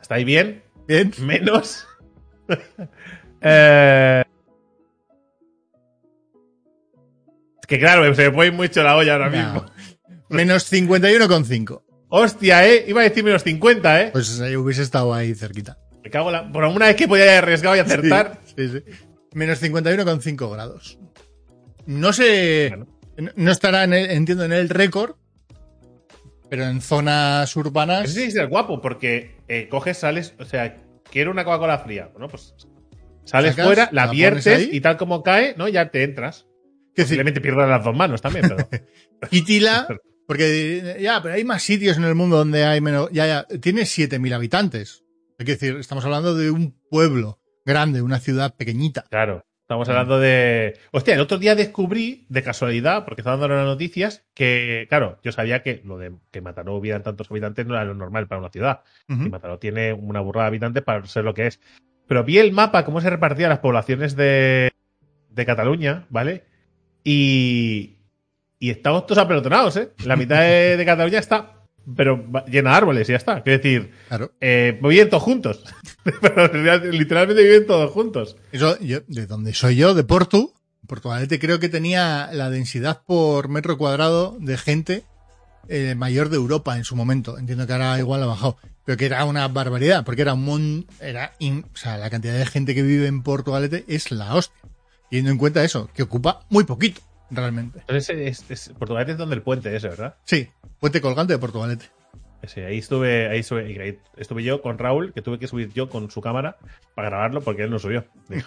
¿Está 0.00 0.16
ahí 0.16 0.24
bien? 0.24 0.61
Bien. 0.86 1.12
Menos. 1.20 1.86
eh, 3.40 4.24
es 7.60 7.66
que 7.66 7.78
claro, 7.78 8.14
se 8.14 8.28
me 8.30 8.34
fue 8.34 8.50
mucho 8.50 8.82
la 8.82 8.96
olla 8.96 9.12
ahora 9.14 9.30
No. 9.30 9.36
mismo. 9.36 9.66
Menos 10.28 10.72
51,5. 10.72 11.82
Hostia, 12.08 12.66
eh. 12.68 12.84
Iba 12.88 13.00
a 13.00 13.04
decir 13.04 13.24
menos 13.24 13.42
50, 13.42 14.00
eh. 14.02 14.10
Pues 14.12 14.38
eh, 14.40 14.56
hubiese 14.56 14.82
estado 14.82 15.12
ahí 15.14 15.34
cerquita. 15.34 15.78
Me 16.02 16.10
cago 16.10 16.28
en 16.28 16.32
la. 16.34 16.52
Por 16.52 16.64
una 16.64 16.86
vez 16.86 16.96
que 16.96 17.08
podía 17.08 17.24
haber 17.24 17.38
arriesgado 17.44 17.76
y 17.76 17.78
acertar. 17.80 18.40
Sí, 18.56 18.68
sí. 18.68 18.82
Menos 19.34 19.62
51,5 19.62 20.52
grados. 20.52 20.98
No 21.86 22.12
sé. 22.12 22.68
Bueno. 22.70 22.86
no- 23.18 23.30
No 23.36 23.50
estará, 23.52 23.84
en 23.84 23.92
el- 23.94 24.10
entiendo, 24.10 24.44
en 24.44 24.52
el 24.52 24.68
récord. 24.68 25.14
Pero 26.52 26.66
en 26.66 26.82
zonas 26.82 27.56
urbanas. 27.56 28.04
Eso 28.04 28.12
sí 28.12 28.24
es 28.24 28.34
ser 28.34 28.48
guapo, 28.48 28.82
porque 28.82 29.36
eh, 29.48 29.68
coges, 29.70 29.96
sales. 29.96 30.34
O 30.38 30.44
sea, 30.44 30.82
quiero 31.10 31.30
una 31.30 31.46
Coca-Cola 31.46 31.78
fría. 31.78 32.10
Bueno, 32.12 32.28
pues. 32.28 32.54
Sales 33.24 33.52
Sacas, 33.52 33.64
fuera, 33.64 33.88
la 33.90 34.04
la 34.04 34.12
viertes 34.12 34.68
y 34.70 34.82
tal 34.82 34.98
como 34.98 35.22
cae, 35.22 35.54
¿no? 35.56 35.66
Ya 35.66 35.90
te 35.90 36.02
entras. 36.02 36.46
Simplemente 36.94 37.40
pierdes 37.40 37.66
las 37.66 37.82
dos 37.82 37.96
manos 37.96 38.20
también, 38.20 38.44
pero. 38.46 38.68
Quitila, 39.30 39.86
porque 40.26 40.98
ya, 41.00 41.22
pero 41.22 41.36
hay 41.36 41.44
más 41.44 41.62
sitios 41.62 41.96
en 41.96 42.04
el 42.04 42.14
mundo 42.14 42.36
donde 42.36 42.66
hay 42.66 42.82
menos. 42.82 43.08
Ya, 43.12 43.26
ya, 43.26 43.46
tiene 43.60 43.84
7.000 43.84 44.34
habitantes. 44.34 45.04
Es 45.38 45.46
decir, 45.46 45.76
estamos 45.76 46.04
hablando 46.04 46.34
de 46.34 46.50
un 46.50 46.78
pueblo 46.90 47.40
grande, 47.64 48.02
una 48.02 48.20
ciudad 48.20 48.56
pequeñita. 48.56 49.06
Claro. 49.08 49.42
Estamos 49.72 49.88
hablando 49.88 50.20
de. 50.20 50.78
Hostia, 50.90 51.14
el 51.14 51.20
otro 51.20 51.38
día 51.38 51.54
descubrí, 51.54 52.26
de 52.28 52.42
casualidad, 52.42 53.06
porque 53.06 53.22
estaba 53.22 53.38
dando 53.38 53.56
las 53.56 53.64
noticias, 53.64 54.22
que, 54.34 54.84
claro, 54.90 55.18
yo 55.24 55.32
sabía 55.32 55.62
que 55.62 55.80
lo 55.86 55.96
de 55.96 56.12
que 56.30 56.42
Mataró 56.42 56.74
hubieran 56.74 57.02
tantos 57.02 57.30
habitantes 57.30 57.64
no 57.64 57.72
era 57.72 57.86
lo 57.86 57.94
normal 57.94 58.28
para 58.28 58.42
una 58.42 58.50
ciudad. 58.50 58.82
Ujú. 59.08 59.22
Y 59.24 59.30
Mataró 59.30 59.58
tiene 59.58 59.94
una 59.94 60.20
burrada 60.20 60.44
de 60.44 60.48
habitantes 60.48 60.82
para 60.82 61.06
ser 61.06 61.24
lo 61.24 61.32
que 61.32 61.46
es. 61.46 61.58
Pero 62.06 62.22
vi 62.22 62.36
el 62.36 62.52
mapa, 62.52 62.84
cómo 62.84 63.00
se 63.00 63.08
repartían 63.08 63.48
las 63.48 63.60
poblaciones 63.60 64.14
de, 64.14 64.72
de 65.30 65.46
Cataluña, 65.46 66.04
¿vale? 66.10 66.44
Y, 67.02 67.96
y 68.58 68.68
estamos 68.68 69.06
todos 69.06 69.24
apelotonados, 69.24 69.78
¿eh? 69.78 69.92
La 70.04 70.16
mitad 70.16 70.42
de, 70.42 70.76
de 70.76 70.84
Cataluña 70.84 71.18
está, 71.18 71.61
pero 71.96 72.24
llena 72.48 72.70
de 72.70 72.76
árboles 72.76 73.08
y 73.08 73.12
ya 73.12 73.18
está. 73.18 73.42
Quiero 73.42 73.58
decir, 73.62 73.90
Claro. 74.08 74.32
eh, 74.40 74.78
viven 74.82 75.08
todos 75.10 75.22
juntos. 75.22 75.64
pero 76.20 76.48
literalmente 76.92 77.42
viven 77.42 77.66
todos 77.66 77.90
juntos. 77.90 78.36
Eso, 78.52 78.78
yo, 78.80 79.00
de 79.06 79.26
donde 79.26 79.54
soy 79.54 79.76
yo, 79.76 79.94
de 79.94 80.04
Porto, 80.04 80.52
Portugalete 80.86 81.38
creo 81.38 81.58
que 81.60 81.68
tenía 81.68 82.28
la 82.32 82.50
densidad 82.50 83.02
por 83.06 83.48
metro 83.48 83.78
cuadrado 83.78 84.36
de 84.40 84.56
gente 84.58 85.04
eh, 85.68 85.94
mayor 85.96 86.28
de 86.28 86.36
Europa 86.36 86.76
en 86.76 86.84
su 86.84 86.96
momento. 86.96 87.38
Entiendo 87.38 87.66
que 87.66 87.72
ahora 87.72 87.98
igual 87.98 88.22
ha 88.22 88.26
bajado. 88.26 88.56
Pero 88.84 88.98
que 88.98 89.06
era 89.06 89.24
una 89.24 89.46
barbaridad, 89.46 90.04
porque 90.04 90.22
era 90.22 90.34
un 90.34 90.44
mon- 90.44 90.86
era 91.00 91.34
in- 91.38 91.64
o 91.72 91.76
sea, 91.76 91.96
la 91.98 92.10
cantidad 92.10 92.36
de 92.36 92.46
gente 92.46 92.74
que 92.74 92.82
vive 92.82 93.06
en 93.06 93.22
Portugalete 93.22 93.84
es 93.86 94.10
la 94.10 94.34
hostia. 94.34 94.58
Teniendo 95.08 95.30
en 95.30 95.38
cuenta 95.38 95.62
eso, 95.62 95.88
que 95.94 96.02
ocupa 96.02 96.40
muy 96.50 96.64
poquito, 96.64 97.00
realmente. 97.32 97.80
Entonces, 97.80 98.10
es, 98.10 98.50
es- 98.50 98.68
Portugal 98.78 99.08
es 99.10 99.16
donde 99.16 99.34
el 99.34 99.42
puente 99.42 99.74
ese, 99.74 99.88
¿verdad? 99.88 100.14
Sí, 100.24 100.48
puente 100.78 101.00
colgante 101.00 101.32
de 101.32 101.38
Portugalete. 101.38 101.86
Ese, 102.42 102.66
ahí 102.66 102.78
estuve, 102.78 103.28
ahí 103.28 103.40
estuve, 103.40 103.98
estuve 104.16 104.42
yo 104.42 104.62
con 104.62 104.76
Raúl, 104.78 105.12
que 105.12 105.22
tuve 105.22 105.38
que 105.38 105.46
subir 105.46 105.72
yo 105.72 105.88
con 105.88 106.10
su 106.10 106.20
cámara 106.20 106.56
para 106.94 107.08
grabarlo 107.08 107.40
porque 107.40 107.62
él 107.62 107.70
no 107.70 107.78
subió. 107.78 108.04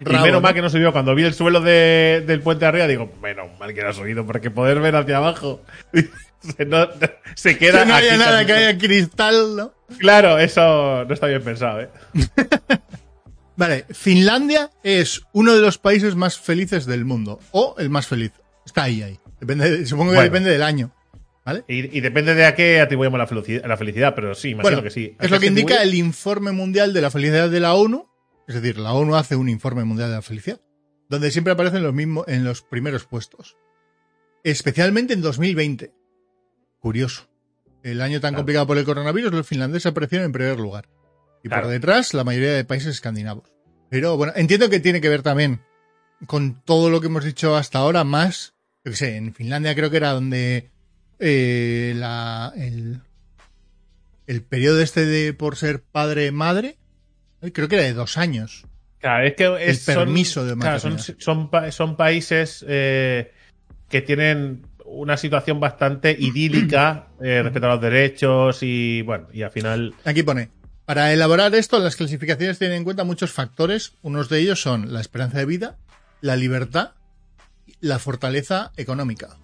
Y 0.00 0.04
menos 0.04 0.32
¿no? 0.32 0.40
mal 0.40 0.52
que 0.52 0.62
no 0.62 0.68
subió. 0.68 0.90
Cuando 0.90 1.14
vi 1.14 1.22
el 1.22 1.32
suelo 1.32 1.60
de- 1.60 2.24
del 2.26 2.40
puente 2.40 2.64
de 2.64 2.68
arriba, 2.70 2.88
digo, 2.88 3.12
menos 3.22 3.56
mal 3.60 3.72
que 3.72 3.82
no 3.82 3.90
ha 3.90 3.92
subido, 3.92 4.26
porque 4.26 4.50
poder 4.50 4.80
ver 4.80 4.96
hacia 4.96 5.18
abajo 5.18 5.62
se, 6.56 6.64
no- 6.66 6.88
se 7.36 7.56
queda. 7.56 7.82
Que 7.82 7.86
no 7.88 7.94
haya 7.94 8.16
nada, 8.16 8.44
que 8.44 8.52
haya 8.52 8.76
cristal, 8.76 9.54
¿no? 9.54 9.72
Claro, 9.98 10.38
eso 10.40 11.04
no 11.04 11.14
está 11.14 11.28
bien 11.28 11.42
pensado, 11.44 11.82
¿eh? 11.82 11.88
Vale, 13.68 13.86
Finlandia 13.90 14.70
es 14.82 15.22
uno 15.32 15.54
de 15.54 15.60
los 15.60 15.78
países 15.78 16.14
más 16.16 16.38
felices 16.38 16.84
del 16.86 17.04
mundo. 17.04 17.38
O 17.52 17.74
el 17.78 17.90
más 17.90 18.06
feliz. 18.06 18.32
Está 18.66 18.84
ahí, 18.84 19.02
ahí. 19.02 19.18
Depende, 19.40 19.70
de- 19.70 19.86
supongo 19.86 20.10
que 20.12 20.16
Bueno. 20.16 20.30
depende 20.30 20.50
del 20.50 20.62
año. 20.62 20.94
¿Vale? 21.44 21.64
Y, 21.68 21.96
y 21.96 22.00
depende 22.00 22.34
de 22.34 22.44
a 22.46 22.54
qué 22.54 22.80
atribuimos 22.80 23.18
la 23.18 23.26
felicidad, 23.26 23.64
la 23.66 23.76
felicidad 23.76 24.14
pero 24.14 24.34
sí, 24.34 24.50
imagino 24.50 24.76
Bueno, 24.76 24.82
que 24.82 24.90
sí. 24.90 25.16
¿A 25.18 25.24
es 25.24 25.30
lo 25.30 25.40
que 25.40 25.46
indica 25.46 25.74
atribuye? 25.74 25.98
el 25.98 26.04
informe 26.06 26.52
mundial 26.52 26.92
de 26.92 27.00
la 27.00 27.10
felicidad 27.10 27.50
de 27.50 27.60
la 27.60 27.74
ONU. 27.74 28.08
Es 28.46 28.54
decir, 28.56 28.78
la 28.78 28.92
ONU 28.92 29.16
hace 29.16 29.34
un 29.36 29.48
informe 29.48 29.84
mundial 29.84 30.08
de 30.10 30.16
la 30.16 30.22
felicidad. 30.22 30.60
Donde 31.08 31.30
siempre 31.30 31.52
aparecen 31.52 31.82
los 31.82 31.92
mismos, 31.94 32.26
en 32.28 32.44
los 32.44 32.62
primeros 32.62 33.04
puestos. 33.06 33.56
Especialmente 34.44 35.12
en 35.14 35.20
2020. 35.22 35.92
Curioso. 36.80 37.28
El 37.82 38.00
año 38.00 38.20
tan 38.20 38.30
Claro. 38.30 38.40
complicado 38.40 38.66
por 38.66 38.78
el 38.78 38.84
coronavirus, 38.84 39.32
los 39.32 39.46
finlandeses 39.46 39.86
aparecieron 39.86 40.26
en 40.26 40.32
primer 40.32 40.58
lugar. 40.58 40.88
Y 41.44 41.48
Claro. 41.48 41.64
por 41.64 41.72
detrás, 41.72 42.14
la 42.14 42.22
mayoría 42.24 42.52
de 42.52 42.64
países 42.64 42.94
escandinavos. 42.94 43.51
Pero 43.92 44.16
bueno, 44.16 44.32
entiendo 44.36 44.70
que 44.70 44.80
tiene 44.80 45.02
que 45.02 45.10
ver 45.10 45.20
también 45.22 45.60
con 46.26 46.62
todo 46.64 46.88
lo 46.88 47.02
que 47.02 47.08
hemos 47.08 47.24
dicho 47.24 47.56
hasta 47.56 47.78
ahora, 47.80 48.04
más, 48.04 48.54
yo 48.86 48.92
qué 48.92 48.96
sé, 48.96 49.16
en 49.16 49.34
Finlandia 49.34 49.74
creo 49.74 49.90
que 49.90 49.98
era 49.98 50.12
donde 50.12 50.70
eh, 51.18 51.92
la, 51.94 52.54
el, 52.56 53.00
el 54.26 54.40
periodo 54.40 54.80
este 54.80 55.04
de 55.04 55.34
por 55.34 55.56
ser 55.56 55.82
padre-madre, 55.82 56.78
creo 57.52 57.68
que 57.68 57.74
era 57.76 57.84
de 57.84 57.92
dos 57.92 58.16
años. 58.16 58.64
Claro, 58.98 59.26
es 59.26 59.34
que 59.34 59.44
es- 59.68 59.86
El 59.86 59.94
permiso 59.94 60.40
son, 60.40 60.58
de 60.58 60.62
claro, 60.62 60.80
son, 61.18 61.50
son 61.70 61.96
países 61.98 62.64
eh, 62.66 63.30
que 63.90 64.00
tienen 64.00 64.62
una 64.86 65.18
situación 65.18 65.60
bastante 65.60 66.16
idílica 66.18 67.08
eh, 67.22 67.42
respecto 67.42 67.66
a 67.66 67.74
los 67.74 67.82
derechos 67.82 68.58
y 68.62 69.02
bueno, 69.02 69.28
y 69.34 69.42
al 69.42 69.50
final 69.50 69.94
Aquí 70.06 70.22
pone, 70.22 70.48
para 70.92 71.10
elaborar 71.14 71.54
esto, 71.54 71.78
las 71.78 71.96
clasificaciones 71.96 72.58
tienen 72.58 72.76
en 72.76 72.84
cuenta 72.84 73.02
muchos 73.02 73.32
factores. 73.32 73.94
Unos 74.02 74.28
de 74.28 74.40
ellos 74.40 74.60
son 74.60 74.92
la 74.92 75.00
esperanza 75.00 75.38
de 75.38 75.46
vida, 75.46 75.78
la 76.20 76.36
libertad, 76.36 76.90
la 77.80 77.98
fortaleza 77.98 78.72
económica. 78.76 79.38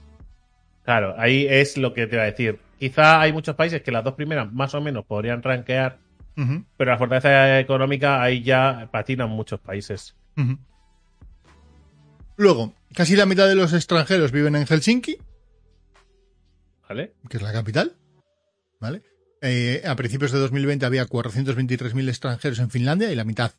Claro, 0.85 1.15
ahí 1.17 1.47
es 1.49 1.79
lo 1.79 1.95
que 1.95 2.07
te 2.07 2.17
iba 2.17 2.25
a 2.25 2.27
decir. 2.27 2.59
Quizá 2.79 3.23
hay 3.23 3.33
muchos 3.33 3.57
países 3.57 3.81
que 3.81 3.91
las 3.91 4.05
dos 4.05 4.13
primeras 4.13 4.53
más 4.53 4.75
o 4.75 4.83
menos 4.83 5.07
podrían 5.07 5.43
rankear, 5.43 5.97
pero 6.77 6.91
la 6.91 6.99
fortaleza 6.99 7.59
económica 7.61 8.21
ahí 8.23 8.43
ya 8.43 8.87
patinan 8.93 9.31
muchos 9.31 9.59
países. 9.59 10.17
Luego, 12.37 12.75
casi 12.93 13.17
la 13.17 13.25
mitad 13.25 13.49
de 13.49 13.55
los 13.55 13.73
extranjeros 13.73 14.33
viven 14.33 14.55
en 14.55 14.67
Helsinki, 14.67 15.17
¿Vale? 16.87 17.15
que 17.31 17.39
es 17.39 17.43
la 17.43 17.55
capital. 17.55 17.97
¿Vale? 18.81 19.01
Eh, 19.41 19.83
a 19.87 19.95
principios 19.97 20.33
de 20.33 20.39
2020 20.39 20.85
había 20.87 21.07
423.000 21.07 22.09
extranjeros 22.09 22.59
en 22.59 22.71
Finlandia 22.71 23.11
y 23.13 23.15
la 23.15 23.25
mitad 23.25 23.53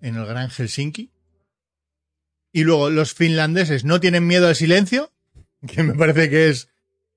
en 0.00 0.16
el 0.16 0.26
Gran 0.26 0.50
Helsinki. 0.50 1.10
Y 2.52 2.64
luego, 2.64 2.90
los 2.90 3.14
finlandeses 3.14 3.84
no 3.84 4.00
tienen 4.00 4.26
miedo 4.26 4.46
al 4.48 4.54
silencio, 4.56 5.12
que 5.66 5.82
me 5.82 5.94
parece 5.94 6.30
que 6.30 6.48
es 6.48 6.68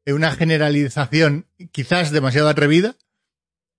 una 0.05 0.31
generalización 0.31 1.47
quizás 1.71 2.11
demasiado 2.11 2.49
atrevida. 2.49 2.95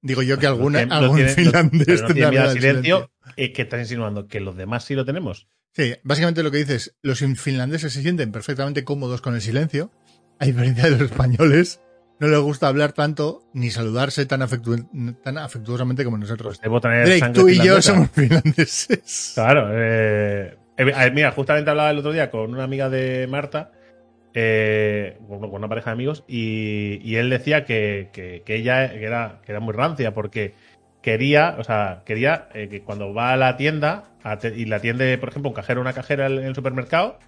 Digo 0.01 0.23
yo 0.23 0.39
que 0.39 0.47
alguna, 0.47 0.85
No 0.87 0.95
algún 0.95 1.17
tiene- 1.17 1.33
finlandés 1.33 2.03
no 2.03 2.09
tiene 2.15 2.31
miedo 2.31 2.45
al 2.45 2.53
silencio. 2.53 3.11
Es 3.37 3.51
que 3.51 3.63
estás 3.63 3.81
insinuando 3.81 4.29
que 4.29 4.41
los 4.41 4.57
demás 4.57 4.85
sí 4.85 4.95
lo 4.95 5.05
tenemos. 5.05 5.49
Sí, 5.75 5.95
básicamente 6.03 6.43
lo 6.43 6.51
que 6.51 6.59
dices, 6.59 6.97
los 7.03 7.19
finlandeses 7.37 7.93
se 7.93 8.03
sienten 8.03 8.31
perfectamente 8.33 8.85
cómodos 8.85 9.21
con 9.21 9.35
el 9.35 9.41
silencio, 9.43 9.91
a 10.39 10.47
diferencia 10.47 10.85
de 10.85 10.91
los 10.93 11.01
españoles, 11.03 11.81
no 12.21 12.29
les 12.29 12.39
gusta 12.41 12.69
hablar 12.69 12.93
tanto 12.93 13.43
ni 13.53 13.71
saludarse 13.71 14.27
tan, 14.27 14.41
afectu- 14.41 15.17
tan 15.23 15.39
afectuosamente 15.39 16.05
como 16.05 16.19
nosotros. 16.19 16.59
Pues 16.59 16.61
debo 16.61 16.81
tener 16.81 17.07
Drake, 17.07 17.33
tú 17.33 17.49
y 17.49 17.57
yo 17.65 17.81
somos 17.83 18.11
finlandeses. 18.11 19.33
Claro, 19.35 19.69
eh, 19.73 20.57
eh, 20.77 20.85
ver, 20.85 21.13
mira, 21.13 21.33
justamente 21.33 21.71
hablaba 21.71 21.91
el 21.91 21.99
otro 21.99 22.13
día 22.13 22.31
con 22.31 22.53
una 22.53 22.65
amiga 22.65 22.89
de 22.89 23.27
Marta, 23.29 23.71
eh, 24.35 25.19
con 25.29 25.41
con 25.41 25.55
una 25.55 25.69
pareja 25.69 25.91
de 25.91 25.95
amigos, 25.95 26.25
y, 26.29 27.01
y 27.03 27.17
él 27.17 27.31
decía 27.31 27.65
que, 27.65 28.11
que- 28.13 28.43
que 28.45 28.57
ella 28.57 28.91
que 28.91 29.05
era, 29.05 29.41
que 29.45 29.53
era 29.53 29.61
muy 29.61 29.73
rancia 29.75 30.13
porque 30.15 30.55
quería, 31.03 31.57
o 31.59 31.65
sea, 31.65 32.03
quería 32.05 32.49
eh, 32.55 32.69
que 32.69 32.83
cuando 32.83 33.15
va 33.15 33.33
a 33.33 33.37
la 33.37 33.57
tienda 33.57 34.05
a 34.23 34.39
te- 34.39 34.55
y 34.57 34.65
la 34.67 34.77
atiende, 34.77 35.17
por 35.19 35.29
ejemplo, 35.31 35.49
un 35.51 35.55
cajero 35.55 35.81
o 35.81 35.83
una 35.83 35.93
cajera 35.93 36.27
en 36.27 36.39
el 36.39 36.55
supermercado, 36.55 37.19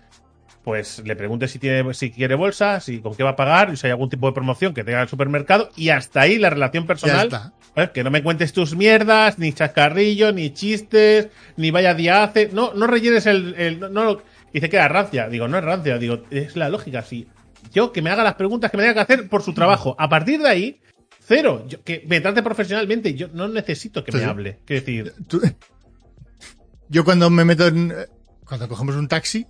pues 0.63 1.03
le 1.05 1.17
pregunte 1.17 1.49
si 1.49 1.59
tiene, 1.59 1.95
si 1.95 2.11
quiere 2.11 2.35
bolsa, 2.35 2.81
si 2.81 3.01
con 3.01 3.15
qué 3.15 3.23
va 3.23 3.31
a 3.31 3.37
pagar, 3.37 3.71
y 3.73 3.77
si 3.77 3.87
hay 3.87 3.93
algún 3.93 4.11
tipo 4.11 4.27
de 4.27 4.33
promoción 4.35 4.75
que 4.75 4.85
tenga 4.85 5.01
el 5.03 5.09
supermercado, 5.09 5.71
y 5.77 5.89
hasta 5.89 6.21
ahí 6.23 6.39
la 6.39 6.51
relación 6.51 6.85
Ya 6.85 6.89
personal 6.89 7.27
está. 7.27 7.53
¿Eh? 7.77 7.91
Que 7.95 8.03
no 8.05 8.11
me 8.11 8.23
cuentes 8.23 8.53
tus 8.53 8.75
mierdas, 8.77 9.39
ni 9.39 9.53
chascarrillos, 9.53 10.35
ni 10.35 10.51
chistes, 10.53 11.29
ni 11.57 11.71
vaya 11.71 11.95
día 11.95 12.25
hace. 12.25 12.51
No, 12.53 12.75
no 12.75 12.87
rellenes 12.87 13.27
el. 13.27 13.55
el- 13.57 13.81
no, 13.81 13.89
no- 13.91 14.23
dice 14.53 14.69
que 14.69 14.77
era 14.77 14.89
rancia. 14.89 15.29
Digo, 15.29 15.47
no 15.49 15.57
es 15.57 15.65
rancia. 15.65 15.97
Digo, 15.97 16.25
es 16.31 16.57
la 16.57 16.69
lógica. 16.69 17.03
Si 17.03 17.29
yo 17.73 17.93
que 17.93 18.03
me 18.03 18.11
haga 18.11 18.25
las 18.25 18.35
preguntas 18.35 18.71
que 18.71 18.77
me 18.77 18.83
tenga 18.83 18.95
que 18.95 19.01
hacer 19.13 19.29
por 19.29 19.43
su 19.43 19.55
trabajo. 19.55 19.95
A 19.99 20.09
partir 20.09 20.41
de 20.43 20.49
ahí, 20.49 20.81
cero. 21.21 21.65
Yo- 21.69 21.83
que 21.85 22.05
me 22.09 22.21
trate 22.21 22.43
profesionalmente. 22.43 23.15
Yo 23.15 23.29
no 23.33 23.47
necesito 23.49 24.03
que 24.05 24.11
me 24.13 24.25
hable. 24.25 24.59
Quiero 24.67 24.81
decir, 24.85 25.15
Yo 26.89 27.05
cuando 27.05 27.31
me 27.31 27.45
meto 27.45 27.67
en... 27.69 27.95
Cuando 28.45 28.69
cogemos 28.69 28.97
un 28.97 29.07
taxi, 29.07 29.47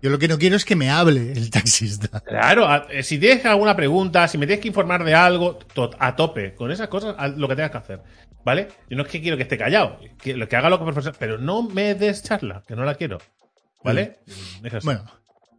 yo 0.00 0.10
lo 0.10 0.18
que 0.18 0.28
no 0.28 0.38
quiero 0.38 0.56
es 0.56 0.64
que 0.64 0.76
me 0.76 0.90
hable 0.90 1.32
el 1.32 1.50
taxista. 1.50 2.20
claro, 2.20 2.88
eh, 2.88 3.02
si 3.02 3.18
tienes 3.18 3.44
alguna 3.46 3.74
pregunta, 3.74 4.28
si 4.28 4.38
me 4.38 4.46
tienes 4.46 4.62
que 4.62 4.68
informar 4.68 5.04
de 5.04 5.14
algo, 5.14 5.58
a 5.98 6.16
tope. 6.16 6.54
Con 6.54 6.70
esas 6.70 6.88
cosas, 6.88 7.16
lo 7.36 7.48
que 7.48 7.56
tengas 7.56 7.72
que 7.72 7.78
hacer. 7.78 8.02
¿Vale? 8.44 8.68
Yo 8.88 8.96
no 8.96 9.02
es 9.02 9.08
que 9.08 9.20
quiero 9.20 9.36
que 9.36 9.42
esté 9.42 9.58
callado. 9.58 9.98
Que, 10.22 10.34
lo 10.34 10.48
que 10.48 10.56
haga 10.56 10.70
lo 10.70 10.78
que 10.78 10.84
profesor. 10.84 11.14
Pero 11.18 11.38
no 11.38 11.62
me 11.62 11.94
des 11.94 12.22
charla, 12.22 12.62
que 12.66 12.76
no 12.76 12.84
la 12.84 12.94
quiero. 12.94 13.18
¿Vale? 13.82 14.18
Es 14.62 14.74
así. 14.74 14.86
Bueno, 14.86 15.04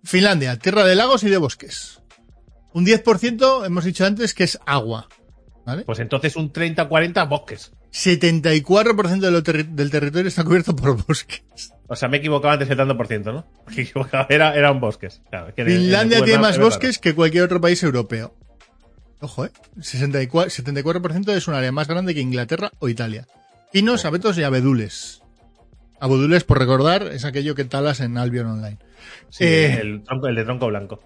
Finlandia, 0.04 0.58
tierra 0.58 0.86
de 0.86 0.96
lagos 0.96 1.24
y 1.24 1.30
de 1.30 1.38
bosques. 1.38 2.02
Un 2.74 2.86
10% 2.86 3.66
hemos 3.66 3.84
dicho 3.84 4.06
antes 4.06 4.34
que 4.34 4.44
es 4.46 4.60
agua. 4.66 5.08
¿Vale? 5.66 5.84
Pues 5.84 6.00
entonces 6.00 6.36
un 6.36 6.52
30-40 6.52 7.28
bosques. 7.28 7.72
74% 7.92 9.20
de 9.20 9.32
lo 9.32 9.42
del 9.42 9.92
territorio 9.92 10.28
está 10.28 10.44
cubierto 10.44 10.76
por 10.76 11.04
bosques. 11.06 11.74
O 11.92 11.96
sea, 11.96 12.08
me 12.08 12.18
he 12.18 12.20
equivocado 12.20 12.54
antes 12.54 12.70
el 12.70 12.78
tanto 12.78 12.96
por 12.96 13.08
ciento, 13.08 13.32
¿no? 13.34 13.46
Me 13.68 13.76
he 13.78 13.82
equivocado, 13.82 14.28
era, 14.30 14.54
era 14.56 14.72
un 14.72 14.80
bosques. 14.80 15.22
Claro, 15.30 15.48
en 15.56 15.68
en 15.68 15.78
Finlandia 15.80 16.24
tiene 16.24 16.40
más 16.40 16.60
bosques 16.60 17.00
que 17.00 17.16
cualquier 17.16 17.44
otro 17.44 17.60
país 17.60 17.82
europeo. 17.84 18.36
Ojo, 19.22 19.46
¿eh? 19.46 19.52
64, 19.82 20.50
74% 20.52 21.34
es 21.36 21.48
un 21.48 21.56
área 21.56 21.72
más 21.72 21.88
grande 21.88 22.14
que 22.14 22.22
Inglaterra 22.22 22.72
o 22.80 22.88
Italia. 22.90 23.28
Pinos, 23.74 24.06
abetos 24.06 24.38
y 24.38 24.44
abedules. 24.44 25.22
Abudules, 26.00 26.44
por 26.46 26.60
recordar, 26.60 27.04
es 27.08 27.26
aquello 27.26 27.56
que 27.56 27.66
talas 27.66 28.00
en 28.00 28.18
Albion 28.18 28.48
Online. 28.48 28.78
Sí, 29.30 29.44
Eh, 29.44 29.80
el, 29.82 30.04
tronco- 30.04 30.28
el 30.30 30.36
de 30.36 30.46
tronco 30.46 30.68
blanco. 30.68 31.02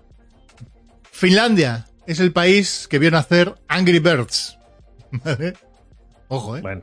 Finlandia 1.11 1.85
es 2.05 2.19
el 2.19 2.31
país 2.31 2.87
que 2.89 2.99
vio 2.99 3.09
nacer 3.11 3.55
Angry 3.67 3.99
Birds. 3.99 4.57
¿Vale? 5.11 5.53
Ojo, 6.27 6.57
¿eh? 6.57 6.61
Bueno, 6.61 6.81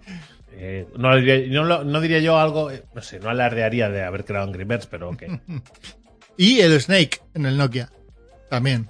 eh, 0.53 0.86
no, 0.96 1.14
diría, 1.16 1.62
no 1.84 2.01
diría 2.01 2.18
yo 2.20 2.38
algo, 2.38 2.70
eh, 2.70 2.82
no 2.94 3.03
sé, 3.03 3.20
no 3.20 3.30
alardearía 3.30 3.88
de 3.88 4.03
haber 4.03 4.24
creado 4.24 4.46
Angry 4.46 4.64
Birds, 4.64 4.86
pero 4.86 5.11
ok. 5.11 5.22
Y 6.36 6.61
el 6.61 6.80
Snake 6.80 7.20
en 7.34 7.44
el 7.46 7.57
Nokia. 7.59 7.90
También. 8.48 8.88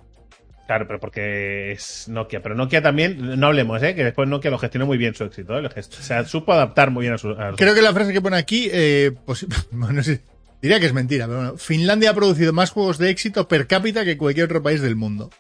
Claro, 0.69 0.87
pero 0.87 1.01
porque 1.01 1.73
es 1.73 2.07
Nokia. 2.09 2.41
Pero 2.43 2.55
Nokia 2.55 2.81
también, 2.81 3.41
no 3.41 3.47
hablemos, 3.49 3.83
¿eh? 3.83 3.95
Que 3.97 4.05
después 4.05 4.29
Nokia 4.29 4.53
lo 4.53 4.59
gestionó 4.59 4.87
muy 4.87 4.99
bien 4.99 5.15
su 5.17 5.25
éxito, 5.25 5.59
¿eh? 5.59 5.67
O 5.67 5.83
sea, 5.83 6.25
supo 6.25 6.53
adaptar 6.53 6.93
muy 6.93 7.03
bien 7.03 7.15
a 7.15 7.19
su. 7.19 7.31
a 7.31 7.51
su- 7.51 7.57
Creo 7.57 7.75
que 7.75 7.83
la 7.83 7.93
frase 7.93 8.13
que 8.13 8.21
pone 8.21 8.37
aquí, 8.37 8.69
eh, 8.73 9.11
pues, 9.27 9.47
bueno, 9.73 10.01
sí, 10.05 10.21
diría 10.63 10.79
que 10.79 10.87
es 10.87 10.93
mentira, 10.93 11.27
pero 11.27 11.39
bueno. 11.39 11.57
Finlandia 11.57 12.11
ha 12.11 12.15
producido 12.15 12.53
más 12.53 12.71
juegos 12.71 12.99
de 12.99 13.11
éxito 13.11 13.49
per 13.49 13.67
cápita 13.67 14.05
que 14.05 14.17
cualquier 14.17 14.45
otro 14.45 14.63
país 14.63 14.81
del 14.81 14.95
mundo. 14.97 15.31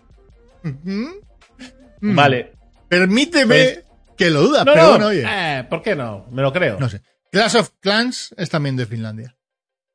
Ujú. 0.64 1.20
Mm. 2.02 2.16
Vale. 2.16 2.52
Permíteme 2.88 3.46
Pues- 3.54 3.84
que 4.24 4.30
lo 4.30 4.42
duda, 4.42 4.64
No, 4.64 4.72
pero 4.72 4.82
no, 4.84 4.90
bueno, 4.90 5.06
oye. 5.06 5.24
eh, 5.26 5.64
¿Por 5.70 5.80
qué 5.82 5.96
no? 5.96 6.26
Me 6.30 6.42
lo 6.42 6.52
creo. 6.52 6.78
No 6.78 6.88
sé. 6.90 7.00
Clash 7.32 7.56
of 7.56 7.70
Clans 7.80 8.34
es 8.36 8.50
también 8.50 8.76
de 8.76 8.84
Finlandia. 8.86 9.36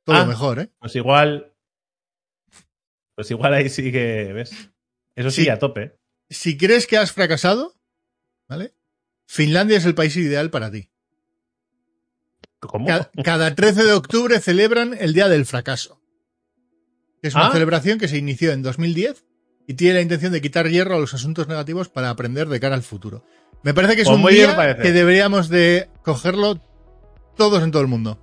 Todo 0.03 0.15
Ah. 0.17 0.25
mejor, 0.25 0.59
¿eh? 0.59 0.69
Pues 0.79 0.95
igual. 0.95 1.53
Pues 3.15 3.29
igual 3.31 3.53
ahí 3.53 3.69
sí 3.69 3.91
que. 3.91 4.31
¿Ves? 4.33 4.51
Eso 5.15 5.29
sí, 5.31 5.47
a 5.49 5.59
tope. 5.59 5.97
Si 6.29 6.57
crees 6.57 6.87
que 6.87 6.97
has 6.97 7.11
fracasado, 7.11 7.75
¿vale? 8.49 8.73
Finlandia 9.27 9.77
es 9.77 9.85
el 9.85 9.95
país 9.95 10.15
ideal 10.17 10.49
para 10.49 10.71
ti. 10.71 10.89
¿Cómo? 12.59 12.87
Ca- 12.87 13.11
Cada 13.23 13.53
13 13.53 13.83
de 13.83 13.93
octubre 13.93 14.39
celebran 14.39 14.95
el 14.99 15.13
Día 15.13 15.27
del 15.29 15.45
Fracaso. 15.45 16.01
que 17.21 17.29
Es 17.29 17.35
una 17.35 17.47
Ah. 17.47 17.51
celebración 17.53 17.97
que 17.99 18.07
se 18.07 18.17
inició 18.17 18.51
en 18.51 18.61
2010 18.61 19.25
y 19.67 19.73
tiene 19.75 19.95
la 19.95 20.01
intención 20.01 20.31
de 20.31 20.41
quitar 20.41 20.67
hierro 20.69 20.95
a 20.95 20.99
los 20.99 21.13
asuntos 21.15 21.47
negativos 21.47 21.89
para 21.89 22.09
aprender 22.11 22.47
de 22.49 22.59
cara 22.59 22.75
al 22.75 22.83
futuro. 22.83 23.23
Me 23.63 23.73
parece 23.73 23.95
que 23.95 24.01
es 24.03 24.07
Pues 24.07 24.17
un 24.17 24.25
bien 24.25 24.55
día 24.55 24.75
que 24.77 24.91
deberíamos 24.91 25.49
de 25.49 25.89
cogerlo 26.03 26.59
todos 27.35 27.63
en 27.63 27.71
todo 27.71 27.81
el 27.81 27.87
mundo. 27.87 28.19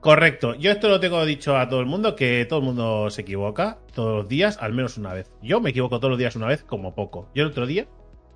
Correcto. 0.00 0.54
Yo 0.56 0.70
esto 0.72 0.88
lo 0.88 0.98
tengo 1.00 1.24
dicho 1.24 1.56
a 1.56 1.68
todo 1.68 1.80
el 1.80 1.86
mundo, 1.86 2.16
que 2.16 2.44
todo 2.46 2.58
el 2.58 2.64
mundo 2.64 3.08
se 3.10 3.22
equivoca 3.22 3.78
todos 3.94 4.16
los 4.16 4.28
días, 4.28 4.58
al 4.60 4.72
menos 4.72 4.98
una 4.98 5.14
vez. 5.14 5.30
Yo 5.42 5.60
me 5.60 5.70
equivoco 5.70 5.98
todos 5.98 6.10
los 6.10 6.18
días 6.18 6.34
una 6.36 6.46
vez, 6.48 6.62
como 6.64 6.94
poco. 6.94 7.28
Yo 7.34 7.44
el 7.44 7.50
otro 7.50 7.66
día, 7.66 7.82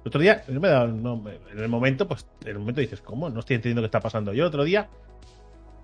el 0.05 0.09
otro 0.09 0.21
día, 0.21 0.45
no 0.49 0.61
me 0.61 0.69
da- 0.69 0.87
no 0.87 1.17
me- 1.17 1.39
en 1.53 1.59
el 1.59 1.69
momento, 1.69 2.07
pues, 2.07 2.27
en 2.43 2.49
el 2.49 2.59
momento 2.61 2.81
dices, 2.81 3.01
¿cómo? 3.01 3.29
No 3.31 3.41
estoy 3.41 3.57
entendiendo 3.57 3.83
qué 3.83 3.87
está 3.87 4.01
pasando. 4.01 4.33
Yo 4.33 4.45
el 4.45 4.49
otro 4.49 4.63
día 4.65 4.89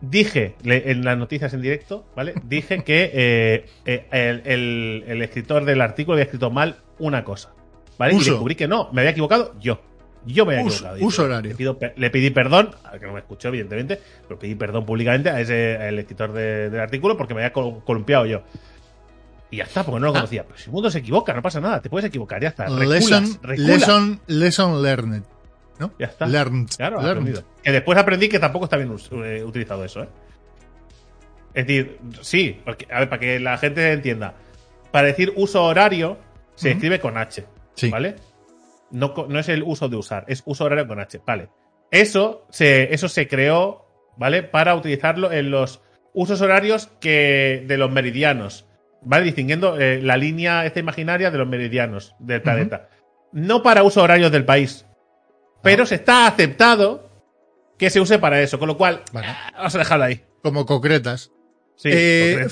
dije, 0.01 0.55
en 0.65 1.05
las 1.05 1.19
noticias 1.19 1.53
en 1.55 1.61
directo, 1.63 2.05
¿vale? 2.17 2.35
Dije 2.45 2.83
que 2.85 3.11
eh, 3.13 3.67
eh, 3.85 4.07
el, 4.13 4.43
el- 4.47 5.05
el 5.07 5.23
escritor 5.23 5.65
del 5.65 5.81
artículo 5.81 6.15
había 6.15 6.25
escrito 6.25 6.51
mal 6.51 6.77
una 6.99 7.25
cosa, 7.25 7.53
¿vale? 7.99 8.15
Uso. 8.15 8.29
Y 8.29 8.31
descubrí 8.31 8.55
que 8.55 8.69
no, 8.69 8.89
me 8.93 9.01
había 9.01 9.11
equivocado 9.11 9.55
yo. 9.61 9.81
Yo 10.27 10.47
me 10.47 10.55
había 10.59 10.67
equivocado. 10.69 10.97
Uso 11.05 11.25
horario. 11.25 11.51
Le, 11.51 11.57
pido 11.57 11.79
le 11.97 12.11
pedí 12.11 12.31
perdón, 12.31 12.71
al 12.85 13.01
que 13.01 13.07
no 13.07 13.13
me 13.13 13.19
escuchó, 13.21 13.49
evidentemente, 13.49 14.01
pero 14.29 14.39
pedí 14.39 14.55
perdón 14.55 14.87
públicamente 14.87 15.31
a 15.31 15.41
ese 15.41 15.77
al 15.77 15.99
escritor 15.99 16.33
de- 16.33 16.71
del 16.71 16.81
artículo 16.81 17.17
porque 17.17 17.35
me 17.35 17.41
había 17.43 17.53
col- 17.53 17.83
columpiado 17.85 18.27
yo. 18.27 18.43
Y 19.51 19.57
ya 19.59 19.65
está, 19.65 19.85
porque 19.85 20.01
no 20.01 20.07
lo 20.07 20.13
Ah. 20.13 20.21
conocía. 20.21 20.45
Pero 20.45 20.57
si 20.59 20.67
el 20.67 20.73
mundo 20.73 20.91
se 20.91 20.99
equivoca, 21.01 21.35
no 21.35 21.43
pasa 21.43 21.61
nada, 21.61 21.81
te 21.83 21.91
puedes 21.91 22.07
equivocar, 22.09 22.41
ya 22.41 22.49
está. 22.49 22.65
Reculas, 22.67 22.89
Lesson, 22.89 23.39
reculas. 23.43 23.59
lesson, 23.69 24.21
lesson 24.27 24.83
learned. 24.83 25.23
¿No? 25.79 25.93
Ya 25.99 26.07
está. 26.07 26.27
Learned. 26.27 26.69
Claro, 26.77 26.97
Learned. 27.03 27.11
aprendido. 27.23 27.45
Que 27.63 27.73
después 27.73 27.99
aprendí 27.99 28.29
que 28.29 28.39
tampoco 28.39 28.67
está 28.67 28.77
bien 28.77 28.95
eh, 29.25 29.43
utilizado 29.45 29.85
eso, 29.85 30.05
¿eh? 30.05 30.09
Es 31.55 31.67
decir, 31.67 31.99
sí, 32.23 32.61
porque, 32.65 32.87
a 32.91 33.01
ver, 33.01 33.09
para 33.09 33.21
que 33.21 33.41
la 33.41 33.59
gente 33.59 33.93
entienda. 33.93 34.35
Para 34.91 35.09
decir 35.09 35.33
uso 35.37 35.63
horario, 35.65 36.17
se 36.55 36.71
escribe 36.71 37.01
con 37.01 37.17
H. 37.19 37.45
Sí. 37.75 37.91
¿Vale? 37.91 38.17
No, 38.93 39.15
no 39.29 39.39
es 39.39 39.49
el 39.49 39.63
uso 39.63 39.89
de 39.89 39.97
usar, 39.97 40.25
es 40.29 40.43
uso 40.47 40.65
horario 40.65 40.87
con 40.87 41.01
H. 41.01 41.21
Vale. 41.27 41.49
Eso 41.91 42.47
se, 42.51 42.95
eso 42.95 43.09
se 43.09 43.27
creó, 43.27 43.87
¿vale? 44.17 44.43
Para 44.43 44.75
utilizarlo 44.75 45.33
en 45.33 45.51
los 45.51 45.83
usos 46.15 46.41
horarios 46.41 46.89
que 47.01 47.65
de 47.67 47.77
los 47.79 47.91
meridianos. 47.91 48.67
¿Vale? 49.05 49.25
Distinguiendo 49.25 49.81
eh, 49.81 50.01
la 50.01 50.17
línea 50.17 50.65
esta 50.65 50.79
imaginaria 50.79 51.31
de 51.33 51.39
los 51.39 51.49
meridianos 51.49 52.15
del 52.21 52.41
planeta. 52.41 52.89
No 53.33 53.63
para 53.63 53.83
uso 53.83 54.01
horarios 54.03 54.31
del 54.31 54.45
país. 54.45 54.87
Pero 55.63 55.87
se 55.87 55.97
está 55.97 56.27
aceptado 56.29 57.11
que 57.79 57.91
se 57.91 58.01
use 58.01 58.19
para 58.21 58.41
eso. 58.41 58.61
Con 58.61 58.69
lo 58.69 58.77
cual, 58.77 59.03
Vale. 59.13 59.27
ah, 59.29 59.51
vamos 59.57 59.75
a 59.75 59.79
dejarlo 59.79 60.05
ahí. 60.05 60.23
Como 60.43 60.67
concretas. 60.67 61.33
Sí, 61.75 61.89
Eh. 61.93 62.47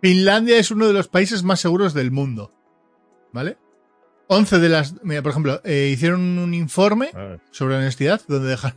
Finlandia 0.00 0.58
es 0.58 0.70
uno 0.70 0.86
de 0.86 0.92
los 0.92 1.08
países 1.08 1.42
más 1.42 1.60
seguros 1.60 1.92
del 1.92 2.10
mundo. 2.10 2.52
¿Vale? 3.36 3.58
11 4.28 4.58
de 4.58 4.68
las. 4.70 4.94
Mira, 5.04 5.20
por 5.22 5.30
ejemplo, 5.30 5.60
eh, 5.62 5.90
hicieron 5.92 6.20
un 6.38 6.54
informe 6.54 7.10
sobre 7.50 7.76
honestidad 7.76 8.20
donde 8.26 8.48
deja- 8.48 8.74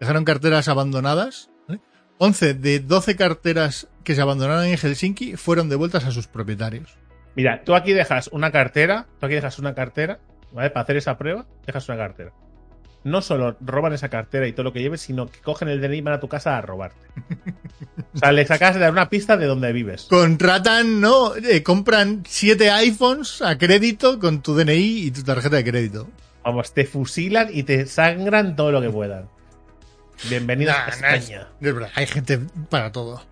dejaron 0.00 0.24
carteras 0.24 0.68
abandonadas. 0.68 1.50
¿vale? 1.68 1.80
11 2.18 2.54
de 2.54 2.80
12 2.80 3.14
carteras 3.14 3.88
que 4.02 4.14
se 4.14 4.22
abandonaron 4.22 4.64
en 4.64 4.76
Helsinki 4.78 5.36
fueron 5.36 5.68
devueltas 5.68 6.06
a 6.06 6.10
sus 6.12 6.26
propietarios. 6.26 6.96
Mira, 7.36 7.62
tú 7.62 7.74
aquí 7.74 7.92
dejas 7.92 8.28
una 8.32 8.50
cartera, 8.50 9.06
tú 9.20 9.26
aquí 9.26 9.34
dejas 9.36 9.58
una 9.58 9.74
cartera, 9.74 10.18
¿vale? 10.52 10.70
Para 10.70 10.82
hacer 10.84 10.96
esa 10.96 11.16
prueba, 11.18 11.46
dejas 11.66 11.86
una 11.88 11.98
cartera. 11.98 12.32
No 13.02 13.22
solo 13.22 13.56
roban 13.60 13.92
esa 13.94 14.10
cartera 14.10 14.46
y 14.46 14.52
todo 14.52 14.64
lo 14.64 14.72
que 14.74 14.80
lleves, 14.82 15.00
sino 15.00 15.30
que 15.30 15.40
cogen 15.40 15.68
el 15.68 15.80
DNI 15.80 15.96
y 15.98 16.00
van 16.02 16.14
a 16.14 16.20
tu 16.20 16.28
casa 16.28 16.58
a 16.58 16.60
robarte. 16.60 16.96
O 18.14 18.18
sea, 18.18 18.30
le 18.32 18.46
sacas 18.46 18.78
de 18.78 18.90
una 18.90 19.08
pista 19.08 19.36
de 19.38 19.46
donde 19.46 19.72
vives. 19.72 20.02
Contratan, 20.10 21.00
¿no? 21.00 21.34
Eh, 21.36 21.62
compran 21.62 22.24
7 22.28 22.70
iPhones 22.70 23.40
a 23.40 23.56
crédito 23.56 24.18
con 24.18 24.42
tu 24.42 24.54
DNI 24.54 25.06
y 25.06 25.10
tu 25.12 25.22
tarjeta 25.22 25.56
de 25.56 25.64
crédito. 25.64 26.08
Vamos, 26.44 26.74
te 26.74 26.84
fusilan 26.84 27.48
y 27.52 27.62
te 27.62 27.86
sangran 27.86 28.54
todo 28.56 28.70
lo 28.72 28.82
que 28.82 28.90
puedan. 28.90 29.28
Bienvenidos 30.28 30.74
Nah, 30.76 30.84
a 30.84 30.88
es- 31.16 31.22
España. 31.24 31.48
es 31.60 31.74
verdad, 31.74 31.90
hay 31.94 32.06
gente 32.06 32.38
para 32.68 32.92
todo. 32.92 33.24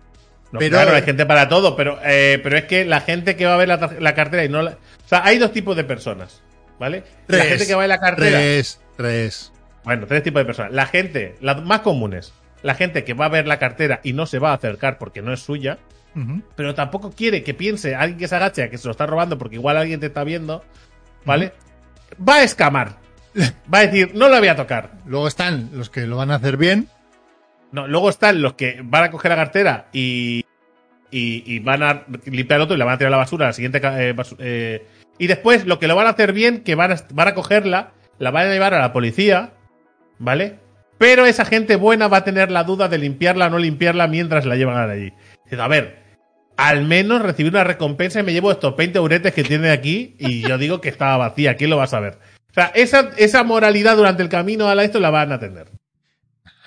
No, 0.51 0.57
Pero- 0.57 0.71
claro, 0.77 0.95
hay 0.95 1.03
gente 1.03 1.27
para 1.27 1.47
todo, 1.47 1.75
pero, 1.75 1.99
eh, 2.03 2.39
pero 2.41 2.57
es 2.57 2.63
que 2.65 2.85
la 2.85 3.01
gente 3.01 3.35
que 3.35 3.45
va 3.45 3.53
a 3.53 3.57
ver 3.57 3.67
la, 3.67 3.95
la 3.99 4.15
cartera 4.15 4.43
y 4.43 4.49
no 4.49 4.63
la... 4.63 4.71
O 4.71 5.07
sea, 5.07 5.23
hay 5.23 5.37
dos 5.37 5.51
tipos 5.53 5.75
de 5.75 5.83
personas, 5.83 6.41
¿vale? 6.79 7.03
la 7.27 7.37
Tres, 7.37 7.43
gente 7.49 7.67
que 7.67 7.75
va 7.75 7.81
a 7.81 7.85
ver 7.87 7.89
la 7.89 7.99
cartera... 7.99 8.37
Tres, 8.39 8.79
tres. 8.97 9.51
Bueno, 9.83 10.05
tres 10.07 10.23
tipos 10.23 10.41
de 10.41 10.45
personas. 10.45 10.71
La 10.73 10.85
gente, 10.85 11.35
las 11.41 11.61
más 11.63 11.79
comunes, 11.81 12.33
la 12.63 12.75
gente 12.75 13.03
que 13.03 13.13
va 13.13 13.25
a 13.25 13.29
ver 13.29 13.47
la 13.47 13.59
cartera 13.59 14.01
y 14.03 14.13
no 14.13 14.25
se 14.25 14.39
va 14.39 14.51
a 14.51 14.55
acercar 14.55 14.97
porque 14.97 15.21
no 15.21 15.33
es 15.33 15.39
suya, 15.41 15.77
pero 16.55 16.75
tampoco 16.75 17.11
quiere 17.11 17.43
que 17.43 17.53
piense 17.53 17.95
alguien 17.95 18.19
que 18.19 18.27
se 18.27 18.35
agache 18.35 18.63
a 18.63 18.69
que 18.69 18.77
se 18.77 18.87
lo 18.87 18.91
está 18.91 19.05
robando 19.05 19.37
porque 19.37 19.55
igual 19.55 19.77
alguien 19.77 19.99
te 20.01 20.07
está 20.07 20.23
viendo, 20.25 20.63
¿vale? 21.23 21.53
Va 22.27 22.35
a 22.37 22.43
escamar. 22.43 22.97
Va 23.73 23.79
a 23.79 23.87
decir, 23.87 24.11
no 24.15 24.27
la 24.27 24.39
voy 24.39 24.49
a 24.49 24.55
tocar. 24.55 24.91
Luego 25.05 25.27
están 25.27 25.69
los 25.73 25.89
que 25.89 26.01
lo 26.07 26.17
van 26.17 26.31
a 26.31 26.35
hacer 26.35 26.57
bien. 26.57 26.87
No, 27.71 27.87
luego 27.87 28.09
están 28.09 28.41
los 28.41 28.53
que 28.55 28.81
van 28.83 29.03
a 29.05 29.11
coger 29.11 29.29
la 29.29 29.37
cartera 29.37 29.87
y, 29.93 30.43
y, 31.11 31.43
y 31.45 31.59
van 31.59 31.83
a 31.83 32.03
limpiar 32.25 32.57
el 32.59 32.63
otro 32.63 32.75
y 32.75 32.79
la 32.79 32.85
van 32.85 32.95
a 32.95 32.97
tirar 32.97 33.13
a 33.13 33.17
la 33.17 33.17
basura, 33.17 33.45
la 33.45 33.53
siguiente. 33.53 33.79
eh, 33.81 34.15
eh, 34.39 34.87
y 35.19 35.27
después 35.27 35.65
lo 35.65 35.77
que 35.79 35.87
lo 35.87 35.95
van 35.95 36.07
a 36.07 36.11
hacer 36.11 36.33
bien, 36.33 36.63
que 36.63 36.75
van 36.75 36.91
a, 36.91 36.95
van 37.13 37.27
a 37.27 37.35
cogerla, 37.35 37.91
la 38.17 38.31
van 38.31 38.47
a 38.47 38.51
llevar 38.51 38.73
a 38.73 38.79
la 38.79 38.91
policía, 38.91 39.51
¿vale? 40.19 40.59
Pero 40.97 41.25
esa 41.25 41.45
gente 41.45 41.77
buena 41.77 42.07
va 42.07 42.17
a 42.17 42.23
tener 42.23 42.51
la 42.51 42.63
duda 42.63 42.87
de 42.89 42.97
limpiarla 42.97 43.47
o 43.47 43.49
no 43.49 43.57
limpiarla 43.57 44.07
mientras 44.07 44.45
la 44.45 44.55
llevan 44.55 44.89
allí. 44.89 45.13
Diciendo, 45.43 45.63
a 45.63 45.67
ver, 45.67 46.03
al 46.57 46.85
menos 46.85 47.21
recibir 47.21 47.53
una 47.53 47.63
recompensa 47.63 48.19
y 48.19 48.23
me 48.23 48.33
llevo 48.33 48.51
estos 48.51 48.75
20 48.75 48.97
euretes 48.97 49.33
que 49.33 49.43
tiene 49.43 49.71
aquí 49.71 50.15
y 50.19 50.41
yo 50.41 50.57
digo 50.57 50.81
que 50.81 50.89
estaba 50.89 51.17
vacía, 51.17 51.55
¿quién 51.55 51.69
lo 51.69 51.77
va 51.77 51.85
a 51.85 51.87
saber? 51.87 52.19
O 52.51 52.53
sea, 52.53 52.65
esa, 52.75 53.11
esa 53.17 53.43
moralidad 53.43 53.95
durante 53.95 54.23
el 54.23 54.29
camino 54.29 54.67
a 54.67 54.75
la 54.75 54.83
esto 54.83 54.99
la 54.99 55.09
van 55.09 55.31
a 55.31 55.39
tener. 55.39 55.71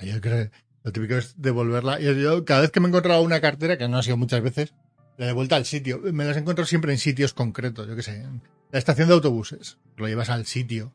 Yo 0.00 0.20
creo 0.20 0.44
que 0.44 0.50
lo 0.82 0.92
típico 0.92 1.16
es 1.16 1.40
devolverla. 1.40 2.00
Yo, 2.00 2.12
yo 2.12 2.44
cada 2.44 2.62
vez 2.62 2.70
que 2.70 2.80
me 2.80 2.86
he 2.86 2.88
encontrado 2.88 3.20
una 3.22 3.40
cartera, 3.40 3.76
que 3.76 3.86
no 3.86 3.98
ha 3.98 4.02
sido 4.02 4.16
muchas 4.16 4.40
veces, 4.40 4.74
la 5.18 5.26
de 5.26 5.32
vuelta 5.32 5.56
al 5.56 5.66
sitio. 5.66 6.00
Me 6.12 6.24
las 6.24 6.36
encuentro 6.36 6.64
siempre 6.64 6.92
en 6.92 6.98
sitios 6.98 7.34
concretos, 7.34 7.86
yo 7.86 7.94
qué 7.94 8.02
sé. 8.02 8.24
La 8.70 8.78
estación 8.78 9.08
de 9.08 9.14
autobuses. 9.14 9.78
Lo 9.96 10.08
llevas 10.08 10.30
al 10.30 10.46
sitio. 10.46 10.92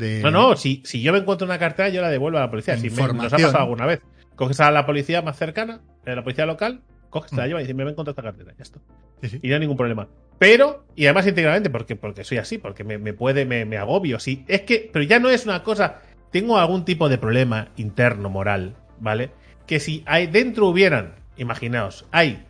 De... 0.00 0.20
No, 0.22 0.30
no, 0.30 0.56
si, 0.56 0.82
si 0.84 1.00
yo 1.02 1.12
me 1.12 1.18
encuentro 1.18 1.44
una 1.46 1.58
cartera, 1.58 1.88
yo 1.90 2.02
la 2.02 2.08
devuelvo 2.10 2.38
a 2.38 2.42
la 2.42 2.50
policía. 2.50 2.76
Si 2.76 2.90
me, 2.90 2.96
nos 3.12 3.32
ha 3.32 3.36
pasado 3.36 3.58
alguna 3.58 3.86
vez. 3.86 4.00
Coges 4.34 4.58
a 4.60 4.70
la 4.70 4.86
policía 4.86 5.22
más 5.22 5.36
cercana, 5.36 5.80
a 6.06 6.10
la 6.14 6.24
policía 6.24 6.46
local, 6.46 6.80
coges, 7.10 7.30
te 7.30 7.36
la 7.36 7.44
Mm. 7.44 7.46
lleva 7.48 7.60
y 7.60 7.64
dices, 7.64 7.76
me 7.76 7.82
encontrado 7.82 8.10
esta 8.10 8.22
cartera, 8.22 8.52
ya 8.56 8.62
está. 8.62 8.80
Sí, 9.20 9.28
sí. 9.28 9.40
Y 9.42 9.48
no 9.48 9.54
hay 9.54 9.60
ningún 9.60 9.76
problema. 9.76 10.08
Pero, 10.38 10.86
y 10.96 11.04
además 11.04 11.26
íntegramente, 11.26 11.68
porque, 11.68 11.94
porque 11.94 12.24
soy 12.24 12.38
así, 12.38 12.56
porque 12.56 12.82
me, 12.82 12.96
me 12.96 13.12
puede, 13.12 13.44
me, 13.44 13.66
me 13.66 13.76
agobio. 13.76 14.18
Sí, 14.18 14.44
es 14.48 14.62
que, 14.62 14.88
pero 14.90 15.04
ya 15.04 15.18
no 15.18 15.28
es 15.28 15.44
una 15.44 15.62
cosa. 15.62 16.00
Tengo 16.30 16.56
algún 16.58 16.84
tipo 16.86 17.08
de 17.10 17.18
problema 17.18 17.68
interno, 17.76 18.30
moral, 18.30 18.76
¿vale? 18.98 19.30
Que 19.66 19.78
si 19.78 20.02
hay, 20.06 20.26
dentro 20.26 20.68
hubieran, 20.68 21.14
imaginaos, 21.36 22.06
hay 22.10 22.42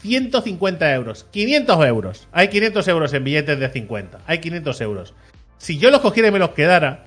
150 0.00 0.92
euros, 0.94 1.24
500 1.30 1.86
euros, 1.86 2.28
hay 2.32 2.48
500 2.48 2.88
euros 2.88 3.12
en 3.14 3.24
billetes 3.24 3.58
de 3.58 3.68
50, 3.68 4.18
hay 4.26 4.38
500 4.38 4.80
euros. 4.80 5.14
Si 5.58 5.78
yo 5.78 5.90
los 5.90 6.00
cogiera 6.00 6.28
y 6.28 6.32
me 6.32 6.38
los 6.38 6.50
quedara, 6.50 7.06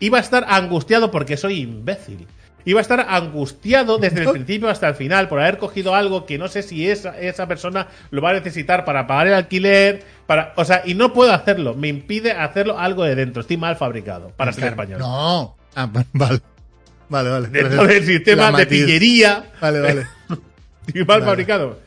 iba 0.00 0.18
a 0.18 0.20
estar 0.20 0.44
angustiado 0.48 1.10
porque 1.10 1.36
soy 1.36 1.60
imbécil. 1.60 2.26
iba 2.64 2.80
a 2.80 2.82
estar 2.82 3.06
angustiado 3.08 3.98
desde 3.98 4.22
el 4.22 4.30
principio 4.32 4.68
hasta 4.68 4.88
el 4.88 4.94
final 4.94 5.28
por 5.28 5.40
haber 5.40 5.58
cogido 5.58 5.94
algo 5.94 6.26
que 6.26 6.38
no 6.38 6.48
sé 6.48 6.62
si 6.62 6.88
esa, 6.88 7.18
esa 7.20 7.46
persona 7.48 7.88
lo 8.10 8.22
va 8.22 8.30
a 8.30 8.34
necesitar 8.34 8.84
para 8.84 9.06
pagar 9.06 9.26
el 9.28 9.34
alquiler, 9.34 10.02
para, 10.26 10.52
o 10.56 10.64
sea, 10.64 10.82
y 10.84 10.94
no 10.94 11.12
puedo 11.12 11.32
hacerlo, 11.32 11.74
me 11.74 11.88
impide 11.88 12.32
hacerlo 12.32 12.78
algo 12.78 13.04
de 13.04 13.14
dentro, 13.14 13.42
estoy 13.42 13.56
mal 13.56 13.76
fabricado 13.76 14.30
para 14.36 14.52
ser 14.52 14.64
español. 14.64 14.98
No. 15.00 15.56
Ah, 15.74 15.88
vale. 16.12 16.40
Vale, 17.08 17.28
vale. 17.30 17.48
Dentro 17.48 17.86
del 17.86 18.04
sistema 18.06 18.50
de 18.52 18.66
pillería, 18.66 19.50
Vale, 19.60 19.80
vale. 19.80 20.06
estoy 20.86 21.04
mal 21.04 21.18
Vale. 21.20 21.24
fabricado. 21.24 21.78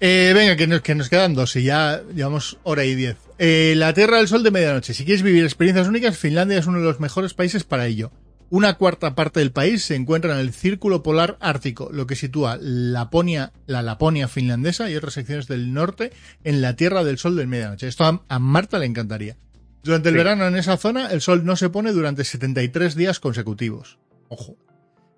Eh, 0.00 0.32
venga, 0.34 0.56
que 0.56 0.66
nos, 0.66 0.80
que 0.80 0.94
nos 0.94 1.08
quedan 1.08 1.34
dos 1.34 1.54
y 1.56 1.64
ya 1.64 2.00
llevamos 2.14 2.56
hora 2.62 2.84
y 2.84 2.94
diez. 2.94 3.16
Eh, 3.38 3.74
la 3.76 3.92
Tierra 3.94 4.16
del 4.18 4.28
Sol 4.28 4.42
de 4.42 4.50
Medianoche. 4.50 4.94
Si 4.94 5.04
quieres 5.04 5.22
vivir 5.22 5.44
experiencias 5.44 5.86
únicas, 5.88 6.18
Finlandia 6.18 6.58
es 6.58 6.66
uno 6.66 6.78
de 6.78 6.84
los 6.84 7.00
mejores 7.00 7.34
países 7.34 7.64
para 7.64 7.86
ello. 7.86 8.10
Una 8.50 8.74
cuarta 8.74 9.14
parte 9.14 9.40
del 9.40 9.52
país 9.52 9.84
se 9.84 9.94
encuentra 9.94 10.32
en 10.32 10.40
el 10.40 10.52
Círculo 10.52 11.02
Polar 11.02 11.36
Ártico, 11.40 11.90
lo 11.92 12.06
que 12.06 12.16
sitúa 12.16 12.58
Laponia, 12.60 13.52
la 13.66 13.82
Laponia 13.82 14.26
finlandesa 14.26 14.90
y 14.90 14.96
otras 14.96 15.12
secciones 15.14 15.46
del 15.48 15.74
norte 15.74 16.12
en 16.44 16.62
la 16.62 16.74
Tierra 16.74 17.04
del 17.04 17.18
Sol 17.18 17.36
de 17.36 17.46
Medianoche. 17.46 17.86
Esto 17.86 18.04
a, 18.06 18.24
a 18.26 18.38
Marta 18.38 18.78
le 18.78 18.86
encantaría. 18.86 19.36
Durante 19.84 20.08
el 20.08 20.14
Sí. 20.14 20.18
verano 20.18 20.46
en 20.46 20.56
esa 20.56 20.76
zona, 20.76 21.08
el 21.12 21.20
sol 21.20 21.44
no 21.44 21.56
se 21.56 21.68
pone 21.68 21.92
durante 21.92 22.24
73 22.24 22.94
días 22.96 23.20
consecutivos. 23.20 23.98
Ojo. 24.28 24.56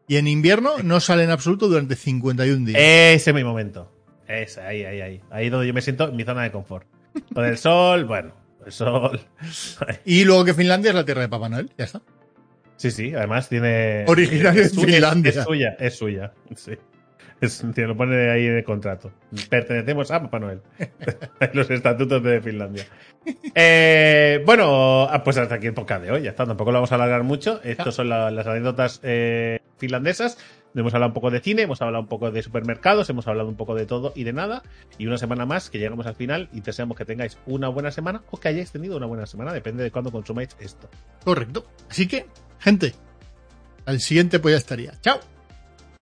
Y 0.08 0.16
en 0.16 0.26
invierno 0.26 0.72
no 0.82 0.98
sale 1.00 1.22
en 1.24 1.30
absoluto 1.30 1.68
durante 1.68 1.94
51 1.96 2.66
días. 2.66 2.78
Ese 2.80 3.30
es 3.30 3.34
mi 3.34 3.44
momento. 3.44 3.90
Es 4.28 4.58
ahí, 4.58 4.84
ahí, 4.84 5.00
ahí. 5.00 5.20
Ahí 5.30 5.46
es 5.46 5.52
donde 5.52 5.66
yo 5.68 5.72
me 5.74 5.80
siento 5.82 6.08
en 6.08 6.16
mi 6.16 6.24
zona 6.24 6.42
de 6.42 6.50
confort. 6.52 6.86
Con 7.34 7.44
el 7.44 7.58
sol, 7.58 8.04
bueno, 8.04 8.32
el 8.66 8.72
sol. 8.72 9.20
Y 10.04 10.24
luego 10.24 10.44
que 10.44 10.54
Finlandia 10.54 10.90
es 10.90 10.94
la 10.94 11.04
tierra 11.04 11.22
de 11.22 11.28
Papá 11.28 11.48
Noel. 11.48 11.70
Ya 11.76 11.84
está. 11.84 12.00
Sí, 12.76 12.90
sí, 12.90 13.14
además 13.14 13.48
tiene. 13.48 14.04
Originario 14.08 14.62
es 14.62 14.74
de 14.74 14.80
es- 14.82 14.86
Finlandia. 14.94 15.28
Es, 15.30 15.44
suya, 15.44 15.76
es 15.78 15.94
suya. 15.98 16.32
Sí. 16.56 16.72
Es, 17.40 17.64
lo 17.64 17.96
pone 17.96 18.30
ahí 18.30 18.46
en 18.46 18.56
el 18.58 18.64
contrato. 18.64 19.12
Pertenecemos 19.48 20.10
a 20.10 20.20
Papá 20.22 20.38
Noel. 20.38 20.60
Los 21.54 21.70
estatutos 21.70 22.22
de 22.22 22.40
Finlandia. 22.42 22.84
Eh, 23.54 24.42
bueno, 24.44 25.04
ah, 25.04 25.22
pues 25.24 25.36
hasta 25.38 25.54
aquí 25.56 25.66
el 25.66 25.74
podcast 25.74 26.02
de 26.04 26.10
hoy. 26.10 26.22
Ya 26.22 26.30
está, 26.30 26.44
tampoco 26.46 26.70
lo 26.70 26.76
vamos 26.78 26.92
a 26.92 26.96
alargar 26.96 27.22
mucho. 27.22 27.60
Estas 27.64 27.94
son 27.94 28.08
la- 28.08 28.30
las 28.30 28.46
anécdotas 28.46 29.00
eh, 29.02 29.58
finlandesas. 29.78 30.38
Hemos 30.74 30.94
hablado 30.94 31.10
un 31.10 31.14
poco 31.14 31.30
de 31.30 31.40
cine, 31.40 31.62
hemos 31.62 31.82
hablado 31.82 32.02
un 32.02 32.08
poco 32.08 32.30
de 32.30 32.42
supermercados, 32.42 33.10
hemos 33.10 33.26
hablado 33.26 33.48
un 33.48 33.56
poco 33.56 33.74
de 33.74 33.86
todo 33.86 34.12
y 34.14 34.24
de 34.24 34.32
nada. 34.32 34.62
Y 34.98 35.06
una 35.06 35.18
semana 35.18 35.46
más 35.46 35.70
que 35.70 35.78
llegamos 35.78 36.06
al 36.06 36.14
final 36.14 36.48
y 36.52 36.60
deseamos 36.60 36.96
que 36.96 37.04
tengáis 37.04 37.38
una 37.46 37.68
buena 37.68 37.90
semana 37.90 38.22
o 38.30 38.38
que 38.38 38.48
hayáis 38.48 38.70
tenido 38.70 38.96
una 38.96 39.06
buena 39.06 39.26
semana, 39.26 39.52
depende 39.52 39.82
de 39.82 39.90
cuándo 39.90 40.12
consumáis 40.12 40.56
esto. 40.60 40.88
Correcto. 41.24 41.66
Así 41.88 42.06
que, 42.06 42.26
gente, 42.58 42.94
al 43.84 44.00
siguiente 44.00 44.38
pues 44.38 44.52
ya 44.52 44.58
estaría. 44.58 44.92
Chao. 45.00 45.18